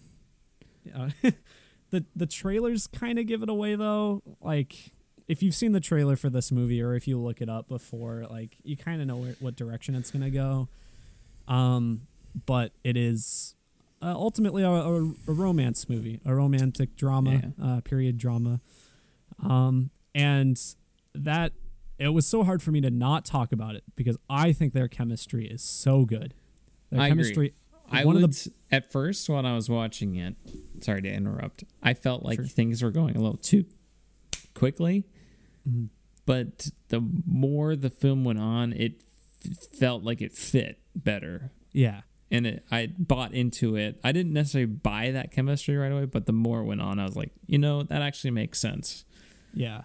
kinda, 0.83 1.11
yeah. 1.23 1.31
the 1.91 2.03
the 2.13 2.25
trailers 2.25 2.87
kind 2.87 3.19
of 3.19 3.25
give 3.25 3.41
it 3.41 3.47
away 3.47 3.75
though. 3.75 4.21
Like 4.41 4.75
if 5.29 5.41
you've 5.41 5.55
seen 5.55 5.71
the 5.71 5.79
trailer 5.79 6.17
for 6.17 6.29
this 6.29 6.51
movie 6.51 6.81
or 6.81 6.93
if 6.93 7.07
you 7.07 7.17
look 7.17 7.39
it 7.41 7.47
up 7.47 7.69
before, 7.69 8.25
like 8.29 8.57
you 8.63 8.75
kind 8.75 8.99
of 8.99 9.07
know 9.07 9.15
where, 9.15 9.35
what 9.39 9.55
direction 9.55 9.95
it's 9.95 10.11
gonna 10.11 10.29
go. 10.29 10.67
Um, 11.47 12.01
but 12.45 12.73
it 12.83 12.97
is 12.97 13.55
uh, 14.01 14.07
ultimately 14.13 14.61
a, 14.61 14.69
a, 14.69 15.03
a 15.29 15.31
romance 15.31 15.87
movie, 15.87 16.19
a 16.25 16.35
romantic 16.35 16.97
drama, 16.97 17.53
uh, 17.63 17.79
period 17.79 18.17
drama. 18.17 18.59
Um, 19.41 19.89
and 20.13 20.59
that 21.15 21.53
it 21.99 22.09
was 22.09 22.25
so 22.27 22.43
hard 22.43 22.61
for 22.61 22.71
me 22.71 22.81
to 22.81 22.89
not 22.89 23.25
talk 23.25 23.51
about 23.51 23.75
it 23.75 23.83
because 23.95 24.17
I 24.29 24.51
think 24.53 24.73
their 24.73 24.87
chemistry 24.87 25.47
is 25.47 25.61
so 25.63 26.05
good. 26.05 26.33
Their 26.89 27.01
I 27.01 27.07
agree. 27.07 27.21
chemistry. 27.23 27.53
I 27.91 28.05
one 28.05 28.15
would 28.15 28.23
of 28.23 28.31
the 28.31 28.51
at 28.71 28.91
first 28.91 29.29
when 29.29 29.45
I 29.45 29.55
was 29.55 29.69
watching 29.69 30.15
it. 30.15 30.35
Sorry 30.81 31.01
to 31.01 31.09
interrupt. 31.11 31.63
I 31.81 31.93
felt 31.93 32.23
like 32.23 32.37
Sure. 32.39 32.45
things 32.47 32.81
were 32.81 32.91
going 32.91 33.15
a 33.15 33.19
little 33.19 33.37
too 33.37 33.65
quickly, 34.53 35.05
Mhm. 35.67 35.89
but 36.25 36.69
the 36.89 37.01
more 37.25 37.75
the 37.75 37.89
film 37.89 38.23
went 38.23 38.39
on, 38.39 38.73
it 38.73 39.01
f- 39.45 39.67
felt 39.77 40.03
like 40.03 40.21
it 40.21 40.33
fit 40.33 40.79
better, 40.95 41.51
yeah. 41.71 42.01
and 42.31 42.47
it, 42.47 42.65
I 42.71 42.87
bought 42.97 43.33
into 43.33 43.75
it. 43.75 43.99
I 44.03 44.11
didn't 44.11 44.33
necessarily 44.33 44.65
buy 44.71 45.11
that 45.11 45.31
chemistry 45.31 45.75
right 45.75 45.91
away, 45.91 46.05
but 46.05 46.25
the 46.25 46.33
more 46.33 46.61
it 46.61 46.65
went 46.65 46.81
on, 46.81 46.97
I 46.99 47.05
was 47.05 47.15
like, 47.15 47.31
you 47.45 47.57
know, 47.57 47.83
that 47.83 48.01
actually 48.01 48.31
makes 48.31 48.59
sense. 48.59 49.05
Yeah. 49.53 49.83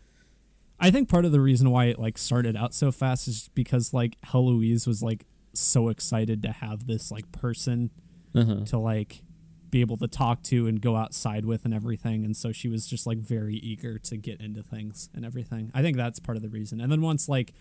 I 0.81 0.91
think 0.91 1.09
part 1.09 1.25
of 1.25 1.33
the 1.33 1.41
reason 1.41 1.71
why 1.71 1.87
it 1.87 1.99
like 1.99 2.17
started 2.19 2.57
out 2.57 2.73
so 2.75 2.93
fast 2.93 3.27
is 3.29 3.51
because 3.55 3.93
like 3.93 4.17
Heloise 4.23 4.87
was 4.87 5.03
like 5.03 5.27
so 5.55 5.89
excited 5.89 6.43
to 6.43 6.53
have 6.53 6.87
this 6.87 7.11
like 7.11 7.31
person 7.33 7.91
Uh-huh. 8.35 8.65
to 8.67 8.79
like 8.79 9.23
be 9.71 9.81
able 9.81 9.97
to 9.99 10.07
talk 10.09 10.43
to 10.45 10.67
and 10.67 10.81
go 10.81 10.97
outside 10.97 11.45
with 11.45 11.65
and 11.65 11.75
everything 11.75 12.25
and 12.25 12.37
so 12.37 12.53
she 12.53 12.69
was 12.69 12.87
just 12.87 13.07
like 13.07 13.19
very 13.19 13.57
eager 13.57 13.99
to 13.99 14.17
get 14.17 14.41
into 14.41 14.63
things 14.63 15.11
and 15.15 15.25
everything. 15.27 15.71
I 15.75 15.83
think 15.83 15.97
that's 15.97 16.19
part 16.21 16.37
of 16.37 16.43
the 16.43 16.49
reason. 16.49 16.81
And 16.81 16.91
then 16.93 17.03
once 17.03 17.29
like 17.29 17.53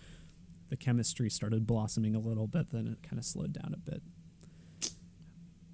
the 0.70 0.76
chemistry 0.76 1.28
started 1.28 1.66
blossoming 1.66 2.14
a 2.14 2.18
little 2.20 2.46
bit 2.46 2.70
then 2.70 2.86
it 2.86 3.02
kind 3.02 3.18
of 3.18 3.24
slowed 3.24 3.52
down 3.52 3.74
a 3.74 3.90
bit. 3.90 4.02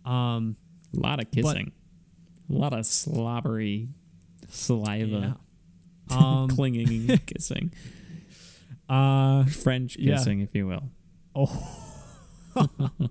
Um 0.04 0.56
A 0.96 1.00
lot 1.00 1.20
of 1.20 1.30
kissing, 1.30 1.72
a 2.48 2.52
lot 2.52 2.72
of 2.72 2.86
slobbery 2.86 3.88
saliva, 4.48 5.06
yeah. 5.18 5.32
Um 6.10 6.48
clinging, 6.48 7.10
and 7.10 7.26
kissing, 7.32 7.72
uh 8.88 9.44
French 9.44 9.96
Yeah. 9.96 10.16
kissing, 10.16 10.40
if 10.40 10.54
you 10.54 10.66
will. 10.66 10.90
Oh. 11.34 11.80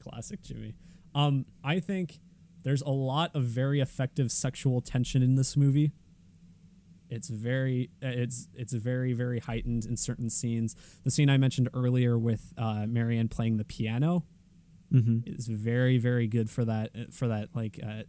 Classic 0.00 0.42
Jimmy. 0.42 0.74
Um, 1.14 1.46
I 1.62 1.80
think 1.80 2.18
there's 2.62 2.82
a 2.82 2.90
lot 2.90 3.34
of 3.34 3.44
very 3.44 3.80
effective 3.80 4.30
sexual 4.32 4.80
tension 4.80 5.22
in 5.22 5.36
this 5.36 5.56
movie. 5.56 5.92
It's 7.08 7.28
very 7.28 7.90
uh, 8.02 8.08
it's 8.08 8.48
it's 8.54 8.72
very 8.72 9.12
very 9.12 9.38
heightened 9.38 9.84
in 9.86 9.96
certain 9.96 10.28
scenes. 10.30 10.74
The 11.04 11.10
scene 11.10 11.30
I 11.30 11.36
mentioned 11.38 11.68
earlier 11.72 12.18
with 12.18 12.52
uh, 12.58 12.86
Marianne 12.88 13.28
playing 13.28 13.56
the 13.58 13.64
piano 13.64 14.24
Mm-hmm. 14.92 15.20
is 15.32 15.48
very 15.48 15.98
very 15.98 16.28
good 16.28 16.48
for 16.48 16.64
that 16.66 17.12
for 17.12 17.26
that 17.26 17.48
like 17.54 17.80
uh, 17.84 18.02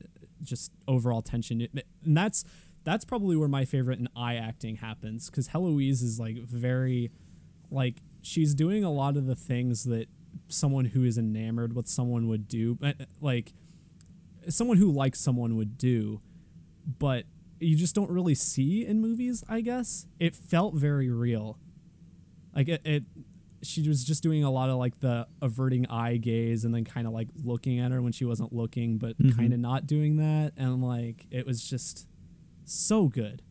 just 0.44 0.72
overall 0.88 1.22
tension. 1.24 1.68
And 2.04 2.18
that's 2.18 2.44
that's 2.86 3.04
probably 3.04 3.36
where 3.36 3.48
my 3.50 3.66
favorite 3.66 4.00
in 4.00 4.08
eye 4.16 4.36
acting 4.36 4.78
happens 4.78 5.30
because 5.30 5.50
Heloise 5.50 6.02
is 6.02 6.20
like 6.20 6.38
very 6.38 7.12
like 7.70 8.02
she's 8.22 8.56
doing 8.56 8.84
a 8.84 8.92
lot 8.92 9.18
of 9.18 9.26
the 9.26 9.36
things 9.36 9.84
that 9.84 10.08
someone 10.48 10.86
who 10.86 11.04
is 11.04 11.18
enamored 11.18 11.74
with 11.76 11.88
someone 11.88 12.28
would 12.28 12.48
do 12.48 12.76
but, 12.76 12.96
like 13.22 13.54
someone 14.50 14.78
who 14.78 14.92
likes 14.92 15.20
someone 15.20 15.56
would 15.58 15.78
do 15.78 16.22
but 17.00 17.26
you 17.60 17.76
just 17.76 17.96
don't 17.96 18.12
really 18.12 18.36
see 18.36 18.86
in 18.86 19.02
movies 19.02 19.44
i 19.50 19.62
guess 19.62 20.06
it 20.20 20.36
felt 20.36 20.76
very 20.76 21.10
real 21.10 21.58
like 22.56 22.68
it, 22.68 22.82
it 22.86 23.04
she 23.64 23.88
was 23.88 24.04
just 24.04 24.22
doing 24.22 24.44
a 24.44 24.52
lot 24.52 24.70
of 24.70 24.76
like 24.76 25.00
the 25.00 25.26
averting 25.42 25.88
eye 25.88 26.18
gaze 26.18 26.64
and 26.66 26.76
then 26.76 26.84
kind 26.86 27.08
of 27.08 27.14
like 27.14 27.30
looking 27.44 27.80
at 27.80 27.92
her 27.92 28.02
when 28.02 28.12
she 28.12 28.26
wasn't 28.26 28.54
looking 28.54 28.98
but 29.00 29.18
Mhm. 29.18 29.36
kind 29.36 29.54
of 29.54 29.60
not 29.60 29.88
doing 29.88 30.18
that 30.18 30.54
and 30.58 30.84
like 30.84 31.26
it 31.32 31.48
was 31.48 31.68
just 31.68 32.08
so 32.66 33.08
good 33.08 33.42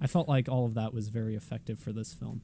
i 0.00 0.06
felt 0.06 0.28
like 0.28 0.48
all 0.48 0.64
of 0.64 0.74
that 0.74 0.92
was 0.94 1.08
very 1.08 1.34
effective 1.34 1.78
for 1.78 1.92
this 1.92 2.12
film 2.12 2.40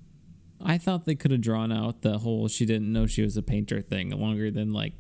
I 0.65 0.79
thought 0.79 1.07
they 1.07 1.17
could 1.17 1.33
have 1.33 1.41
drawn 1.41 1.73
out 1.73 2.03
the 2.03 2.19
whole 2.19 2.47
she 2.47 2.65
didn't 2.67 2.93
know 2.93 3.09
she 3.09 3.23
was 3.23 3.37
a 3.37 3.43
painter 3.43 3.81
thing 3.81 4.11
longer 4.11 4.49
than 4.49 4.73
like 4.73 4.93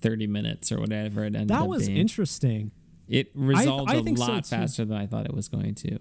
30 0.00 0.26
minutes 0.26 0.72
or 0.72 0.78
whatever 0.80 1.22
it 1.24 1.34
ended 1.36 1.50
up. 1.52 1.60
that 1.60 1.68
was 1.68 1.86
being. 1.86 1.98
interesting 1.98 2.70
it 3.06 3.30
resolved 3.34 3.90
I 3.90 3.96
a 3.96 4.02
so, 4.02 4.10
lot 4.12 4.44
too. 4.44 4.48
faster 4.56 4.84
than 4.86 4.96
I 4.96 5.06
thought 5.06 5.26
it 5.26 5.34
was 5.34 5.48
going 5.48 5.74
to. 5.76 5.98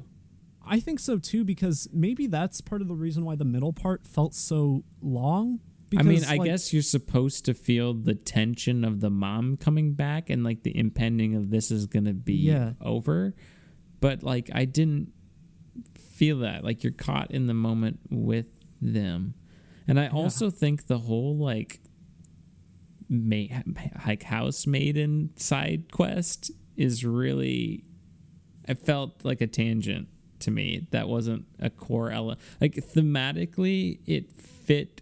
I 0.65 0.79
think 0.79 0.99
so 1.01 1.17
too 1.19 1.43
because 1.43 1.89
maybe 1.91 2.25
that's 2.27 2.61
part 2.61 2.81
of 2.81 2.87
the 2.87 2.95
reason 2.95 3.25
why 3.25 3.35
the 3.35 3.43
middle 3.45 3.73
part 3.73 4.07
felt 4.07 4.33
so 4.33 4.85
long. 5.01 5.59
I 5.97 6.01
mean, 6.01 6.23
I 6.25 6.37
like, 6.37 6.45
guess 6.45 6.71
you're 6.73 6.81
supposed 6.81 7.45
to 7.45 7.53
feel 7.53 7.93
the 7.93 8.15
tension 8.15 8.83
of 8.85 9.01
the 9.01 9.09
mom 9.09 9.55
coming 9.57 9.93
back 9.93 10.29
and 10.29 10.43
like 10.43 10.63
the 10.63 10.75
impending 10.75 11.35
of 11.35 11.51
this 11.51 11.69
is 11.69 11.85
going 11.85 12.05
to 12.05 12.13
be 12.13 12.33
Yeah. 12.33 12.73
over. 12.81 13.35
But 14.05 14.21
like, 14.21 14.51
I 14.53 14.65
didn't 14.65 15.11
feel 15.97 16.37
that. 16.39 16.63
Like, 16.63 16.83
you're 16.83 16.93
caught 16.93 17.31
in 17.31 17.47
the 17.47 17.55
moment 17.55 18.01
with 18.11 18.49
them. 18.79 19.33
And 19.87 19.99
I 19.99 20.09
also 20.09 20.51
think 20.51 20.85
the 20.85 20.99
whole 20.99 21.35
like, 21.35 21.79
ma- 23.09 23.63
like 24.05 24.21
housemaiden 24.21 25.39
side 25.39 25.91
quest 25.91 26.51
is 26.77 27.03
really, 27.03 27.83
it 28.67 28.77
felt 28.77 29.25
like 29.25 29.41
a 29.41 29.47
tangent 29.47 30.07
to 30.41 30.51
me. 30.51 30.87
That 30.91 31.09
wasn't 31.09 31.47
a 31.59 31.71
core 31.71 32.11
element. 32.11 32.39
Like, 32.61 32.75
thematically, 32.75 34.01
it 34.05 34.39
fit 34.39 35.01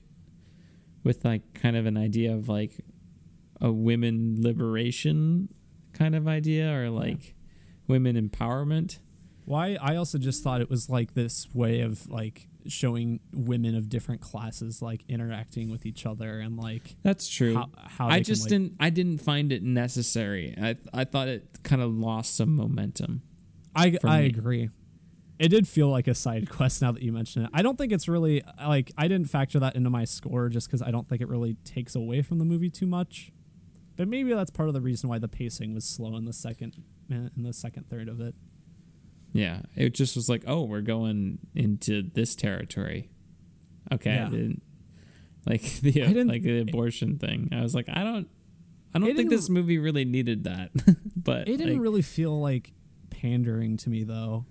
with 1.04 1.26
like 1.26 1.54
kind 1.54 1.76
of 1.76 1.86
an 1.86 1.98
idea 1.98 2.34
of 2.34 2.48
like 2.48 2.80
a 3.60 3.70
women 3.70 4.38
liberation 4.40 5.50
kind 5.92 6.16
of 6.16 6.26
idea 6.26 6.74
or 6.74 6.90
like 6.90 7.36
women 7.88 8.16
empowerment. 8.30 9.00
why 9.46 9.78
I 9.82 9.96
also 9.96 10.18
just 10.18 10.44
thought 10.44 10.62
it 10.62 10.70
was 10.70 10.90
like 10.90 11.14
this 11.14 11.48
way 11.54 11.82
of 11.82 12.10
like 12.10 12.48
showing 12.66 13.20
women 13.34 13.76
of 13.76 13.90
different 13.90 14.22
classes 14.22 14.82
like 14.82 15.04
interacting 15.10 15.70
with 15.70 15.86
each 15.86 16.06
other 16.06 16.40
and 16.40 16.56
like 16.58 16.96
That's 17.04 17.28
true. 17.28 17.56
how, 17.56 17.70
how 17.78 18.08
I 18.08 18.16
can, 18.16 18.24
just 18.24 18.44
like- 18.44 18.50
didn't 18.52 18.74
I 18.80 18.90
didn't 18.90 19.18
find 19.18 19.52
it 19.52 19.64
necessary. 19.64 20.56
I 20.62 20.78
I 20.94 21.04
thought 21.04 21.28
it 21.28 21.60
kind 21.64 21.82
of 21.82 21.92
lost 21.94 22.36
some 22.36 22.56
momentum. 22.56 23.22
I 23.76 23.98
I 24.04 24.22
me. 24.22 24.26
agree. 24.28 24.70
It 25.40 25.50
did 25.50 25.68
feel 25.68 25.90
like 25.90 26.08
a 26.08 26.14
side 26.16 26.48
quest 26.50 26.82
now 26.82 26.92
that 26.94 27.02
you 27.02 27.12
mention 27.12 27.44
it. 27.44 27.50
I 27.54 27.64
don't 27.64 27.78
think 27.78 27.92
it's 27.92 28.08
really 28.08 28.44
like 28.66 28.92
I 28.98 29.10
didn't 29.10 29.30
factor 29.30 29.60
that 29.60 29.76
into 29.76 29.90
my 29.90 30.06
score 30.06 30.48
just 30.48 30.68
because 30.68 30.82
I 30.82 30.90
don't 30.92 31.10
think 31.10 31.22
it 31.22 31.28
really 31.28 31.56
takes 31.66 31.96
away 31.96 32.22
from 32.22 32.38
the 32.40 32.46
movie 32.46 32.70
too 32.70 32.88
much. 32.88 33.32
But 33.98 34.08
maybe 34.08 34.34
that's 34.34 34.52
part 34.52 34.70
of 34.70 34.74
the 34.74 34.80
reason 34.82 35.10
why 35.10 35.20
the 35.20 35.28
pacing 35.28 35.74
was 35.74 35.84
slow 35.86 36.16
in 36.16 36.24
the 36.26 36.34
second 36.34 36.82
in 37.10 37.32
the 37.44 37.54
second 37.54 37.90
third 37.90 38.08
of 38.10 38.20
it. 38.22 38.36
Yeah, 39.32 39.62
it 39.76 39.94
just 39.94 40.16
was 40.16 40.30
like, 40.30 40.44
"Oh, 40.48 40.64
we're 40.64 40.82
going 40.82 41.40
into 41.56 42.04
this 42.04 42.36
territory." 42.36 43.10
Okay, 43.92 44.14
Yeah. 44.16 44.28
I 44.28 44.30
didn't 44.30 44.62
like 45.46 45.62
the 45.82 45.92
didn't- 45.92 46.28
like 46.28 46.44
the 46.44 46.60
abortion 46.60 47.18
thing. 47.18 47.50
I 47.52 47.62
was 47.62 47.74
like, 47.76 47.88
"I 47.90 48.04
don't 48.04 48.28
I 48.96 49.00
don't 49.00 49.16
think 49.16 49.30
this 49.30 49.50
movie 49.50 49.78
really 49.80 50.06
needed 50.06 50.44
that." 50.46 50.72
but 51.16 51.48
It 51.48 51.58
didn't 51.58 51.74
like, 51.78 51.82
really 51.82 52.02
feel 52.04 52.40
like 52.40 52.74
pandering 53.10 53.78
to 53.78 53.90
me 53.90 54.04
though. 54.04 54.46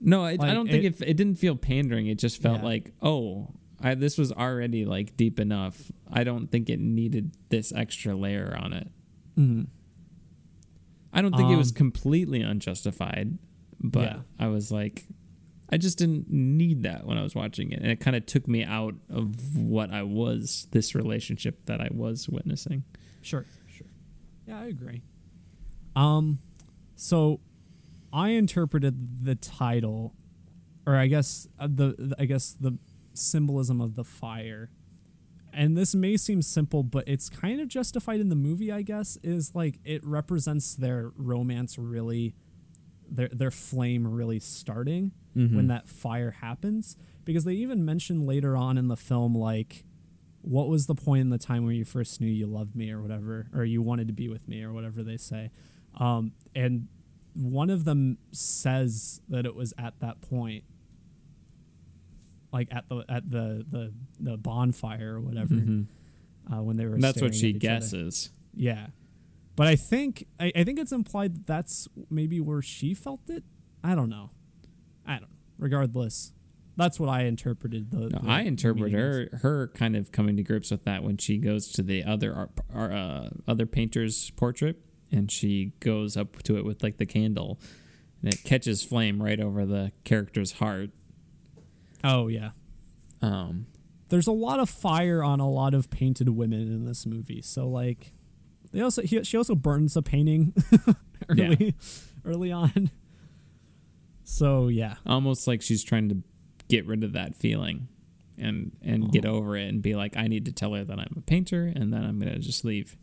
No, 0.00 0.24
I, 0.24 0.32
I 0.40 0.54
don't 0.54 0.68
think 0.68 0.84
it- 0.84 1.00
it, 1.00 1.08
it 1.10 1.14
didn't 1.16 1.36
feel 1.36 1.56
pandering. 1.56 2.06
It 2.06 2.18
just 2.18 2.40
felt 2.40 2.58
Yeah. 2.58 2.64
like, 2.66 2.92
oh, 3.02 3.54
I, 3.80 3.94
this 3.94 4.16
was 4.18 4.30
already 4.30 4.84
like 4.84 5.16
deep 5.16 5.40
enough. 5.40 5.90
I 6.12 6.22
don't 6.24 6.48
think 6.52 6.68
it 6.68 6.78
needed 6.80 7.32
this 7.48 7.72
extra 7.72 8.14
layer 8.14 8.56
on 8.60 8.72
it. 8.74 8.88
Mm. 9.36 9.66
I 11.18 11.22
don't 11.22 11.34
think 11.36 11.50
it 11.50 11.56
was 11.56 11.70
Um, 11.70 11.74
completely 11.76 12.40
unjustified, 12.42 13.38
but 13.80 14.02
Yeah. 14.12 14.20
I 14.38 14.46
was 14.48 14.70
like, 14.70 15.06
I 15.70 15.76
just 15.76 15.98
didn't 15.98 16.30
need 16.30 16.82
that 16.84 17.06
when 17.06 17.18
I 17.18 17.22
was 17.22 17.34
watching 17.34 17.72
it, 17.72 17.80
and 17.82 17.90
it 17.90 18.00
kind 18.00 18.16
of 18.16 18.24
took 18.26 18.46
me 18.48 18.64
out 18.64 18.94
of 19.10 19.56
what 19.56 19.90
I 19.90 20.02
was, 20.02 20.66
this 20.70 20.94
relationship 20.94 21.66
that 21.66 21.80
I 21.80 21.88
was 21.90 22.28
witnessing. 22.28 22.84
Sure, 23.20 23.44
sure. 23.66 23.86
Yeah, 24.46 24.60
I 24.60 24.66
agree. 24.66 25.02
Um, 25.96 26.38
so 26.96 27.40
I 28.12 28.30
interpreted 28.30 29.24
the 29.24 29.34
title, 29.34 30.14
or 30.86 30.96
I 30.96 31.06
guess 31.08 31.48
uh, 31.58 31.66
the 31.70 32.14
I 32.18 32.24
guess 32.24 32.52
the 32.58 32.78
symbolism 33.12 33.80
of 33.80 33.94
the 33.94 34.04
fire, 34.04 34.70
and 35.52 35.76
this 35.76 35.94
may 35.94 36.16
seem 36.16 36.42
simple, 36.42 36.82
but 36.82 37.04
it's 37.06 37.28
kind 37.28 37.60
of 37.60 37.68
justified 37.68 38.20
in 38.20 38.28
the 38.28 38.36
movie. 38.36 38.70
I 38.72 38.82
guess 38.82 39.18
is 39.22 39.54
like 39.54 39.78
it 39.84 40.04
represents 40.04 40.74
their 40.74 41.12
romance 41.16 41.78
really, 41.78 42.34
their 43.10 43.28
their 43.28 43.50
flame 43.50 44.06
really 44.06 44.38
starting 44.40 45.12
when 45.54 45.68
that 45.68 45.86
fire 45.88 46.32
happens, 46.32 46.96
because 47.24 47.44
they 47.44 47.52
even 47.54 47.84
mention 47.84 48.26
later 48.26 48.56
on 48.56 48.76
in 48.76 48.88
the 48.88 48.96
film 48.96 49.34
like 49.36 49.84
what 50.42 50.68
was 50.68 50.86
the 50.86 50.94
point 50.94 51.20
in 51.20 51.30
the 51.30 51.38
time 51.38 51.64
where 51.64 51.74
you 51.74 51.84
first 51.84 52.20
knew 52.20 52.26
you 52.28 52.46
loved 52.46 52.74
me 52.74 52.90
or 52.90 53.00
whatever 53.02 53.48
or 53.54 53.64
you 53.64 53.82
wanted 53.82 54.06
to 54.08 54.14
be 54.14 54.28
with 54.28 54.48
me 54.48 54.62
or 54.62 54.72
whatever 54.72 55.02
they 55.02 55.16
say 55.16 55.50
um, 55.96 56.32
and 56.54 56.88
one 57.34 57.70
of 57.70 57.84
them 57.84 58.18
says 58.32 59.20
that 59.28 59.44
it 59.46 59.54
was 59.54 59.74
at 59.78 59.98
that 60.00 60.20
point 60.20 60.64
like 62.52 62.68
at 62.70 62.88
the 62.88 63.04
at 63.08 63.30
the 63.30 63.64
the, 63.68 63.92
the 64.20 64.36
bonfire 64.36 65.14
or 65.16 65.20
whatever 65.20 65.54
uh, 66.52 66.62
when 66.62 66.76
they 66.76 66.86
were 66.86 66.94
And 66.94 67.02
that's 67.02 67.20
what 67.20 67.34
she 67.34 67.48
each 67.48 67.56
other. 67.56 67.60
guesses. 67.80 68.30
yeah 68.54 68.86
but 69.56 69.66
i 69.66 69.76
think 69.76 70.26
I, 70.40 70.52
I 70.56 70.64
think 70.64 70.78
it's 70.78 70.92
implied 70.92 71.34
that 71.34 71.46
that's 71.46 71.88
maybe 72.10 72.40
where 72.40 72.62
she 72.62 72.94
felt 72.94 73.20
it 73.28 73.44
i 73.84 73.94
don't 73.94 74.08
know 74.08 74.30
i 75.06 75.12
don't 75.12 75.22
know 75.22 75.28
regardless 75.58 76.32
that's 76.76 76.98
what 77.00 77.08
i 77.08 77.22
interpreted 77.24 77.90
the, 77.90 77.98
No, 78.08 78.18
the 78.20 78.28
I 78.28 78.42
interpret 78.42 78.92
her 78.92 79.28
her 79.42 79.68
kind 79.74 79.96
of 79.96 80.12
coming 80.12 80.36
to 80.36 80.42
grips 80.44 80.70
with 80.70 80.84
that 80.84 81.02
when 81.02 81.16
she 81.18 81.36
goes 81.38 81.68
to 81.72 81.82
the 81.82 82.04
other 82.04 82.32
art, 82.72 82.92
uh, 82.92 83.30
other 83.48 83.66
painter's 83.66 84.30
portrait 84.30 84.76
and 85.10 85.30
she 85.30 85.72
goes 85.80 86.16
up 86.16 86.42
to 86.44 86.56
it 86.56 86.64
with 86.64 86.82
like 86.82 86.98
the 86.98 87.06
candle 87.06 87.58
and 88.22 88.32
it 88.32 88.44
catches 88.44 88.84
flame 88.84 89.20
right 89.22 89.40
over 89.40 89.64
the 89.66 89.90
character's 90.04 90.52
heart. 90.52 90.90
Oh 92.04 92.28
yeah 92.28 92.50
Um, 93.22 93.66
there's 94.08 94.26
a 94.26 94.32
lot 94.32 94.58
of 94.60 94.70
fire 94.70 95.22
on 95.22 95.40
a 95.40 95.48
lot 95.50 95.74
of 95.74 95.90
painted 95.90 96.28
women 96.30 96.60
in 96.62 96.84
this 96.86 97.04
movie. 97.04 97.42
So 97.42 97.66
like, 97.68 98.12
they 98.72 98.80
also 98.80 99.02
he, 99.02 99.22
she 99.24 99.36
also 99.36 99.54
burns 99.54 99.96
a 99.96 100.02
painting 100.02 100.54
early 101.28 101.74
early 102.24 102.52
on. 102.52 102.90
So 104.24 104.68
yeah, 104.68 104.96
almost 105.06 105.46
like 105.46 105.62
she's 105.62 105.82
trying 105.84 106.08
to 106.10 106.22
get 106.68 106.86
rid 106.86 107.02
of 107.04 107.12
that 107.14 107.34
feeling 107.34 107.88
and 108.36 108.72
and 108.82 109.10
get 109.10 109.24
Uh-huh. 109.24 109.34
over 109.36 109.56
it 109.56 109.68
and 109.68 109.82
be 109.82 109.94
like 109.94 110.16
I 110.16 110.26
need 110.28 110.44
to 110.46 110.52
tell 110.52 110.74
her 110.74 110.84
that 110.84 110.98
I'm 110.98 111.14
a 111.16 111.20
painter 111.22 111.64
and 111.74 111.92
then 111.92 112.04
I'm 112.04 112.18
going 112.18 112.32
to 112.32 112.38
just 112.38 112.64
leave. 112.64 112.96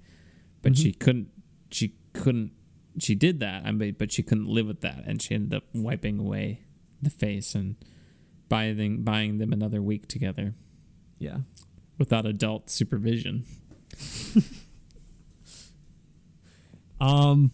But 0.62 0.74
Mm-hmm. 0.74 0.82
she 0.84 0.92
couldn't 0.94 1.30
she 1.72 1.96
couldn't 2.14 2.52
she 3.00 3.16
did 3.16 3.40
that 3.42 3.66
I 3.66 3.72
mean, 3.72 3.96
but 3.98 4.12
she 4.12 4.24
couldn't 4.24 4.48
live 4.48 4.68
with 4.68 4.82
that 4.82 5.04
and 5.06 5.22
she 5.22 5.36
ended 5.36 5.54
up 5.56 5.64
wiping 5.74 6.20
away 6.20 6.62
the 7.02 7.10
face 7.10 7.54
and 7.56 7.76
buying 8.50 9.04
buying 9.04 9.38
them 9.38 9.52
another 9.54 9.82
week 9.82 10.08
together 10.08 10.54
yeah. 11.20 11.40
without 11.98 12.26
adult 12.26 12.70
supervision. 12.70 13.46
Um, 17.00 17.52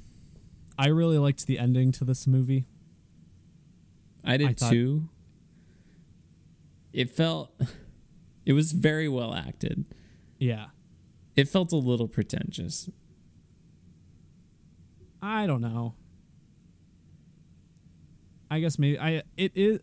I 0.78 0.88
really 0.88 1.18
liked 1.18 1.48
the 1.48 1.58
ending 1.60 1.92
to 1.94 2.04
this 2.04 2.28
movie. 2.28 2.66
I 4.24 4.38
did 4.38 4.50
I 4.50 4.54
thought- 4.54 4.72
too. 4.72 5.10
It 6.94 7.10
felt 7.10 7.52
it 8.46 8.54
was 8.54 8.72
very 8.74 9.08
well 9.08 9.34
acted. 9.34 9.86
Yeah, 10.38 10.68
It 11.36 11.48
felt 11.48 11.72
a 11.72 11.78
little 11.78 12.08
pretentious. 12.08 12.90
I 15.22 15.46
don't 15.48 15.62
know. 15.62 15.96
I 18.50 18.60
guess 18.60 18.78
maybe 18.78 19.00
I 19.00 19.22
it 19.38 19.52
is. 19.56 19.80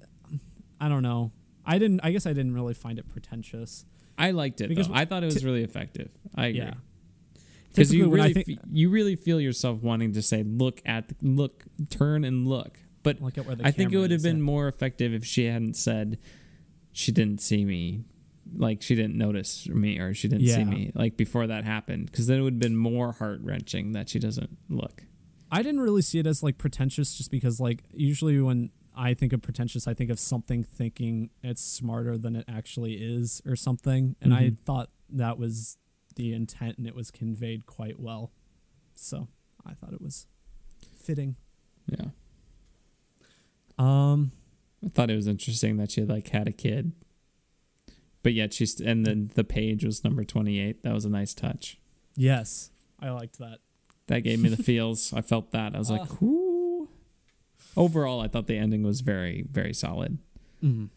I 0.81 0.89
don't 0.89 1.03
know. 1.03 1.33
I 1.67 1.79
didn't. 1.79 2.01
I 2.03 2.13
guess 2.13 2.27
I 2.27 2.33
didn't 2.33 2.55
really 2.55 2.75
find 2.75 2.99
it 2.99 3.09
pretentious. 3.09 3.85
I 4.17 4.31
liked 4.33 4.61
it 4.61 4.69
Because 4.69 4.89
though. 4.89 4.95
I 4.95 5.05
thought 5.05 5.23
it 5.23 5.27
was 5.27 5.37
t- 5.41 5.45
really 5.47 5.63
effective. 5.63 6.11
I 6.35 6.47
agree. 6.47 6.61
Yeah. 6.61 6.75
Because 7.71 7.95
you 7.95 8.05
Typically 8.05 8.11
when 8.11 8.21
I 8.21 8.25
really, 8.25 8.43
think- 8.45 8.61
you 8.73 8.91
really 8.91 9.17
feel 9.17 9.41
yourself 9.41 9.83
wanting 9.83 10.13
to 10.15 10.23
say, 10.23 10.43
"Look 10.43 10.81
at, 10.85 11.09
the, 11.09 11.15
look, 11.23 11.65
turn 11.91 12.25
and 12.25 12.47
look." 12.47 12.79
But 13.05 13.23
Look 13.23 13.39
at 13.39 13.47
I 13.65 13.71
think 13.71 13.93
it 13.93 13.99
would 13.99 14.11
have 14.11 14.23
been 14.23 14.39
yeah. 14.39 14.43
more 14.43 14.67
effective 14.69 15.15
if 15.15 15.25
she 15.25 15.45
hadn't 15.45 15.77
said, 15.77 16.19
"She 16.93 17.13
didn't 17.13 17.41
see 17.41 17.65
me," 17.65 18.05
like 18.55 18.83
she 18.83 18.95
didn't 18.97 19.17
notice 19.17 19.69
me 19.69 19.99
or 19.99 20.15
she 20.15 20.27
didn't 20.29 20.49
see 20.49 20.65
me, 20.65 20.91
like 20.95 21.17
before 21.17 21.47
that 21.47 21.65
happened. 21.65 22.07
Because 22.07 22.27
then 22.27 22.41
it 22.41 22.43
would 22.43 22.55
have 22.55 22.61
been 22.61 22.77
more 22.77 23.13
heart 23.13 23.41
wrenching 23.43 23.93
that 23.93 24.09
she 24.09 24.19
doesn't 24.19 24.59
look. 24.69 25.05
I 25.51 25.63
didn't 25.63 25.81
really 25.81 26.03
see 26.03 26.19
it 26.19 26.27
as 26.27 26.43
like 26.43 26.59
pretentious 26.59 27.17
just 27.17 27.31
because 27.31 27.61
like 27.61 27.85
usually 27.93 28.41
when 28.41 28.71
I 29.01 29.15
think 29.15 29.33
of 29.33 29.41
pretentious 29.43 29.87
I 29.87 29.95
think 29.95 30.11
of 30.11 30.19
something 30.19 30.65
thinking 30.65 31.31
it's 31.43 31.63
smarter 31.63 32.19
than 32.19 32.35
it 32.35 32.45
actually 32.49 32.95
is 32.95 33.41
or 33.47 33.55
something 33.57 34.17
and 34.21 34.35
I 34.35 34.51
Mhm. 34.51 34.59
thought 34.65 34.91
that 35.11 35.39
was 35.39 35.79
the 36.17 36.33
intent 36.35 36.79
and 36.79 36.87
it 36.87 36.95
was 36.97 37.11
conveyed 37.13 37.65
quite 37.67 38.01
well. 38.01 38.33
So, 38.95 39.29
I 39.65 39.75
thought 39.75 39.93
it 39.93 40.01
was 40.03 40.27
fitting. 40.97 41.37
Yeah, 41.87 42.11
Um 43.79 44.33
I 44.85 44.89
thought 44.89 45.11
it 45.11 45.17
was 45.17 45.27
interesting 45.27 45.77
that 45.79 45.91
she 45.93 46.03
like 46.05 46.29
had 46.29 46.47
a 46.49 46.53
kid, 46.53 46.93
but 48.23 48.33
yet 48.35 48.53
she's 48.53 48.81
and 48.81 49.05
then 49.07 49.31
the 49.35 49.45
page 49.45 49.85
was 49.85 50.05
number 50.05 50.25
twenty 50.25 50.59
eight. 50.59 50.83
That 50.83 50.95
was 50.95 51.05
a 51.05 51.09
nice 51.11 51.35
touch. 51.35 51.79
yes, 52.17 52.71
I 52.99 53.11
liked 53.11 53.39
that. 53.39 53.59
That 54.09 54.21
gave 54.21 54.41
me 54.41 54.49
the 54.49 54.57
feels. 54.71 55.13
I 55.13 55.21
felt 55.23 55.53
that. 55.53 55.75
I 55.75 55.79
was 55.79 55.91
like, 55.91 56.01
Ah. 56.11 56.17
whoo. 56.21 56.38
Overall, 57.77 58.21
I 58.21 58.29
thought 58.29 58.47
the 58.47 58.57
ending 58.57 58.83
was 58.83 59.01
very, 59.03 59.45
very 59.51 59.73
solid. 59.75 60.19
Mhm. 60.63 60.89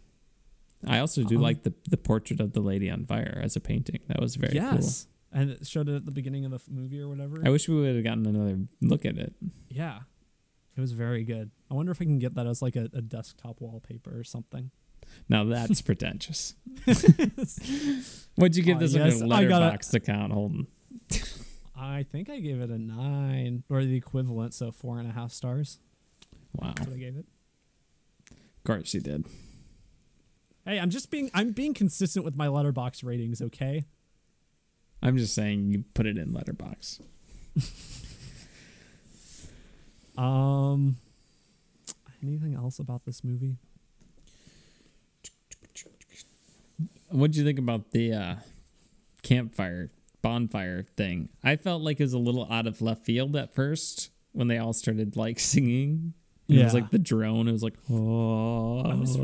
I 0.88 0.98
also 1.00 1.24
do 1.24 1.36
Um, 1.36 1.42
like 1.44 1.62
the 1.64 1.74
the 1.88 1.98
portrait 1.98 2.40
of 2.40 2.54
the 2.54 2.60
lady 2.62 2.90
on 2.90 3.06
fire 3.06 3.40
as 3.44 3.56
a 3.56 3.60
painting. 3.60 4.00
That 4.08 4.20
was 4.20 4.36
very 4.36 4.56
yes. 4.56 5.08
And 5.32 5.52
it 5.52 5.66
showed 5.68 5.88
it 5.88 5.96
at 5.96 6.06
the 6.06 6.12
beginning 6.12 6.44
of 6.44 6.52
the 6.52 6.60
movie 6.70 7.00
or 7.00 7.08
whatever. 7.08 7.42
I 7.46 7.50
wish 7.50 7.70
we 7.70 7.76
would 7.76 7.96
have 7.96 8.04
gotten 8.04 8.26
another 8.26 8.60
look 8.82 9.06
at 9.06 9.18
it. 9.18 9.34
yeah. 9.70 10.02
It 10.76 10.80
was 10.82 10.94
very 10.94 11.24
good. 11.26 11.52
I 11.70 11.74
wonder 11.74 11.92
if 11.92 12.02
I 12.02 12.06
can 12.06 12.18
get 12.18 12.34
that 12.36 12.48
as 12.48 12.62
like 12.62 12.76
a, 12.78 12.90
a 12.94 13.02
desktop 13.02 13.60
wallpaper 13.62 14.18
or 14.18 14.24
something. 14.24 14.72
Now 15.30 15.44
that's 15.44 15.82
pretentious. 15.90 16.56
What'd 18.36 18.56
you 18.56 18.64
give 18.64 18.78
Uh, 18.78 18.80
this 18.80 18.94
yes, 18.94 19.22
on 19.22 19.32
I 19.32 19.44
Letterboxd 19.44 19.94
account, 19.94 20.34
Holden? 20.34 20.68
I 21.76 22.04
think 22.04 22.30
I 22.30 22.40
gave 22.40 22.62
it 22.62 22.70
a 22.70 22.78
nine 22.78 23.64
or 23.70 23.84
the 23.84 23.96
equivalent, 23.96 24.54
so 24.54 24.72
four 24.72 24.98
and 25.00 25.08
a 25.08 25.12
half 25.12 25.32
stars. 25.32 25.80
Wow. 26.54 26.74
That's 26.76 26.88
what 26.88 26.96
I 26.96 27.00
gave 27.00 27.18
it. 27.18 27.26
Of 28.32 28.64
course 28.66 28.94
you 28.94 29.02
did. 29.02 29.26
Hey, 30.66 30.80
I'm 30.80 30.90
just 30.90 31.10
being 31.10 31.32
I'm 31.34 31.52
being 31.52 31.74
consistent 31.74 32.24
with 32.24 32.36
my 32.36 32.48
Letterboxd 32.48 33.04
ratings, 33.04 33.42
okay? 33.42 33.86
I'm 35.02 35.18
just 35.18 35.34
saying 35.34 35.72
you 35.72 35.84
put 35.94 36.06
it 36.06 36.18
in 36.18 36.34
Letterboxd. 36.34 37.02
Um 40.18 40.98
anything 42.24 42.54
else 42.54 42.80
about 42.80 43.06
this 43.06 43.24
movie? 43.24 43.58
What'd 47.10 47.36
you 47.36 47.44
think 47.44 47.60
about 47.60 47.92
the 47.92 48.14
uh, 48.14 48.36
campfire 49.22 49.92
bonfire 50.22 50.84
thing? 50.84 51.30
I 51.44 51.56
felt 51.58 51.82
like 51.82 52.00
it 52.00 52.04
was 52.04 52.14
a 52.14 52.20
little 52.20 52.48
out 52.52 52.68
of 52.68 52.82
left 52.82 53.04
field 53.04 53.36
at 53.36 53.54
first 53.54 54.12
when 54.32 54.48
they 54.48 54.58
all 54.58 54.74
started 54.74 55.18
like 55.18 55.40
singing. 55.40 56.14
And 56.52 56.60
It 56.60 56.64
was 56.66 56.74
like 56.74 56.90
the 56.92 57.00
drone. 57.00 57.48
It 57.48 57.52
was 57.52 57.64
like, 57.64 57.78
oh. 57.90 58.82
I 58.82 58.94
was- 58.96 59.18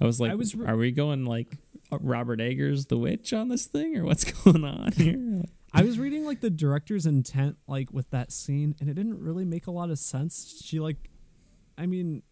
was, 0.00 0.20
like, 0.20 0.30
I 0.30 0.34
was 0.34 0.54
re- 0.54 0.66
are 0.66 0.76
we 0.76 0.92
going 0.92 1.24
like 1.24 1.56
uh, 1.90 1.98
Robert 2.00 2.40
Eggers, 2.40 2.86
the 2.86 2.98
witch, 2.98 3.32
on 3.32 3.48
this 3.48 3.66
thing, 3.66 3.96
or 3.96 4.04
what's 4.04 4.24
going 4.42 4.64
on 4.64 4.92
here? 4.92 5.42
I 5.72 5.82
was 5.82 5.98
reading 5.98 6.24
like 6.24 6.40
the 6.40 6.50
director's 6.50 7.04
intent 7.06 7.56
like 7.66 7.92
with 7.92 8.08
that 8.10 8.32
scene 8.32 8.74
and 8.80 8.88
it 8.88 8.94
didn't 8.94 9.20
really 9.22 9.44
make 9.44 9.66
a 9.66 9.70
lot 9.70 9.90
of 9.90 9.98
sense. 9.98 10.60
She 10.64 10.80
like 10.80 11.10
I 11.76 11.84
mean 11.86 12.22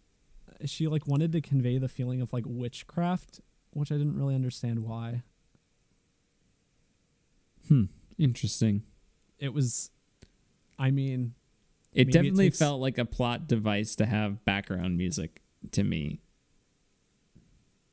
she 0.64 0.86
like 0.88 1.06
wanted 1.06 1.32
to 1.32 1.40
convey 1.42 1.76
the 1.76 1.88
feeling 1.88 2.22
of 2.22 2.32
like 2.32 2.44
witchcraft, 2.46 3.40
which 3.72 3.92
I 3.92 3.96
didn't 3.96 4.16
really 4.16 4.34
understand 4.34 4.80
why. 4.84 5.22
hmm. 7.68 7.84
Interesting. 8.18 8.82
It 9.38 9.52
was 9.52 9.90
I 10.78 10.90
mean, 10.90 11.34
It 11.94 12.08
Maybe 12.08 12.10
it 12.10 12.12
definitely 12.12 12.46
takes- 12.46 12.58
felt 12.58 12.80
like 12.80 12.98
a 12.98 13.04
plot 13.04 13.46
device 13.46 13.94
to 13.96 14.06
have 14.06 14.44
background 14.44 14.96
music 14.98 15.40
to 15.72 15.84
me, 15.84 16.20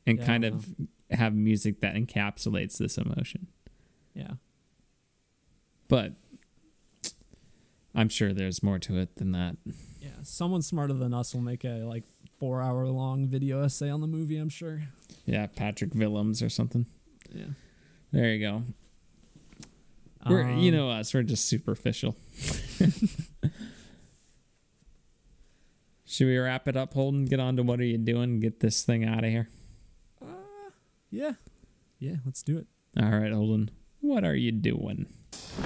and 0.05 0.17
Yeah, 0.17 0.25
kind 0.25 0.43
of 0.43 0.73
have 1.11 1.35
music 1.35 1.81
that 1.81 1.93
encapsulates 1.95 2.77
this 2.77 2.97
emotion. 2.97 3.47
yeah. 4.15 4.33
But 5.87 6.15
I'm 7.93 8.07
sure 8.09 8.31
there's 8.33 8.63
more 8.63 8.79
to 8.79 8.97
it 8.97 9.15
than 9.17 9.33
that. 9.33 9.57
Yeah, 9.99 10.15
someone 10.23 10.61
smarter 10.61 10.93
than 10.93 11.13
us 11.13 11.33
will 11.35 11.41
make 11.41 11.63
a 11.65 11.83
like 11.83 12.05
four 12.39 12.61
hour 12.61 12.87
long 12.87 13.27
video 13.27 13.61
essay 13.63 13.89
on 13.89 14.01
the 14.01 14.07
movie. 14.07 14.37
I'm 14.37 14.49
sure. 14.49 14.83
Yeah, 15.25 15.45
Patrick 15.47 15.93
Willems 15.93 16.41
or 16.41 16.49
something. 16.49 16.85
Yeah. 17.31 17.47
There 18.11 18.33
you 18.33 18.39
go. 18.39 18.63
We're 20.27 20.49
you 20.51 20.71
Um, 20.71 20.77
know 20.77 20.89
us. 20.89 21.13
We're 21.13 21.23
just 21.23 21.45
superficial. 21.45 22.15
Should 26.11 26.27
we 26.27 26.37
wrap 26.37 26.67
it 26.67 26.75
up, 26.75 26.93
Holden? 26.93 27.23
Get 27.23 27.39
on 27.39 27.55
to 27.55 27.63
what 27.63 27.79
are 27.79 27.85
you 27.85 27.97
doing? 27.97 28.41
Get 28.41 28.59
this 28.59 28.83
thing 28.83 29.05
out 29.05 29.23
of 29.23 29.29
here. 29.29 29.47
Uh, 30.21 30.25
yeah. 31.09 31.35
Yeah. 31.99 32.15
Let's 32.25 32.43
do 32.43 32.57
it. 32.57 32.67
All 33.01 33.09
right, 33.09 33.31
Holden. 33.31 33.71
What 34.01 34.25
are 34.25 34.35
you 34.35 34.51
doing? 34.51 35.05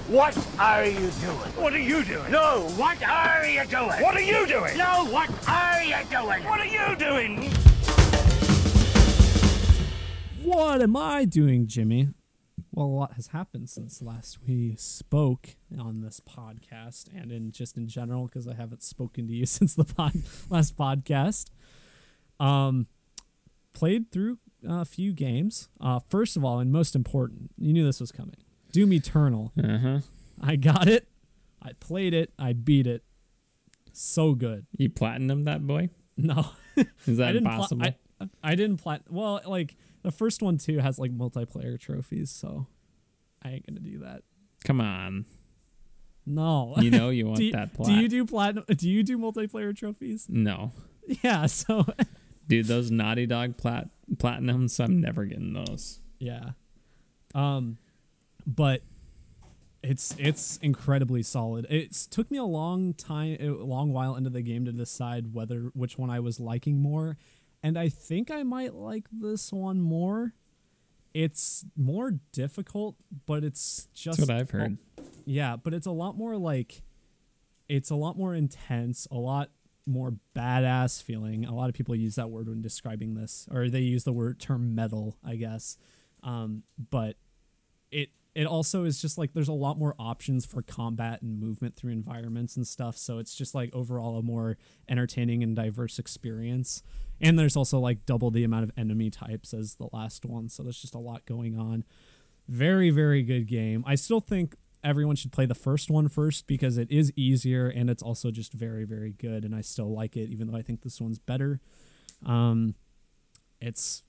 What 0.08 0.38
are 0.60 0.86
you 0.86 1.00
doing? 1.00 1.10
What 1.58 1.74
are 1.74 1.80
you 1.80 2.04
doing? 2.04 2.32
No, 2.32 2.70
what 2.78 3.02
are 3.02 3.48
you 3.48 3.66
doing? 3.66 3.88
What 3.88 4.16
are 4.16 4.22
you 4.22 4.46
doing? 4.46 4.78
No, 4.78 5.08
what 5.10 5.32
are 5.48 5.84
you 5.84 5.96
doing? 6.12 6.44
What 6.44 6.60
are 6.60 6.66
you 6.68 6.96
doing? 6.96 7.52
What 10.44 10.80
am 10.80 10.96
I 10.96 11.26
doing, 11.26 11.66
Jimmy? 11.66 12.10
Well, 12.76 12.88
a 12.88 12.88
lot 12.88 13.14
has 13.14 13.28
happened 13.28 13.70
since 13.70 14.02
last 14.02 14.40
we 14.46 14.76
spoke 14.78 15.56
on 15.80 16.02
this 16.02 16.20
podcast 16.20 17.06
and 17.16 17.32
in 17.32 17.54
just 17.54 17.78
in 17.78 17.88
general 17.88 18.26
because 18.26 18.50
I 18.50 18.54
haven't 18.54 18.84
spoken 18.84 19.28
to 19.28 19.34
you 19.34 19.46
since 19.46 19.76
the 19.76 19.86
pod, 19.86 20.12
last 20.50 20.76
podcast. 20.76 21.46
Um, 22.38 22.88
played 23.72 24.12
through 24.12 24.40
a 24.68 24.84
few 24.84 25.14
games. 25.14 25.70
Uh, 25.80 26.02
first 26.10 26.36
of 26.36 26.44
all, 26.44 26.60
and 26.60 26.70
most 26.70 26.96
important, 26.96 27.52
you 27.58 27.72
knew 27.72 27.86
this 27.86 28.02
was 28.02 28.12
coming. 28.12 28.36
Doom 28.74 28.92
Eternal. 28.92 29.54
Uh 29.58 29.78
huh. 29.78 30.00
I 30.42 30.58
got 30.58 30.90
it. 30.90 31.08
I 31.62 31.72
played 31.80 32.14
it. 32.14 32.34
I 32.38 32.52
beat 32.52 32.88
it. 32.88 33.06
So 33.94 34.34
good. 34.34 34.66
You 34.78 34.90
platinum 34.90 35.44
that 35.44 35.66
boy? 35.66 35.92
No, 36.18 36.48
Is 37.08 37.18
that 37.20 37.22
I 37.30 37.32
didn't. 37.32 37.46
Pla-? 37.46 37.68
I, 38.20 38.30
I 38.44 38.56
didn't 38.56 38.78
plat. 38.78 39.04
Well, 39.10 39.40
like 39.46 39.78
the 40.06 40.12
first 40.12 40.42
one 40.42 40.58
too 40.58 40.78
has 40.80 40.98
like 41.00 41.12
multiplayer 41.12 41.80
trophies, 41.80 42.30
so 42.32 42.68
I 43.44 43.50
ain't 43.50 43.66
gonna 43.68 43.80
do 43.82 44.00
that. 44.00 44.22
Come 44.64 44.80
on. 44.80 45.26
No. 46.26 46.76
You 46.78 46.92
know 46.92 47.10
you 47.10 47.26
want 47.28 47.40
do, 47.40 47.52
that 47.52 47.74
plat. 47.74 47.88
do 47.88 47.94
you 47.96 48.08
do 48.08 48.26
platinum? 48.26 48.64
Do 48.68 48.90
you 48.90 49.04
do 49.04 49.18
multiplayer 49.18 49.76
trophies? 49.76 50.28
no. 50.30 50.72
Yeah. 51.24 51.46
So 51.48 51.86
Dude, 52.48 52.68
those 52.68 52.92
Naughty 52.92 53.26
Dog 53.26 53.58
plat 53.58 53.90
platinums, 54.16 54.80
I'm 54.84 55.02
never 55.02 55.26
getting 55.26 55.54
those. 55.54 56.00
yeah. 56.20 56.52
Um, 57.34 57.78
but 58.48 58.82
it's 59.84 60.16
it's 60.18 60.58
incredibly 60.58 61.22
solid. 61.24 61.66
It's 61.70 62.06
took 62.08 62.30
me 62.32 62.38
a 62.38 62.44
long 62.44 62.94
time, 62.94 63.38
a 63.40 63.50
long 63.50 63.92
while 63.94 64.16
into 64.16 64.30
the 64.30 64.42
game 64.42 64.66
to 64.66 64.72
decide 64.72 65.34
whether 65.34 65.72
which 65.74 65.98
one 65.98 66.10
I 66.10 66.20
was 66.20 66.40
liking 66.40 66.80
more, 66.82 67.18
and 67.66 67.80
I 67.80 67.90
think 67.90 68.30
I 68.30 68.44
might 68.44 68.76
like 68.76 69.08
this 69.12 69.52
one 69.52 69.82
more. 69.82 70.36
It's 71.16 71.66
more 71.76 72.12
difficult, 72.32 72.96
but 73.26 73.44
it's 73.44 73.88
just 73.92 74.20
That's 74.20 74.30
what 74.30 74.38
I've 74.38 74.52
heard. 74.52 74.78
Yeah, 75.26 75.56
but 75.56 75.74
it's 75.74 75.88
a 75.88 75.92
lot 75.92 76.16
more 76.16 76.38
like 76.38 76.84
it's 77.68 77.90
a 77.90 77.96
lot 77.96 78.20
more 78.20 78.36
intense, 78.36 79.08
a 79.10 79.16
lot 79.16 79.50
more 79.88 80.14
badass 80.36 81.02
feeling. 81.02 81.44
A 81.44 81.56
lot 81.56 81.68
of 81.68 81.74
people 81.74 81.96
use 81.96 82.14
that 82.16 82.30
word 82.30 82.50
when 82.50 82.62
describing 82.62 83.16
this, 83.16 83.48
or 83.52 83.68
they 83.68 83.80
use 83.80 84.04
the 84.04 84.14
word 84.14 84.40
term 84.40 84.76
metal, 84.76 85.18
I 85.26 85.36
guess. 85.36 85.76
Um, 86.22 86.62
but 86.92 87.16
it 87.92 88.10
it 88.36 88.46
also 88.46 88.84
is 88.84 89.02
just 89.02 89.18
like 89.18 89.34
there's 89.34 89.48
a 89.48 89.54
lot 89.54 89.80
more 89.80 89.96
options 89.98 90.46
for 90.46 90.62
combat 90.62 91.22
and 91.22 91.40
movement 91.40 91.76
through 91.78 91.94
environments 91.94 92.58
and 92.58 92.68
stuff. 92.68 92.98
So 92.98 93.18
it's 93.18 93.34
just 93.34 93.56
like 93.56 93.74
overall 93.74 94.18
a 94.18 94.22
more 94.22 94.58
entertaining 94.90 95.42
and 95.42 95.56
diverse 95.56 95.98
experience. 95.98 96.84
And 97.22 97.40
there's 97.40 97.56
also 97.56 97.80
like 97.80 98.06
double 98.06 98.32
the 98.32 98.44
amount 98.44 98.66
of 98.66 98.72
enemy 98.78 99.10
types 99.10 99.54
as 99.54 99.76
the 99.76 99.88
last 99.94 100.26
one. 100.26 100.50
So 100.50 100.64
there's 100.64 100.82
just 100.82 100.94
a 100.94 101.00
lot 101.00 101.26
going 101.26 101.58
on. 101.58 101.86
Very, 102.50 102.90
very 102.90 103.24
good 103.24 103.48
game. 103.48 103.86
I 103.88 103.96
still 103.96 104.20
think 104.20 104.56
everyone 104.84 105.16
should 105.16 105.32
play 105.32 105.46
the 105.46 105.56
first 105.56 105.90
one 105.90 106.10
first 106.10 106.46
because 106.46 106.78
it 106.78 106.92
is 106.92 107.14
easier 107.16 107.70
and 107.70 107.90
it's 107.90 108.04
also 108.04 108.32
just 108.32 108.52
very, 108.52 108.84
very 108.84 109.14
good. 109.14 109.46
And 109.46 109.56
I 109.56 109.62
still 109.62 109.92
like 109.96 110.18
it, 110.18 110.30
even 110.30 110.48
though 110.48 110.58
I 110.58 110.62
think 110.62 110.82
this 110.82 111.00
one's 111.00 111.20
better. 111.20 111.62
Um, 112.26 112.76
it's 113.62 114.04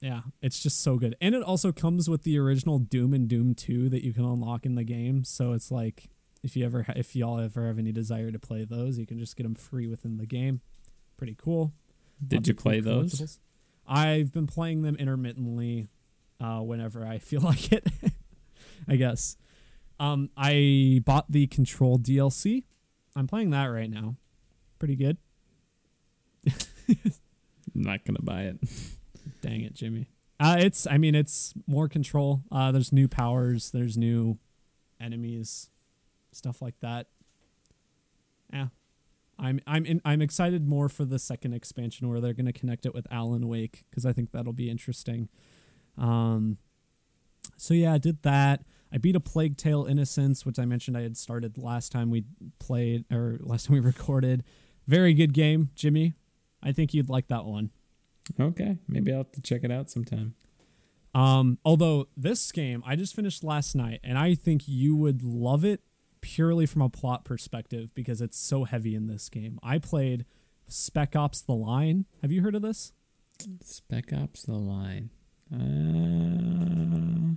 yeah, 0.00 0.20
it's 0.40 0.60
just 0.60 0.80
so 0.82 0.96
good. 0.96 1.16
And 1.20 1.34
it 1.34 1.42
also 1.42 1.72
comes 1.72 2.08
with 2.08 2.22
the 2.22 2.38
original 2.38 2.78
Doom 2.78 3.12
and 3.12 3.28
Doom 3.28 3.54
2 3.54 3.88
that 3.88 4.04
you 4.04 4.12
can 4.12 4.24
unlock 4.24 4.64
in 4.64 4.74
the 4.74 4.84
game. 4.84 5.24
So 5.24 5.52
it's 5.52 5.70
like 5.70 6.08
if 6.42 6.56
you 6.56 6.64
ever 6.64 6.84
ha- 6.84 6.92
if 6.96 7.16
y'all 7.16 7.38
ever 7.38 7.66
have 7.66 7.78
any 7.78 7.92
desire 7.92 8.30
to 8.30 8.38
play 8.38 8.64
those, 8.64 8.98
you 8.98 9.06
can 9.06 9.18
just 9.18 9.36
get 9.36 9.42
them 9.42 9.54
free 9.54 9.86
within 9.86 10.18
the 10.18 10.26
game. 10.26 10.60
Pretty 11.16 11.34
cool. 11.36 11.72
Did 12.24 12.38
Lots 12.38 12.48
you 12.48 12.54
play 12.54 12.80
those? 12.80 13.38
I've 13.86 14.32
been 14.32 14.46
playing 14.46 14.82
them 14.82 14.96
intermittently 14.96 15.88
uh, 16.40 16.60
whenever 16.60 17.04
I 17.04 17.18
feel 17.18 17.40
like 17.40 17.72
it. 17.72 17.86
I 18.86 18.96
guess. 18.96 19.36
Um, 20.00 20.30
I 20.36 21.02
bought 21.04 21.30
the 21.30 21.48
Control 21.48 21.98
DLC. 21.98 22.64
I'm 23.16 23.26
playing 23.26 23.50
that 23.50 23.64
right 23.64 23.90
now. 23.90 24.16
Pretty 24.78 24.94
good. 24.94 25.16
I'm 26.48 27.12
not 27.74 28.04
gonna 28.04 28.22
buy 28.22 28.42
it. 28.42 28.58
Dang 29.40 29.62
it, 29.62 29.74
Jimmy. 29.74 30.08
Uh, 30.40 30.56
it's 30.58 30.86
I 30.86 30.98
mean 30.98 31.14
it's 31.14 31.54
more 31.66 31.88
control. 31.88 32.42
Uh, 32.50 32.70
there's 32.72 32.92
new 32.92 33.08
powers. 33.08 33.70
There's 33.70 33.96
new 33.96 34.38
enemies, 35.00 35.70
stuff 36.32 36.62
like 36.62 36.78
that. 36.80 37.08
Yeah, 38.52 38.68
I'm 39.38 39.60
I'm 39.66 39.84
in, 39.84 40.00
I'm 40.04 40.22
excited 40.22 40.68
more 40.68 40.88
for 40.88 41.04
the 41.04 41.18
second 41.18 41.54
expansion 41.54 42.08
where 42.08 42.20
they're 42.20 42.34
gonna 42.34 42.52
connect 42.52 42.86
it 42.86 42.94
with 42.94 43.06
Alan 43.10 43.48
Wake 43.48 43.84
because 43.90 44.06
I 44.06 44.12
think 44.12 44.30
that'll 44.30 44.52
be 44.52 44.70
interesting. 44.70 45.28
Um, 45.96 46.58
so 47.56 47.74
yeah, 47.74 47.94
I 47.94 47.98
did 47.98 48.22
that. 48.22 48.62
I 48.92 48.98
beat 48.98 49.16
a 49.16 49.20
Plague 49.20 49.56
Tale 49.56 49.84
Innocence, 49.84 50.46
which 50.46 50.58
I 50.58 50.64
mentioned 50.64 50.96
I 50.96 51.02
had 51.02 51.16
started 51.16 51.58
last 51.58 51.92
time 51.92 52.10
we 52.10 52.24
played 52.58 53.04
or 53.12 53.38
last 53.40 53.66
time 53.66 53.74
we 53.74 53.80
recorded. 53.84 54.44
Very 54.86 55.12
good 55.14 55.34
game, 55.34 55.70
Jimmy. 55.74 56.14
I 56.62 56.72
think 56.72 56.94
you'd 56.94 57.10
like 57.10 57.28
that 57.28 57.44
one. 57.44 57.70
Okay, 58.38 58.78
maybe 58.88 59.12
I'll 59.12 59.18
have 59.18 59.32
to 59.32 59.42
check 59.42 59.64
it 59.64 59.70
out 59.70 59.90
sometime. 59.90 60.34
Um, 61.14 61.58
although 61.64 62.08
this 62.16 62.52
game 62.52 62.82
I 62.86 62.94
just 62.96 63.14
finished 63.14 63.42
last 63.42 63.74
night, 63.74 64.00
and 64.04 64.18
I 64.18 64.34
think 64.34 64.62
you 64.66 64.94
would 64.96 65.22
love 65.22 65.64
it 65.64 65.80
purely 66.20 66.66
from 66.66 66.82
a 66.82 66.88
plot 66.90 67.24
perspective 67.24 67.94
because 67.94 68.20
it's 68.20 68.38
so 68.38 68.64
heavy 68.64 68.94
in 68.94 69.06
this 69.06 69.28
game. 69.28 69.58
I 69.62 69.78
played 69.78 70.24
Spec 70.66 71.16
Ops: 71.16 71.40
The 71.40 71.54
Line. 71.54 72.04
Have 72.22 72.32
you 72.32 72.42
heard 72.42 72.54
of 72.54 72.62
this? 72.62 72.92
Spec 73.62 74.12
Ops: 74.12 74.42
The 74.42 74.52
Line. 74.54 75.10
Uh, 75.52 77.36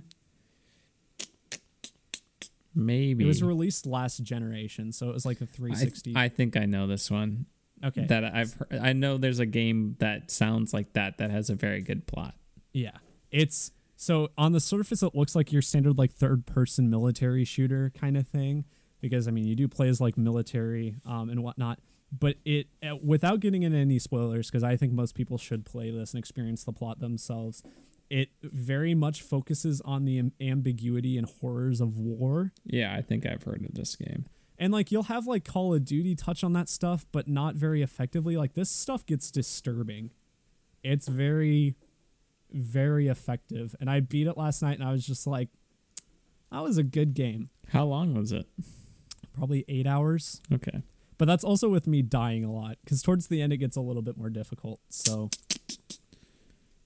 maybe 2.74 3.24
It 3.24 3.26
was 3.26 3.42
released 3.42 3.86
last 3.86 4.22
generation, 4.22 4.92
so 4.92 5.08
it 5.08 5.14
was 5.14 5.24
like 5.24 5.40
a 5.40 5.46
360. 5.46 6.14
I 6.16 6.28
think 6.28 6.56
I 6.56 6.66
know 6.66 6.86
this 6.86 7.10
one. 7.10 7.46
Okay, 7.84 8.06
That 8.06 8.24
I've 8.24 8.54
heard, 8.54 8.80
I 8.80 8.92
know 8.92 9.16
there's 9.18 9.38
a 9.38 9.46
game 9.46 9.96
that 9.98 10.30
sounds 10.30 10.72
like 10.72 10.92
that 10.94 11.18
that 11.18 11.30
has 11.30 11.50
a 11.50 11.54
very 11.54 11.80
good 11.80 12.06
plot. 12.06 12.34
Yeah. 12.72 12.98
It's 13.30 13.72
so 13.96 14.30
on 14.36 14.52
the 14.52 14.60
surface 14.60 15.02
it 15.02 15.14
looks 15.14 15.34
like 15.34 15.52
your 15.52 15.62
standard 15.62 15.96
like 15.96 16.12
third 16.12 16.46
person 16.46 16.90
military 16.90 17.44
shooter 17.44 17.92
kind 17.98 18.16
of 18.16 18.26
thing 18.26 18.64
because 19.00 19.28
I 19.28 19.30
mean 19.30 19.44
you 19.44 19.54
do 19.54 19.68
play 19.68 19.88
as 19.88 20.00
like 20.00 20.16
military 20.16 20.96
um, 21.06 21.30
and 21.30 21.42
whatnot, 21.42 21.78
but 22.16 22.36
it 22.44 22.68
uh, 22.86 22.96
without 22.96 23.40
getting 23.40 23.62
into 23.62 23.78
any 23.78 23.98
spoilers 23.98 24.50
because 24.50 24.62
I 24.62 24.76
think 24.76 24.92
most 24.92 25.14
people 25.14 25.38
should 25.38 25.64
play 25.64 25.90
this 25.90 26.12
and 26.12 26.18
experience 26.18 26.64
the 26.64 26.72
plot 26.72 27.00
themselves. 27.00 27.62
It 28.10 28.28
very 28.42 28.94
much 28.94 29.22
focuses 29.22 29.80
on 29.82 30.04
the 30.04 30.30
ambiguity 30.40 31.16
and 31.16 31.26
horrors 31.40 31.80
of 31.80 31.98
war. 31.98 32.52
Yeah, 32.64 32.94
I 32.94 33.00
think 33.00 33.24
I've 33.24 33.42
heard 33.42 33.64
of 33.64 33.74
this 33.74 33.96
game. 33.96 34.26
And 34.62 34.72
like 34.72 34.92
you'll 34.92 35.02
have 35.02 35.26
like 35.26 35.44
Call 35.44 35.74
of 35.74 35.84
Duty 35.84 36.14
touch 36.14 36.44
on 36.44 36.52
that 36.52 36.68
stuff, 36.68 37.04
but 37.10 37.26
not 37.26 37.56
very 37.56 37.82
effectively. 37.82 38.36
Like 38.36 38.54
this 38.54 38.70
stuff 38.70 39.04
gets 39.04 39.28
disturbing. 39.32 40.12
It's 40.84 41.08
very, 41.08 41.74
very 42.52 43.08
effective. 43.08 43.74
And 43.80 43.90
I 43.90 43.98
beat 43.98 44.28
it 44.28 44.38
last 44.38 44.62
night 44.62 44.78
and 44.78 44.88
I 44.88 44.92
was 44.92 45.04
just 45.04 45.26
like, 45.26 45.48
that 46.52 46.62
was 46.62 46.78
a 46.78 46.84
good 46.84 47.12
game. 47.12 47.50
How 47.72 47.84
long 47.86 48.14
was 48.14 48.30
it? 48.30 48.46
Probably 49.32 49.64
eight 49.66 49.88
hours. 49.88 50.40
Okay. 50.52 50.84
But 51.18 51.24
that's 51.24 51.42
also 51.42 51.68
with 51.68 51.88
me 51.88 52.00
dying 52.00 52.44
a 52.44 52.52
lot 52.52 52.78
because 52.84 53.02
towards 53.02 53.26
the 53.26 53.42
end 53.42 53.52
it 53.52 53.56
gets 53.56 53.76
a 53.76 53.80
little 53.80 54.00
bit 54.00 54.16
more 54.16 54.30
difficult. 54.30 54.78
So 54.90 55.28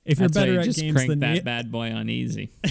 if 0.07 0.19
you're 0.19 0.29
That's 0.29 0.39
better 0.39 0.53
you 0.55 0.61
at 0.61 0.65
just 0.65 0.81
games 0.81 0.95
crank 0.95 1.11
than 1.11 1.19
that 1.21 1.35
me, 1.35 1.41
bad 1.41 1.71
boy 1.71 1.93
on 1.93 2.09
easy. 2.09 2.49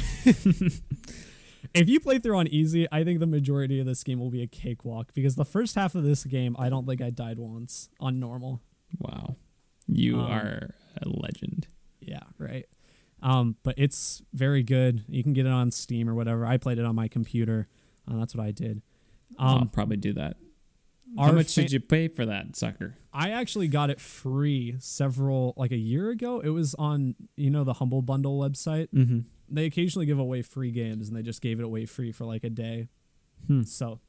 if 1.75 1.89
you 1.89 1.99
play 1.99 2.19
through 2.19 2.37
on 2.37 2.47
easy, 2.47 2.87
I 2.91 3.03
think 3.03 3.19
the 3.19 3.27
majority 3.27 3.79
of 3.79 3.85
this 3.85 4.03
game 4.03 4.19
will 4.19 4.31
be 4.31 4.41
a 4.41 4.47
cakewalk 4.47 5.13
because 5.13 5.35
the 5.35 5.45
first 5.45 5.75
half 5.75 5.95
of 5.95 6.03
this 6.03 6.23
game, 6.23 6.55
I 6.59 6.69
don't 6.69 6.85
think 6.87 7.01
I 7.01 7.09
died 7.09 7.37
once 7.39 7.89
on 7.99 8.19
normal. 8.19 8.61
Wow. 8.99 9.35
You 9.87 10.19
Um, 10.19 10.31
are 10.31 10.75
a 11.01 11.07
legend. 11.09 11.67
Yeah, 11.99 12.23
right. 12.37 12.65
Um, 13.21 13.55
but 13.63 13.75
it's 13.77 14.21
very 14.33 14.61
good. 14.63 15.03
You 15.07 15.23
can 15.23 15.33
get 15.33 15.45
it 15.45 15.51
on 15.51 15.71
Steam 15.71 16.09
or 16.09 16.13
whatever. 16.15 16.45
I 16.45 16.57
played 16.57 16.77
it 16.77 16.85
on 16.85 16.95
my 16.95 17.07
computer. 17.07 17.67
Uh, 18.07 18.17
that's 18.17 18.35
what 18.35 18.45
I 18.45 18.51
did. 18.51 18.81
I'll 19.39 19.59
Um, 19.59 19.69
probably 19.69 19.97
do 19.97 20.13
that. 20.13 20.37
How 21.17 21.31
much 21.31 21.53
fa- 21.55 21.61
did 21.61 21.71
you 21.71 21.79
pay 21.79 22.07
for 22.09 22.25
that 22.25 22.55
sucker? 22.55 22.97
I 23.13 23.29
actually 23.31 23.67
got 23.69 23.89
it 23.89 24.01
free 24.01 24.75
several 24.79 25.53
like 25.55 25.71
a 25.71 25.77
year 25.77 26.09
ago. 26.09 26.39
It 26.41 26.49
was 26.49 26.75
on 26.75 27.15
you 27.37 27.49
know 27.49 27.63
the 27.63 27.73
Humble 27.73 28.01
Bundle 28.01 28.37
website. 28.39 28.89
Mm-hmm. 28.93 29.19
They 29.49 29.65
occasionally 29.65 30.05
give 30.05 30.19
away 30.19 30.41
free 30.41 30.71
games, 30.71 31.07
and 31.07 31.15
they 31.17 31.21
just 31.21 31.41
gave 31.41 31.59
it 31.59 31.63
away 31.63 31.85
free 31.85 32.11
for 32.11 32.25
like 32.25 32.43
a 32.43 32.49
day. 32.49 32.87
Hmm. 33.47 33.63
So 33.63 33.99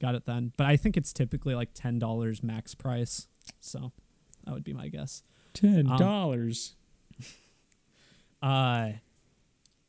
got 0.00 0.14
it 0.14 0.24
then. 0.24 0.52
But 0.56 0.66
I 0.66 0.76
think 0.76 0.96
it's 0.96 1.12
typically 1.12 1.54
like 1.54 1.70
ten 1.74 1.98
dollars 1.98 2.42
max 2.42 2.74
price. 2.74 3.28
So 3.60 3.92
that 4.44 4.54
would 4.54 4.64
be 4.64 4.72
my 4.72 4.88
guess. 4.88 5.22
Ten 5.52 5.86
dollars. 5.86 6.74
Uh, 8.42 8.90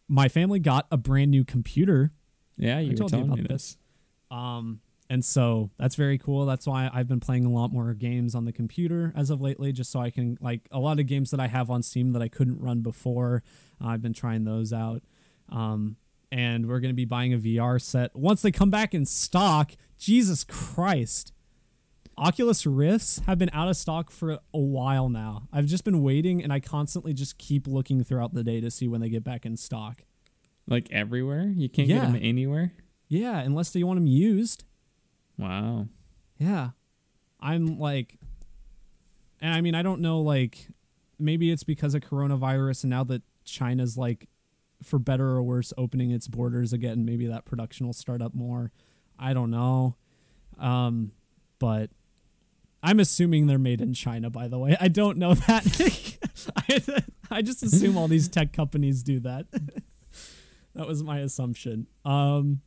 my 0.07 0.29
family 0.29 0.57
got 0.57 0.87
a 0.89 0.95
brand 0.97 1.29
new 1.29 1.43
computer. 1.43 2.13
yeah, 2.55 2.79
you 2.79 2.91
were 2.91 2.97
told 2.97 3.11
telling 3.11 3.25
about 3.25 3.37
me 3.39 3.43
this. 3.43 3.73
this. 3.73 3.77
Um, 4.31 4.79
and 5.09 5.23
so 5.23 5.71
that's 5.77 5.95
very 5.95 6.17
cool. 6.17 6.45
That's 6.45 6.67
why 6.67 6.89
I've 6.93 7.07
been 7.07 7.19
playing 7.19 7.45
a 7.45 7.49
lot 7.51 7.71
more 7.71 7.93
games 7.93 8.35
on 8.35 8.45
the 8.45 8.51
computer 8.51 9.13
as 9.15 9.29
of 9.29 9.39
lately, 9.41 9.71
just 9.71 9.91
so 9.91 9.99
I 9.99 10.09
can 10.09 10.37
like 10.41 10.67
a 10.71 10.79
lot 10.79 10.99
of 10.99 11.07
games 11.07 11.31
that 11.31 11.39
I 11.39 11.47
have 11.47 11.69
on 11.69 11.81
Steam 11.83 12.11
that 12.13 12.21
I 12.21 12.27
couldn't 12.27 12.59
run 12.59 12.81
before. 12.81 13.43
Uh, 13.83 13.87
I've 13.87 14.01
been 14.01 14.13
trying 14.13 14.43
those 14.43 14.73
out. 14.73 15.01
Um, 15.49 15.95
and 16.31 16.67
we're 16.67 16.81
gonna 16.81 16.93
be 16.93 17.05
buying 17.05 17.33
a 17.33 17.37
VR 17.37 17.81
set 17.81 18.15
once 18.15 18.41
they 18.41 18.51
come 18.51 18.69
back 18.69 18.93
in 18.93 19.05
stock. 19.05 19.71
Jesus 19.97 20.43
Christ. 20.43 21.31
Oculus 22.19 22.65
Rifts 22.65 23.19
have 23.27 23.37
been 23.37 23.49
out 23.53 23.67
of 23.69 23.77
stock 23.77 24.09
for 24.09 24.31
a 24.31 24.59
while 24.59 25.07
now. 25.07 25.47
I've 25.53 25.67
just 25.67 25.83
been 25.83 26.01
waiting 26.01 26.43
and 26.43 26.51
I 26.51 26.59
constantly 26.59 27.13
just 27.13 27.37
keep 27.37 27.67
looking 27.67 28.03
throughout 28.03 28.33
the 28.33 28.43
day 28.43 28.59
to 28.59 28.71
see 28.71 28.87
when 28.87 29.01
they 29.01 29.09
get 29.09 29.23
back 29.23 29.45
in 29.45 29.55
stock. 29.55 30.01
Like 30.67 30.89
everywhere, 30.91 31.53
you 31.55 31.69
can't 31.69 31.87
Yeah. 31.87 31.99
get 32.01 32.13
them 32.13 32.19
anywhere. 32.21 32.73
Yeah, 33.07 33.39
unless 33.39 33.69
they 33.71 33.83
want 33.83 33.97
them 33.97 34.07
used. 34.07 34.63
Wow. 35.37 35.87
Yeah. 36.37 36.69
I'm 37.39 37.77
like 37.79 38.17
and 39.39 39.53
I 39.53 39.61
mean 39.61 39.75
I 39.75 39.83
don't 39.83 40.01
know 40.01 40.19
like 40.19 40.67
maybe 41.19 41.51
it's 41.51 41.63
because 41.63 41.93
of 41.93 42.01
coronavirus 42.01 42.83
and 42.83 42.89
now 42.89 43.03
that 43.05 43.21
China's 43.45 43.97
like 43.97 44.27
for 44.83 44.99
better 44.99 45.27
or 45.29 45.43
worse 45.43 45.73
opening 45.77 46.11
its 46.11 46.27
borders 46.27 46.73
again, 46.73 47.05
maybe 47.05 47.27
that 47.27 47.45
production 47.45 47.85
will 47.85 47.93
start 47.93 48.21
up 48.21 48.33
more. 48.33 48.71
I 49.19 49.33
don't 49.33 49.51
know. 49.51 49.95
Um 50.59 51.11
but 51.59 51.91
I'm 52.83 52.99
assuming 52.99 53.47
they're 53.47 53.57
made 53.59 53.81
in 53.81 53.93
China 53.93 54.29
by 54.29 54.47
the 54.47 54.57
way. 54.57 54.75
I 54.79 54.87
don't 54.87 55.17
know 55.17 55.33
that. 55.47 56.17
I, 56.55 57.03
I 57.29 57.41
just 57.41 57.61
assume 57.63 57.97
all 57.97 58.07
these 58.07 58.27
tech 58.27 58.53
companies 58.53 59.03
do 59.03 59.19
that. 59.21 59.45
that 60.75 60.87
was 60.87 61.03
my 61.03 61.19
assumption. 61.19 61.87
Um 62.03 62.61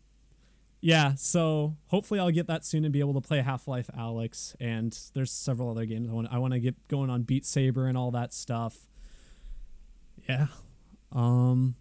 yeah, 0.80 1.14
so 1.14 1.76
hopefully 1.88 2.20
I'll 2.20 2.30
get 2.30 2.46
that 2.46 2.64
soon 2.64 2.84
and 2.84 2.92
be 2.92 3.00
able 3.00 3.14
to 3.14 3.20
play 3.20 3.40
Half 3.42 3.68
Life 3.68 3.90
Alyx. 3.96 4.54
And 4.58 4.98
there's 5.14 5.30
several 5.30 5.70
other 5.70 5.84
games 5.84 6.08
I 6.08 6.12
want. 6.12 6.28
I 6.30 6.38
want 6.38 6.54
to 6.54 6.60
get 6.60 6.88
going 6.88 7.10
on 7.10 7.22
Beat 7.22 7.44
Saber 7.44 7.86
and 7.86 7.98
all 7.98 8.10
that 8.12 8.32
stuff. 8.32 8.88
Yeah, 10.28 10.46
um, 11.12 11.74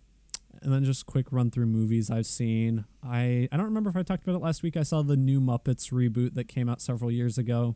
and 0.61 0.73
then 0.73 0.83
just 0.83 1.05
quick 1.05 1.31
run 1.31 1.51
through 1.51 1.67
movies 1.67 2.09
I've 2.09 2.25
seen. 2.25 2.85
I 3.03 3.47
I 3.51 3.57
don't 3.57 3.65
remember 3.65 3.89
if 3.89 3.95
I 3.95 4.03
talked 4.03 4.23
about 4.23 4.35
it 4.35 4.43
last 4.43 4.63
week. 4.63 4.75
I 4.75 4.83
saw 4.83 5.01
the 5.01 5.17
new 5.17 5.39
Muppets 5.39 5.91
reboot 5.91 6.33
that 6.35 6.47
came 6.47 6.67
out 6.67 6.81
several 6.81 7.11
years 7.11 7.37
ago. 7.37 7.75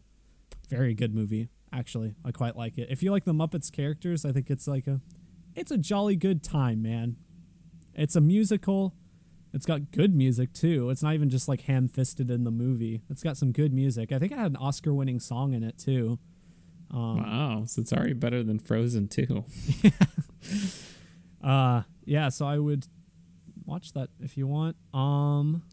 Very 0.69 0.93
good 0.93 1.13
movie, 1.15 1.49
actually. 1.71 2.15
I 2.25 2.31
quite 2.31 2.57
like 2.57 2.77
it. 2.77 2.87
If 2.89 3.01
you 3.03 3.11
like 3.11 3.25
the 3.25 3.33
Muppets 3.33 3.71
characters, 3.71 4.25
I 4.25 4.31
think 4.31 4.49
it's 4.49 4.67
like 4.67 4.87
a, 4.87 5.01
it's 5.55 5.71
a 5.71 5.77
jolly 5.77 6.15
good 6.15 6.43
time, 6.43 6.81
man. 6.81 7.15
It's 7.95 8.15
a 8.15 8.21
musical. 8.21 8.95
It's 9.53 9.65
got 9.65 9.91
good 9.91 10.15
music 10.15 10.51
too. 10.53 10.89
It's 10.89 11.03
not 11.03 11.13
even 11.13 11.29
just 11.29 11.47
like 11.47 11.61
ham 11.61 11.87
fisted 11.87 12.31
in 12.31 12.43
the 12.43 12.51
movie. 12.51 13.03
It's 13.09 13.21
got 13.21 13.37
some 13.37 13.51
good 13.51 13.71
music. 13.71 14.11
I 14.11 14.17
think 14.19 14.31
it 14.31 14.37
had 14.37 14.51
an 14.51 14.57
Oscar 14.57 14.93
winning 14.93 15.19
song 15.19 15.53
in 15.53 15.63
it 15.63 15.77
too. 15.77 16.17
Um, 16.91 17.17
Wow. 17.17 17.63
So 17.65 17.81
it's 17.81 17.93
already 17.93 18.13
better 18.13 18.43
than 18.43 18.59
Frozen 18.59 19.09
too. 19.09 19.45
Uh 21.43 21.81
yeah, 22.05 22.29
so 22.29 22.45
I 22.47 22.57
would 22.57 22.87
watch 23.65 23.91
that 23.93 24.09
if 24.21 24.37
you 24.37 24.47
want. 24.47 24.77
Um 24.93 25.63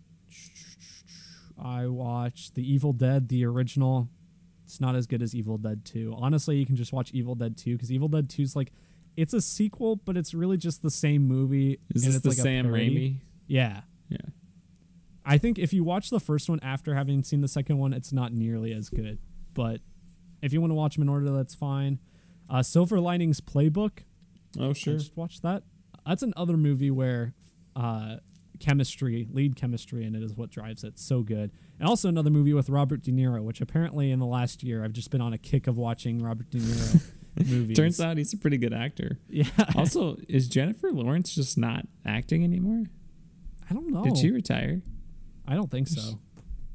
I 1.62 1.86
watched 1.86 2.54
The 2.54 2.72
Evil 2.72 2.92
Dead, 2.92 3.28
the 3.28 3.44
original. 3.44 4.08
It's 4.64 4.80
not 4.80 4.96
as 4.96 5.06
good 5.06 5.20
as 5.22 5.34
Evil 5.34 5.58
Dead 5.58 5.84
2. 5.84 6.14
Honestly, 6.16 6.56
you 6.56 6.64
can 6.66 6.74
just 6.76 6.92
watch 6.92 7.12
Evil 7.12 7.34
Dead 7.34 7.56
2 7.56 7.78
cuz 7.78 7.92
Evil 7.92 8.08
Dead 8.08 8.28
2 8.28 8.42
is 8.42 8.56
like 8.56 8.72
it's 9.16 9.34
a 9.34 9.40
sequel, 9.40 9.96
but 9.96 10.16
it's 10.16 10.34
really 10.34 10.56
just 10.56 10.82
the 10.82 10.90
same 10.90 11.22
movie. 11.22 11.78
Is 11.94 12.04
this 12.04 12.20
the 12.20 12.30
like 12.30 12.38
Sam. 12.38 12.66
Raimi? 12.66 13.16
Yeah. 13.50 13.80
Yeah. 14.08 14.18
I 15.24 15.38
think 15.38 15.58
if 15.58 15.72
you 15.72 15.84
watch 15.84 16.10
the 16.10 16.20
first 16.20 16.48
one 16.48 16.60
after 16.62 16.94
having 16.94 17.22
seen 17.24 17.40
the 17.40 17.48
second 17.48 17.78
one, 17.78 17.92
it's 17.92 18.12
not 18.12 18.32
nearly 18.32 18.72
as 18.72 18.88
good. 18.88 19.18
But 19.54 19.80
if 20.40 20.52
you 20.52 20.60
want 20.60 20.70
to 20.70 20.74
watch 20.74 20.94
them 20.94 21.02
in 21.02 21.08
order, 21.08 21.30
that's 21.32 21.54
fine. 21.54 21.98
Uh, 22.48 22.62
Silver 22.62 23.00
Linings 23.00 23.40
Playbook, 23.40 24.04
Oh 24.58 24.70
I 24.70 24.72
sure. 24.72 24.94
just 24.94 25.16
watched 25.16 25.42
that. 25.42 25.62
That's 26.06 26.22
another 26.22 26.56
movie 26.56 26.90
where 26.90 27.34
uh, 27.76 28.16
chemistry, 28.60 29.28
lead 29.32 29.56
chemistry 29.56 30.04
in 30.04 30.14
it 30.14 30.22
is 30.22 30.34
what 30.34 30.50
drives 30.50 30.82
it. 30.84 30.98
So 30.98 31.22
good. 31.22 31.50
And 31.78 31.88
also 31.88 32.08
another 32.08 32.30
movie 32.30 32.54
with 32.54 32.68
Robert 32.70 33.02
De 33.02 33.10
Niro, 33.12 33.42
which 33.42 33.60
apparently 33.60 34.10
in 34.10 34.18
the 34.20 34.26
last 34.26 34.62
year 34.62 34.84
I've 34.84 34.92
just 34.92 35.10
been 35.10 35.20
on 35.20 35.32
a 35.32 35.38
kick 35.38 35.66
of 35.66 35.76
watching 35.76 36.22
Robert 36.22 36.50
De 36.50 36.58
Niro 36.58 37.02
movies. 37.50 37.76
Turns 37.76 38.00
out 38.00 38.16
he's 38.16 38.32
a 38.32 38.36
pretty 38.38 38.58
good 38.58 38.72
actor. 38.74 39.18
yeah. 39.28 39.44
Also, 39.76 40.16
is 40.28 40.48
Jennifer 40.48 40.90
Lawrence 40.92 41.34
just 41.34 41.56
not 41.58 41.86
acting 42.06 42.42
anymore? 42.44 42.84
I 43.70 43.74
don't 43.74 43.88
know. 43.90 44.02
Did 44.02 44.18
she 44.18 44.30
retire? 44.30 44.82
I 45.46 45.54
don't 45.54 45.70
think 45.70 45.88
so. 45.88 46.18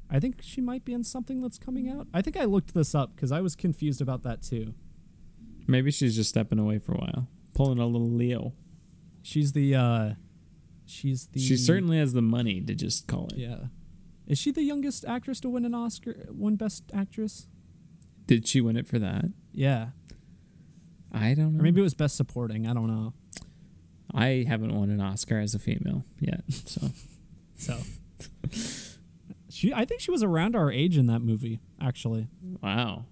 I 0.10 0.20
think 0.20 0.42
she 0.42 0.62
might 0.62 0.86
be 0.86 0.94
in 0.94 1.04
something 1.04 1.42
that's 1.42 1.58
coming 1.58 1.90
out. 1.90 2.08
I 2.14 2.22
think 2.22 2.38
I 2.38 2.46
looked 2.46 2.74
this 2.74 2.96
up 2.96 3.16
because 3.16 3.32
I 3.32 3.42
was 3.42 3.56
confused 3.56 4.02
about 4.02 4.24
that 4.24 4.42
too. 4.42 4.74
Maybe 5.68 5.92
she's 5.92 6.16
just 6.16 6.30
stepping 6.30 6.60
away 6.60 6.78
for 6.80 6.94
a 6.94 6.98
while, 6.98 7.28
pulling 7.54 7.80
a 7.80 7.86
little 7.86 8.10
Leo. 8.10 8.54
She's 9.24 9.54
the 9.54 9.76
uh 9.76 10.14
she's 10.86 11.28
the 11.28 11.40
She 11.40 11.58
certainly 11.58 11.98
has 11.98 12.14
the 12.14 12.22
money 12.22 12.62
to 12.62 12.76
just 12.76 13.08
call 13.08 13.28
it. 13.28 13.38
Yeah. 13.38 13.66
Is 14.28 14.38
she 14.38 14.52
the 14.52 14.64
youngest 14.64 15.06
actress 15.06 15.40
to 15.42 15.50
win 15.50 15.66
an 15.66 15.74
Oscar 15.76 16.28
win 16.30 16.56
best 16.56 16.84
actress? 16.94 17.48
Did 18.28 18.48
she 18.48 18.62
win 18.62 18.78
it 18.78 18.88
for 18.88 19.00
that? 19.00 19.26
Yeah. 19.52 19.90
I 21.12 21.34
don't 21.34 21.54
know. 21.54 21.60
Or 21.60 21.64
maybe 21.64 21.82
it 21.82 21.84
was 21.84 21.94
best 21.94 22.16
supporting. 22.16 22.68
I 22.68 22.74
don't 22.74 22.88
know. 22.88 23.14
I 24.16 24.46
haven't 24.48 24.74
won 24.74 24.90
an 24.90 25.02
Oscar 25.02 25.40
as 25.40 25.54
a 25.56 25.60
female 25.60 26.06
yet. 26.20 26.42
So 26.48 26.90
So 27.58 27.78
She 29.50 29.74
I 29.74 29.86
think 29.86 30.02
she 30.02 30.12
was 30.12 30.24
around 30.24 30.56
our 30.56 30.72
age 30.72 30.98
in 30.98 31.08
that 31.08 31.20
movie, 31.22 31.60
actually. 31.82 32.28
wow. 32.64 33.06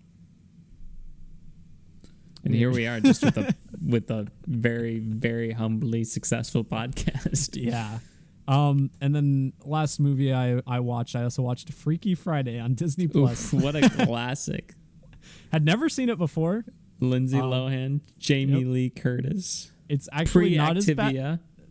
And 2.45 2.53
here 2.53 2.71
we 2.71 2.87
are, 2.87 2.99
just 2.99 3.23
with 3.23 3.37
a 3.37 3.55
with 3.87 4.09
a 4.11 4.27
very 4.47 4.99
very 4.99 5.51
humbly 5.51 6.03
successful 6.03 6.63
podcast. 6.63 7.49
Yeah. 7.55 7.99
Um 8.47 8.91
and 8.99 9.15
then 9.15 9.53
last 9.63 9.99
movie 9.99 10.33
I 10.33 10.61
I 10.67 10.79
watched, 10.81 11.15
I 11.15 11.23
also 11.23 11.41
watched 11.41 11.71
Freaky 11.71 12.15
Friday 12.15 12.59
on 12.59 12.73
Disney 12.73 13.07
Plus. 13.07 13.53
What 13.53 13.75
a 13.75 13.89
classic! 14.05 14.73
Had 15.53 15.63
never 15.63 15.87
seen 15.87 16.09
it 16.09 16.17
before. 16.17 16.65
Lindsay 16.99 17.37
Um, 17.39 17.49
Lohan, 17.51 18.01
Jamie 18.19 18.59
yep. 18.59 18.67
Lee 18.67 18.89
Curtis, 18.89 19.71
It's 19.89 20.07
actually 20.11 20.55
not 20.57 20.77
as 20.77 20.85
bad 20.97 21.13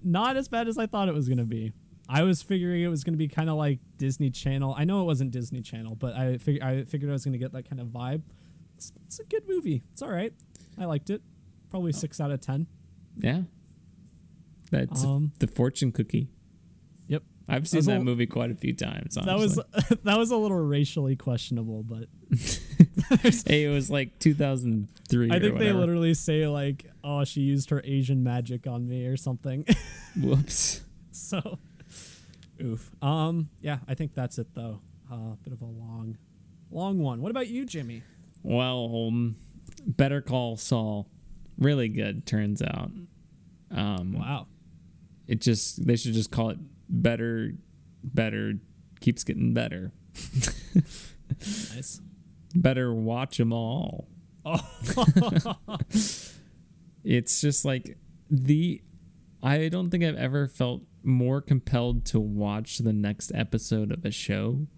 not 0.04 0.36
as 0.36 0.48
bad 0.48 0.68
as 0.68 0.78
I 0.78 0.86
thought 0.86 1.08
it 1.08 1.14
was 1.14 1.28
gonna 1.28 1.44
be. 1.44 1.72
I 2.08 2.22
was 2.24 2.42
figuring 2.42 2.82
it 2.82 2.88
was 2.88 3.04
gonna 3.04 3.16
be 3.16 3.28
kind 3.28 3.48
of 3.48 3.56
like 3.56 3.78
Disney 3.96 4.30
Channel. 4.30 4.74
I 4.76 4.84
know 4.84 5.00
it 5.00 5.04
wasn't 5.04 5.30
Disney 5.30 5.62
Channel, 5.62 5.94
but 5.94 6.14
I 6.14 6.36
fig- 6.38 6.60
I 6.62 6.84
figured 6.84 7.10
I 7.10 7.14
was 7.14 7.24
gonna 7.24 7.38
get 7.38 7.52
that 7.52 7.68
kind 7.68 7.80
of 7.80 7.88
vibe. 7.88 8.22
It's, 8.76 8.92
it's 9.06 9.20
a 9.20 9.24
good 9.24 9.44
movie. 9.48 9.82
It's 9.92 10.02
all 10.02 10.10
right. 10.10 10.32
I 10.78 10.84
liked 10.86 11.08
it. 11.10 11.22
Probably 11.70 11.92
six 11.92 12.20
out 12.20 12.30
of 12.30 12.40
ten. 12.40 12.66
Yeah, 13.16 13.42
that's 14.70 15.04
Um, 15.04 15.32
the 15.38 15.46
fortune 15.46 15.92
cookie. 15.92 16.28
I've 17.48 17.68
seen 17.68 17.78
was 17.78 17.86
that 17.86 18.00
a- 18.00 18.04
movie 18.04 18.26
quite 18.26 18.50
a 18.50 18.54
few 18.54 18.74
times. 18.74 19.14
That 19.14 19.38
was 19.38 19.56
that 20.04 20.18
was 20.18 20.30
a 20.30 20.36
little 20.36 20.58
racially 20.58 21.16
questionable, 21.16 21.82
but 21.82 22.08
hey, 23.46 23.64
it 23.64 23.72
was 23.72 23.90
like 23.90 24.18
2003. 24.18 25.30
I 25.30 25.38
think 25.38 25.58
they 25.58 25.72
literally 25.72 26.14
say 26.14 26.46
like, 26.46 26.86
"Oh, 27.02 27.24
she 27.24 27.40
used 27.40 27.70
her 27.70 27.80
Asian 27.84 28.22
magic 28.22 28.66
on 28.66 28.88
me" 28.88 29.06
or 29.06 29.16
something. 29.16 29.64
Whoops. 30.20 30.82
so, 31.10 31.58
oof. 32.60 32.90
Um, 33.02 33.50
yeah, 33.60 33.78
I 33.88 33.94
think 33.94 34.14
that's 34.14 34.38
it 34.38 34.54
though. 34.54 34.80
A 35.10 35.14
uh, 35.14 35.34
bit 35.44 35.52
of 35.52 35.60
a 35.62 35.66
long, 35.66 36.16
long 36.70 36.98
one. 36.98 37.20
What 37.20 37.30
about 37.30 37.48
you, 37.48 37.64
Jimmy? 37.66 38.02
Well, 38.42 39.08
um, 39.08 39.36
Better 39.84 40.20
Call 40.20 40.56
Saul, 40.56 41.08
really 41.58 41.88
good. 41.88 42.26
Turns 42.26 42.62
out. 42.62 42.90
Um, 43.70 44.14
Wow. 44.18 44.46
It 45.28 45.40
just 45.40 45.86
they 45.86 45.96
should 45.96 46.14
just 46.14 46.30
call 46.30 46.50
it 46.50 46.58
better, 46.92 47.54
better 48.04 48.54
keeps 49.00 49.24
getting 49.24 49.52
better. 49.52 49.92
Nice. 51.74 52.00
Better 52.54 52.94
watch 52.94 53.38
them 53.38 53.52
all. 53.52 54.08
Oh, 54.44 54.60
It's 57.04 57.40
just 57.40 57.64
like 57.64 57.96
the 58.30 58.82
I 59.42 59.68
don't 59.68 59.90
think 59.90 60.04
I've 60.04 60.16
ever 60.16 60.46
felt 60.46 60.82
more 61.02 61.40
compelled 61.40 62.04
to 62.06 62.20
watch 62.20 62.78
the 62.78 62.92
next 62.92 63.32
episode 63.34 63.90
of 63.90 64.04
a 64.04 64.12
show 64.12 64.68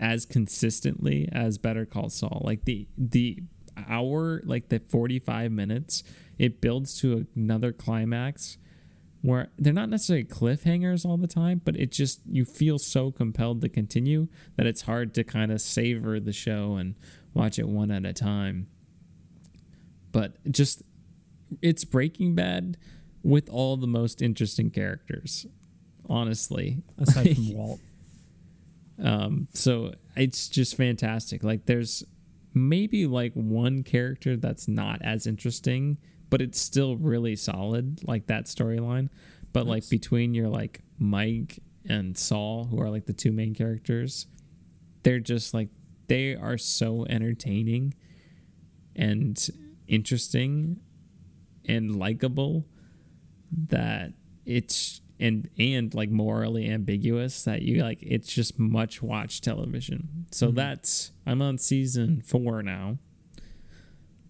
as 0.00 0.26
consistently 0.26 1.28
as 1.30 1.58
Better 1.58 1.86
Call 1.86 2.08
Saul. 2.08 2.42
Like 2.44 2.64
the 2.64 2.88
the 2.98 3.44
hour, 3.88 4.42
like 4.44 4.68
the 4.70 4.80
45 4.80 5.52
minutes, 5.52 6.02
it 6.38 6.60
builds 6.60 6.98
to 7.00 7.26
another 7.36 7.72
climax 7.72 8.58
where 9.22 9.50
they're 9.56 9.72
not 9.72 9.88
necessarily 9.88 10.24
cliffhangers 10.24 11.06
all 11.06 11.16
the 11.16 11.28
time, 11.28 11.62
but 11.64 11.76
it 11.76 11.92
just 11.92 12.20
you 12.26 12.44
feel 12.44 12.78
so 12.78 13.10
compelled 13.10 13.60
to 13.62 13.68
continue 13.68 14.28
that 14.56 14.66
it's 14.66 14.82
hard 14.82 15.14
to 15.14 15.24
kind 15.24 15.50
of 15.52 15.60
savor 15.60 16.18
the 16.20 16.32
show 16.32 16.74
and 16.74 16.96
watch 17.32 17.58
it 17.58 17.68
one 17.68 17.90
at 17.90 18.04
a 18.04 18.12
time. 18.12 18.66
But 20.10 20.52
just 20.52 20.82
it's 21.62 21.84
Breaking 21.84 22.34
Bad 22.34 22.76
with 23.22 23.48
all 23.48 23.76
the 23.76 23.86
most 23.86 24.20
interesting 24.20 24.70
characters, 24.70 25.46
honestly. 26.08 26.82
Aside 26.98 27.36
from 27.36 27.54
Walt. 27.54 27.80
Um, 29.02 29.48
so 29.54 29.94
it's 30.16 30.48
just 30.48 30.76
fantastic. 30.76 31.42
Like 31.42 31.66
there's 31.66 32.04
maybe 32.54 33.06
like 33.06 33.32
one 33.34 33.82
character 33.82 34.36
that's 34.36 34.68
not 34.68 35.00
as 35.02 35.26
interesting, 35.26 35.98
but 36.32 36.40
it's 36.40 36.58
still 36.58 36.96
really 36.96 37.36
solid, 37.36 38.00
like 38.08 38.26
that 38.26 38.46
storyline. 38.46 39.10
But 39.52 39.66
like 39.66 39.86
between 39.90 40.32
your 40.32 40.48
like 40.48 40.80
Mike 40.98 41.58
and 41.86 42.16
Saul, 42.16 42.64
who 42.70 42.80
are 42.80 42.88
like 42.88 43.04
the 43.04 43.12
two 43.12 43.32
main 43.32 43.54
characters, 43.54 44.26
they're 45.02 45.20
just 45.20 45.52
like 45.52 45.68
they 46.06 46.34
are 46.34 46.56
so 46.56 47.04
entertaining 47.10 47.92
and 48.96 49.46
interesting 49.86 50.80
and 51.68 51.96
likable 51.96 52.64
that 53.68 54.14
it's 54.46 55.02
and 55.20 55.50
and 55.58 55.92
like 55.92 56.08
morally 56.08 56.66
ambiguous 56.70 57.44
that 57.44 57.60
you 57.60 57.82
like 57.82 57.98
it's 58.00 58.32
just 58.32 58.58
much 58.58 59.02
watch 59.02 59.42
television. 59.42 60.24
So 60.30 60.46
mm-hmm. 60.46 60.56
that's 60.56 61.12
i'm 61.26 61.42
on 61.42 61.58
season 61.58 62.22
four 62.22 62.62
now 62.62 62.96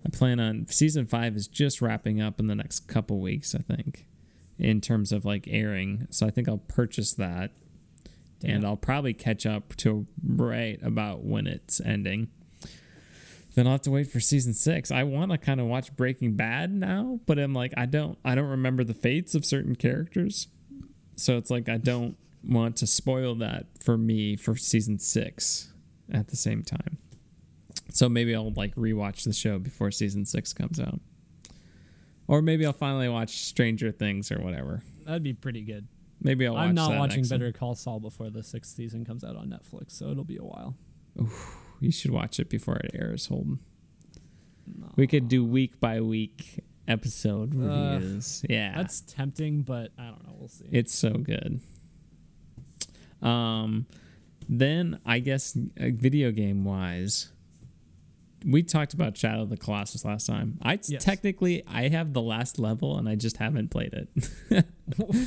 i 0.04 0.08
plan 0.10 0.40
on 0.40 0.66
season 0.68 1.06
five 1.06 1.36
is 1.36 1.46
just 1.46 1.80
wrapping 1.80 2.20
up 2.20 2.40
in 2.40 2.46
the 2.46 2.54
next 2.54 2.88
couple 2.88 3.20
weeks 3.20 3.54
i 3.54 3.58
think 3.58 4.06
in 4.58 4.80
terms 4.80 5.12
of 5.12 5.24
like 5.24 5.46
airing. 5.48 6.06
So 6.10 6.26
i 6.26 6.30
think 6.30 6.48
i'll 6.48 6.58
purchase 6.58 7.12
that. 7.14 7.50
And 8.44 8.66
i'll 8.66 8.76
probably 8.76 9.14
catch 9.14 9.46
up 9.46 9.76
to 9.76 10.06
right 10.24 10.78
about 10.82 11.24
when 11.24 11.46
it's 11.46 11.80
ending. 11.80 12.28
Then 13.54 13.66
I'll 13.66 13.74
have 13.74 13.82
to 13.82 13.90
wait 13.90 14.10
for 14.10 14.18
season 14.18 14.54
six. 14.54 14.90
I 14.90 15.02
want 15.02 15.30
to 15.30 15.38
kind 15.38 15.60
of 15.60 15.66
watch 15.66 15.94
Breaking 15.94 16.36
Bad 16.36 16.72
now, 16.72 17.20
but 17.26 17.38
I'm 17.38 17.52
like, 17.52 17.74
I 17.76 17.84
don't, 17.84 18.18
I 18.24 18.34
don't 18.34 18.48
remember 18.48 18.82
the 18.82 18.94
fates 18.94 19.34
of 19.34 19.44
certain 19.44 19.76
characters, 19.76 20.48
so 21.16 21.36
it's 21.36 21.50
like 21.50 21.68
I 21.68 21.76
don't 21.76 22.16
want 22.42 22.76
to 22.76 22.86
spoil 22.86 23.34
that 23.36 23.66
for 23.78 23.98
me 23.98 24.36
for 24.36 24.56
season 24.56 24.98
six 24.98 25.70
at 26.10 26.28
the 26.28 26.36
same 26.36 26.62
time. 26.62 26.96
So 27.92 28.08
maybe 28.08 28.34
I'll 28.34 28.52
like 28.54 28.74
rewatch 28.74 29.24
the 29.24 29.32
show 29.32 29.58
before 29.58 29.90
season 29.90 30.24
six 30.24 30.52
comes 30.52 30.80
out, 30.80 31.00
or 32.26 32.40
maybe 32.42 32.64
I'll 32.64 32.72
finally 32.72 33.08
watch 33.08 33.42
Stranger 33.44 33.90
Things 33.92 34.32
or 34.32 34.40
whatever. 34.40 34.82
That'd 35.04 35.22
be 35.22 35.34
pretty 35.34 35.62
good. 35.62 35.86
Maybe 36.20 36.46
I'll. 36.46 36.54
Watch 36.54 36.68
I'm 36.68 36.74
not 36.74 36.96
watching 36.98 37.22
one. 37.22 37.28
Better 37.28 37.52
Call 37.52 37.74
Saul 37.74 38.00
before 38.00 38.30
the 38.30 38.42
sixth 38.42 38.74
season 38.76 39.04
comes 39.04 39.24
out 39.24 39.36
on 39.36 39.48
Netflix, 39.48 39.92
so 39.92 40.08
it'll 40.08 40.24
be 40.24 40.36
a 40.38 40.44
while. 40.44 40.76
You 41.80 41.90
should 41.92 42.12
watch 42.12 42.40
it 42.40 42.48
before 42.48 42.76
it 42.76 42.92
airs, 42.94 43.26
Holden. 43.26 43.58
We 44.96 45.06
could 45.06 45.28
do 45.28 45.44
week 45.44 45.78
by 45.80 46.00
week 46.00 46.60
episode 46.88 47.54
Uh, 47.54 47.98
reviews. 47.98 48.44
yeah, 48.48 48.74
That's 48.76 49.00
tempting, 49.02 49.62
but 49.62 49.90
I 49.98 50.04
don't 50.06 50.24
know. 50.26 50.34
We'll 50.38 50.48
see. 50.48 50.68
It's 50.70 50.94
so 50.94 51.10
good. 51.10 51.60
Um, 53.20 53.86
then 54.48 54.98
I 55.04 55.18
guess 55.18 55.56
uh, 55.80 55.86
video 55.92 56.30
game 56.30 56.64
wise, 56.64 57.30
we 58.46 58.62
talked 58.62 58.94
about 58.94 59.16
Shadow 59.16 59.42
of 59.42 59.50
the 59.50 59.56
Colossus 59.56 60.04
last 60.04 60.26
time. 60.26 60.58
I 60.62 60.78
Yes. 60.88 61.04
technically 61.04 61.62
I 61.66 61.88
have 61.88 62.12
the 62.12 62.22
last 62.22 62.58
level 62.58 62.96
and 62.98 63.08
I 63.08 63.14
just 63.14 63.36
haven't 63.38 63.70
played 63.70 63.92
it. 63.94 64.08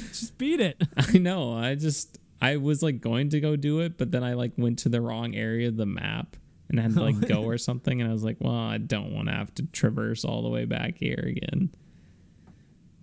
Just 0.10 0.38
beat 0.38 0.60
it. 0.60 0.82
I 0.98 1.18
know. 1.18 1.54
I 1.54 1.76
just 1.76 2.20
I 2.42 2.58
was 2.58 2.84
like 2.84 3.02
going 3.02 3.30
to 3.30 3.40
go 3.40 3.56
do 3.56 3.80
it, 3.80 3.98
but 3.98 4.12
then 4.12 4.24
I 4.24 4.34
like 4.34 4.54
went 4.58 4.80
to 4.80 4.90
the 4.90 5.02
wrong 5.02 5.34
area 5.36 5.68
of 5.70 5.78
the 5.78 5.86
map 5.86 6.36
and 6.70 6.80
I 6.80 6.84
had 6.84 6.94
to 6.94 7.02
like 7.02 7.20
go 7.28 7.44
or 7.44 7.58
something 7.58 8.00
and 8.02 8.10
I 8.10 8.14
was 8.14 8.24
like, 8.24 8.38
well, 8.40 8.54
I 8.54 8.78
don't 8.78 9.14
want 9.14 9.28
to 9.30 9.34
have 9.34 9.54
to 9.56 9.64
traverse 9.68 10.24
all 10.26 10.44
the 10.44 10.50
way 10.50 10.66
back 10.66 10.98
here 10.98 11.24
again. 11.26 11.72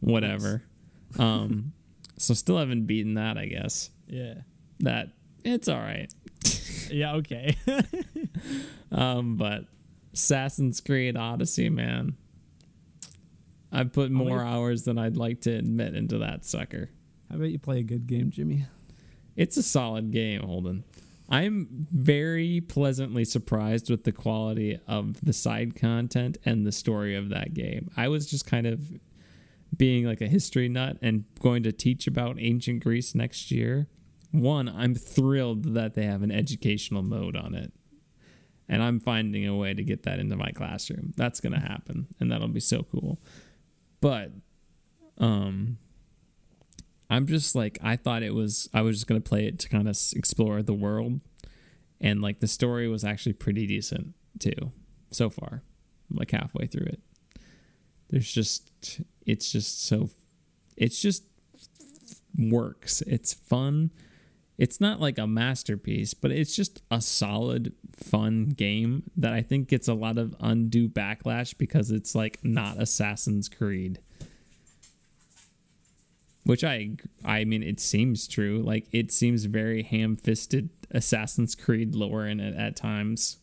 Whatever. 0.01 0.63
Um 1.19 1.73
so 2.19 2.35
still 2.35 2.59
haven't 2.59 2.87
beaten 2.87 3.15
that, 3.15 3.37
I 3.39 3.47
guess. 3.47 3.91
yeah. 4.07 4.35
That 4.81 5.09
it's 5.45 5.69
all 5.69 5.79
right. 5.81 6.13
Yeah. 6.91 7.15
Okay. 7.17 7.57
Um 8.93 9.37
but 9.37 9.65
Assassin's 10.13 10.81
Creed 10.81 11.17
Odyssey, 11.17 11.69
man. 11.69 12.17
I 13.71 13.85
put 13.85 14.11
more 14.11 14.43
hours 14.43 14.83
than 14.85 14.99
I'd 14.99 15.17
like 15.17 15.41
to 15.43 15.51
admit 15.51 15.95
into 15.95 16.19
that 16.19 16.45
sucker. 16.45 16.91
How 17.31 17.37
about 17.37 17.49
you 17.49 17.59
play 17.59 17.79
a 17.79 17.83
good 17.83 18.07
game, 18.07 18.31
Jimmy? 18.31 18.67
It's 19.35 19.57
a 19.57 19.63
solid 19.63 20.11
game, 20.11 20.43
Holden. 20.43 20.85
I'm 21.31 21.87
very 21.91 22.61
pleasantly 22.61 23.25
surprised 23.25 23.89
with 23.89 24.05
the 24.05 24.13
quality 24.13 24.79
of 24.87 25.19
the 25.25 25.33
side 25.33 25.75
content 25.75 26.37
and 26.45 26.67
the 26.67 26.73
story 26.73 27.17
of 27.17 27.31
that 27.31 27.55
game. 27.55 27.91
I 27.97 28.09
was 28.09 28.27
just 28.27 28.47
kind 28.47 28.67
of 28.67 28.83
being 29.75 30.05
like 30.05 30.21
a 30.21 30.27
history 30.27 30.69
nut 30.69 30.99
and 31.01 31.25
going 31.41 31.63
to 31.63 31.73
teach 31.73 32.07
about 32.07 32.37
ancient 32.39 32.85
Greece 32.85 33.15
next 33.15 33.51
year. 33.51 33.89
One, 34.31 34.69
I'm 34.69 34.95
thrilled 34.95 35.73
that 35.75 35.95
they 35.95 36.05
have 36.05 36.23
an 36.23 36.31
educational 36.31 37.03
mode 37.03 37.37
on 37.37 37.55
it. 37.55 37.73
And 38.69 38.83
I'm 38.83 39.01
finding 39.01 39.47
a 39.47 39.57
way 39.57 39.75
to 39.75 39.83
get 39.83 40.05
that 40.05 40.19
into 40.19 40.37
my 40.37 40.51
classroom. 40.51 41.13
That's 41.17 41.41
going 41.41 41.53
to 41.53 41.61
happen 41.61 42.07
and 42.21 42.31
that'll 42.31 42.49
be 42.49 42.61
so 42.61 42.83
cool. 42.83 43.21
But 44.01 44.33
um 45.19 45.79
I'm 47.11 47.27
just 47.27 47.55
like 47.55 47.79
I 47.83 47.97
thought 47.97 48.23
it 48.23 48.35
was 48.35 48.69
I 48.73 48.81
was 48.81 48.97
just 48.97 49.07
going 49.07 49.21
to 49.21 49.29
play 49.29 49.47
it 49.47 49.59
to 49.61 49.69
kind 49.69 49.89
of 49.89 49.97
explore 50.15 50.63
the 50.63 50.73
world 50.73 51.21
and 52.01 52.23
like 52.23 52.41
the 52.41 52.49
story 52.49 52.89
was 52.89 53.05
actually 53.05 53.35
pretty 53.35 53.67
decent 53.67 54.15
too 54.39 54.73
so 55.11 55.29
far. 55.29 55.63
I'm 56.11 56.17
like 56.17 56.31
halfway 56.31 56.67
through 56.67 56.87
it. 56.87 57.01
There's 58.09 58.33
just 58.33 59.01
it's 59.27 59.53
just 59.53 59.85
so 59.87 60.11
it's 60.77 61.01
just 61.01 61.25
works. 62.37 63.03
It's 63.03 63.35
fun. 63.35 63.91
It's 64.59 64.81
not 64.81 65.01
like 65.01 65.19
a 65.19 65.27
masterpiece, 65.27 66.15
but 66.15 66.31
it's 66.31 66.55
just 66.55 66.83
a 66.91 67.01
solid 67.01 67.73
fun 67.97 68.51
game 68.51 69.05
that 69.17 69.33
I 69.33 69.41
think 69.43 69.69
gets 69.69 69.89
a 69.89 69.95
lot 69.95 70.19
of 70.19 70.35
undue 70.41 70.89
backlash 70.89 71.57
because 71.57 71.91
it's 71.91 72.15
like 72.15 72.39
not 72.45 72.81
Assassin's 72.81 73.49
Creed 73.49 74.01
which 76.45 76.65
I 76.65 76.97
I 77.25 77.45
mean 77.45 77.63
it 77.63 77.79
seems 77.81 78.27
true. 78.27 78.63
Like 78.65 78.87
it 78.93 79.13
seems 79.13 79.45
very 79.45 79.83
ham-fisted 79.83 80.71
Assassin's 80.91 81.55
Creed 81.55 81.95
lore 81.95 82.27
in 82.27 82.41
it 82.41 82.57
at 82.57 82.77
times, 82.77 83.39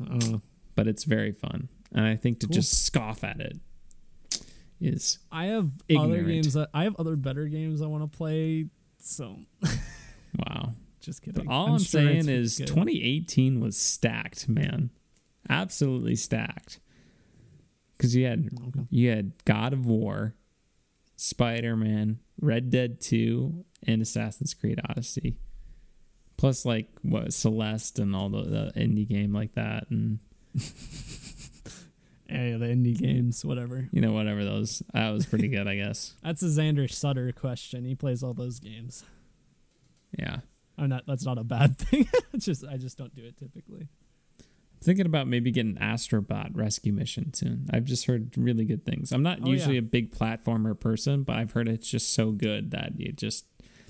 Uh, 0.00 0.38
but 0.74 0.86
it's 0.88 1.04
very 1.04 1.32
fun. 1.32 1.68
And 1.92 2.04
I 2.06 2.16
think 2.16 2.40
to 2.40 2.46
Cool. 2.46 2.54
just 2.54 2.84
scoff 2.84 3.22
at 3.24 3.40
it 3.40 3.58
is 4.80 5.18
I 5.30 5.46
have 5.46 5.70
other 5.96 6.22
games 6.22 6.54
that 6.54 6.70
I 6.72 6.84
have 6.84 6.96
other 6.96 7.16
better 7.16 7.46
games 7.46 7.82
I 7.82 7.86
want 7.86 8.10
to 8.10 8.16
play. 8.16 8.66
So 9.02 9.36
wow. 10.38 10.72
just 11.00 11.22
kidding. 11.22 11.48
All 11.48 11.74
I'm, 11.74 11.78
sure 11.78 12.00
saying 12.00 12.28
is 12.28 12.58
good. 12.58 12.68
2018 12.68 13.60
was 13.60 13.76
stacked, 13.76 14.48
man. 14.48 14.90
Absolutely 15.50 16.14
stacked. 16.16 16.78
Cuz 17.98 18.14
you 18.14 18.26
had 18.26 18.48
Okay. 18.68 18.86
you 18.90 19.10
had 19.10 19.32
God 19.44 19.72
of 19.72 19.86
War, 19.86 20.34
Spider-Man, 21.16 22.20
Red 22.40 22.70
Dead 22.70 23.00
2, 23.00 23.64
and 23.86 24.02
Assassin's 24.02 24.54
Creed 24.54 24.80
Odyssey. 24.88 25.36
Plus 26.36 26.64
like 26.64 26.88
what 27.02 27.32
Celeste 27.32 27.98
and 27.98 28.14
all 28.14 28.28
the, 28.28 28.42
the 28.42 28.72
indie 28.76 29.06
game 29.06 29.32
like 29.32 29.54
that 29.54 29.88
and 29.90 30.20
Yeah, 32.32 32.56
the 32.56 32.66
indie 32.66 32.96
games, 32.98 33.44
whatever. 33.44 33.88
you 33.92 34.00
know 34.00 34.12
whatever 34.12 34.42
those 34.44 34.82
that 34.94 35.10
was 35.10 35.26
pretty 35.26 35.48
good, 35.48 35.68
I 35.68 35.76
guess. 35.76 36.14
That's 36.22 36.42
a 36.42 36.46
Xander 36.46 36.90
Sutter 36.90 37.30
question. 37.32 37.84
He 37.84 37.94
plays 37.94 38.22
all 38.22 38.32
those 38.34 38.58
games. 38.58 39.04
Yeah. 40.18 40.38
I'm 40.78 40.88
not. 40.88 41.04
That's 41.06 41.24
not 41.26 41.38
a 41.38 41.44
bad 41.44 41.78
thing. 41.82 42.08
it's 42.32 42.44
just 42.46 42.64
I 42.66 42.76
just 42.78 42.96
don't 42.98 43.14
do 43.14 43.22
it 43.24 43.36
typically. 43.36 43.88
Thinking 44.82 45.06
about 45.06 45.28
maybe 45.28 45.52
getting 45.52 45.76
Astrobot 45.76 46.50
Rescue 46.54 46.92
Mission 46.92 47.32
soon. 47.34 47.68
I've 47.72 47.84
just 47.84 48.06
heard 48.06 48.32
really 48.36 48.64
good 48.64 48.84
things. 48.84 49.12
I'm 49.12 49.22
not 49.22 49.38
Oh, 49.44 49.46
usually 49.48 49.74
yeah. 49.74 49.78
a 49.80 49.82
big 49.82 50.12
platformer 50.12 50.78
person, 50.78 51.22
but 51.22 51.36
I've 51.36 51.52
heard 51.52 51.68
it's 51.68 51.88
just 51.88 52.12
so 52.14 52.32
good 52.32 52.72
that 52.72 52.98
you 52.98 53.12
just. 53.12 53.44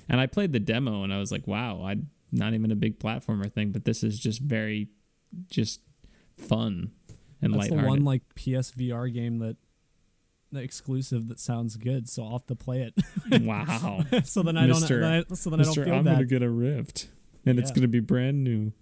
And 0.08 0.20
I 0.20 0.26
played 0.26 0.52
the 0.52 0.60
demo 0.60 1.02
and 1.02 1.14
I 1.14 1.18
was 1.18 1.32
like, 1.32 1.46
wow, 1.46 1.82
I'm 1.84 2.10
not 2.30 2.52
even 2.52 2.70
a 2.70 2.76
big 2.76 2.98
platformer 2.98 3.50
thing, 3.50 3.70
but 3.70 3.84
this 3.86 4.02
is 4.04 4.18
just 4.18 4.40
very, 4.42 4.88
just 5.48 5.80
fun 6.36 6.90
and 7.42 7.52
That's 7.54 7.68
the 7.68 7.74
one 7.76 8.04
like 8.04 8.22
PSVR 8.36 9.12
game 9.12 9.38
that 9.40 9.56
the 10.52 10.60
exclusive 10.60 11.28
that 11.28 11.40
sounds 11.40 11.76
good. 11.76 12.08
So 12.08 12.22
I'll 12.24 12.32
have 12.32 12.46
to 12.46 12.54
play 12.54 12.82
it. 12.82 12.94
wow, 13.42 14.04
so 14.24 14.42
then 14.42 14.56
I 14.56 14.66
don't. 14.66 14.76
Mr. 14.82 15.00
then 15.00 15.24
I- 15.30 15.34
so 15.34 15.50
then 15.50 15.60
I 15.60 15.62
don't 15.64 15.68
Mister, 15.70 15.84
feel 15.84 15.94
I'm 15.94 16.04
bad. 16.04 16.12
gonna 16.14 16.24
get 16.26 16.42
a 16.42 16.50
Rift. 16.50 17.08
and 17.44 17.58
it's 17.58 17.70
gonna 17.70 17.88
be 17.88 18.00
brand 18.00 18.44
new. 18.44 18.72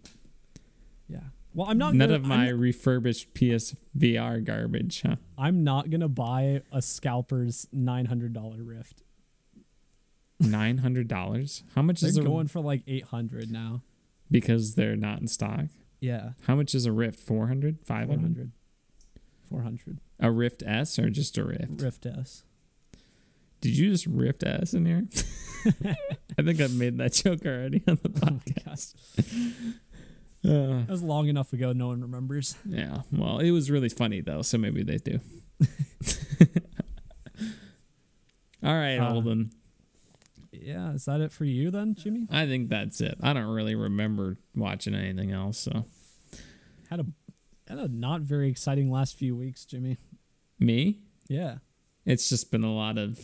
Yeah. 1.08 1.20
Well, 1.54 1.68
I'm 1.68 1.78
not. 1.78 1.94
None 1.94 2.08
gonna, 2.10 2.20
of 2.20 2.26
my 2.26 2.48
I'm, 2.48 2.60
refurbished 2.60 3.34
PSVR 3.34 4.44
garbage, 4.44 5.02
huh? 5.04 5.16
I'm 5.38 5.64
not 5.64 5.90
gonna 5.90 6.08
buy 6.08 6.62
a 6.72 6.80
scalper's 6.82 7.66
nine 7.72 8.06
hundred 8.06 8.32
dollar 8.32 8.62
Rift. 8.62 9.02
Nine 10.38 10.78
hundred 10.78 11.06
dollars. 11.08 11.62
How 11.74 11.82
much 11.82 12.00
They're 12.00 12.10
is 12.10 12.16
it? 12.18 12.24
going 12.24 12.46
for 12.46 12.60
like 12.60 12.82
eight 12.86 13.04
hundred 13.04 13.50
now. 13.50 13.82
because 14.30 14.74
they're 14.74 14.96
not 14.96 15.20
in 15.20 15.26
stock? 15.28 15.66
Yeah, 16.00 16.30
How 16.46 16.54
much 16.56 16.74
is 16.74 16.86
a 16.86 16.92
Rift? 16.92 17.20
400? 17.20 17.78
four 17.78 17.96
500? 17.96 18.20
hundred. 18.20 18.52
Four 19.48 19.62
hundred. 19.62 19.98
A 20.18 20.30
Rift 20.30 20.62
S 20.66 20.98
or 20.98 21.10
just 21.10 21.36
a 21.38 21.44
Rift? 21.44 21.80
Rift 21.82 22.06
S. 22.06 22.44
Did 23.60 23.76
you 23.76 23.90
just 23.90 24.06
Rift 24.06 24.42
S 24.42 24.72
in 24.72 24.86
here? 24.86 25.04
I 26.38 26.42
think 26.42 26.60
I've 26.60 26.74
made 26.74 26.96
that 26.98 27.12
joke 27.12 27.44
already 27.44 27.82
on 27.86 27.98
the 28.02 28.08
Oh 28.08 28.20
podcast. 28.20 28.94
gosh. 29.24 29.26
Uh, 30.42 30.78
That 30.84 30.88
was 30.88 31.02
long 31.02 31.28
enough 31.28 31.52
ago. 31.52 31.74
No 31.74 31.88
one 31.88 32.00
remembers. 32.00 32.56
yeah, 32.64 33.02
well, 33.12 33.40
it 33.40 33.50
was 33.50 33.70
really 33.70 33.90
funny 33.90 34.22
though, 34.22 34.40
so 34.40 34.56
maybe 34.56 34.82
they 34.82 34.96
do. 34.96 35.20
All 38.62 38.74
right, 38.74 38.96
Uh, 38.96 39.10
Holden. 39.10 39.50
Yeah, 40.70 40.92
is 40.92 41.04
that 41.04 41.20
it 41.20 41.32
for 41.32 41.44
you 41.44 41.70
then, 41.70 41.94
Jimmy? 41.94 42.26
I 42.30 42.46
think 42.46 42.68
that's 42.68 43.00
it. 43.00 43.16
I 43.22 43.32
don't 43.32 43.46
really 43.46 43.74
remember 43.74 44.38
watching 44.54 44.94
anything 44.94 45.30
else, 45.32 45.58
so 45.58 45.84
Had 46.88 47.00
a 47.00 47.06
had 47.68 47.78
a 47.78 47.88
not 47.88 48.22
very 48.22 48.48
exciting 48.48 48.90
last 48.90 49.16
few 49.16 49.36
weeks, 49.36 49.64
Jimmy. 49.64 49.98
me, 50.58 50.98
Yeah. 51.28 51.58
it's 52.04 52.28
just 52.28 52.50
been 52.50 52.64
a 52.64 52.74
lot 52.74 52.98
of 52.98 53.18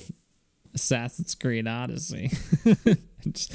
Assassin's 0.75 1.35
Creed 1.35 1.67
Odyssey. 1.67 2.31
Just- 3.29 3.55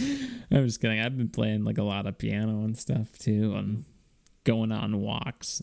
I'm 0.51 0.65
just 0.67 0.81
kidding. 0.81 0.99
I've 0.99 1.15
been 1.17 1.29
playing 1.29 1.63
like 1.63 1.77
a 1.77 1.83
lot 1.83 2.05
of 2.07 2.17
piano 2.17 2.63
and 2.65 2.77
stuff 2.77 3.17
too, 3.17 3.53
and 3.55 3.85
going 4.43 4.71
on 4.73 4.99
walks, 4.99 5.61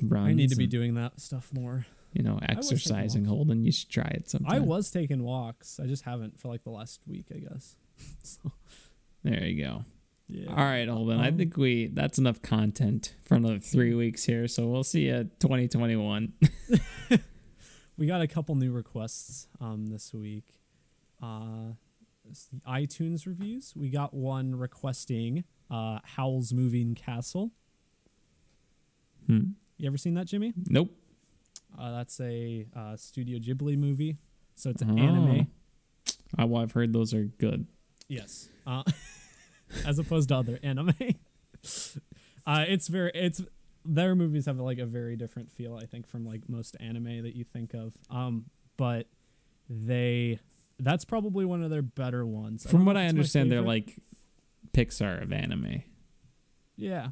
and 0.00 0.10
runs. 0.10 0.28
I 0.30 0.32
need 0.32 0.48
to 0.50 0.56
be 0.56 0.66
doing 0.66 0.94
that 0.94 1.20
stuff 1.20 1.52
more. 1.52 1.86
You 2.12 2.22
know 2.22 2.38
exercising. 2.42 3.24
Holden, 3.24 3.64
you 3.64 3.72
should 3.72 3.88
try 3.90 4.10
it 4.14 4.28
sometime. 4.30 4.52
I 4.54 4.58
was 4.60 4.90
taking 4.90 5.22
walks. 5.22 5.78
I 5.80 5.86
just 5.86 6.04
haven't 6.04 6.38
for 6.40 6.48
like 6.48 6.62
the 6.64 6.70
last 6.70 7.00
week, 7.06 7.26
I 7.34 7.38
guess. 7.38 7.76
so, 8.22 8.52
There 9.22 9.44
you 9.44 9.62
go. 9.64 9.84
yeah. 10.28 10.50
All 10.50 10.56
right, 10.56 10.88
Holden. 10.88 11.20
I 11.20 11.28
Um, 11.28 11.36
think 11.38 11.56
we 11.56 11.86
that's 11.86 12.18
enough 12.18 12.42
content 12.42 13.14
for 13.22 13.34
another 13.36 13.58
three 13.58 13.94
weeks 13.94 14.24
here. 14.24 14.48
So 14.48 14.66
we'll 14.66 14.84
see 14.84 15.06
you 15.06 15.24
2021. 15.40 16.32
We 17.98 18.06
got 18.06 18.22
a 18.22 18.26
couple 18.26 18.54
new 18.56 18.72
requests 18.72 19.46
um 19.60 19.86
this 19.88 20.12
week. 20.14 20.58
Uh 21.22 21.74
iTunes 22.66 23.26
reviews. 23.26 23.74
We 23.76 23.90
got 23.90 24.14
one 24.14 24.54
requesting 24.56 25.44
uh 25.70 25.98
Howl's 26.04 26.52
Moving 26.52 26.94
Castle. 26.94 27.52
Hmm. 29.26 29.52
You 29.76 29.86
ever 29.86 29.98
seen 29.98 30.14
that, 30.14 30.26
Jimmy? 30.26 30.52
Nope. 30.68 30.90
Uh, 31.78 31.90
that's 31.92 32.20
a 32.20 32.66
uh, 32.76 32.96
Studio 32.96 33.38
Ghibli 33.38 33.76
movie. 33.76 34.18
So 34.54 34.70
it's 34.70 34.82
an 34.82 34.98
Oh. 34.98 35.02
anime. 35.02 35.46
I, 36.36 36.44
well, 36.44 36.62
I've 36.62 36.72
heard 36.72 36.92
those 36.92 37.12
are 37.14 37.24
good. 37.24 37.66
Yes. 38.08 38.48
Uh, 38.66 38.82
as 39.86 39.98
opposed 39.98 40.28
to 40.28 40.36
other 40.36 40.58
anime. 40.62 40.94
uh, 42.46 42.64
it's 42.68 42.88
very 42.88 43.10
it's 43.14 43.40
their 43.84 44.14
movies 44.14 44.46
have 44.46 44.58
like 44.58 44.78
a 44.78 44.86
very 44.86 45.16
different 45.16 45.50
feel, 45.50 45.76
I 45.76 45.86
think, 45.86 46.06
from 46.06 46.24
like 46.24 46.48
most 46.48 46.76
anime 46.80 47.22
that 47.22 47.34
you 47.34 47.44
think 47.44 47.74
of. 47.74 47.94
Um, 48.10 48.46
but 48.76 49.06
they 49.68 50.38
that's 50.78 51.04
probably 51.04 51.44
one 51.44 51.62
of 51.62 51.70
their 51.70 51.82
better 51.82 52.26
ones. 52.26 52.64
From 52.64 52.80
don't 52.80 52.86
what 52.86 52.96
I 52.96 53.02
if 53.02 53.06
it's 53.08 53.14
my 53.14 53.18
understand, 53.18 53.52
they're 53.52 53.60
like 53.62 53.98
Pixar 54.72 55.22
of 55.22 55.32
anime. 55.32 55.82
Yeah. 56.76 57.08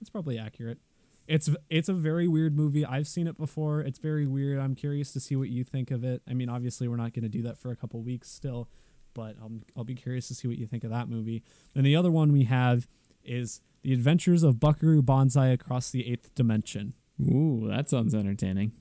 It's 0.00 0.10
probably 0.10 0.38
accurate. 0.38 0.78
It's 1.26 1.48
it's 1.70 1.88
a 1.88 1.94
very 1.94 2.26
weird 2.28 2.56
movie. 2.56 2.84
I've 2.84 3.06
seen 3.06 3.26
it 3.26 3.38
before. 3.38 3.80
It's 3.80 3.98
very 3.98 4.26
weird. 4.26 4.58
I'm 4.58 4.74
curious 4.74 5.12
to 5.12 5.20
see 5.20 5.36
what 5.36 5.48
you 5.48 5.64
think 5.64 5.90
of 5.90 6.04
it. 6.04 6.22
I 6.28 6.34
mean, 6.34 6.48
obviously 6.48 6.88
we're 6.88 6.96
not 6.96 7.12
going 7.12 7.22
to 7.22 7.28
do 7.28 7.42
that 7.42 7.58
for 7.58 7.70
a 7.70 7.76
couple 7.76 8.02
weeks 8.02 8.28
still, 8.30 8.68
but 9.14 9.36
I'll 9.40 9.52
I'll 9.76 9.84
be 9.84 9.94
curious 9.94 10.28
to 10.28 10.34
see 10.34 10.48
what 10.48 10.58
you 10.58 10.66
think 10.66 10.84
of 10.84 10.90
that 10.90 11.08
movie. 11.08 11.42
And 11.74 11.86
the 11.86 11.96
other 11.96 12.10
one 12.10 12.32
we 12.32 12.44
have 12.44 12.88
is 13.24 13.60
The 13.82 13.92
Adventures 13.92 14.42
of 14.42 14.58
Buckaroo 14.58 15.02
Banzai 15.02 15.48
Across 15.48 15.90
the 15.90 16.10
Eighth 16.10 16.34
Dimension. 16.34 16.94
Ooh, 17.20 17.68
that 17.68 17.88
sounds 17.88 18.14
entertaining. 18.14 18.72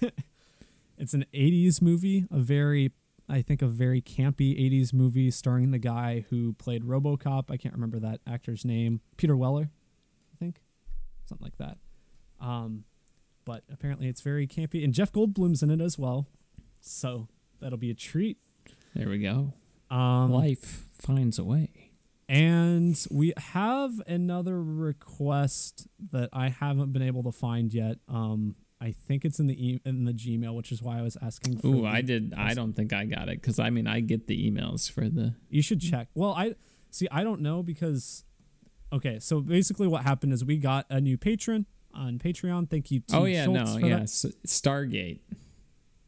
It's 1.00 1.14
an 1.14 1.24
80s 1.32 1.80
movie, 1.80 2.26
a 2.30 2.40
very 2.40 2.92
I 3.26 3.40
think 3.40 3.62
a 3.62 3.68
very 3.68 4.02
campy 4.02 4.58
80s 4.70 4.92
movie 4.92 5.30
starring 5.30 5.70
the 5.70 5.78
guy 5.78 6.26
who 6.28 6.52
played 6.52 6.82
RoboCop. 6.82 7.50
I 7.50 7.56
can't 7.56 7.74
remember 7.74 7.98
that 8.00 8.20
actor's 8.26 8.64
name. 8.66 9.00
Peter 9.16 9.36
Weller. 9.36 9.70
Something 11.30 11.44
like 11.46 11.58
that. 11.58 11.78
Um 12.44 12.84
but 13.44 13.64
apparently 13.72 14.06
it's 14.08 14.20
very 14.20 14.46
campy 14.46 14.84
and 14.84 14.92
Jeff 14.92 15.12
Goldblum's 15.12 15.62
in 15.62 15.70
it 15.70 15.80
as 15.80 15.98
well. 15.98 16.26
So 16.82 17.28
that'll 17.60 17.78
be 17.78 17.90
a 17.90 17.94
treat. 17.94 18.38
There 18.94 19.08
we 19.08 19.18
go. 19.18 19.54
Um 19.90 20.30
Life 20.32 20.86
finds 20.92 21.38
a 21.38 21.44
way. 21.44 21.68
and 22.28 22.96
we 23.10 23.32
have 23.36 23.92
another 24.06 24.62
request 24.62 25.86
that 26.12 26.28
I 26.32 26.48
haven't 26.48 26.92
been 26.92 27.02
able 27.02 27.22
to 27.24 27.32
find 27.32 27.72
yet. 27.72 27.98
Um 28.08 28.56
I 28.82 28.92
think 28.92 29.26
it's 29.26 29.38
in 29.38 29.46
the 29.46 29.66
e- 29.68 29.80
in 29.84 30.04
the 30.06 30.12
Gmail, 30.12 30.54
which 30.56 30.72
is 30.72 30.80
why 30.82 30.98
I 30.98 31.02
was 31.02 31.16
asking 31.20 31.58
for 31.58 31.66
Ooh, 31.66 31.84
I 31.86 32.00
did. 32.00 32.32
I 32.34 32.54
don't 32.54 32.72
think 32.72 32.94
I 32.94 33.04
got 33.04 33.28
it 33.28 33.40
because 33.42 33.58
I 33.58 33.68
mean 33.70 33.86
I 33.86 34.00
get 34.00 34.26
the 34.26 34.50
emails 34.50 34.90
for 34.90 35.06
the. 35.08 35.34
You 35.50 35.60
should 35.60 35.82
check. 35.82 36.08
Well, 36.14 36.32
I 36.32 36.54
see. 36.90 37.06
I 37.12 37.22
don't 37.22 37.42
know 37.42 37.62
because. 37.62 38.24
Okay, 38.92 39.18
so 39.20 39.40
basically, 39.40 39.86
what 39.86 40.02
happened 40.02 40.32
is 40.32 40.44
we 40.44 40.56
got 40.58 40.86
a 40.90 41.00
new 41.00 41.16
patron 41.16 41.66
on 41.94 42.18
Patreon. 42.18 42.68
Thank 42.68 42.90
you. 42.90 43.00
To 43.08 43.16
Oh 43.18 43.24
yeah, 43.24 43.44
Schultz 43.44 43.74
no, 43.76 43.86
yeah. 43.86 44.00
S- 44.00 44.26
Stargate. 44.46 45.20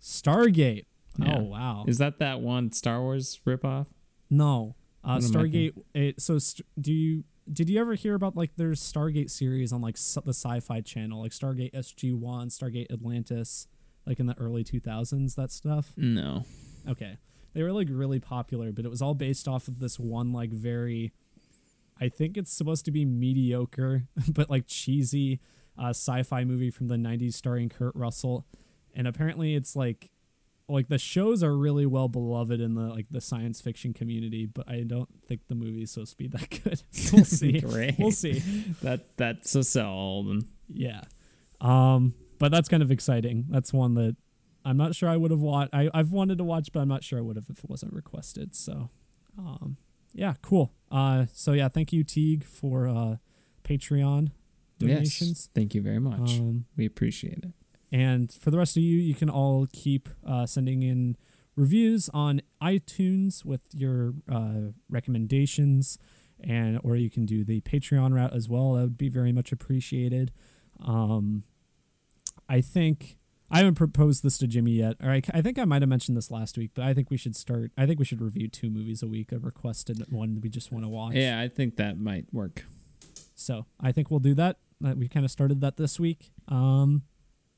Stargate. 0.01 0.87
Yeah. 1.19 1.37
Oh 1.39 1.43
wow. 1.43 1.85
Is 1.87 1.99
that 1.99 2.19
that 2.19 2.41
one 2.41 2.73
Star 2.73 3.01
Wars 3.01 3.41
ripoff? 3.47 3.87
no. 4.31 4.77
Uh, 5.05 5.19
Stargate. 5.19 5.73
It, 5.95 6.21
so 6.23 6.39
st- 6.39 6.65
do 6.81 6.93
you 6.93 7.25
did 7.53 7.69
you 7.69 7.81
ever 7.81 7.95
hear 7.95 8.15
about 8.15 8.37
like 8.37 8.51
there's 8.57 8.81
Stargate 8.81 9.31
series 9.31 9.73
on 9.73 9.81
like 9.81 9.97
the 9.97 10.31
Sci-Fi 10.33 10.81
Channel, 10.81 11.21
like 11.21 11.33
Stargate 11.33 11.75
SG 11.75 12.17
One, 12.17 12.49
Stargate 12.51 12.87
Atlantis, 12.93 13.67
like 14.07 14.21
in 14.21 14.27
the 14.27 14.39
early 14.39 14.63
2000s, 14.63 15.35
that 15.35 15.51
stuff. 15.51 15.93
No. 15.97 16.45
Okay. 16.89 17.19
They 17.53 17.65
were 17.65 17.73
like 17.73 17.89
really 17.91 18.21
popular, 18.21 18.71
but 18.71 18.85
it 18.85 18.91
was 18.91 19.03
all 19.03 19.15
based 19.15 19.49
off 19.49 19.67
of 19.67 19.81
this 19.81 19.99
one 19.99 20.33
like 20.33 20.51
very 20.53 21.13
I 22.01 22.09
think 22.09 22.37
it's 22.37 22.53
supposed 22.53 22.85
to 22.87 22.91
be 22.91 23.05
mediocre 23.05 24.05
but 24.29 24.51
like 24.51 24.67
cheesy 24.67 25.41
uh, 25.79 25.91
sci-fi 25.91 26.45
movie 26.45 26.71
from 26.71 26.89
the 26.89 26.97
90s 26.97 27.35
starring 27.35 27.69
Kurt 27.69 27.95
Russell. 27.95 28.47
And 28.95 29.07
apparently 29.07 29.55
it's 29.55 29.75
like 29.75 30.11
like 30.69 30.89
the 30.89 30.99
shows 30.99 31.43
are 31.43 31.57
really 31.57 31.87
well 31.87 32.09
beloved 32.09 32.61
in 32.61 32.75
the 32.75 32.89
like 32.89 33.07
the 33.11 33.21
science 33.21 33.61
fiction 33.61 33.93
community, 33.93 34.47
but 34.47 34.69
I 34.69 34.83
don't 34.83 35.09
think 35.27 35.43
the 35.49 35.55
movie 35.55 35.83
is 35.83 35.93
supposed 35.93 36.13
to 36.13 36.17
be 36.17 36.27
that 36.29 36.51
good. 36.63 36.83
we'll 37.13 37.25
see. 37.25 37.61
Great. 37.61 37.99
We'll 37.99 38.11
see. 38.11 38.41
That 38.83 39.17
that's 39.17 39.55
a 39.55 39.65
sell. 39.65 40.25
Yeah. 40.69 41.03
Um, 41.61 42.15
but 42.39 42.51
that's 42.51 42.69
kind 42.69 42.83
of 42.83 42.91
exciting. 42.91 43.47
That's 43.51 43.73
one 43.73 43.95
that 43.95 44.17
I'm 44.65 44.77
not 44.77 44.95
sure 44.95 45.09
I 45.09 45.17
would 45.17 45.31
have 45.31 45.41
watched. 45.41 45.75
I, 45.75 45.91
I've 45.93 46.13
wanted 46.13 46.39
to 46.39 46.45
watch, 46.45 46.73
but 46.73 46.81
I'm 46.81 46.89
not 46.89 47.05
sure 47.05 47.19
I 47.19 47.23
would 47.23 47.37
have 47.37 47.47
if 47.49 47.63
it 47.63 47.71
wasn't 47.71 47.93
requested. 47.93 48.55
So, 48.55 48.91
um, 49.39 49.77
yeah, 50.15 50.35
cool. 50.43 50.73
Uh, 50.91 51.27
so 51.33 51.53
yeah, 51.53 51.69
thank 51.69 51.93
you, 51.93 52.05
Teague, 52.05 52.45
for 52.45 52.87
uh, 52.89 53.17
Patreon 53.65 54.31
donations. 54.79 55.29
Yes. 55.29 55.49
Thank 55.55 55.75
you 55.75 55.83
very 55.83 55.99
much. 56.01 56.39
Um, 56.39 56.67
we 56.77 56.85
appreciate 56.87 57.39
it. 57.45 57.53
and 57.91 58.33
for 58.33 58.51
the 58.51 58.59
rest 58.59 58.77
of 58.77 58.83
you, 58.83 58.97
you 58.99 59.15
can 59.15 59.31
all 59.31 59.67
keep 59.73 60.09
uh, 60.27 60.47
sending 60.47 60.83
in 60.83 61.17
reviews 61.57 62.09
on 62.15 62.41
iTunes 62.63 63.45
with 63.45 63.63
your 63.75 64.15
uh, 64.31 64.73
recommendations, 64.89 65.99
and 66.41 66.81
or 66.83 66.97
you 66.97 67.11
can 67.11 67.25
do 67.27 67.45
the 67.45 67.61
Patreon 67.63 68.15
route 68.15 68.35
as 68.35 68.49
well. 68.49 68.73
That 68.75 68.83
would 68.83 68.99
be 68.99 69.09
very 69.09 69.33
much 69.33 69.53
appreciated. 69.53 70.33
Um, 70.85 71.45
I 72.49 72.61
think 72.61 73.17
I 73.53 73.59
haven't 73.59 73.75
proposed 73.75 74.23
this 74.23 74.39
to 74.39 74.47
Jimmy 74.47 74.73
yet, 74.73 74.97
or 75.03 75.11
I, 75.11 75.21
I 75.35 75.43
think 75.43 75.59
I 75.59 75.65
might 75.67 75.83
have 75.83 75.89
mentioned 75.89 76.17
this 76.17 76.31
last 76.31 76.57
week, 76.57 76.71
but 76.75 76.85
I 76.85 76.95
think 76.95 77.11
we 77.11 77.19
should 77.19 77.37
start. 77.37 77.71
I 77.77 77.85
think 77.85 77.99
we 77.99 78.07
should 78.07 78.23
review 78.23 78.49
two 78.49 78.71
movies 78.71 79.03
a 79.03 79.07
week, 79.07 79.31
a 79.31 79.39
requested 79.39 80.03
one 80.11 80.41
we 80.41 80.49
just 80.49 80.73
want 80.73 80.87
to 80.87 80.89
watch. 80.89 81.13
Yeah, 81.15 81.39
I 81.39 81.49
think 81.49 81.77
that 81.77 81.99
might 81.99 82.25
work. 82.33 82.65
So 83.35 83.67
I 83.79 83.93
think 83.93 84.11
we'll 84.11 84.21
do 84.21 84.35
that. 84.35 84.57
We 84.81 85.07
kind 85.07 85.27
of 85.27 85.31
started 85.31 85.61
that 85.61 85.77
this 85.77 86.01
week. 86.01 86.33
Um, 86.49 87.03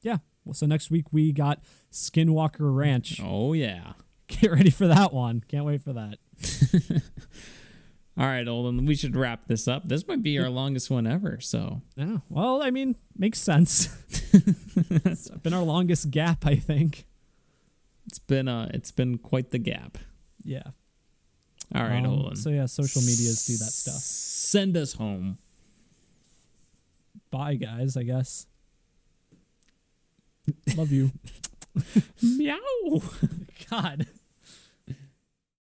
yeah. 0.02 0.18
Well, 0.44 0.54
so 0.54 0.66
next 0.66 0.90
week 0.90 1.06
we 1.12 1.32
got 1.32 1.60
Skinwalker 1.92 2.74
Ranch. 2.74 3.20
Oh 3.22 3.52
yeah. 3.52 3.92
Get 4.26 4.50
ready 4.50 4.70
for 4.70 4.88
that 4.88 5.12
one. 5.12 5.42
Can't 5.46 5.64
wait 5.64 5.80
for 5.82 5.92
that. 5.92 6.18
All 8.16 8.26
right, 8.26 8.46
Holden, 8.46 8.86
we 8.86 8.94
should 8.94 9.16
wrap 9.16 9.46
this 9.46 9.66
up. 9.66 9.88
This 9.88 10.06
might 10.06 10.22
be 10.22 10.38
our 10.38 10.48
longest 10.48 10.88
one 10.88 11.06
ever. 11.06 11.40
So 11.40 11.82
Yeah. 11.96 12.18
Well, 12.28 12.62
I 12.62 12.70
mean, 12.70 12.94
makes 13.16 13.40
sense. 13.40 13.88
it's 14.32 15.28
been 15.30 15.52
our 15.52 15.64
longest 15.64 16.10
gap, 16.12 16.46
I 16.46 16.54
think. 16.56 17.06
it's 18.06 18.18
been 18.20 18.46
uh 18.48 18.68
it's 18.72 18.92
been 18.92 19.18
quite 19.18 19.50
the 19.50 19.58
gap. 19.58 19.98
Yeah. 20.44 20.62
All 21.74 21.82
right, 21.82 21.98
Um, 21.98 22.04
hold 22.04 22.26
on. 22.26 22.36
So 22.36 22.50
yeah, 22.50 22.66
social 22.66 23.00
medias 23.02 23.46
do 23.46 23.54
that 23.54 23.72
stuff. 23.72 23.94
Send 24.00 24.76
us 24.76 24.92
home. 24.92 25.38
Bye, 27.32 27.56
guys. 27.56 27.96
I 27.96 28.04
guess. 28.04 28.46
Love 30.76 30.92
you. 30.92 31.10
Meow. 32.22 32.58
God. 33.70 34.06